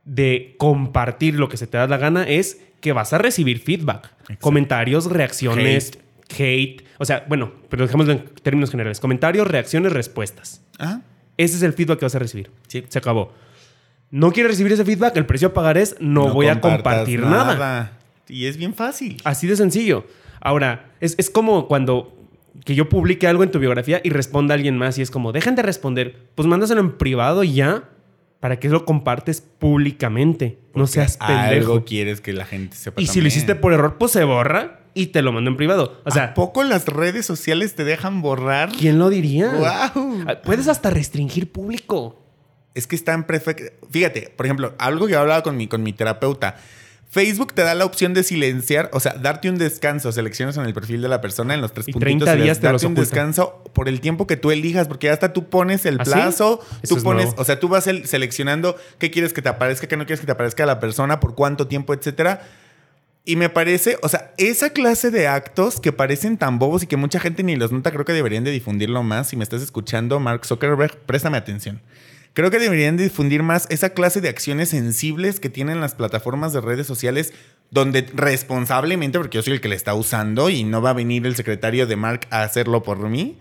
de 0.05 0.55
compartir 0.57 1.35
lo 1.35 1.49
que 1.49 1.57
se 1.57 1.65
te 1.65 1.77
da 1.77 1.87
la 1.87 1.97
gana 1.97 2.23
es 2.23 2.61
que 2.79 2.93
vas 2.93 3.13
a 3.13 3.17
recibir 3.17 3.59
feedback, 3.59 4.11
comentarios, 4.39 5.05
reacciones, 5.11 5.97
hate. 6.37 6.83
O 6.97 7.05
sea, 7.05 7.25
bueno, 7.27 7.51
pero 7.69 7.85
dejémoslo 7.85 8.13
en 8.13 8.25
términos 8.41 8.71
generales. 8.71 8.99
Comentarios, 8.99 9.47
reacciones, 9.47 9.93
respuestas. 9.93 10.61
Ese 11.37 11.57
es 11.57 11.63
el 11.63 11.73
feedback 11.73 11.99
que 11.99 12.05
vas 12.05 12.15
a 12.15 12.19
recibir. 12.19 12.51
Sí. 12.67 12.83
Se 12.87 12.97
acabó. 12.99 13.33
No 14.09 14.31
quieres 14.31 14.53
recibir 14.53 14.71
ese 14.71 14.85
feedback, 14.85 15.17
el 15.17 15.25
precio 15.25 15.49
a 15.49 15.53
pagar 15.53 15.77
es 15.77 15.97
no, 15.99 16.33
voy 16.33 16.47
a 16.47 16.61
compartir 16.61 17.21
nada. 17.21 17.91
Y 18.27 18.45
es 18.45 18.57
bien 18.57 18.73
fácil. 18.73 19.17
Así 19.23 19.47
de 19.47 19.55
sencillo. 19.55 20.05
Ahora, 20.39 20.91
es, 20.99 21.15
es 21.17 21.29
como 21.29 21.67
cuando 21.67 22.17
que 22.65 22.75
yo 22.75 22.89
publique 22.89 23.27
algo 23.27 23.43
en 23.43 23.51
tu 23.51 23.59
biografía 23.59 24.01
y 24.03 24.09
responda 24.09 24.53
alguien 24.53 24.77
más 24.77 24.97
y 24.97 25.01
es 25.01 25.11
como, 25.11 25.31
dejen 25.31 25.55
de 25.55 25.61
responder, 25.61 26.17
pues 26.35 26.47
mándaselo 26.47 26.81
en 26.81 26.97
privado 26.97 27.43
y 27.43 27.53
ya. 27.53 27.89
¿Para 28.39 28.59
qué 28.59 28.69
lo 28.69 28.85
compartes 28.85 29.41
públicamente? 29.41 30.59
no 30.77 30.87
seas 30.87 31.17
pendejo. 31.17 31.73
Algo 31.73 31.85
quieres 31.85 32.21
que 32.21 32.33
la 32.33 32.45
gente 32.45 32.77
sepa. 32.77 33.01
Y 33.01 33.07
si 33.07 33.19
lo 33.19 33.27
hiciste 33.27 33.55
por 33.55 33.73
error, 33.73 33.97
pues 33.97 34.11
se 34.11 34.23
borra 34.23 34.81
y 34.93 35.07
te 35.07 35.21
lo 35.21 35.31
mando 35.31 35.49
en 35.49 35.57
privado. 35.57 36.01
O 36.05 36.11
sea, 36.11 36.23
¿A 36.25 36.33
poco 36.33 36.63
las 36.63 36.85
redes 36.87 37.25
sociales 37.25 37.75
te 37.75 37.83
dejan 37.83 38.21
borrar? 38.21 38.69
¿Quién 38.71 38.99
lo 38.99 39.09
diría? 39.09 39.51
¡Wow! 39.51 40.23
Ah, 40.27 40.35
puedes 40.43 40.67
hasta 40.67 40.89
restringir 40.89 41.51
público. 41.51 42.23
Es 42.75 42.85
que 42.85 42.95
están 42.95 43.25
perfecto. 43.25 43.87
Fíjate, 43.89 44.31
por 44.35 44.45
ejemplo, 44.45 44.75
algo 44.77 45.07
que 45.07 45.15
hablaba 45.15 45.41
con 45.41 45.57
mi, 45.57 45.67
con 45.67 45.81
mi 45.81 45.93
terapeuta. 45.93 46.57
Facebook 47.17 47.53
te 47.55 47.63
da 47.63 47.73
la 47.73 47.83
opción 47.83 48.13
de 48.13 48.21
silenciar, 48.21 48.91
o 48.93 48.99
sea, 48.99 49.15
darte 49.15 49.49
un 49.49 49.57
descanso. 49.57 50.11
Seleccionas 50.11 50.55
en 50.57 50.65
el 50.65 50.73
perfil 50.75 51.01
de 51.01 51.07
la 51.07 51.19
persona 51.19 51.55
en 51.55 51.61
los 51.61 51.73
tres 51.73 51.87
y 51.87 51.91
puntitos. 51.91 52.25
30 52.25 52.43
días 52.43 52.59
te 52.59 52.67
darte 52.67 52.85
un 52.85 52.93
descanso 52.93 53.63
por 53.73 53.89
el 53.89 54.01
tiempo 54.01 54.27
que 54.27 54.37
tú 54.37 54.51
elijas, 54.51 54.87
porque 54.87 55.09
hasta 55.09 55.33
tú 55.33 55.49
pones 55.49 55.87
el 55.87 55.99
¿Ah, 55.99 56.03
plazo, 56.03 56.61
tú 56.87 57.01
pones, 57.01 57.29
o 57.35 57.43
sea, 57.43 57.59
tú 57.59 57.69
vas 57.69 57.85
seleccionando 57.85 58.75
qué 58.99 59.09
quieres 59.09 59.33
que 59.33 59.41
te 59.41 59.49
aparezca, 59.49 59.87
qué 59.87 59.97
no 59.97 60.05
quieres 60.05 60.19
que 60.19 60.27
te 60.27 60.31
aparezca 60.31 60.67
la 60.67 60.79
persona, 60.79 61.19
por 61.19 61.33
cuánto 61.33 61.65
tiempo, 61.65 61.95
etcétera. 61.95 62.43
Y 63.25 63.35
me 63.35 63.49
parece, 63.49 63.97
o 64.03 64.09
sea, 64.09 64.31
esa 64.37 64.69
clase 64.69 65.09
de 65.09 65.27
actos 65.27 65.79
que 65.79 65.91
parecen 65.91 66.37
tan 66.37 66.59
bobos 66.59 66.83
y 66.83 66.87
que 66.87 66.97
mucha 66.97 67.19
gente 67.19 67.41
ni 67.41 67.55
los 67.55 67.71
nota, 67.71 67.89
creo 67.91 68.05
que 68.05 68.13
deberían 68.13 68.43
de 68.43 68.51
difundirlo 68.51 69.01
más. 69.01 69.29
Si 69.29 69.37
me 69.37 69.43
estás 69.43 69.63
escuchando, 69.63 70.19
Mark 70.19 70.45
Zuckerberg, 70.45 70.95
préstame 70.99 71.37
atención. 71.37 71.81
Creo 72.37 72.51
que 72.51 72.59
deberían 72.59 72.97
difundir 72.97 73.41
más 73.41 73.65
esa 73.71 73.95
clase 73.95 74.21
de 74.21 74.29
acciones 74.29 74.69
sensibles 74.69 75.39
que 75.39 75.49
tienen 75.49 75.81
las 75.81 75.95
plataformas 75.95 76.53
de 76.53 76.61
redes 76.61 76.85
sociales 76.85 77.33
donde 77.71 78.05
responsablemente, 78.13 79.17
porque 79.17 79.39
yo 79.39 79.41
soy 79.41 79.53
el 79.53 79.59
que 79.59 79.69
le 79.69 79.75
está 79.75 79.95
usando 79.95 80.51
y 80.51 80.63
no 80.63 80.79
va 80.79 80.91
a 80.91 80.93
venir 80.93 81.25
el 81.25 81.35
secretario 81.35 81.87
de 81.87 81.95
Mark 81.95 82.27
a 82.29 82.43
hacerlo 82.43 82.83
por 82.83 82.99
mí, 83.09 83.39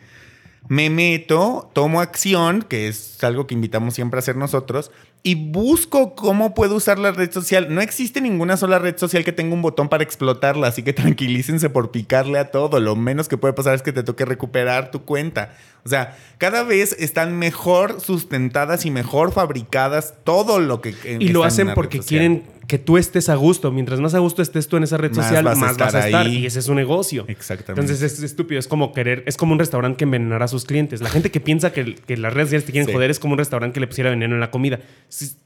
me 0.69 0.89
meto, 0.89 1.71
tomo 1.75 2.01
acción, 2.01 2.63
que 2.63 2.89
es 2.89 3.23
algo 3.23 3.47
que 3.47 3.53
invitamos 3.53 3.93
siempre 3.93 4.17
a 4.17 4.21
hacer 4.21 4.37
nosotros, 4.37 4.91
y 5.27 5.35
busco 5.35 6.15
cómo 6.15 6.55
puedo 6.55 6.77
usar 6.77 7.01
la 7.01 7.11
red 7.11 7.33
social. 7.33 7.75
No 7.75 7.81
existe 7.81 8.21
ninguna 8.21 8.57
sola 8.57 8.79
red 8.79 8.97
social 8.97 9.25
que 9.25 9.33
tenga 9.33 9.55
un 9.55 9.61
botón 9.61 9.89
para 9.89 10.05
explotarla, 10.05 10.69
así 10.69 10.85
que 10.85 10.93
tranquilícense 10.93 11.69
por 11.69 11.91
picarle 11.91 12.39
a 12.39 12.53
todo. 12.53 12.79
Lo 12.79 12.95
menos 12.95 13.29
que 13.29 13.37
puede 13.37 13.53
pasar 13.53 13.75
es 13.75 13.83
que 13.83 13.93
te 13.93 14.05
toque 14.05 14.25
recuperar 14.25 14.93
tu 14.93 15.05
cuenta. 15.05 15.53
O 15.85 15.89
sea, 15.89 16.17
cada 16.39 16.63
vez 16.63 16.95
están 17.01 17.37
mejor 17.41 18.01
sustentadas 18.01 18.87
y 18.87 18.93
mejor 18.93 19.33
fabricadas 19.33 20.15
todo 20.23 20.61
lo 20.61 20.81
que... 20.81 20.95
Y 21.19 21.31
lo 21.31 21.43
hacen 21.43 21.75
porque 21.75 21.99
quieren 21.99 22.45
que 22.67 22.79
tú 22.79 22.99
estés 22.99 23.29
a 23.29 23.35
gusto. 23.35 23.71
Mientras 23.71 24.01
más 24.01 24.15
a 24.15 24.19
gusto 24.19 24.43
estés 24.43 24.69
tú 24.69 24.77
en 24.77 24.85
esa 24.85 24.97
red 24.97 25.15
social, 25.15 25.45
más 25.45 25.77
vas 25.77 25.95
a 25.95 26.07
estar. 26.07 26.27
Y 26.27 26.47
ese 26.47 26.59
es 26.59 26.69
un 26.69 26.77
negocio. 26.77 27.25
Exactamente. 27.29 27.81
Entonces 27.81 28.13
es 28.13 28.23
estúpido. 28.23 28.59
Es 28.59 28.69
como 28.69 28.93
querer, 28.93 29.23
es 29.27 29.37
como 29.37 29.53
un 29.53 29.59
restaurante 29.59 29.99
que 29.99 30.05
envenenará 30.05 30.45
a 30.45 30.49
sus 30.49 30.65
clientes. 30.65 31.01
La 31.01 31.09
gente 31.09 31.31
que 31.31 31.41
piensa 31.41 31.73
que, 31.73 31.95
que 31.95 32.17
las 32.17 32.33
redes 32.33 32.49
sociales 32.49 32.67
te 32.67 32.73
quieren 32.73 32.93
joder 32.93 33.11
es 33.11 33.19
como 33.19 33.35
un 33.35 33.39
restaurante 33.39 33.75
que 33.75 33.81
le 33.81 33.87
pusiera 33.87 34.11
veneno 34.11 34.35
en 34.35 34.41
la 34.41 34.51
comida. 34.51 34.81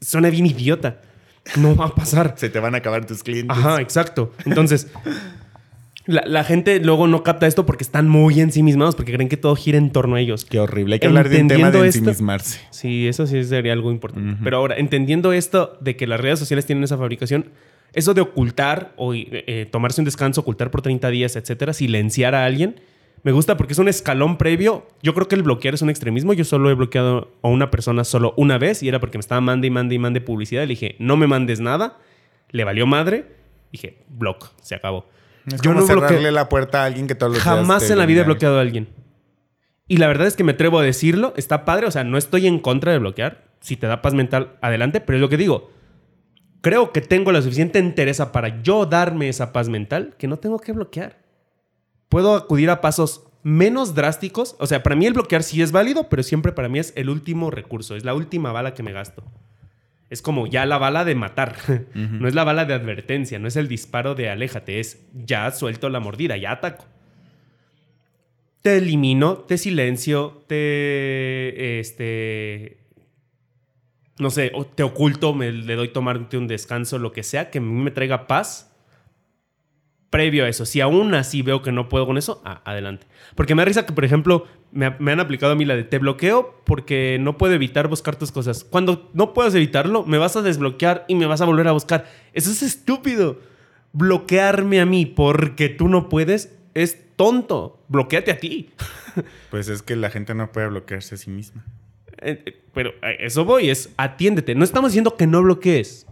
Suena 0.01 0.29
bien 0.29 0.45
idiota. 0.45 1.01
No 1.57 1.75
va 1.75 1.85
a 1.85 1.95
pasar. 1.95 2.33
Se 2.37 2.49
te 2.49 2.59
van 2.59 2.75
a 2.75 2.79
acabar 2.79 3.05
tus 3.05 3.23
clientes. 3.23 3.57
Ajá, 3.57 3.81
exacto. 3.81 4.33
Entonces, 4.45 4.87
la, 6.05 6.43
gente 6.43 6.79
luego 6.79 7.07
no 7.07 7.23
capta 7.23 7.47
esto 7.47 7.65
porque 7.65 7.83
están 7.83 8.09
muy 8.09 8.39
ensimismados, 8.39 8.95
porque 8.95 9.13
creen 9.13 9.29
que 9.29 9.37
todo 9.37 9.55
gira 9.55 9.77
en 9.77 9.91
torno 9.91 10.15
a 10.15 10.19
ellos. 10.19 10.45
Qué 10.45 10.59
horrible. 10.59 10.95
Hay 10.95 10.99
que 10.99 11.07
hablar 11.07 11.29
de 11.29 11.41
un 11.41 11.47
tema 11.47 11.71
de 11.71 11.85
ensimismarse. 11.85 12.59
sí, 12.71 13.07
eso 13.07 13.27
sí 13.27 13.43
sería 13.43 13.73
algo 13.73 13.91
importante. 13.91 14.37
Pero 14.43 14.57
ahora, 14.57 14.75
entendiendo 14.77 15.33
esto 15.33 15.77
de 15.79 15.95
que 15.95 16.07
las 16.07 16.19
redes 16.19 16.39
sociales 16.39 16.65
tienen 16.65 16.83
esa 16.83 16.97
fabricación, 16.97 17.45
eso 17.93 18.13
de 18.13 18.21
ocultar 18.21 18.93
o 18.97 19.13
eh, 19.13 19.67
tomarse 19.71 20.01
un 20.01 20.05
descanso, 20.05 20.41
ocultar 20.41 20.71
por 20.71 20.81
30 20.81 21.09
días, 21.09 21.35
etcétera, 21.35 21.73
silenciar 21.73 22.35
a 22.35 22.45
alguien, 22.45 22.75
me 23.23 23.31
gusta 23.31 23.55
porque 23.55 23.73
es 23.73 23.79
un 23.79 23.87
escalón 23.87 24.37
previo. 24.37 24.87
Yo 25.03 25.13
creo 25.13 25.27
que 25.27 25.35
el 25.35 25.43
bloquear 25.43 25.75
es 25.75 25.81
un 25.81 25.89
extremismo. 25.89 26.33
Yo 26.33 26.43
solo 26.43 26.71
he 26.71 26.73
bloqueado 26.73 27.31
a 27.43 27.49
una 27.49 27.69
persona 27.69 28.03
solo 28.03 28.33
una 28.35 28.57
vez 28.57 28.81
y 28.81 28.87
era 28.87 28.99
porque 28.99 29.17
me 29.17 29.21
estaba 29.21 29.41
mande 29.41 29.67
y 29.67 29.69
mande 29.69 29.95
y 29.95 29.99
mande 29.99 30.21
publicidad. 30.21 30.63
Le 30.63 30.69
dije, 30.69 30.95
no 30.97 31.17
me 31.17 31.27
mandes 31.27 31.59
nada. 31.59 31.97
Le 32.49 32.63
valió 32.63 32.87
madre. 32.87 33.25
Dije, 33.71 34.03
block, 34.09 34.49
se 34.61 34.75
acabó. 34.75 35.07
Es 35.45 35.61
yo 35.61 35.73
no 35.73 35.85
cerrarle 35.85 36.31
la 36.31 36.49
puerta 36.49 36.83
a 36.83 36.85
alguien 36.85 37.07
que 37.07 37.15
todos 37.15 37.33
los 37.33 37.41
Jamás 37.41 37.89
en 37.89 37.97
la 37.99 38.05
vida 38.05 38.21
he 38.21 38.23
bloqueado 38.25 38.57
a 38.57 38.61
alguien. 38.61 38.89
Y 39.87 39.97
la 39.97 40.07
verdad 40.07 40.27
es 40.27 40.35
que 40.35 40.43
me 40.43 40.53
atrevo 40.53 40.79
a 40.79 40.83
decirlo. 40.83 41.33
Está 41.37 41.63
padre. 41.63 41.85
O 41.85 41.91
sea, 41.91 42.03
no 42.03 42.17
estoy 42.17 42.47
en 42.47 42.59
contra 42.59 42.91
de 42.91 42.97
bloquear. 42.97 43.45
Si 43.59 43.77
te 43.77 43.85
da 43.85 44.01
paz 44.01 44.15
mental, 44.15 44.57
adelante. 44.61 44.99
Pero 44.99 45.17
es 45.17 45.21
lo 45.21 45.29
que 45.29 45.37
digo. 45.37 45.69
Creo 46.61 46.91
que 46.91 47.01
tengo 47.01 47.31
la 47.31 47.41
suficiente 47.41 47.77
entereza 47.77 48.31
para 48.31 48.61
yo 48.63 48.85
darme 48.87 49.29
esa 49.29 49.53
paz 49.53 49.69
mental 49.69 50.15
que 50.17 50.27
no 50.27 50.37
tengo 50.37 50.59
que 50.59 50.71
bloquear. 50.71 51.20
Puedo 52.11 52.35
acudir 52.35 52.69
a 52.69 52.79
pasos 52.79 53.23
menos 53.41 53.95
drásticos. 53.95 54.55
O 54.59 54.67
sea, 54.67 54.83
para 54.83 54.95
mí 54.95 55.07
el 55.07 55.13
bloquear 55.13 55.41
sí 55.41 55.63
es 55.63 55.71
válido, 55.71 56.09
pero 56.09 56.21
siempre 56.21 56.51
para 56.51 56.69
mí 56.69 56.77
es 56.77 56.93
el 56.95 57.09
último 57.09 57.49
recurso. 57.49 57.95
Es 57.95 58.05
la 58.05 58.13
última 58.13 58.51
bala 58.51 58.75
que 58.75 58.83
me 58.83 58.91
gasto 58.91 59.23
es 60.11 60.21
como 60.21 60.45
ya 60.45 60.65
la 60.65 60.77
bala 60.77 61.05
de 61.05 61.15
matar. 61.15 61.55
No 61.95 62.27
es 62.27 62.35
la 62.35 62.43
bala 62.43 62.65
de 62.65 62.75
advertencia, 62.75 63.39
no 63.39 63.47
es 63.47 63.55
el 63.55 63.67
disparo 63.67 64.13
de 64.13 64.29
aléjate, 64.29 64.79
es 64.79 64.99
ya 65.13 65.49
suelto 65.51 65.89
la 65.89 65.99
mordida, 65.99 66.37
ya 66.37 66.51
ataco. 66.51 66.85
Te 68.61 68.77
elimino, 68.77 69.37
te 69.37 69.57
silencio, 69.57 70.43
te. 70.47 71.79
Este. 71.79 72.77
No 74.19 74.29
sé, 74.29 74.51
te 74.75 74.83
oculto, 74.83 75.33
me, 75.33 75.51
le 75.51 75.75
doy 75.75 75.87
tomarte 75.87 76.37
un 76.37 76.47
descanso, 76.47 76.99
lo 76.99 77.11
que 77.11 77.23
sea, 77.23 77.49
que 77.49 77.57
a 77.57 77.61
mí 77.61 77.81
me 77.81 77.89
traiga 77.89 78.27
paz. 78.27 78.70
Previo 80.11 80.45
a 80.45 80.49
eso. 80.49 80.67
Si 80.67 80.79
aún 80.81 81.15
así 81.15 81.41
veo 81.41 81.63
que 81.63 81.71
no 81.71 81.89
puedo 81.89 82.05
con 82.05 82.19
eso, 82.19 82.41
ah, 82.45 82.61
adelante. 82.65 83.07
Porque 83.33 83.55
me 83.55 83.61
da 83.61 83.65
risa 83.65 83.85
que, 83.87 83.93
por 83.93 84.05
ejemplo, 84.05 84.45
me, 84.71 84.91
me 84.99 85.11
han 85.11 85.19
aplicado 85.19 85.53
a 85.53 85.55
mí 85.55 85.65
la 85.65 85.75
de 85.75 85.83
te 85.83 85.97
bloqueo 85.97 86.61
porque 86.65 87.17
no 87.19 87.37
puedo 87.39 87.55
evitar 87.55 87.87
buscar 87.87 88.15
tus 88.17 88.31
cosas. 88.31 88.63
Cuando 88.63 89.09
no 89.13 89.33
puedes 89.33 89.55
evitarlo, 89.55 90.05
me 90.05 90.19
vas 90.19 90.35
a 90.35 90.43
desbloquear 90.43 91.05
y 91.07 91.15
me 91.15 91.25
vas 91.25 91.41
a 91.41 91.45
volver 91.45 91.67
a 91.67 91.71
buscar. 91.71 92.05
Eso 92.33 92.51
es 92.51 92.61
estúpido. 92.61 93.39
Bloquearme 93.93 94.79
a 94.79 94.85
mí 94.85 95.05
porque 95.05 95.69
tú 95.69 95.87
no 95.87 96.09
puedes 96.09 96.55
es 96.73 97.15
tonto. 97.15 97.83
Bloqueate 97.87 98.31
a 98.31 98.37
ti. 98.37 98.69
Pues 99.49 99.67
es 99.67 99.81
que 99.81 99.97
la 99.97 100.09
gente 100.09 100.33
no 100.33 100.53
puede 100.53 100.67
bloquearse 100.67 101.15
a 101.15 101.17
sí 101.17 101.29
misma. 101.29 101.65
Eh, 102.21 102.41
eh, 102.45 102.63
Pero 102.73 102.93
a 103.01 103.11
eso 103.11 103.43
voy, 103.43 103.69
es 103.69 103.89
atiéndete. 103.97 104.55
No 104.55 104.63
estamos 104.63 104.91
diciendo 104.91 105.17
que 105.17 105.27
no 105.27 105.43
bloquees. 105.43 106.07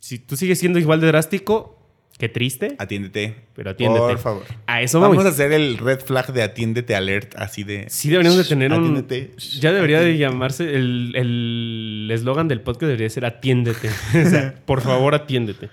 Si 0.00 0.18
tú 0.18 0.36
sigues 0.36 0.58
siendo 0.58 0.80
igual 0.80 1.00
de 1.00 1.06
drástico, 1.06 1.79
qué 2.20 2.28
triste. 2.28 2.76
Atiéndete. 2.78 3.34
Pero 3.56 3.70
atiéndete. 3.70 4.06
Por 4.06 4.18
favor. 4.18 4.42
A 4.68 4.80
eso 4.82 5.00
voy. 5.00 5.08
Vamos 5.08 5.26
a 5.26 5.30
hacer 5.30 5.50
el 5.52 5.76
red 5.78 5.98
flag 5.98 6.32
de 6.32 6.42
atiéndete 6.44 6.94
alert 6.94 7.34
así 7.36 7.64
de. 7.64 7.86
Sí 7.90 8.08
deberíamos 8.10 8.38
de 8.38 8.44
tener 8.44 8.72
un... 8.72 8.78
Atiéndete. 8.78 9.32
Ya 9.58 9.72
debería 9.72 10.00
de 10.00 10.16
llamarse... 10.16 10.72
El 10.76 11.12
el 11.16 12.08
eslogan 12.12 12.46
del 12.46 12.60
podcast 12.60 12.82
debería 12.82 13.10
ser 13.10 13.24
atiéndete. 13.24 13.88
O 14.24 14.28
sea, 14.30 14.54
por 14.64 14.80
favor, 14.82 15.16
atiéndete. 15.16 15.68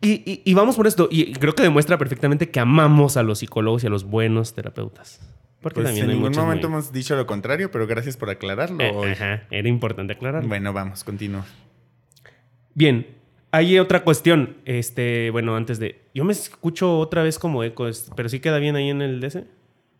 Y, 0.00 0.12
y- 0.30 0.42
y 0.44 0.54
vamos 0.54 0.76
por 0.76 0.86
esto. 0.86 1.08
Y 1.10 1.32
creo 1.32 1.54
que 1.56 1.62
demuestra 1.64 1.98
perfectamente 1.98 2.50
que 2.50 2.60
amamos 2.60 3.16
a 3.16 3.22
los 3.24 3.40
psicólogos 3.40 3.82
y 3.82 3.88
a 3.88 3.90
los 3.90 4.04
buenos 4.04 4.54
terapeutas. 4.54 5.20
Porque 5.60 5.74
Pues 5.82 5.86
también 5.88 6.04
en 6.06 6.10
hay 6.12 6.16
ningún 6.16 6.32
momento 6.34 6.68
muy- 6.70 6.78
hemos 6.78 6.92
dicho 6.92 7.16
lo 7.16 7.26
contrario, 7.26 7.70
pero 7.70 7.86
gracias 7.86 8.16
por 8.16 8.30
aclararlo. 8.30 8.80
Eh, 8.82 9.12
ajá, 9.12 9.42
era 9.50 9.68
importante 9.68 10.14
aclarar. 10.14 10.46
Bueno, 10.46 10.72
vamos, 10.72 11.04
continúa. 11.04 11.44
Bien, 12.74 13.06
hay 13.52 13.78
otra 13.78 14.04
cuestión. 14.04 14.56
Este, 14.64 15.30
bueno, 15.30 15.56
antes 15.56 15.78
de. 15.78 16.02
Yo 16.14 16.24
me 16.24 16.32
escucho 16.32 16.98
otra 16.98 17.22
vez 17.22 17.38
como 17.38 17.64
eco, 17.64 17.88
pero 18.16 18.28
sí 18.28 18.40
queda 18.40 18.58
bien 18.58 18.76
ahí 18.76 18.90
en 18.90 19.02
el 19.02 19.20
DC. 19.20 19.44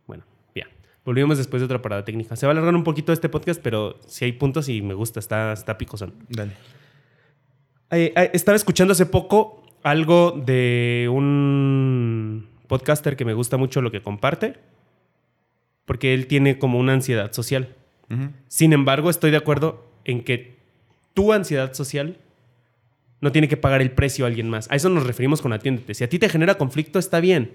Bueno, 0.07 0.25
ya. 0.55 0.67
Volvimos 1.05 1.39
después 1.39 1.61
de 1.61 1.65
otra 1.65 1.83
parada 1.83 2.05
técnica. 2.05 2.37
Se 2.37 2.47
va 2.47 2.51
a 2.51 2.53
alargar 2.53 2.75
un 2.75 2.85
poquito 2.85 3.13
este 3.13 3.29
podcast, 3.29 3.61
pero 3.63 3.99
sí 4.07 4.25
hay 4.25 4.33
puntos 4.33 4.69
y 4.69 4.83
me 4.83 4.95
gusta, 4.95 5.21
está, 5.21 5.53
está 5.53 5.79
picosón. 5.79 6.15
Dale. 6.29 6.53
Eh, 7.91 8.13
eh, 8.17 8.31
estaba 8.35 8.57
escuchando 8.57 8.93
hace 8.93 9.07
poco 9.07 9.65
algo 9.83 10.33
de 10.33 11.09
un 11.11 12.49
podcaster 12.69 13.17
que 13.17 13.25
me 13.25 13.35
gusta 13.35 13.57
mucho 13.57 13.83
lo 13.83 13.91
que 13.91 14.01
comparte, 14.01 14.59
porque 15.87 16.15
él 16.15 16.29
tiene 16.29 16.59
como 16.59 16.79
una 16.79 16.93
ansiedad 16.93 17.33
social. 17.33 17.75
Sin 18.49 18.73
embargo, 18.73 19.09
estoy 19.09 19.31
de 19.31 19.37
acuerdo 19.37 19.89
en 20.05 20.25
que 20.25 20.57
tu 21.15 21.33
ansiedad 21.33 21.75
social 21.75 22.19
no 23.21 23.33
tiene 23.33 23.49
que 23.49 23.57
pagar 23.57 23.83
el 23.83 23.91
precio 23.91 24.25
a 24.25 24.29
alguien 24.29 24.49
más. 24.49 24.71
A 24.71 24.77
eso 24.77 24.89
nos 24.89 25.07
referimos 25.07 25.43
con 25.43 25.53
atiéndete. 25.53 25.95
Si 25.95 26.05
a 26.05 26.09
ti 26.09 26.19
te 26.19 26.29
genera 26.29 26.57
conflicto, 26.57 26.99
está 26.99 27.21
bien. 27.21 27.53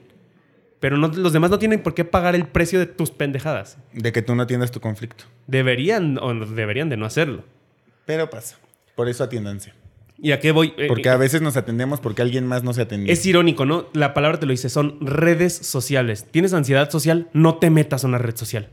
Pero 0.80 0.98
no- 0.98 1.08
los 1.08 1.34
demás 1.34 1.50
no 1.50 1.58
tienen 1.60 1.82
por 1.82 1.94
qué 1.96 2.06
pagar 2.06 2.36
el 2.36 2.46
precio 2.48 2.80
de 2.80 2.86
tus 2.86 3.10
pendejadas. 3.12 3.78
De 3.94 4.12
que 4.12 4.22
tú 4.22 4.36
no 4.36 4.44
atiendas 4.44 4.72
tu 4.72 4.80
conflicto. 4.82 5.24
Deberían 5.48 6.18
o 6.22 6.34
deberían 6.46 6.90
de 6.90 6.98
no 6.98 7.06
hacerlo. 7.06 7.44
Pero 8.06 8.30
pasa. 8.30 8.58
Por 8.96 9.10
eso 9.10 9.24
atiéndanse. 9.24 9.74
¿Y 10.18 10.32
a 10.32 10.40
qué 10.40 10.52
voy? 10.52 10.74
Eh, 10.78 10.88
Porque 10.88 11.10
eh, 11.10 11.12
a 11.12 11.18
veces 11.18 11.42
nos 11.42 11.58
atendemos 11.58 12.00
porque 12.00 12.22
alguien 12.22 12.46
más 12.48 12.64
no 12.64 12.74
se 12.74 12.82
atendió. 12.82 13.12
Es 13.12 13.26
irónico, 13.26 13.66
¿no? 13.66 13.88
La 13.94 14.14
palabra 14.14 14.40
te 14.40 14.46
lo 14.46 14.52
dice, 14.52 14.70
son 14.70 14.98
redes 15.02 15.54
sociales. 15.56 16.26
¿Tienes 16.32 16.54
ansiedad 16.54 16.90
social? 16.90 17.30
No 17.34 17.56
te 17.58 17.70
metas 17.70 18.04
a 18.04 18.08
una 18.08 18.18
red 18.18 18.36
social. 18.36 18.70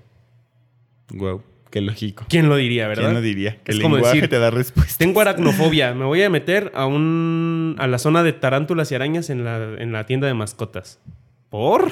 Wow, 1.10 1.42
qué 1.72 1.80
lógico. 1.80 2.26
¿Quién 2.28 2.48
lo 2.48 2.56
diría, 2.56 2.86
verdad? 2.86 3.04
¿Quién 3.04 3.14
lo 3.14 3.20
diría? 3.20 3.56
Que 3.64 3.72
Es 3.72 3.78
el 3.78 3.82
como 3.82 3.96
lenguaje 3.96 4.16
decir, 4.18 4.30
te 4.30 4.38
da 4.38 4.50
respuesta. 4.50 4.94
Tengo 4.98 5.20
aracnofobia. 5.22 5.94
Me 5.94 6.04
voy 6.04 6.22
a 6.22 6.30
meter 6.30 6.70
a 6.74 6.86
un 6.86 7.74
a 7.78 7.88
la 7.88 7.98
zona 7.98 8.22
de 8.22 8.32
tarántulas 8.32 8.92
y 8.92 8.94
arañas 8.94 9.30
en 9.30 9.42
la, 9.42 9.74
en 9.78 9.90
la 9.90 10.06
tienda 10.06 10.28
de 10.28 10.34
mascotas. 10.34 11.00
¿Por? 11.48 11.90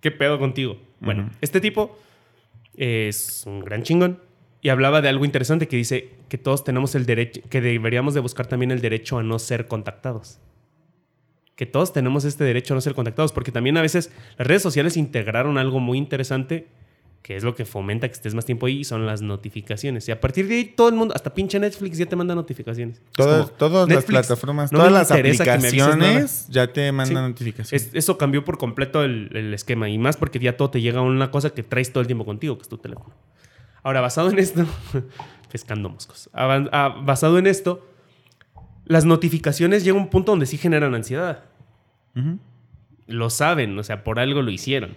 ¿Qué 0.00 0.10
pedo 0.10 0.38
contigo? 0.38 0.78
Bueno, 1.00 1.30
este 1.40 1.60
tipo 1.60 1.98
es 2.76 3.44
un 3.46 3.60
gran 3.60 3.84
chingón 3.84 4.20
y 4.60 4.68
hablaba 4.68 5.00
de 5.00 5.08
algo 5.08 5.24
interesante 5.24 5.68
que 5.68 5.76
dice 5.76 6.10
que 6.28 6.38
todos 6.38 6.64
tenemos 6.64 6.94
el 6.94 7.06
derecho, 7.06 7.40
que 7.48 7.60
deberíamos 7.60 8.14
de 8.14 8.20
buscar 8.20 8.46
también 8.46 8.72
el 8.72 8.80
derecho 8.80 9.18
a 9.18 9.22
no 9.22 9.38
ser 9.38 9.68
contactados. 9.68 10.40
Que 11.54 11.66
todos 11.66 11.92
tenemos 11.92 12.24
este 12.24 12.42
derecho 12.42 12.74
a 12.74 12.76
no 12.76 12.80
ser 12.80 12.94
contactados, 12.94 13.32
porque 13.32 13.52
también 13.52 13.76
a 13.76 13.82
veces 13.82 14.10
las 14.38 14.46
redes 14.46 14.62
sociales 14.62 14.96
integraron 14.96 15.56
algo 15.56 15.78
muy 15.78 15.98
interesante 15.98 16.66
que 17.22 17.36
es 17.36 17.44
lo 17.44 17.54
que 17.54 17.64
fomenta 17.64 18.08
que 18.08 18.14
estés 18.14 18.34
más 18.34 18.44
tiempo 18.44 18.66
ahí, 18.66 18.82
son 18.82 19.06
las 19.06 19.22
notificaciones. 19.22 20.08
Y 20.08 20.10
a 20.12 20.20
partir 20.20 20.48
de 20.48 20.54
ahí 20.56 20.64
todo 20.64 20.88
el 20.88 20.96
mundo, 20.96 21.14
hasta 21.14 21.32
pinche 21.32 21.58
Netflix 21.60 21.96
ya 21.96 22.06
te 22.06 22.16
manda 22.16 22.34
notificaciones. 22.34 22.96
Es 22.98 23.02
Todas, 23.12 23.44
como, 23.46 23.56
todas 23.58 23.88
las 23.88 24.04
plataformas, 24.04 24.72
no 24.72 24.78
todas 24.80 24.92
las 24.92 25.10
aplicaciones 25.12 26.48
ya 26.48 26.66
te 26.72 26.90
mandan 26.90 27.24
Sí. 27.26 27.30
notificaciones. 27.30 27.86
Es- 27.88 27.94
eso 27.94 28.18
cambió 28.18 28.44
por 28.44 28.58
completo 28.58 29.04
el, 29.04 29.30
el 29.36 29.54
esquema 29.54 29.88
y 29.88 29.98
más 29.98 30.16
porque 30.16 30.40
ya 30.40 30.56
todo 30.56 30.70
te 30.70 30.80
llega 30.80 30.98
a 30.98 31.02
una 31.02 31.30
cosa 31.30 31.50
que 31.50 31.62
traes 31.62 31.92
todo 31.92 32.00
el 32.00 32.08
tiempo 32.08 32.24
contigo, 32.24 32.56
que 32.58 32.62
es 32.62 32.68
tu 32.68 32.78
teléfono. 32.78 33.14
Ahora, 33.84 34.00
basado 34.00 34.28
en 34.30 34.38
esto, 34.40 34.64
pescando 35.52 35.88
moscos, 35.90 36.28
Avan- 36.32 36.68
ah, 36.72 37.02
basado 37.04 37.38
en 37.38 37.46
esto, 37.46 37.86
las 38.84 39.04
notificaciones 39.04 39.84
llegan 39.84 40.00
a 40.00 40.04
un 40.04 40.10
punto 40.10 40.32
donde 40.32 40.46
sí 40.46 40.58
generan 40.58 40.92
ansiedad. 40.96 41.44
Lo 43.06 43.30
saben, 43.30 43.78
o 43.78 43.82
sea, 43.84 44.02
por 44.04 44.18
algo 44.18 44.42
lo 44.42 44.50
hicieron. 44.50 44.96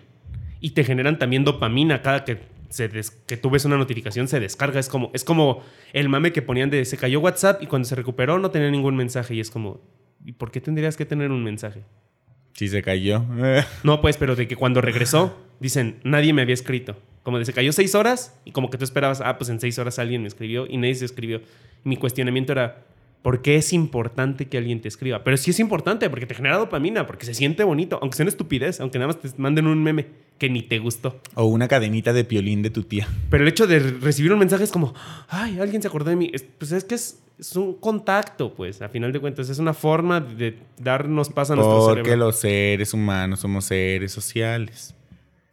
Y 0.65 0.71
te 0.71 0.83
generan 0.83 1.19
también 1.19 1.43
dopamina 1.43 2.01
cada 2.01 2.23
que, 2.25 2.39
se 2.69 2.87
des- 2.87 3.11
que 3.11 3.37
tú 3.37 3.51
ves 3.51 3.65
una 3.65 3.77
notificación, 3.77 4.27
se 4.27 4.39
descarga. 4.39 4.79
Es 4.79 4.89
como, 4.89 5.11
es 5.13 5.23
como 5.23 5.61
el 5.93 6.09
mame 6.09 6.31
que 6.33 6.41
ponían 6.41 6.71
de 6.71 6.83
se 6.85 6.97
cayó 6.97 7.19
WhatsApp 7.19 7.61
y 7.61 7.67
cuando 7.67 7.87
se 7.87 7.93
recuperó 7.93 8.39
no 8.39 8.49
tenía 8.49 8.71
ningún 8.71 8.95
mensaje. 8.95 9.35
Y 9.35 9.39
es 9.39 9.51
como, 9.51 9.79
¿y 10.25 10.31
por 10.31 10.49
qué 10.49 10.61
tendrías 10.61 10.97
que 10.97 11.05
tener 11.05 11.29
un 11.29 11.43
mensaje? 11.43 11.81
Sí 12.53 12.67
se 12.67 12.81
cayó. 12.81 13.23
No, 13.83 14.01
pues, 14.01 14.17
pero 14.17 14.35
de 14.35 14.47
que 14.47 14.55
cuando 14.55 14.81
regresó, 14.81 15.37
dicen, 15.59 15.99
nadie 16.03 16.33
me 16.33 16.41
había 16.41 16.55
escrito. 16.55 16.97
Como 17.21 17.37
de 17.37 17.45
se 17.45 17.53
cayó 17.53 17.71
seis 17.71 17.93
horas 17.93 18.35
y 18.45 18.51
como 18.51 18.71
que 18.71 18.77
tú 18.79 18.83
esperabas, 18.85 19.21
ah, 19.21 19.37
pues 19.37 19.49
en 19.51 19.59
seis 19.59 19.77
horas 19.77 19.99
alguien 19.99 20.21
me 20.23 20.27
escribió 20.27 20.65
y 20.67 20.77
nadie 20.77 20.95
se 20.95 21.05
escribió. 21.05 21.41
Y 21.83 21.89
mi 21.89 21.97
cuestionamiento 21.97 22.53
era, 22.53 22.85
¿por 23.25 23.41
qué 23.41 23.55
es 23.55 23.73
importante 23.73 24.47
que 24.47 24.59
alguien 24.59 24.81
te 24.81 24.87
escriba? 24.87 25.23
Pero 25.23 25.35
sí 25.35 25.49
es 25.49 25.59
importante 25.59 26.07
porque 26.11 26.27
te 26.27 26.35
genera 26.35 26.57
dopamina, 26.59 27.07
porque 27.07 27.25
se 27.25 27.33
siente 27.33 27.63
bonito, 27.63 27.97
aunque 27.99 28.15
sea 28.17 28.23
una 28.25 28.29
estupidez, 28.29 28.79
aunque 28.79 28.99
nada 28.99 29.07
más 29.07 29.19
te 29.19 29.29
manden 29.41 29.65
un 29.65 29.81
meme 29.81 30.05
que 30.37 30.47
ni 30.47 30.61
te 30.61 30.77
gustó. 30.77 31.19
o 31.33 31.45
una 31.45 31.67
cadenita 31.67 32.13
de 32.13 32.23
piolín 32.23 32.61
de 32.61 32.69
tu 32.69 32.83
tía. 32.83 33.07
Pero 33.31 33.41
el 33.43 33.49
hecho 33.49 33.65
de 33.65 33.79
recibir 33.79 34.31
un 34.31 34.37
mensaje 34.37 34.63
es 34.63 34.71
como, 34.71 34.93
ay, 35.27 35.57
alguien 35.59 35.81
se 35.81 35.87
acordó 35.87 36.11
de 36.11 36.15
mí. 36.17 36.29
Es- 36.33 36.43
pues 36.57 36.71
es 36.71 36.83
que 36.83 36.93
es, 36.95 37.19
es 37.39 37.55
un 37.55 37.73
contacto, 37.73 38.53
pues, 38.53 38.81
a 38.81 38.89
final 38.89 39.11
de 39.11 39.19
cuentas. 39.19 39.49
Es 39.49 39.59
una 39.59 39.73
forma 39.73 40.19
de 40.21 40.57
darnos 40.79 41.29
paz 41.29 41.49
a 41.51 41.55
nuestro 41.55 41.79
Porque 41.79 42.03
cerebro. 42.03 42.27
los 42.27 42.35
seres 42.37 42.93
humanos 42.93 43.39
somos 43.41 43.65
seres 43.65 44.11
sociales. 44.11 44.94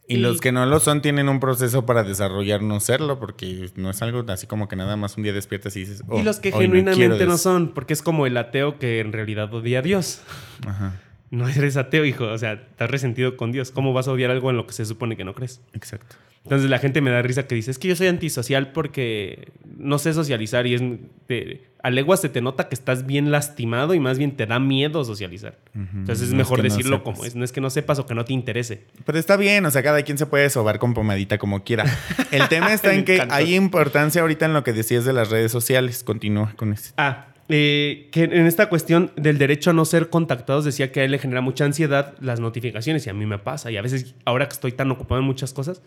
Y, 0.07 0.15
Y- 0.15 0.17
los 0.17 0.41
que 0.41 0.51
no 0.51 0.65
lo 0.65 0.79
son 0.81 1.01
tienen 1.01 1.29
un 1.29 1.39
proceso 1.39 1.85
para 1.85 2.03
desarrollar 2.03 2.61
no 2.61 2.79
serlo, 2.81 3.19
porque 3.19 3.69
no 3.75 3.89
es 3.89 4.01
algo 4.01 4.25
así 4.31 4.47
como 4.47 4.67
que 4.67 4.75
nada 4.75 4.97
más 4.97 5.15
un 5.15 5.23
día 5.23 5.31
despiertas 5.33 5.75
y 5.77 5.81
dices. 5.81 6.03
"Oh, 6.07 6.19
y 6.19 6.23
los 6.23 6.39
que 6.39 6.51
genuinamente 6.51 7.25
no, 7.25 7.33
des-". 7.33 7.41
son, 7.41 7.69
porque 7.73 7.93
es 7.93 8.01
como 8.01 8.25
el 8.27 8.35
ateo 8.35 8.79
que 8.79 8.99
en 8.99 9.13
realidad 9.13 9.53
odia 9.53 9.79
a 9.79 9.81
Dios. 9.81 10.21
Ajá, 10.67 10.99
No 11.31 11.47
eres 11.49 11.77
ateo, 11.77 12.05
hijo. 12.05 12.25
O 12.25 12.37
sea, 12.37 12.53
estás 12.53 12.91
resentido 12.91 13.37
con 13.37 13.51
Dios. 13.51 13.71
¿Cómo 13.71 13.91
vas 13.93 14.07
a 14.07 14.11
odiar 14.11 14.29
algo 14.29 14.49
en 14.51 14.57
lo 14.57 14.67
que 14.67 14.73
se 14.73 14.85
supone 14.85 15.15
que 15.17 15.23
no 15.23 15.33
crees? 15.33 15.61
exacto. 15.73 16.15
Entonces 16.43 16.69
la 16.69 16.77
gente 16.79 16.99
me 17.01 17.09
da 17.09 17.21
risa 17.21 17.47
que 17.47 17.55
dice, 17.55 17.71
es 17.71 17.79
que 17.79 17.87
yo 17.87 17.95
soy 17.95 18.07
antisocial 18.07 18.71
porque 18.73 19.51
no 19.77 19.97
sé 19.97 20.13
socializar 20.13 20.67
y 20.67 20.73
es... 20.75 20.81
te- 21.25 21.61
a 21.81 21.89
leguas 21.89 22.21
se 22.21 22.29
te 22.29 22.41
nota 22.41 22.69
que 22.69 22.75
estás 22.75 23.05
bien 23.05 23.29
lastimado 23.31 23.93
y 23.93 23.99
más 23.99 24.17
bien 24.17 24.35
te 24.37 24.45
da 24.45 24.57
miedo 24.59 25.03
socializar. 25.03 25.57
Entonces 25.75 26.27
es 26.27 26.31
No 26.31 26.37
mejor 26.37 26.57
que 26.61 26.63
decirlo 26.69 27.03
como 27.03 27.25
es. 27.25 27.35
No 27.35 27.43
es 27.43 27.51
que 27.51 27.59
no 27.61 27.69
sepas 27.69 27.99
o 27.99 28.05
que 28.05 28.13
no 28.15 28.23
te 28.23 28.31
interese. 28.33 28.85
Pero 29.05 29.17
está 29.19 29.35
bien, 29.35 29.65
o 29.65 29.71
sea, 29.71 29.83
cada 29.83 30.01
quien 30.03 30.17
se 30.17 30.25
puede 30.25 30.49
sobar 30.49 30.79
con 30.79 30.93
pomadita 30.93 31.37
como 31.37 31.63
quiera. 31.65 31.83
El 32.31 32.47
tema 32.47 32.71
está 32.73 32.93
en 32.93 33.03
que 33.03 33.15
encantó. 33.15 33.33
hay 33.35 33.55
importancia 33.55 34.21
ahorita 34.21 34.45
en 34.45 34.53
lo 34.53 34.63
que 34.63 34.71
decías 34.71 35.03
de 35.03 35.11
las 35.13 35.29
redes 35.29 35.51
sociales. 35.51 36.03
Continúa 36.05 36.53
con 36.55 36.71
este. 36.71 36.89
Ah, 36.95 37.27
eh, 37.49 38.07
que 38.13 38.23
en 38.23 38.45
esta 38.47 38.69
cuestión 38.69 39.11
del 39.17 39.37
derecho 39.37 39.71
a 39.71 39.73
no 39.73 39.83
ser 39.83 40.09
contactados 40.09 40.63
decía 40.63 40.91
que 40.93 41.01
a 41.01 41.03
él 41.03 41.11
le 41.11 41.19
genera 41.19 41.41
mucha 41.41 41.65
ansiedad 41.65 42.13
las 42.21 42.39
notificaciones 42.39 43.05
y 43.07 43.09
a 43.09 43.13
mí 43.13 43.25
me 43.25 43.39
pasa. 43.39 43.71
Y 43.71 43.75
a 43.77 43.81
veces, 43.81 44.15
ahora 44.23 44.47
que 44.47 44.53
estoy 44.53 44.71
tan 44.71 44.89
ocupado 44.91 45.19
en 45.19 45.27
muchas 45.27 45.51
cosas, 45.51 45.81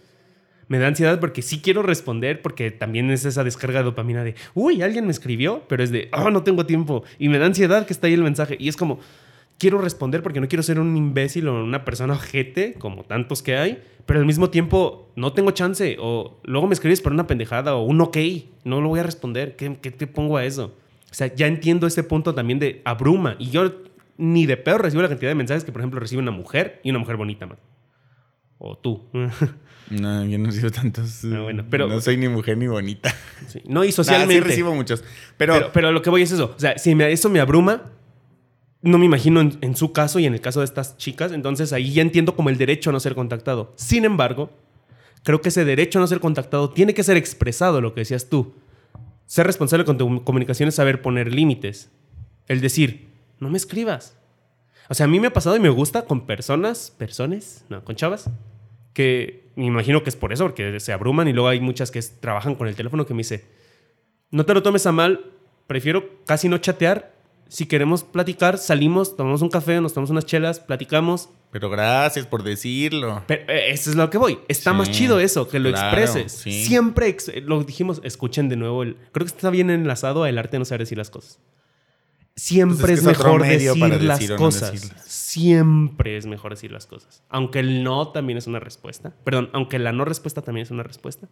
me 0.68 0.78
da 0.78 0.88
ansiedad 0.88 1.20
porque 1.20 1.42
sí 1.42 1.60
quiero 1.60 1.82
responder 1.82 2.42
porque 2.42 2.70
también 2.70 3.10
es 3.10 3.24
esa 3.24 3.44
descarga 3.44 3.80
de 3.80 3.84
dopamina 3.84 4.24
de, 4.24 4.34
uy, 4.54 4.82
alguien 4.82 5.04
me 5.04 5.12
escribió, 5.12 5.62
pero 5.68 5.82
es 5.82 5.90
de, 5.90 6.08
oh, 6.12 6.30
no 6.30 6.42
tengo 6.42 6.66
tiempo. 6.66 7.04
Y 7.18 7.28
me 7.28 7.38
da 7.38 7.46
ansiedad 7.46 7.86
que 7.86 7.92
está 7.92 8.06
ahí 8.06 8.14
el 8.14 8.22
mensaje. 8.22 8.56
Y 8.58 8.68
es 8.68 8.76
como, 8.76 8.98
quiero 9.58 9.78
responder 9.80 10.22
porque 10.22 10.40
no 10.40 10.48
quiero 10.48 10.62
ser 10.62 10.80
un 10.80 10.96
imbécil 10.96 11.48
o 11.48 11.62
una 11.62 11.84
persona 11.84 12.14
ojete, 12.14 12.74
como 12.74 13.04
tantos 13.04 13.42
que 13.42 13.56
hay, 13.56 13.82
pero 14.06 14.20
al 14.20 14.26
mismo 14.26 14.50
tiempo 14.50 15.10
no 15.16 15.32
tengo 15.32 15.50
chance. 15.52 15.96
O 16.00 16.40
luego 16.44 16.66
me 16.66 16.74
escribes 16.74 17.00
por 17.00 17.12
una 17.12 17.26
pendejada 17.26 17.74
o 17.74 17.82
un 17.84 18.00
ok, 18.00 18.16
no 18.64 18.80
lo 18.80 18.88
voy 18.88 19.00
a 19.00 19.04
responder. 19.04 19.56
¿Qué, 19.56 19.76
qué 19.80 19.90
te 19.90 20.06
pongo 20.06 20.36
a 20.36 20.44
eso? 20.44 20.74
O 21.10 21.14
sea, 21.14 21.32
ya 21.34 21.46
entiendo 21.46 21.86
ese 21.86 22.02
punto 22.02 22.34
también 22.34 22.58
de 22.58 22.82
abruma. 22.84 23.36
Y 23.38 23.50
yo 23.50 23.72
ni 24.18 24.46
de 24.46 24.56
pedo 24.56 24.78
recibo 24.78 25.02
la 25.02 25.08
cantidad 25.08 25.30
de 25.30 25.34
mensajes 25.34 25.64
que, 25.64 25.72
por 25.72 25.80
ejemplo, 25.80 26.00
recibe 26.00 26.22
una 26.22 26.30
mujer 26.30 26.80
y 26.82 26.90
una 26.90 26.98
mujer 26.98 27.16
bonita, 27.16 27.46
man. 27.46 27.58
O 28.58 28.76
tú. 28.76 29.04
No, 29.90 30.24
yo 30.24 30.38
no 30.38 30.46
recibo 30.46 30.70
tantos. 30.70 31.22
Ah, 31.24 31.40
bueno, 31.42 31.64
pero- 31.70 31.86
no 31.88 32.00
soy 32.00 32.16
ni 32.16 32.28
mujer 32.28 32.58
ni 32.58 32.66
bonita. 32.66 33.14
Sí. 33.46 33.60
No, 33.66 33.84
y 33.84 33.92
Socialmente. 33.92 33.92
socialmente. 33.92 34.34
sí 34.34 34.40
recibo 34.50 34.74
muchos. 34.74 35.04
Pero, 35.36 35.54
pero, 35.54 35.70
pero 35.72 35.92
lo 35.92 36.02
que 36.02 36.10
voy 36.10 36.22
es 36.22 36.32
eso. 36.32 36.52
O 36.56 36.58
sea, 36.58 36.76
si 36.78 36.94
me- 36.94 37.10
eso 37.12 37.28
me 37.30 37.40
abruma, 37.40 37.92
no 38.82 38.98
me 38.98 39.06
imagino 39.06 39.40
en, 39.40 39.56
en 39.60 39.76
su 39.76 39.92
caso 39.92 40.18
y 40.18 40.26
en 40.26 40.34
el 40.34 40.40
caso 40.40 40.60
de 40.60 40.64
estas 40.66 40.96
chicas, 40.96 41.32
entonces 41.32 41.72
ahí 41.72 41.92
ya 41.92 42.02
entiendo 42.02 42.34
como 42.36 42.50
el 42.50 42.58
derecho 42.58 42.90
a 42.90 42.92
no 42.92 43.00
ser 43.00 43.14
contactado. 43.14 43.72
Sin 43.76 44.04
embargo, 44.04 44.50
creo 45.22 45.40
que 45.40 45.48
ese 45.50 45.64
derecho 45.64 45.98
a 45.98 46.02
no 46.02 46.06
ser 46.06 46.20
contactado 46.20 46.70
tiene 46.70 46.92
que 46.94 47.02
ser 47.02 47.16
expresado, 47.16 47.80
lo 47.80 47.94
que 47.94 48.00
decías 48.00 48.28
tú. 48.28 48.54
Ser 49.26 49.46
responsable 49.46 49.84
con 49.84 49.98
tu 49.98 50.22
comunicación 50.24 50.68
es 50.68 50.74
saber 50.76 51.02
poner 51.02 51.32
límites. 51.32 51.90
El 52.48 52.60
decir, 52.60 53.08
no 53.40 53.50
me 53.50 53.56
escribas. 53.56 54.16
O 54.88 54.94
sea, 54.94 55.04
a 55.04 55.08
mí 55.08 55.18
me 55.18 55.26
ha 55.28 55.32
pasado 55.32 55.56
y 55.56 55.60
me 55.60 55.68
gusta 55.68 56.02
con 56.04 56.26
personas, 56.26 56.92
personas, 56.96 57.64
no, 57.68 57.82
con 57.84 57.96
chavas, 57.96 58.30
que 58.96 59.50
me 59.56 59.66
imagino 59.66 60.02
que 60.02 60.08
es 60.08 60.16
por 60.16 60.32
eso, 60.32 60.44
porque 60.44 60.80
se 60.80 60.90
abruman 60.94 61.28
y 61.28 61.34
luego 61.34 61.48
hay 61.48 61.60
muchas 61.60 61.90
que 61.90 61.98
es- 61.98 62.18
trabajan 62.18 62.54
con 62.54 62.66
el 62.66 62.74
teléfono 62.74 63.04
que 63.04 63.12
me 63.12 63.18
dice, 63.18 63.44
no 64.30 64.46
te 64.46 64.54
lo 64.54 64.62
tomes 64.62 64.86
a 64.86 64.92
mal, 64.92 65.32
prefiero 65.66 66.08
casi 66.24 66.48
no 66.48 66.56
chatear. 66.56 67.12
Si 67.48 67.66
queremos 67.66 68.02
platicar, 68.02 68.56
salimos, 68.58 69.16
tomamos 69.16 69.42
un 69.42 69.50
café, 69.50 69.80
nos 69.82 69.92
tomamos 69.92 70.10
unas 70.10 70.24
chelas, 70.24 70.60
platicamos. 70.60 71.28
Pero 71.52 71.68
gracias 71.70 72.26
por 72.26 72.42
decirlo. 72.42 73.22
Pero 73.28 73.42
eh, 73.52 73.70
eso 73.70 73.90
es 73.90 73.96
lo 73.96 74.08
que 74.10 74.18
voy. 74.18 74.38
Está 74.48 74.72
Sí, 74.72 74.76
más 74.78 74.90
chido 74.90 75.20
eso, 75.20 75.46
que 75.46 75.58
lo 75.60 75.68
claro, 75.70 75.96
expreses. 76.02 76.32
sí. 76.32 76.64
Siempre 76.64 77.08
ex- 77.08 77.30
lo 77.44 77.62
dijimos, 77.62 78.00
escuchen 78.02 78.48
de 78.48 78.56
nuevo 78.56 78.82
el. 78.82 78.96
Creo 79.12 79.26
que 79.26 79.32
está 79.32 79.50
bien 79.50 79.68
enlazado 79.70 80.24
al 80.24 80.38
arte 80.38 80.52
de 80.52 80.58
no 80.60 80.64
saber 80.64 80.80
decir 80.80 80.98
las 80.98 81.10
cosas. 81.10 81.38
Siempre 82.36 82.78
Pues 82.80 82.92
es 82.98 83.00
que 83.00 83.06
mejor 83.08 83.40
medio 83.40 83.72
decir 83.72 83.80
para 83.80 83.98
las 83.98 84.18
decir 84.18 84.32
o 84.32 84.34
no 84.36 84.38
cosas. 84.44 84.72
decirlas. 84.72 85.04
Siempre 85.06 86.16
es 86.18 86.26
mejor 86.26 86.52
decir 86.52 86.70
las 86.70 86.86
cosas. 86.86 87.22
Aunque 87.30 87.60
el 87.60 87.82
no 87.82 88.08
también 88.08 88.36
es 88.36 88.46
una 88.46 88.60
respuesta. 88.60 89.14
Perdón, 89.24 89.48
aunque 89.54 89.78
la 89.78 89.92
no 89.92 90.04
respuesta 90.04 90.42
también 90.42 90.64
es 90.64 90.70
una 90.70 90.82
respuesta. 90.82 91.28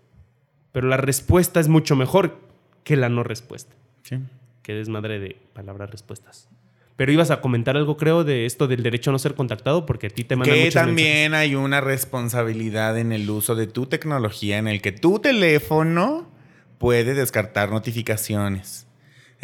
Pero 0.72 0.88
la 0.88 0.96
respuesta 0.96 1.60
es 1.60 1.68
mucho 1.68 1.94
mejor 1.94 2.38
que 2.84 2.96
la 2.96 3.10
no 3.10 3.22
respuesta. 3.22 3.74
Sí. 4.02 4.18
Qué 4.62 4.72
desmadre 4.72 5.20
de 5.20 5.36
palabras 5.52 5.90
respuestas. 5.90 6.48
Pero 6.96 7.12
ibas 7.12 7.30
a 7.30 7.40
comentar 7.40 7.76
algo, 7.76 7.96
creo, 7.96 8.24
de 8.24 8.46
esto 8.46 8.66
del 8.66 8.82
derecho 8.82 9.10
a 9.10 9.12
no 9.12 9.18
ser 9.18 9.34
contactado, 9.34 9.84
porque 9.84 10.06
a 10.06 10.10
ti 10.10 10.24
te 10.24 10.36
mandan 10.36 10.54
Que 10.56 10.70
también 10.70 11.34
hay 11.34 11.54
una 11.54 11.80
responsabilidad 11.80 12.96
en 12.98 13.12
el 13.12 13.28
uso 13.28 13.54
de 13.56 13.66
tu 13.66 13.86
tecnología 13.86 14.58
en 14.58 14.68
el 14.68 14.80
que 14.80 14.92
tu 14.92 15.18
teléfono 15.18 16.28
puede 16.78 17.14
descartar 17.14 17.70
notificaciones. 17.70 18.86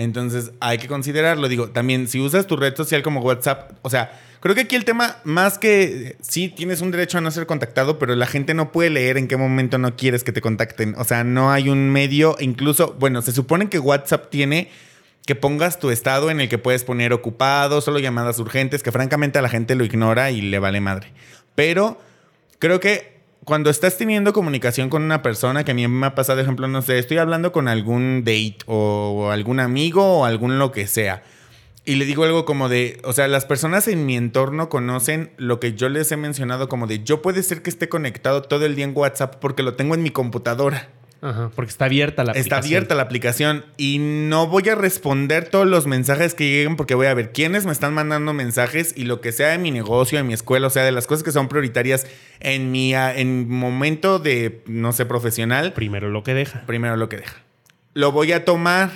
Entonces 0.01 0.53
hay 0.61 0.78
que 0.78 0.88
considerarlo. 0.88 1.46
Digo, 1.46 1.68
también 1.68 2.09
si 2.09 2.20
usas 2.20 2.46
tu 2.46 2.57
red 2.57 2.74
social 2.74 3.03
como 3.03 3.20
WhatsApp, 3.20 3.72
o 3.82 3.90
sea, 3.90 4.18
creo 4.40 4.55
que 4.55 4.62
aquí 4.62 4.74
el 4.74 4.86
tema, 4.86 5.18
más 5.24 5.59
que 5.59 6.16
sí 6.22 6.48
tienes 6.48 6.80
un 6.80 6.90
derecho 6.90 7.18
a 7.18 7.20
no 7.20 7.30
ser 7.30 7.44
contactado, 7.44 7.98
pero 7.98 8.16
la 8.16 8.24
gente 8.24 8.55
no 8.55 8.72
puede 8.72 8.88
leer 8.88 9.18
en 9.18 9.28
qué 9.28 9.36
momento 9.36 9.76
no 9.76 9.96
quieres 9.96 10.24
que 10.24 10.32
te 10.32 10.40
contacten. 10.40 10.94
O 10.96 11.05
sea, 11.05 11.22
no 11.22 11.53
hay 11.53 11.68
un 11.68 11.90
medio, 11.90 12.36
incluso, 12.40 12.96
bueno, 12.98 13.20
se 13.20 13.32
supone 13.32 13.68
que 13.68 13.78
WhatsApp 13.78 14.30
tiene 14.30 14.70
que 15.26 15.34
pongas 15.34 15.78
tu 15.78 15.90
estado 15.90 16.30
en 16.30 16.40
el 16.40 16.48
que 16.48 16.57
puedes 16.57 16.82
poner 16.82 17.12
ocupado, 17.12 17.82
solo 17.82 17.98
llamadas 17.98 18.38
urgentes, 18.38 18.82
que 18.82 18.92
francamente 18.92 19.38
a 19.38 19.42
la 19.42 19.51
gente 19.51 19.74
lo 19.74 19.84
ignora 19.84 20.30
y 20.30 20.40
le 20.40 20.59
vale 20.59 20.80
madre. 20.80 21.12
Pero 21.55 22.01
creo 22.59 22.80
que 22.80 23.19
cuando 23.51 23.68
estás 23.68 23.98
teniendo 23.98 24.32
comunicación 24.32 24.88
con 24.90 25.03
una 25.03 25.22
persona, 25.22 25.64
que 25.64 25.72
a 25.72 25.74
mí 25.74 25.88
me 25.88 26.07
ha 26.07 26.14
pasado, 26.14 26.38
ejemplo, 26.38 26.68
no 26.68 26.82
sé, 26.82 27.01
estoy 27.01 27.18
hablando 27.18 27.51
con 27.51 27.66
algún 27.66 28.22
date 28.24 28.59
o, 28.66 29.24
o 29.24 29.30
algún 29.32 29.59
amigo 29.59 30.20
o 30.20 30.24
algún 30.24 30.61
lo 30.61 30.70
que 30.70 30.86
sea. 30.86 31.24
Y 31.84 31.96
le 31.96 32.05
digo 32.05 32.22
algo 32.22 32.44
como 32.44 32.68
de, 32.68 33.01
o 33.03 33.12
sea, 33.12 33.26
las 33.26 33.46
personas 33.46 33.88
en 33.88 34.07
mi 34.07 34.16
entorno 34.16 34.68
conocen 34.68 35.32
lo 35.36 35.59
que 35.59 35.74
yo 35.74 35.88
les 35.88 36.12
he 36.12 36.16
mencionado 36.16 36.68
como 36.68 36.86
de, 36.86 37.03
yo 37.03 37.22
puede 37.22 37.42
ser 37.42 37.61
que 37.61 37.70
esté 37.70 37.88
conectado 37.88 38.42
todo 38.42 38.66
el 38.66 38.76
día 38.76 38.84
en 38.84 38.96
WhatsApp 38.96 39.40
porque 39.40 39.64
lo 39.64 39.74
tengo 39.74 39.96
en 39.96 40.05
mi 40.05 40.11
computadora. 40.11 40.88
Ajá, 41.22 41.50
porque 41.54 41.70
está 41.70 41.84
abierta 41.84 42.24
la 42.24 42.32
Está 42.32 42.40
aplicación. 42.56 42.64
abierta 42.64 42.94
la 42.94 43.02
aplicación 43.02 43.64
y 43.76 43.98
no 44.00 44.46
voy 44.46 44.68
a 44.70 44.74
responder 44.74 45.48
todos 45.50 45.66
los 45.66 45.86
mensajes 45.86 46.32
que 46.34 46.48
lleguen 46.48 46.76
porque 46.76 46.94
voy 46.94 47.08
a 47.08 47.14
ver 47.14 47.32
quiénes 47.32 47.66
me 47.66 47.72
están 47.72 47.92
mandando 47.92 48.32
mensajes 48.32 48.94
y 48.96 49.04
lo 49.04 49.20
que 49.20 49.32
sea 49.32 49.48
de 49.48 49.58
mi 49.58 49.70
negocio, 49.70 50.16
de 50.16 50.24
mi 50.24 50.32
escuela, 50.32 50.68
o 50.68 50.70
sea, 50.70 50.82
de 50.82 50.92
las 50.92 51.06
cosas 51.06 51.22
que 51.22 51.30
son 51.32 51.48
prioritarias 51.48 52.06
en 52.40 52.72
mi 52.72 52.94
ah, 52.94 53.14
en 53.14 53.48
momento 53.50 54.18
de, 54.18 54.62
no 54.66 54.92
sé, 54.92 55.04
profesional, 55.04 55.74
Primero 55.74 56.08
lo 56.08 56.22
que 56.22 56.32
deja. 56.32 56.64
primero 56.66 56.96
lo 56.96 57.08
que 57.10 57.18
deja. 57.18 57.36
Lo 57.92 58.12
voy 58.12 58.32
a 58.32 58.44
tomar. 58.46 58.90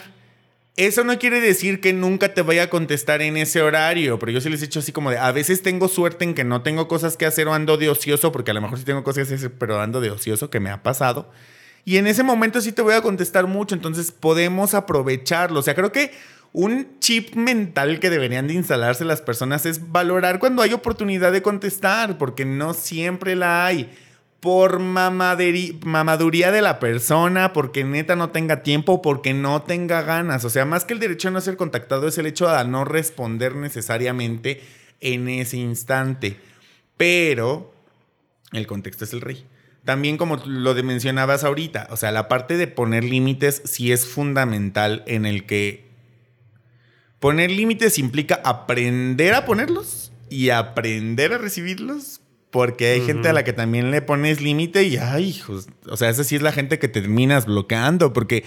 Eso 0.77 1.05
no 1.05 1.19
quiere 1.21 1.41
decir 1.41 1.81
que 1.81 1.93
nunca 1.93 2.35
te 2.35 2.43
vaya 2.43 2.65
a 2.65 2.71
contestar 2.71 3.23
en 3.23 3.37
ese 3.37 3.63
horario, 3.63 4.19
pero 4.19 4.33
yo 4.33 4.41
sí 4.41 4.49
les 4.51 4.61
he 4.61 4.67
dicho 4.67 4.81
así 4.81 4.91
como 4.91 5.11
de, 5.11 5.19
a 5.19 5.31
veces 5.31 5.63
tengo 5.63 5.87
suerte 5.89 6.25
en 6.25 6.35
que 6.35 6.43
no 6.43 6.63
tengo 6.63 6.89
cosas 6.89 7.17
que 7.17 7.27
hacer 7.27 7.47
o 7.47 7.55
ando 7.55 7.77
de 7.77 7.91
ocioso, 7.91 8.33
porque 8.33 8.51
a 8.51 8.55
lo 8.55 8.61
mejor 8.61 8.79
sí 8.79 8.85
tengo 8.85 9.05
cosas 9.05 9.29
que 9.29 9.35
hacer, 9.35 9.53
pero 9.53 9.81
ando 9.81 10.01
de 10.01 10.11
ocioso, 10.11 10.51
que 10.51 10.59
me 10.59 10.71
ha 10.71 10.83
pasado. 10.83 11.31
Y 11.85 11.99
en 11.99 12.07
ese 12.07 12.23
momento 12.23 12.61
sí 12.61 12.73
te 12.73 12.83
voy 12.83 12.95
a 12.95 13.03
contestar 13.03 13.47
mucho, 13.47 13.75
entonces 13.75 14.11
podemos 14.11 14.75
aprovecharlo. 14.75 15.61
O 15.61 15.63
sea, 15.63 15.75
creo 15.75 15.93
que 15.93 16.13
un 16.53 17.01
chip 17.01 17.35
mental 17.35 17.99
que 17.99 18.11
deberían 18.11 18.47
de 18.47 18.55
instalarse 18.55 19.05
las 19.05 19.21
personas 19.21 19.67
es 19.67 19.91
valorar 19.91 20.39
cuando 20.39 20.63
hay 20.63 20.73
oportunidad 20.73 21.33
de 21.33 21.43
contestar, 21.43 22.17
porque 22.17 22.45
no 22.45 22.75
siempre 22.75 23.35
la 23.35 23.67
hay. 23.67 23.93
Por 24.41 24.79
mamaduría 24.79 26.53
de 26.53 26.63
la 26.63 26.79
persona, 26.79 27.53
porque 27.53 27.83
neta 27.83 28.15
no 28.15 28.31
tenga 28.31 28.63
tiempo, 28.63 29.03
porque 29.03 29.35
no 29.35 29.63
tenga 29.63 30.03
ganas. 30.03 30.45
O 30.45 30.51
sea, 30.51 30.65
más 30.65 30.85
que 30.85 30.93
el 30.93 31.01
derecho 31.01 31.29
a 31.29 31.31
no 31.31 31.41
ser 31.41 31.57
contactado 31.57 32.07
es 32.07 32.19
el 32.19 32.27
hecho 32.27 32.49
de 32.49 32.65
no 32.67 32.85
responder 32.85 33.57
necesariamente 33.57 34.63
en 35.01 35.29
ese 35.29 35.57
instante. 35.57 36.37
Pero 36.97 37.73
el 38.53 38.67
contexto 38.67 39.05
es 39.05 39.13
el 39.13 39.23
rey. 39.23 39.45
También 39.85 40.17
como 40.17 40.37
lo 40.37 40.75
mencionabas 40.83 41.45
ahorita, 41.45 41.89
o 41.91 41.97
sea, 41.97 42.11
la 42.11 42.29
parte 42.29 42.57
de 42.57 42.67
poner 42.67 43.05
límites 43.05 43.63
sí 43.65 43.93
es 43.93 44.07
fundamental 44.07 45.03
en 45.07 45.27
el 45.27 45.45
que 45.45 45.85
poner 47.21 47.51
límites 47.51 47.99
implica 47.99 48.41
aprender 48.45 49.35
a 49.35 49.45
ponerlos 49.45 50.13
y 50.31 50.51
aprender 50.51 51.33
a 51.33 51.39
recibirlos, 51.39 52.21
porque 52.51 52.89
hay 52.89 53.01
gente 53.01 53.29
a 53.29 53.33
la 53.33 53.45
que 53.45 53.53
también 53.53 53.91
le 53.91 54.03
pones 54.03 54.41
límite 54.41 54.85
y, 54.85 54.97
ay, 54.97 55.25
hijos, 55.25 55.69
o 55.89 55.97
sea, 55.97 56.09
esa 56.09 56.25
sí 56.25 56.37
es 56.37 56.43
la 56.43 56.53
gente 56.53 56.79
que 56.79 56.89
terminas 56.89 57.47
bloqueando, 57.47 58.13
porque 58.13 58.45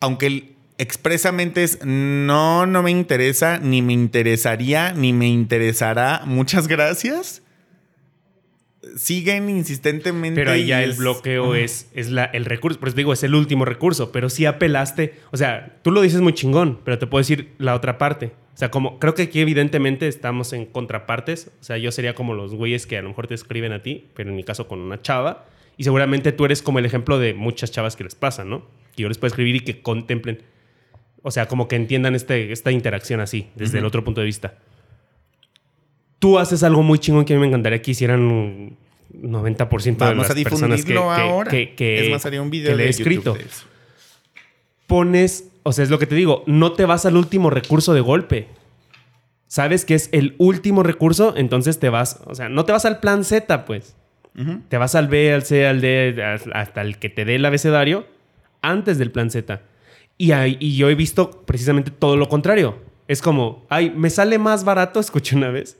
aunque 0.00 0.54
expresamente 0.78 1.62
es 1.62 1.84
no, 1.84 2.66
no 2.66 2.82
me 2.82 2.90
interesa, 2.90 3.58
ni 3.58 3.80
me 3.80 3.92
interesaría, 3.92 4.92
ni 4.92 5.12
me 5.12 5.28
interesará, 5.28 6.22
muchas 6.26 6.68
gracias. 6.68 7.43
Siguen 8.96 9.50
insistentemente. 9.50 10.40
Pero 10.40 10.52
ahí 10.52 10.66
ya 10.66 10.82
el 10.82 10.92
bloqueo 10.92 11.54
es, 11.54 11.90
es 11.94 12.10
la, 12.10 12.24
el 12.24 12.44
recurso. 12.44 12.78
Por 12.78 12.88
eso 12.88 12.96
digo, 12.96 13.12
es 13.12 13.22
el 13.22 13.34
último 13.34 13.64
recurso. 13.64 14.12
Pero 14.12 14.30
sí 14.30 14.46
apelaste. 14.46 15.14
O 15.30 15.36
sea, 15.36 15.78
tú 15.82 15.90
lo 15.90 16.00
dices 16.02 16.20
muy 16.20 16.34
chingón, 16.34 16.80
pero 16.84 16.98
te 16.98 17.06
puedo 17.06 17.20
decir 17.20 17.52
la 17.58 17.74
otra 17.74 17.98
parte. 17.98 18.32
O 18.54 18.56
sea, 18.56 18.70
como 18.70 19.00
creo 19.00 19.14
que 19.14 19.22
aquí 19.22 19.40
evidentemente 19.40 20.06
estamos 20.06 20.52
en 20.52 20.66
contrapartes. 20.66 21.50
O 21.60 21.64
sea, 21.64 21.76
yo 21.76 21.90
sería 21.90 22.14
como 22.14 22.34
los 22.34 22.54
güeyes 22.54 22.86
que 22.86 22.96
a 22.96 23.02
lo 23.02 23.08
mejor 23.08 23.26
te 23.26 23.34
escriben 23.34 23.72
a 23.72 23.82
ti, 23.82 24.08
pero 24.14 24.30
en 24.30 24.36
mi 24.36 24.44
caso 24.44 24.68
con 24.68 24.78
una 24.78 25.02
chava. 25.02 25.46
Y 25.76 25.84
seguramente 25.84 26.30
tú 26.30 26.44
eres 26.44 26.62
como 26.62 26.78
el 26.78 26.86
ejemplo 26.86 27.18
de 27.18 27.34
muchas 27.34 27.72
chavas 27.72 27.96
que 27.96 28.04
les 28.04 28.14
pasa, 28.14 28.44
¿no? 28.44 28.64
Que 28.94 29.02
yo 29.02 29.08
les 29.08 29.18
puedo 29.18 29.28
escribir 29.28 29.56
y 29.56 29.60
que 29.60 29.82
contemplen. 29.82 30.42
O 31.22 31.30
sea, 31.30 31.48
como 31.48 31.66
que 31.66 31.76
entiendan 31.76 32.14
este, 32.14 32.52
esta 32.52 32.70
interacción 32.70 33.20
así, 33.20 33.48
desde 33.56 33.78
el 33.78 33.84
otro 33.86 34.04
punto 34.04 34.20
de 34.20 34.26
vista. 34.26 34.58
Tú 36.24 36.38
haces 36.38 36.62
algo 36.62 36.82
muy 36.82 36.98
chingón 36.98 37.26
que 37.26 37.34
a 37.34 37.36
mí 37.36 37.40
me 37.42 37.48
encantaría 37.48 37.82
que 37.82 37.90
hicieran 37.90 38.20
un 38.22 38.76
90% 39.12 39.82
de 39.82 40.10
Vamos 40.10 40.26
las 40.26 40.30
a 40.30 40.42
personas 40.42 40.82
que, 40.82 40.96
ahora. 40.96 41.50
que- 41.50 41.74
que- 41.74 42.06
es 42.06 42.10
más, 42.10 42.24
haría 42.24 42.40
un 42.40 42.48
video 42.48 42.70
que 42.70 42.76
le 42.76 42.86
he 42.86 42.88
escrito. 42.88 43.34
de 43.34 43.40
eso. 43.42 43.66
Pones, 44.86 45.50
o 45.64 45.72
sea, 45.72 45.84
es 45.84 45.90
lo 45.90 45.98
que 45.98 46.06
te 46.06 46.14
digo, 46.14 46.42
no 46.46 46.72
te 46.72 46.86
vas 46.86 47.04
al 47.04 47.16
último 47.18 47.50
recurso 47.50 47.92
de 47.92 48.00
golpe. 48.00 48.48
Sabes 49.48 49.84
que 49.84 49.94
es 49.94 50.08
el 50.12 50.34
último 50.38 50.82
recurso, 50.82 51.34
entonces 51.36 51.78
te 51.78 51.90
vas, 51.90 52.20
o 52.24 52.34
sea, 52.34 52.48
no 52.48 52.64
te 52.64 52.72
vas 52.72 52.84
al 52.86 53.00
plan 53.00 53.24
Z, 53.24 53.64
pues. 53.66 53.94
Te 54.70 54.78
vas 54.78 54.94
al 54.94 55.08
B, 55.08 55.32
al 55.34 55.42
C, 55.44 55.66
al 55.66 55.80
D, 55.82 56.16
hasta 56.54 56.80
el 56.80 56.98
que 56.98 57.08
te 57.10 57.24
dé 57.26 57.36
el 57.36 57.44
abecedario 57.44 58.06
antes 58.62 58.96
del 58.98 59.10
plan 59.12 59.30
Z. 59.30 59.60
Y, 60.18 60.32
y 60.32 60.76
yo 60.76 60.88
he 60.90 60.94
visto 60.94 61.42
precisamente 61.44 61.90
todo 61.92 62.16
lo 62.16 62.28
contrario. 62.30 62.78
Es 63.08 63.22
como, 63.22 63.64
ay, 63.68 63.92
me 63.94 64.08
sale 64.10 64.38
más 64.38 64.64
barato, 64.64 64.98
escuché 65.00 65.36
una 65.36 65.50
vez, 65.50 65.76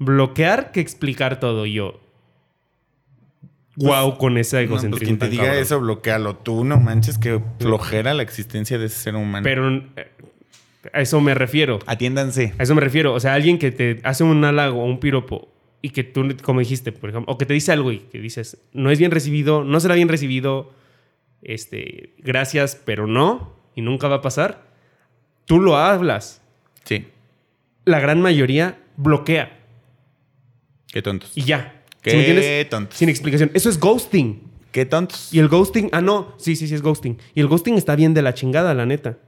bloquear 0.00 0.72
que 0.72 0.80
explicar 0.80 1.38
todo. 1.38 1.66
Y 1.66 1.74
yo, 1.74 2.00
wow, 3.76 4.18
con 4.18 4.36
ese 4.36 4.56
No, 4.56 4.60
pues 4.70 4.82
egocentrismo. 4.82 5.06
quien 5.06 5.18
te 5.20 5.28
diga 5.28 5.44
cabrón. 5.44 5.62
eso, 5.62 5.80
bloquealo 5.80 6.36
tú, 6.36 6.64
no 6.64 6.78
manches 6.80 7.18
que 7.18 7.40
flojera 7.60 8.12
la 8.14 8.24
existencia 8.24 8.78
de 8.78 8.86
ese 8.86 8.96
ser 8.96 9.14
humano. 9.14 9.44
Pero 9.44 9.70
eh, 9.70 10.10
a 10.92 11.00
eso 11.00 11.20
me 11.20 11.34
refiero. 11.34 11.78
Atiéndanse. 11.86 12.54
A 12.58 12.64
eso 12.64 12.74
me 12.74 12.80
refiero. 12.80 13.14
O 13.14 13.20
sea, 13.20 13.34
alguien 13.34 13.58
que 13.58 13.70
te 13.70 14.00
hace 14.02 14.24
un 14.24 14.44
halago 14.44 14.82
o 14.82 14.86
un 14.86 14.98
piropo 14.98 15.48
y 15.82 15.90
que 15.90 16.02
tú, 16.02 16.36
como 16.42 16.60
dijiste, 16.60 16.90
por 16.90 17.10
ejemplo, 17.10 17.32
o 17.32 17.38
que 17.38 17.46
te 17.46 17.54
dice 17.54 17.72
algo 17.72 17.92
y 17.92 18.00
que 18.00 18.18
dices, 18.18 18.58
no 18.72 18.90
es 18.90 18.98
bien 18.98 19.10
recibido, 19.10 19.64
no 19.64 19.80
será 19.80 19.94
bien 19.94 20.08
recibido, 20.08 20.72
este, 21.42 22.14
gracias, 22.18 22.76
pero 22.84 23.06
no, 23.06 23.54
y 23.74 23.80
nunca 23.80 24.08
va 24.08 24.16
a 24.16 24.20
pasar, 24.20 24.66
tú 25.46 25.58
lo 25.58 25.78
hablas. 25.78 26.42
Sí. 26.84 27.06
La 27.86 27.98
gran 27.98 28.20
mayoría 28.20 28.78
bloquea 28.98 29.59
Qué 30.92 31.02
tontos. 31.02 31.32
y 31.34 31.42
ya. 31.42 31.82
Qué 32.02 32.10
¿Sí 32.10 32.16
me 32.16 32.26
entiendes? 32.28 32.68
tontos. 32.70 32.96
Sin 32.98 33.08
explicación. 33.08 33.50
Eso 33.54 33.68
es 33.68 33.78
ghosting. 33.78 34.42
Qué 34.72 34.86
tontos. 34.86 35.32
Y 35.34 35.38
el 35.38 35.48
ghosting, 35.48 35.88
ah, 35.92 36.00
no, 36.00 36.34
sí, 36.38 36.56
sí, 36.56 36.66
sí, 36.68 36.74
es 36.74 36.82
ghosting. 36.82 37.18
Y 37.34 37.40
el 37.40 37.48
ghosting 37.48 37.74
está 37.74 37.96
bien 37.96 38.14
de 38.14 38.22
la 38.22 38.34
chingada, 38.34 38.72
la 38.74 38.86
neta. 38.86 39.18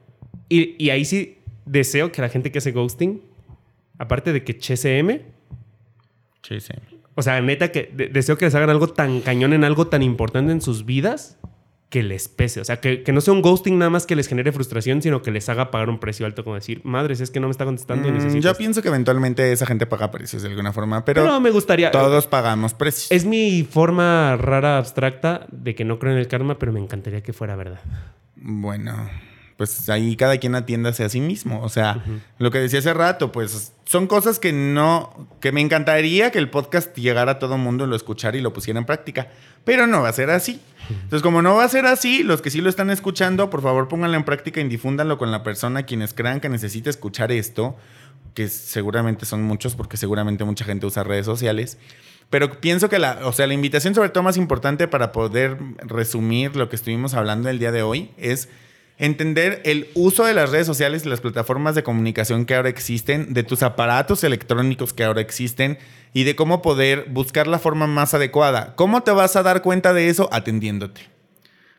Y, 0.48 0.74
y 0.82 0.90
ahí 0.90 1.04
sí 1.04 1.38
deseo 1.66 2.10
que 2.12 2.22
la 2.22 2.28
gente 2.28 2.50
que 2.52 2.58
hace 2.58 2.72
ghosting 2.72 3.20
Aparte 3.98 4.32
de 4.32 4.42
que 4.42 4.58
Sí, 6.42 6.58
sí. 6.60 6.72
o 7.14 7.22
sea, 7.22 7.40
neta 7.40 7.70
que 7.70 7.90
de- 7.94 8.08
deseo 8.08 8.36
que 8.36 8.46
les 8.46 8.54
hagan 8.54 8.70
algo 8.70 8.88
tan 8.88 9.20
cañón 9.20 9.52
en 9.52 9.62
algo 9.64 9.86
tan 9.86 10.02
importante 10.02 10.50
en 10.52 10.60
sus 10.60 10.84
vidas 10.84 11.38
que 11.92 12.02
les 12.02 12.26
pese. 12.26 12.58
O 12.60 12.64
sea, 12.64 12.80
que, 12.80 13.02
que 13.02 13.12
no 13.12 13.20
sea 13.20 13.34
un 13.34 13.42
ghosting 13.42 13.76
nada 13.78 13.90
más 13.90 14.06
que 14.06 14.16
les 14.16 14.26
genere 14.26 14.50
frustración, 14.50 15.02
sino 15.02 15.20
que 15.20 15.30
les 15.30 15.48
haga 15.50 15.70
pagar 15.70 15.90
un 15.90 16.00
precio 16.00 16.24
alto, 16.24 16.42
como 16.42 16.56
decir, 16.56 16.80
madres, 16.84 17.20
es 17.20 17.30
que 17.30 17.38
no 17.38 17.48
me 17.48 17.50
está 17.52 17.66
contestando 17.66 18.08
y 18.08 18.10
Mm, 18.10 18.14
necesito. 18.14 18.42
yo 18.42 18.50
esto". 18.50 18.58
pienso 18.58 18.80
que 18.82 18.88
eventualmente 18.88 19.52
esa 19.52 19.66
gente 19.66 19.84
paga 19.86 20.10
precios 20.10 20.42
de 20.42 20.48
alguna 20.48 20.72
forma, 20.72 21.04
pero, 21.04 21.22
Pero 21.22 21.38
me 21.38 21.50
gustaría. 21.50 21.90
todos 21.90 22.26
pagamos 22.26 22.72
precios. 22.72 23.12
Es 23.12 23.26
mi 23.26 23.62
forma 23.70 24.36
rara, 24.38 24.78
abstracta, 24.78 25.46
de 25.52 25.74
que 25.74 25.84
no 25.84 25.98
creo 25.98 26.12
en 26.12 26.18
el 26.18 26.28
karma, 26.28 26.58
pero 26.58 26.72
me 26.72 26.80
encantaría 26.80 27.22
que 27.22 27.34
fuera 27.34 27.54
verdad. 27.56 27.80
Bueno, 28.36 29.10
pues 29.62 29.88
ahí 29.90 30.16
cada 30.16 30.38
quien 30.38 30.56
atiéndase 30.56 31.04
a 31.04 31.08
sí 31.08 31.20
mismo. 31.20 31.62
O 31.62 31.68
sea, 31.68 32.02
lo 32.38 32.50
que 32.50 32.58
decía 32.58 32.80
hace 32.80 32.92
rato, 32.92 33.30
pues 33.30 33.72
son 33.84 34.08
cosas 34.08 34.40
que 34.40 34.52
no, 34.52 35.28
que 35.40 35.52
me 35.52 35.60
encantaría 35.60 36.32
que 36.32 36.38
el 36.40 36.50
podcast 36.50 36.96
llegara 36.96 37.32
a 37.32 37.38
todo 37.38 37.58
mundo, 37.58 37.86
lo 37.86 37.94
escuchara 37.94 38.36
y 38.36 38.40
lo 38.40 38.52
pusiera 38.52 38.80
en 38.80 38.86
práctica. 38.86 39.28
Pero 39.62 39.86
no 39.86 40.02
va 40.02 40.08
a 40.08 40.12
ser 40.12 40.30
así. 40.30 40.60
Entonces, 40.90 41.22
como 41.22 41.42
no 41.42 41.54
va 41.54 41.62
a 41.62 41.68
ser 41.68 41.86
así, 41.86 42.24
los 42.24 42.42
que 42.42 42.50
sí 42.50 42.60
lo 42.60 42.68
están 42.68 42.90
escuchando, 42.90 43.50
por 43.50 43.62
favor 43.62 43.86
pónganlo 43.86 44.16
en 44.16 44.24
práctica 44.24 44.60
y 44.60 44.64
difúndanlo 44.64 45.16
con 45.16 45.30
la 45.30 45.44
persona 45.44 45.84
quienes 45.84 46.12
crean 46.12 46.40
que 46.40 46.48
necesita 46.48 46.90
escuchar 46.90 47.30
esto, 47.30 47.76
que 48.34 48.48
seguramente 48.48 49.26
son 49.26 49.44
muchos, 49.44 49.76
porque 49.76 49.96
seguramente 49.96 50.42
mucha 50.42 50.64
gente 50.64 50.86
usa 50.86 51.04
redes 51.04 51.24
sociales. 51.24 51.78
Pero 52.30 52.60
pienso 52.60 52.88
que 52.88 52.98
la, 52.98 53.20
o 53.28 53.32
sea, 53.32 53.46
la 53.46 53.54
invitación 53.54 53.94
sobre 53.94 54.08
todo 54.08 54.24
más 54.24 54.36
importante 54.36 54.88
para 54.88 55.12
poder 55.12 55.56
resumir 55.86 56.56
lo 56.56 56.68
que 56.68 56.74
estuvimos 56.74 57.14
hablando 57.14 57.48
el 57.48 57.60
día 57.60 57.70
de 57.70 57.82
hoy 57.82 58.10
es 58.16 58.48
entender 58.98 59.60
el 59.64 59.88
uso 59.94 60.24
de 60.24 60.34
las 60.34 60.50
redes 60.50 60.66
sociales 60.66 61.04
y 61.04 61.08
las 61.08 61.20
plataformas 61.20 61.74
de 61.74 61.82
comunicación 61.82 62.44
que 62.46 62.54
ahora 62.54 62.68
existen, 62.68 63.32
de 63.34 63.42
tus 63.42 63.62
aparatos 63.62 64.22
electrónicos 64.24 64.92
que 64.92 65.04
ahora 65.04 65.20
existen 65.20 65.78
y 66.12 66.24
de 66.24 66.36
cómo 66.36 66.62
poder 66.62 67.06
buscar 67.10 67.46
la 67.46 67.58
forma 67.58 67.86
más 67.86 68.14
adecuada. 68.14 68.74
¿Cómo 68.76 69.02
te 69.02 69.10
vas 69.10 69.34
a 69.36 69.42
dar 69.42 69.62
cuenta 69.62 69.92
de 69.92 70.08
eso? 70.08 70.28
Atendiéndote. 70.32 71.00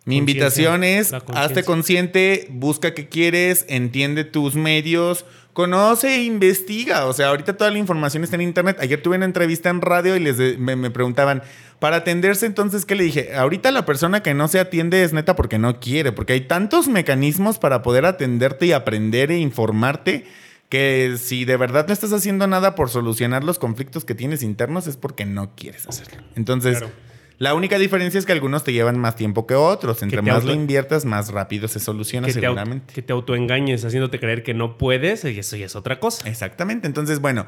Mi 0.05 0.17
invitación 0.17 0.83
es, 0.83 1.13
hazte 1.33 1.63
consciente, 1.63 2.47
busca 2.49 2.93
qué 2.93 3.07
quieres, 3.07 3.65
entiende 3.69 4.25
tus 4.25 4.55
medios, 4.55 5.23
conoce 5.53 6.15
e 6.15 6.23
investiga. 6.23 7.05
O 7.05 7.13
sea, 7.13 7.29
ahorita 7.29 7.55
toda 7.55 7.71
la 7.71 7.77
información 7.77 8.21
está 8.25 8.35
en 8.35 8.41
internet. 8.41 8.75
Ayer 8.81 9.01
tuve 9.01 9.15
una 9.15 9.23
entrevista 9.23 9.69
en 9.69 9.79
radio 9.79 10.17
y 10.17 10.19
les 10.19 10.37
de- 10.37 10.57
me, 10.57 10.75
me 10.75 10.89
preguntaban, 10.91 11.41
para 11.83 11.97
atenderse 11.97 12.45
entonces, 12.45 12.85
¿qué 12.85 12.95
le 12.95 13.03
dije? 13.03 13.35
Ahorita 13.35 13.69
la 13.69 13.85
persona 13.85 14.23
que 14.23 14.33
no 14.33 14.47
se 14.47 14.57
atiende 14.57 15.03
es 15.03 15.11
neta 15.11 15.35
porque 15.35 15.59
no 15.59 15.81
quiere, 15.81 16.13
porque 16.13 16.31
hay 16.31 16.39
tantos 16.39 16.87
mecanismos 16.87 17.59
para 17.59 17.81
poder 17.81 18.05
atenderte 18.05 18.67
y 18.67 18.71
aprender 18.71 19.31
e 19.31 19.37
informarte 19.39 20.23
que 20.69 21.15
si 21.17 21.43
de 21.43 21.57
verdad 21.57 21.85
no 21.85 21.91
estás 21.91 22.13
haciendo 22.13 22.47
nada 22.47 22.73
por 22.75 22.89
solucionar 22.89 23.43
los 23.43 23.59
conflictos 23.59 24.05
que 24.05 24.15
tienes 24.15 24.43
internos 24.43 24.87
es 24.87 24.95
porque 24.95 25.25
no 25.25 25.55
quieres 25.57 25.85
hacerlo. 25.85 26.23
Entonces... 26.37 26.77
Claro. 26.77 26.93
La 27.39 27.55
única 27.55 27.77
diferencia 27.77 28.17
es 28.19 28.25
que 28.25 28.31
algunos 28.31 28.63
te 28.63 28.71
llevan 28.71 28.97
más 28.97 29.17
tiempo 29.17 29.45
que 29.45 29.55
otros. 29.55 30.01
Entre 30.03 30.19
te 30.19 30.21
más 30.21 30.35
auto- 30.35 30.47
lo 30.47 30.53
inviertas, 30.53 31.03
más 31.03 31.29
rápido 31.33 31.67
se 31.67 31.81
soluciona 31.81 32.27
Que 32.27 32.33
te, 32.33 32.39
seguramente. 32.39 32.93
que 32.93 33.01
te 33.01 33.11
autoengañes 33.11 33.83
haciéndote 33.83 34.19
creer 34.19 34.43
que 34.43 34.53
no 34.53 34.77
puedes, 34.77 35.25
y 35.25 35.37
eso 35.39 35.57
ya 35.57 35.65
es 35.65 35.75
otra 35.75 35.99
cosa. 35.99 36.29
Exactamente. 36.29 36.87
Entonces, 36.87 37.19
bueno, 37.19 37.45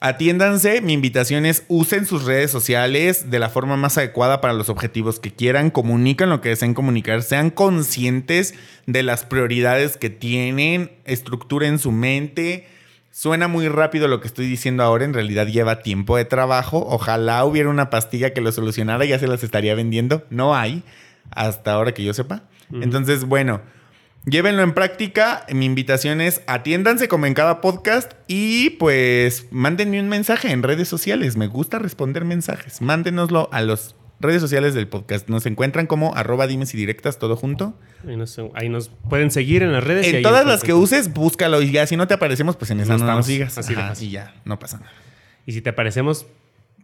atiéndanse. 0.00 0.80
Mi 0.80 0.92
invitación 0.92 1.46
es 1.46 1.64
usen 1.68 2.06
sus 2.06 2.24
redes 2.24 2.50
sociales 2.50 3.30
de 3.30 3.38
la 3.38 3.48
forma 3.48 3.76
más 3.76 3.98
adecuada 3.98 4.40
para 4.40 4.54
los 4.54 4.68
objetivos 4.68 5.20
que 5.20 5.32
quieran. 5.32 5.70
Comuniquen 5.70 6.30
lo 6.30 6.40
que 6.40 6.50
deseen 6.50 6.74
comunicar. 6.74 7.22
Sean 7.22 7.50
conscientes 7.50 8.54
de 8.86 9.02
las 9.02 9.24
prioridades 9.24 9.96
que 9.96 10.10
tienen. 10.10 10.90
Estructuren 11.04 11.78
su 11.78 11.92
mente. 11.92 12.66
Suena 13.10 13.48
muy 13.48 13.68
rápido 13.68 14.08
lo 14.08 14.20
que 14.20 14.26
estoy 14.26 14.46
diciendo 14.46 14.82
ahora, 14.82 15.06
en 15.06 15.14
realidad 15.14 15.46
lleva 15.46 15.80
tiempo 15.80 16.18
de 16.18 16.26
trabajo. 16.26 16.84
Ojalá 16.86 17.42
hubiera 17.46 17.70
una 17.70 17.88
pastilla 17.88 18.34
que 18.34 18.42
lo 18.42 18.52
solucionara, 18.52 19.06
ya 19.06 19.18
se 19.18 19.26
las 19.26 19.42
estaría 19.42 19.74
vendiendo. 19.74 20.26
No 20.28 20.54
hay, 20.54 20.82
hasta 21.30 21.72
ahora 21.72 21.94
que 21.94 22.04
yo 22.04 22.12
sepa. 22.12 22.42
Entonces, 22.70 23.24
bueno, 23.24 23.62
llévenlo 24.26 24.62
en 24.62 24.74
práctica. 24.74 25.46
Mi 25.52 25.64
invitación 25.64 26.20
es 26.20 26.42
atiéndanse 26.46 27.08
como 27.08 27.26
en 27.26 27.34
cada 27.34 27.60
podcast 27.60 28.12
y 28.28 28.70
pues 28.70 29.46
mándenme 29.50 30.00
un 30.00 30.08
mensaje 30.08 30.50
en 30.50 30.62
redes 30.62 30.88
sociales. 30.88 31.36
Me 31.36 31.46
gusta 31.46 31.78
responder 31.78 32.24
mensajes. 32.24 32.80
Mándenoslo 32.82 33.48
a 33.52 33.62
las 33.62 33.94
redes 34.20 34.40
sociales 34.40 34.74
del 34.74 34.88
podcast. 34.88 35.28
Nos 35.28 35.44
encuentran 35.46 35.86
como 35.86 36.14
arroba 36.14 36.46
dimes 36.46 36.72
y 36.74 36.76
directas 36.78 37.18
todo 37.18 37.36
junto. 37.36 37.78
Ahí 38.06 38.16
nos, 38.16 38.38
ahí 38.54 38.68
nos 38.68 38.88
pueden 39.10 39.30
seguir 39.30 39.62
en 39.62 39.72
las 39.72 39.84
redes. 39.84 40.06
y 40.06 40.10
En 40.10 40.16
ahí 40.16 40.22
todas 40.22 40.46
las 40.46 40.62
que 40.62 40.72
uses, 40.74 41.12
búscalo 41.12 41.60
y 41.62 41.70
ya 41.70 41.86
si 41.86 41.96
no 41.96 42.06
te 42.06 42.14
aparecemos, 42.14 42.56
pues 42.56 42.70
en 42.70 42.80
esa 42.80 42.92
No 42.92 42.98
no, 42.98 43.04
nos 43.04 43.08
estamos. 43.08 43.26
sigas. 43.26 43.58
Así 43.58 43.74
de 43.74 43.80
Ajá, 43.80 43.88
fácil. 43.90 44.08
y 44.08 44.10
ya, 44.12 44.34
no 44.44 44.58
pasa 44.58 44.78
nada. 44.78 44.90
Y 45.44 45.52
si 45.52 45.60
te 45.60 45.70
aparecemos, 45.70 46.26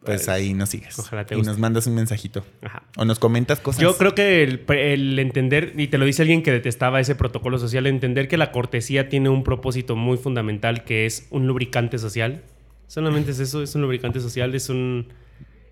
Pues 0.05 0.29
ahí 0.29 0.53
nos 0.53 0.71
sigues. 0.71 0.99
Ojalá 0.99 1.25
te 1.25 1.35
y 1.35 1.39
guste. 1.39 1.51
nos 1.51 1.59
mandas 1.61 1.87
un 1.87 1.95
mensajito. 1.95 2.45
ajá. 2.63 2.83
O 2.97 3.05
nos 3.05 3.19
comentas 3.19 3.61
cosas. 3.61 3.81
Yo 3.81 3.97
creo 3.97 4.15
que 4.15 4.43
el, 4.43 4.65
el 4.69 5.19
entender, 5.19 5.75
y 5.77 5.87
te 5.89 5.99
lo 5.99 6.05
dice 6.05 6.23
alguien 6.23 6.43
que 6.43 6.51
detestaba 6.51 6.99
ese 7.01 7.15
protocolo 7.15 7.59
social, 7.59 7.87
entender 7.87 8.27
que 8.27 8.37
la 8.37 8.51
cortesía 8.51 9.09
tiene 9.09 9.29
un 9.29 9.45
propósito 9.45 9.95
muy 9.95 10.17
fundamental 10.19 10.85
que 10.85 11.07
es 11.07 11.29
un 11.31 11.47
lubricante 11.47 11.99
social. 11.99 12.43
Solamente 12.89 13.31
es 13.31 13.39
eso, 13.39 13.63
es 13.63 13.75
un 13.75 13.83
lubricante 13.83 14.21
social, 14.21 14.55
es 14.55 14.69
un, 14.69 15.09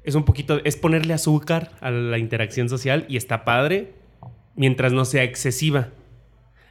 es 0.05 0.15
un 0.15 0.25
poquito, 0.25 0.61
es 0.65 0.77
ponerle 0.77 1.13
azúcar 1.13 1.73
a 1.81 1.91
la 1.91 2.19
interacción 2.19 2.69
social 2.69 3.05
y 3.09 3.17
está 3.17 3.45
padre 3.45 3.93
mientras 4.55 4.93
no 4.93 5.05
sea 5.05 5.25
excesiva. 5.25 5.89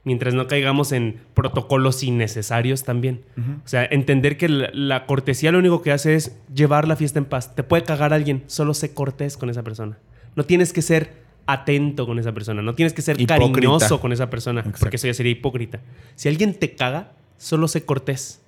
Mientras 0.03 0.33
no 0.33 0.47
caigamos 0.47 0.91
en 0.91 1.19
protocolos 1.33 2.03
innecesarios 2.03 2.83
también. 2.83 3.21
O 3.65 3.67
sea, 3.67 3.85
entender 3.85 4.37
que 4.37 4.47
la, 4.49 4.69
la 4.73 5.05
cortesía 5.05 5.51
lo 5.51 5.59
único 5.59 5.81
que 5.81 5.91
hace 5.91 6.15
es 6.15 6.37
llevar 6.53 6.87
la 6.87 6.95
fiesta 6.95 7.19
en 7.19 7.25
paz. 7.25 7.53
Te 7.55 7.63
puede 7.63 7.83
cagar 7.83 8.13
alguien, 8.13 8.43
solo 8.47 8.73
sé 8.73 8.93
cortés 8.93 9.35
con 9.37 9.49
esa 9.49 9.63
persona. 9.63 9.97
No 10.35 10.45
tienes 10.45 10.71
que 10.73 10.81
ser 10.81 11.27
atento 11.47 12.05
con 12.05 12.19
esa 12.19 12.31
persona, 12.31 12.61
no 12.61 12.75
tienes 12.75 12.93
que 12.93 13.01
ser 13.01 13.19
Hipócrita. 13.19 13.51
cariñoso 13.51 13.99
con 13.99 14.13
esa 14.13 14.29
persona, 14.29 14.59
Exacto. 14.61 14.79
porque 14.79 14.97
eso 14.97 15.07
ya 15.07 15.13
sería 15.15 15.31
hipócrita. 15.31 15.79
Si 16.15 16.29
alguien 16.29 16.53
te 16.53 16.75
caga, 16.75 17.13
solo 17.37 17.67
sé 17.67 17.83
cortés. 17.85 18.41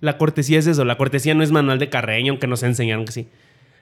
La 0.00 0.16
cortesía 0.18 0.58
es 0.58 0.66
eso, 0.66 0.84
la 0.84 0.96
cortesía 0.96 1.34
no 1.34 1.42
es 1.42 1.52
manual 1.52 1.78
de 1.78 1.90
Carreño, 1.90 2.32
aunque 2.32 2.46
nos 2.46 2.62
enseñaron 2.62 3.04
que 3.04 3.12
sí. 3.12 3.28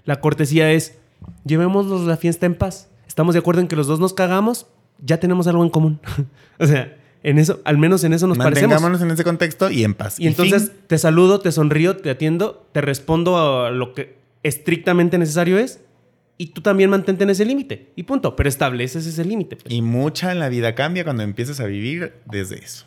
La 0.05 0.21
cortesía 0.21 0.73
es, 0.73 0.99
llevémonos 1.45 2.03
la 2.03 2.17
fiesta 2.17 2.45
en 2.47 2.55
paz. 2.57 2.91
Estamos 3.07 3.35
de 3.35 3.39
acuerdo 3.39 3.61
en 3.61 3.69
que 3.69 3.77
los 3.77 3.87
dos 3.87 4.01
nos 4.01 4.13
cagamos, 4.15 4.67
ya 4.99 5.19
tenemos 5.19 5.47
algo 5.47 5.63
en 5.63 5.71
común. 5.71 6.01
o 6.59 6.67
sea, 6.67 6.97
en 7.23 7.39
eso, 7.39 7.61
al 7.65 7.79
menos 7.79 8.05
en 8.05 8.13
eso 8.13 8.27
nos 8.27 8.39
parecemos. 8.39 8.71
Mantengámonos 8.71 9.03
en 9.03 9.11
ese 9.11 9.25
contexto 9.25 9.71
y 9.71 9.85
en 9.85 9.95
paz. 9.95 10.21
Y 10.21 10.27
entonces 10.27 10.71
fin. 10.71 10.81
te 10.87 10.99
saludo, 10.99 11.41
te 11.41 11.53
sonrío, 11.53 11.97
te 11.97 12.11
atiendo, 12.11 12.69
te 12.73 12.81
respondo 12.81 13.65
a 13.65 13.71
lo 13.71 13.95
que 13.95 14.19
estrictamente 14.43 15.17
necesario 15.19 15.59
es 15.59 15.81
y 16.37 16.49
tú 16.49 16.61
también 16.61 16.91
mantente 16.91 17.25
en 17.25 17.31
ese 17.31 17.45
límite. 17.45 17.93
Y 17.97 18.03
punto. 18.03 18.37
Pero 18.37 18.49
estableces 18.49 19.07
ese 19.07 19.25
límite. 19.25 19.57
pues. 19.57 19.73
Y 19.73 19.83
mucha 19.83 20.33
en 20.33 20.39
la 20.39 20.49
vida 20.49 20.75
cambia 20.75 21.05
cuando 21.05 21.23
empiezas 21.23 21.61
a 21.61 21.67
vivir 21.67 22.13
desde 22.27 22.57
eso. 22.57 22.85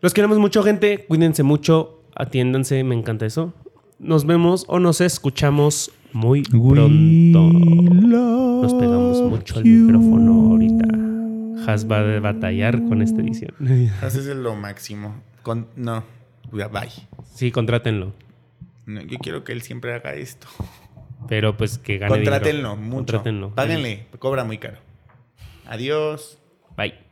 Los 0.00 0.12
queremos 0.12 0.38
mucho, 0.38 0.62
gente. 0.62 1.04
Cuídense 1.06 1.42
mucho, 1.42 2.02
atiéndanse, 2.14 2.82
me 2.84 2.94
encanta 2.94 3.26
eso. 3.26 3.54
Nos 3.98 4.26
vemos 4.26 4.64
o 4.68 4.78
nos 4.78 5.00
escuchamos 5.00 5.92
muy 6.14 6.42
pronto. 6.42 7.50
Nos 7.52 8.74
pegamos 8.74 9.22
mucho 9.30 9.58
al 9.58 9.64
micrófono 9.64 10.50
ahorita. 10.52 10.88
Has 11.70 11.90
va 11.90 11.98
a 11.98 12.20
batallar 12.20 12.82
con 12.84 13.02
esta 13.02 13.20
edición. 13.20 13.52
Haces 14.02 14.26
lo 14.26 14.54
máximo. 14.54 15.14
Con, 15.42 15.66
no, 15.76 16.04
bye. 16.52 16.88
Sí, 17.34 17.50
contrátenlo. 17.50 18.12
No, 18.86 19.02
yo 19.02 19.18
quiero 19.18 19.44
que 19.44 19.52
él 19.52 19.62
siempre 19.62 19.92
haga 19.94 20.14
esto. 20.14 20.46
Pero 21.28 21.56
pues 21.56 21.78
que 21.78 21.98
gane 21.98 22.14
Contrátenlo 22.14 22.70
dinero. 22.70 22.76
mucho. 22.76 22.96
Contrátenlo. 22.96 23.54
Páguenle, 23.54 24.06
cobra 24.18 24.44
muy 24.44 24.58
caro. 24.58 24.78
Adiós. 25.66 26.38
Bye. 26.76 27.03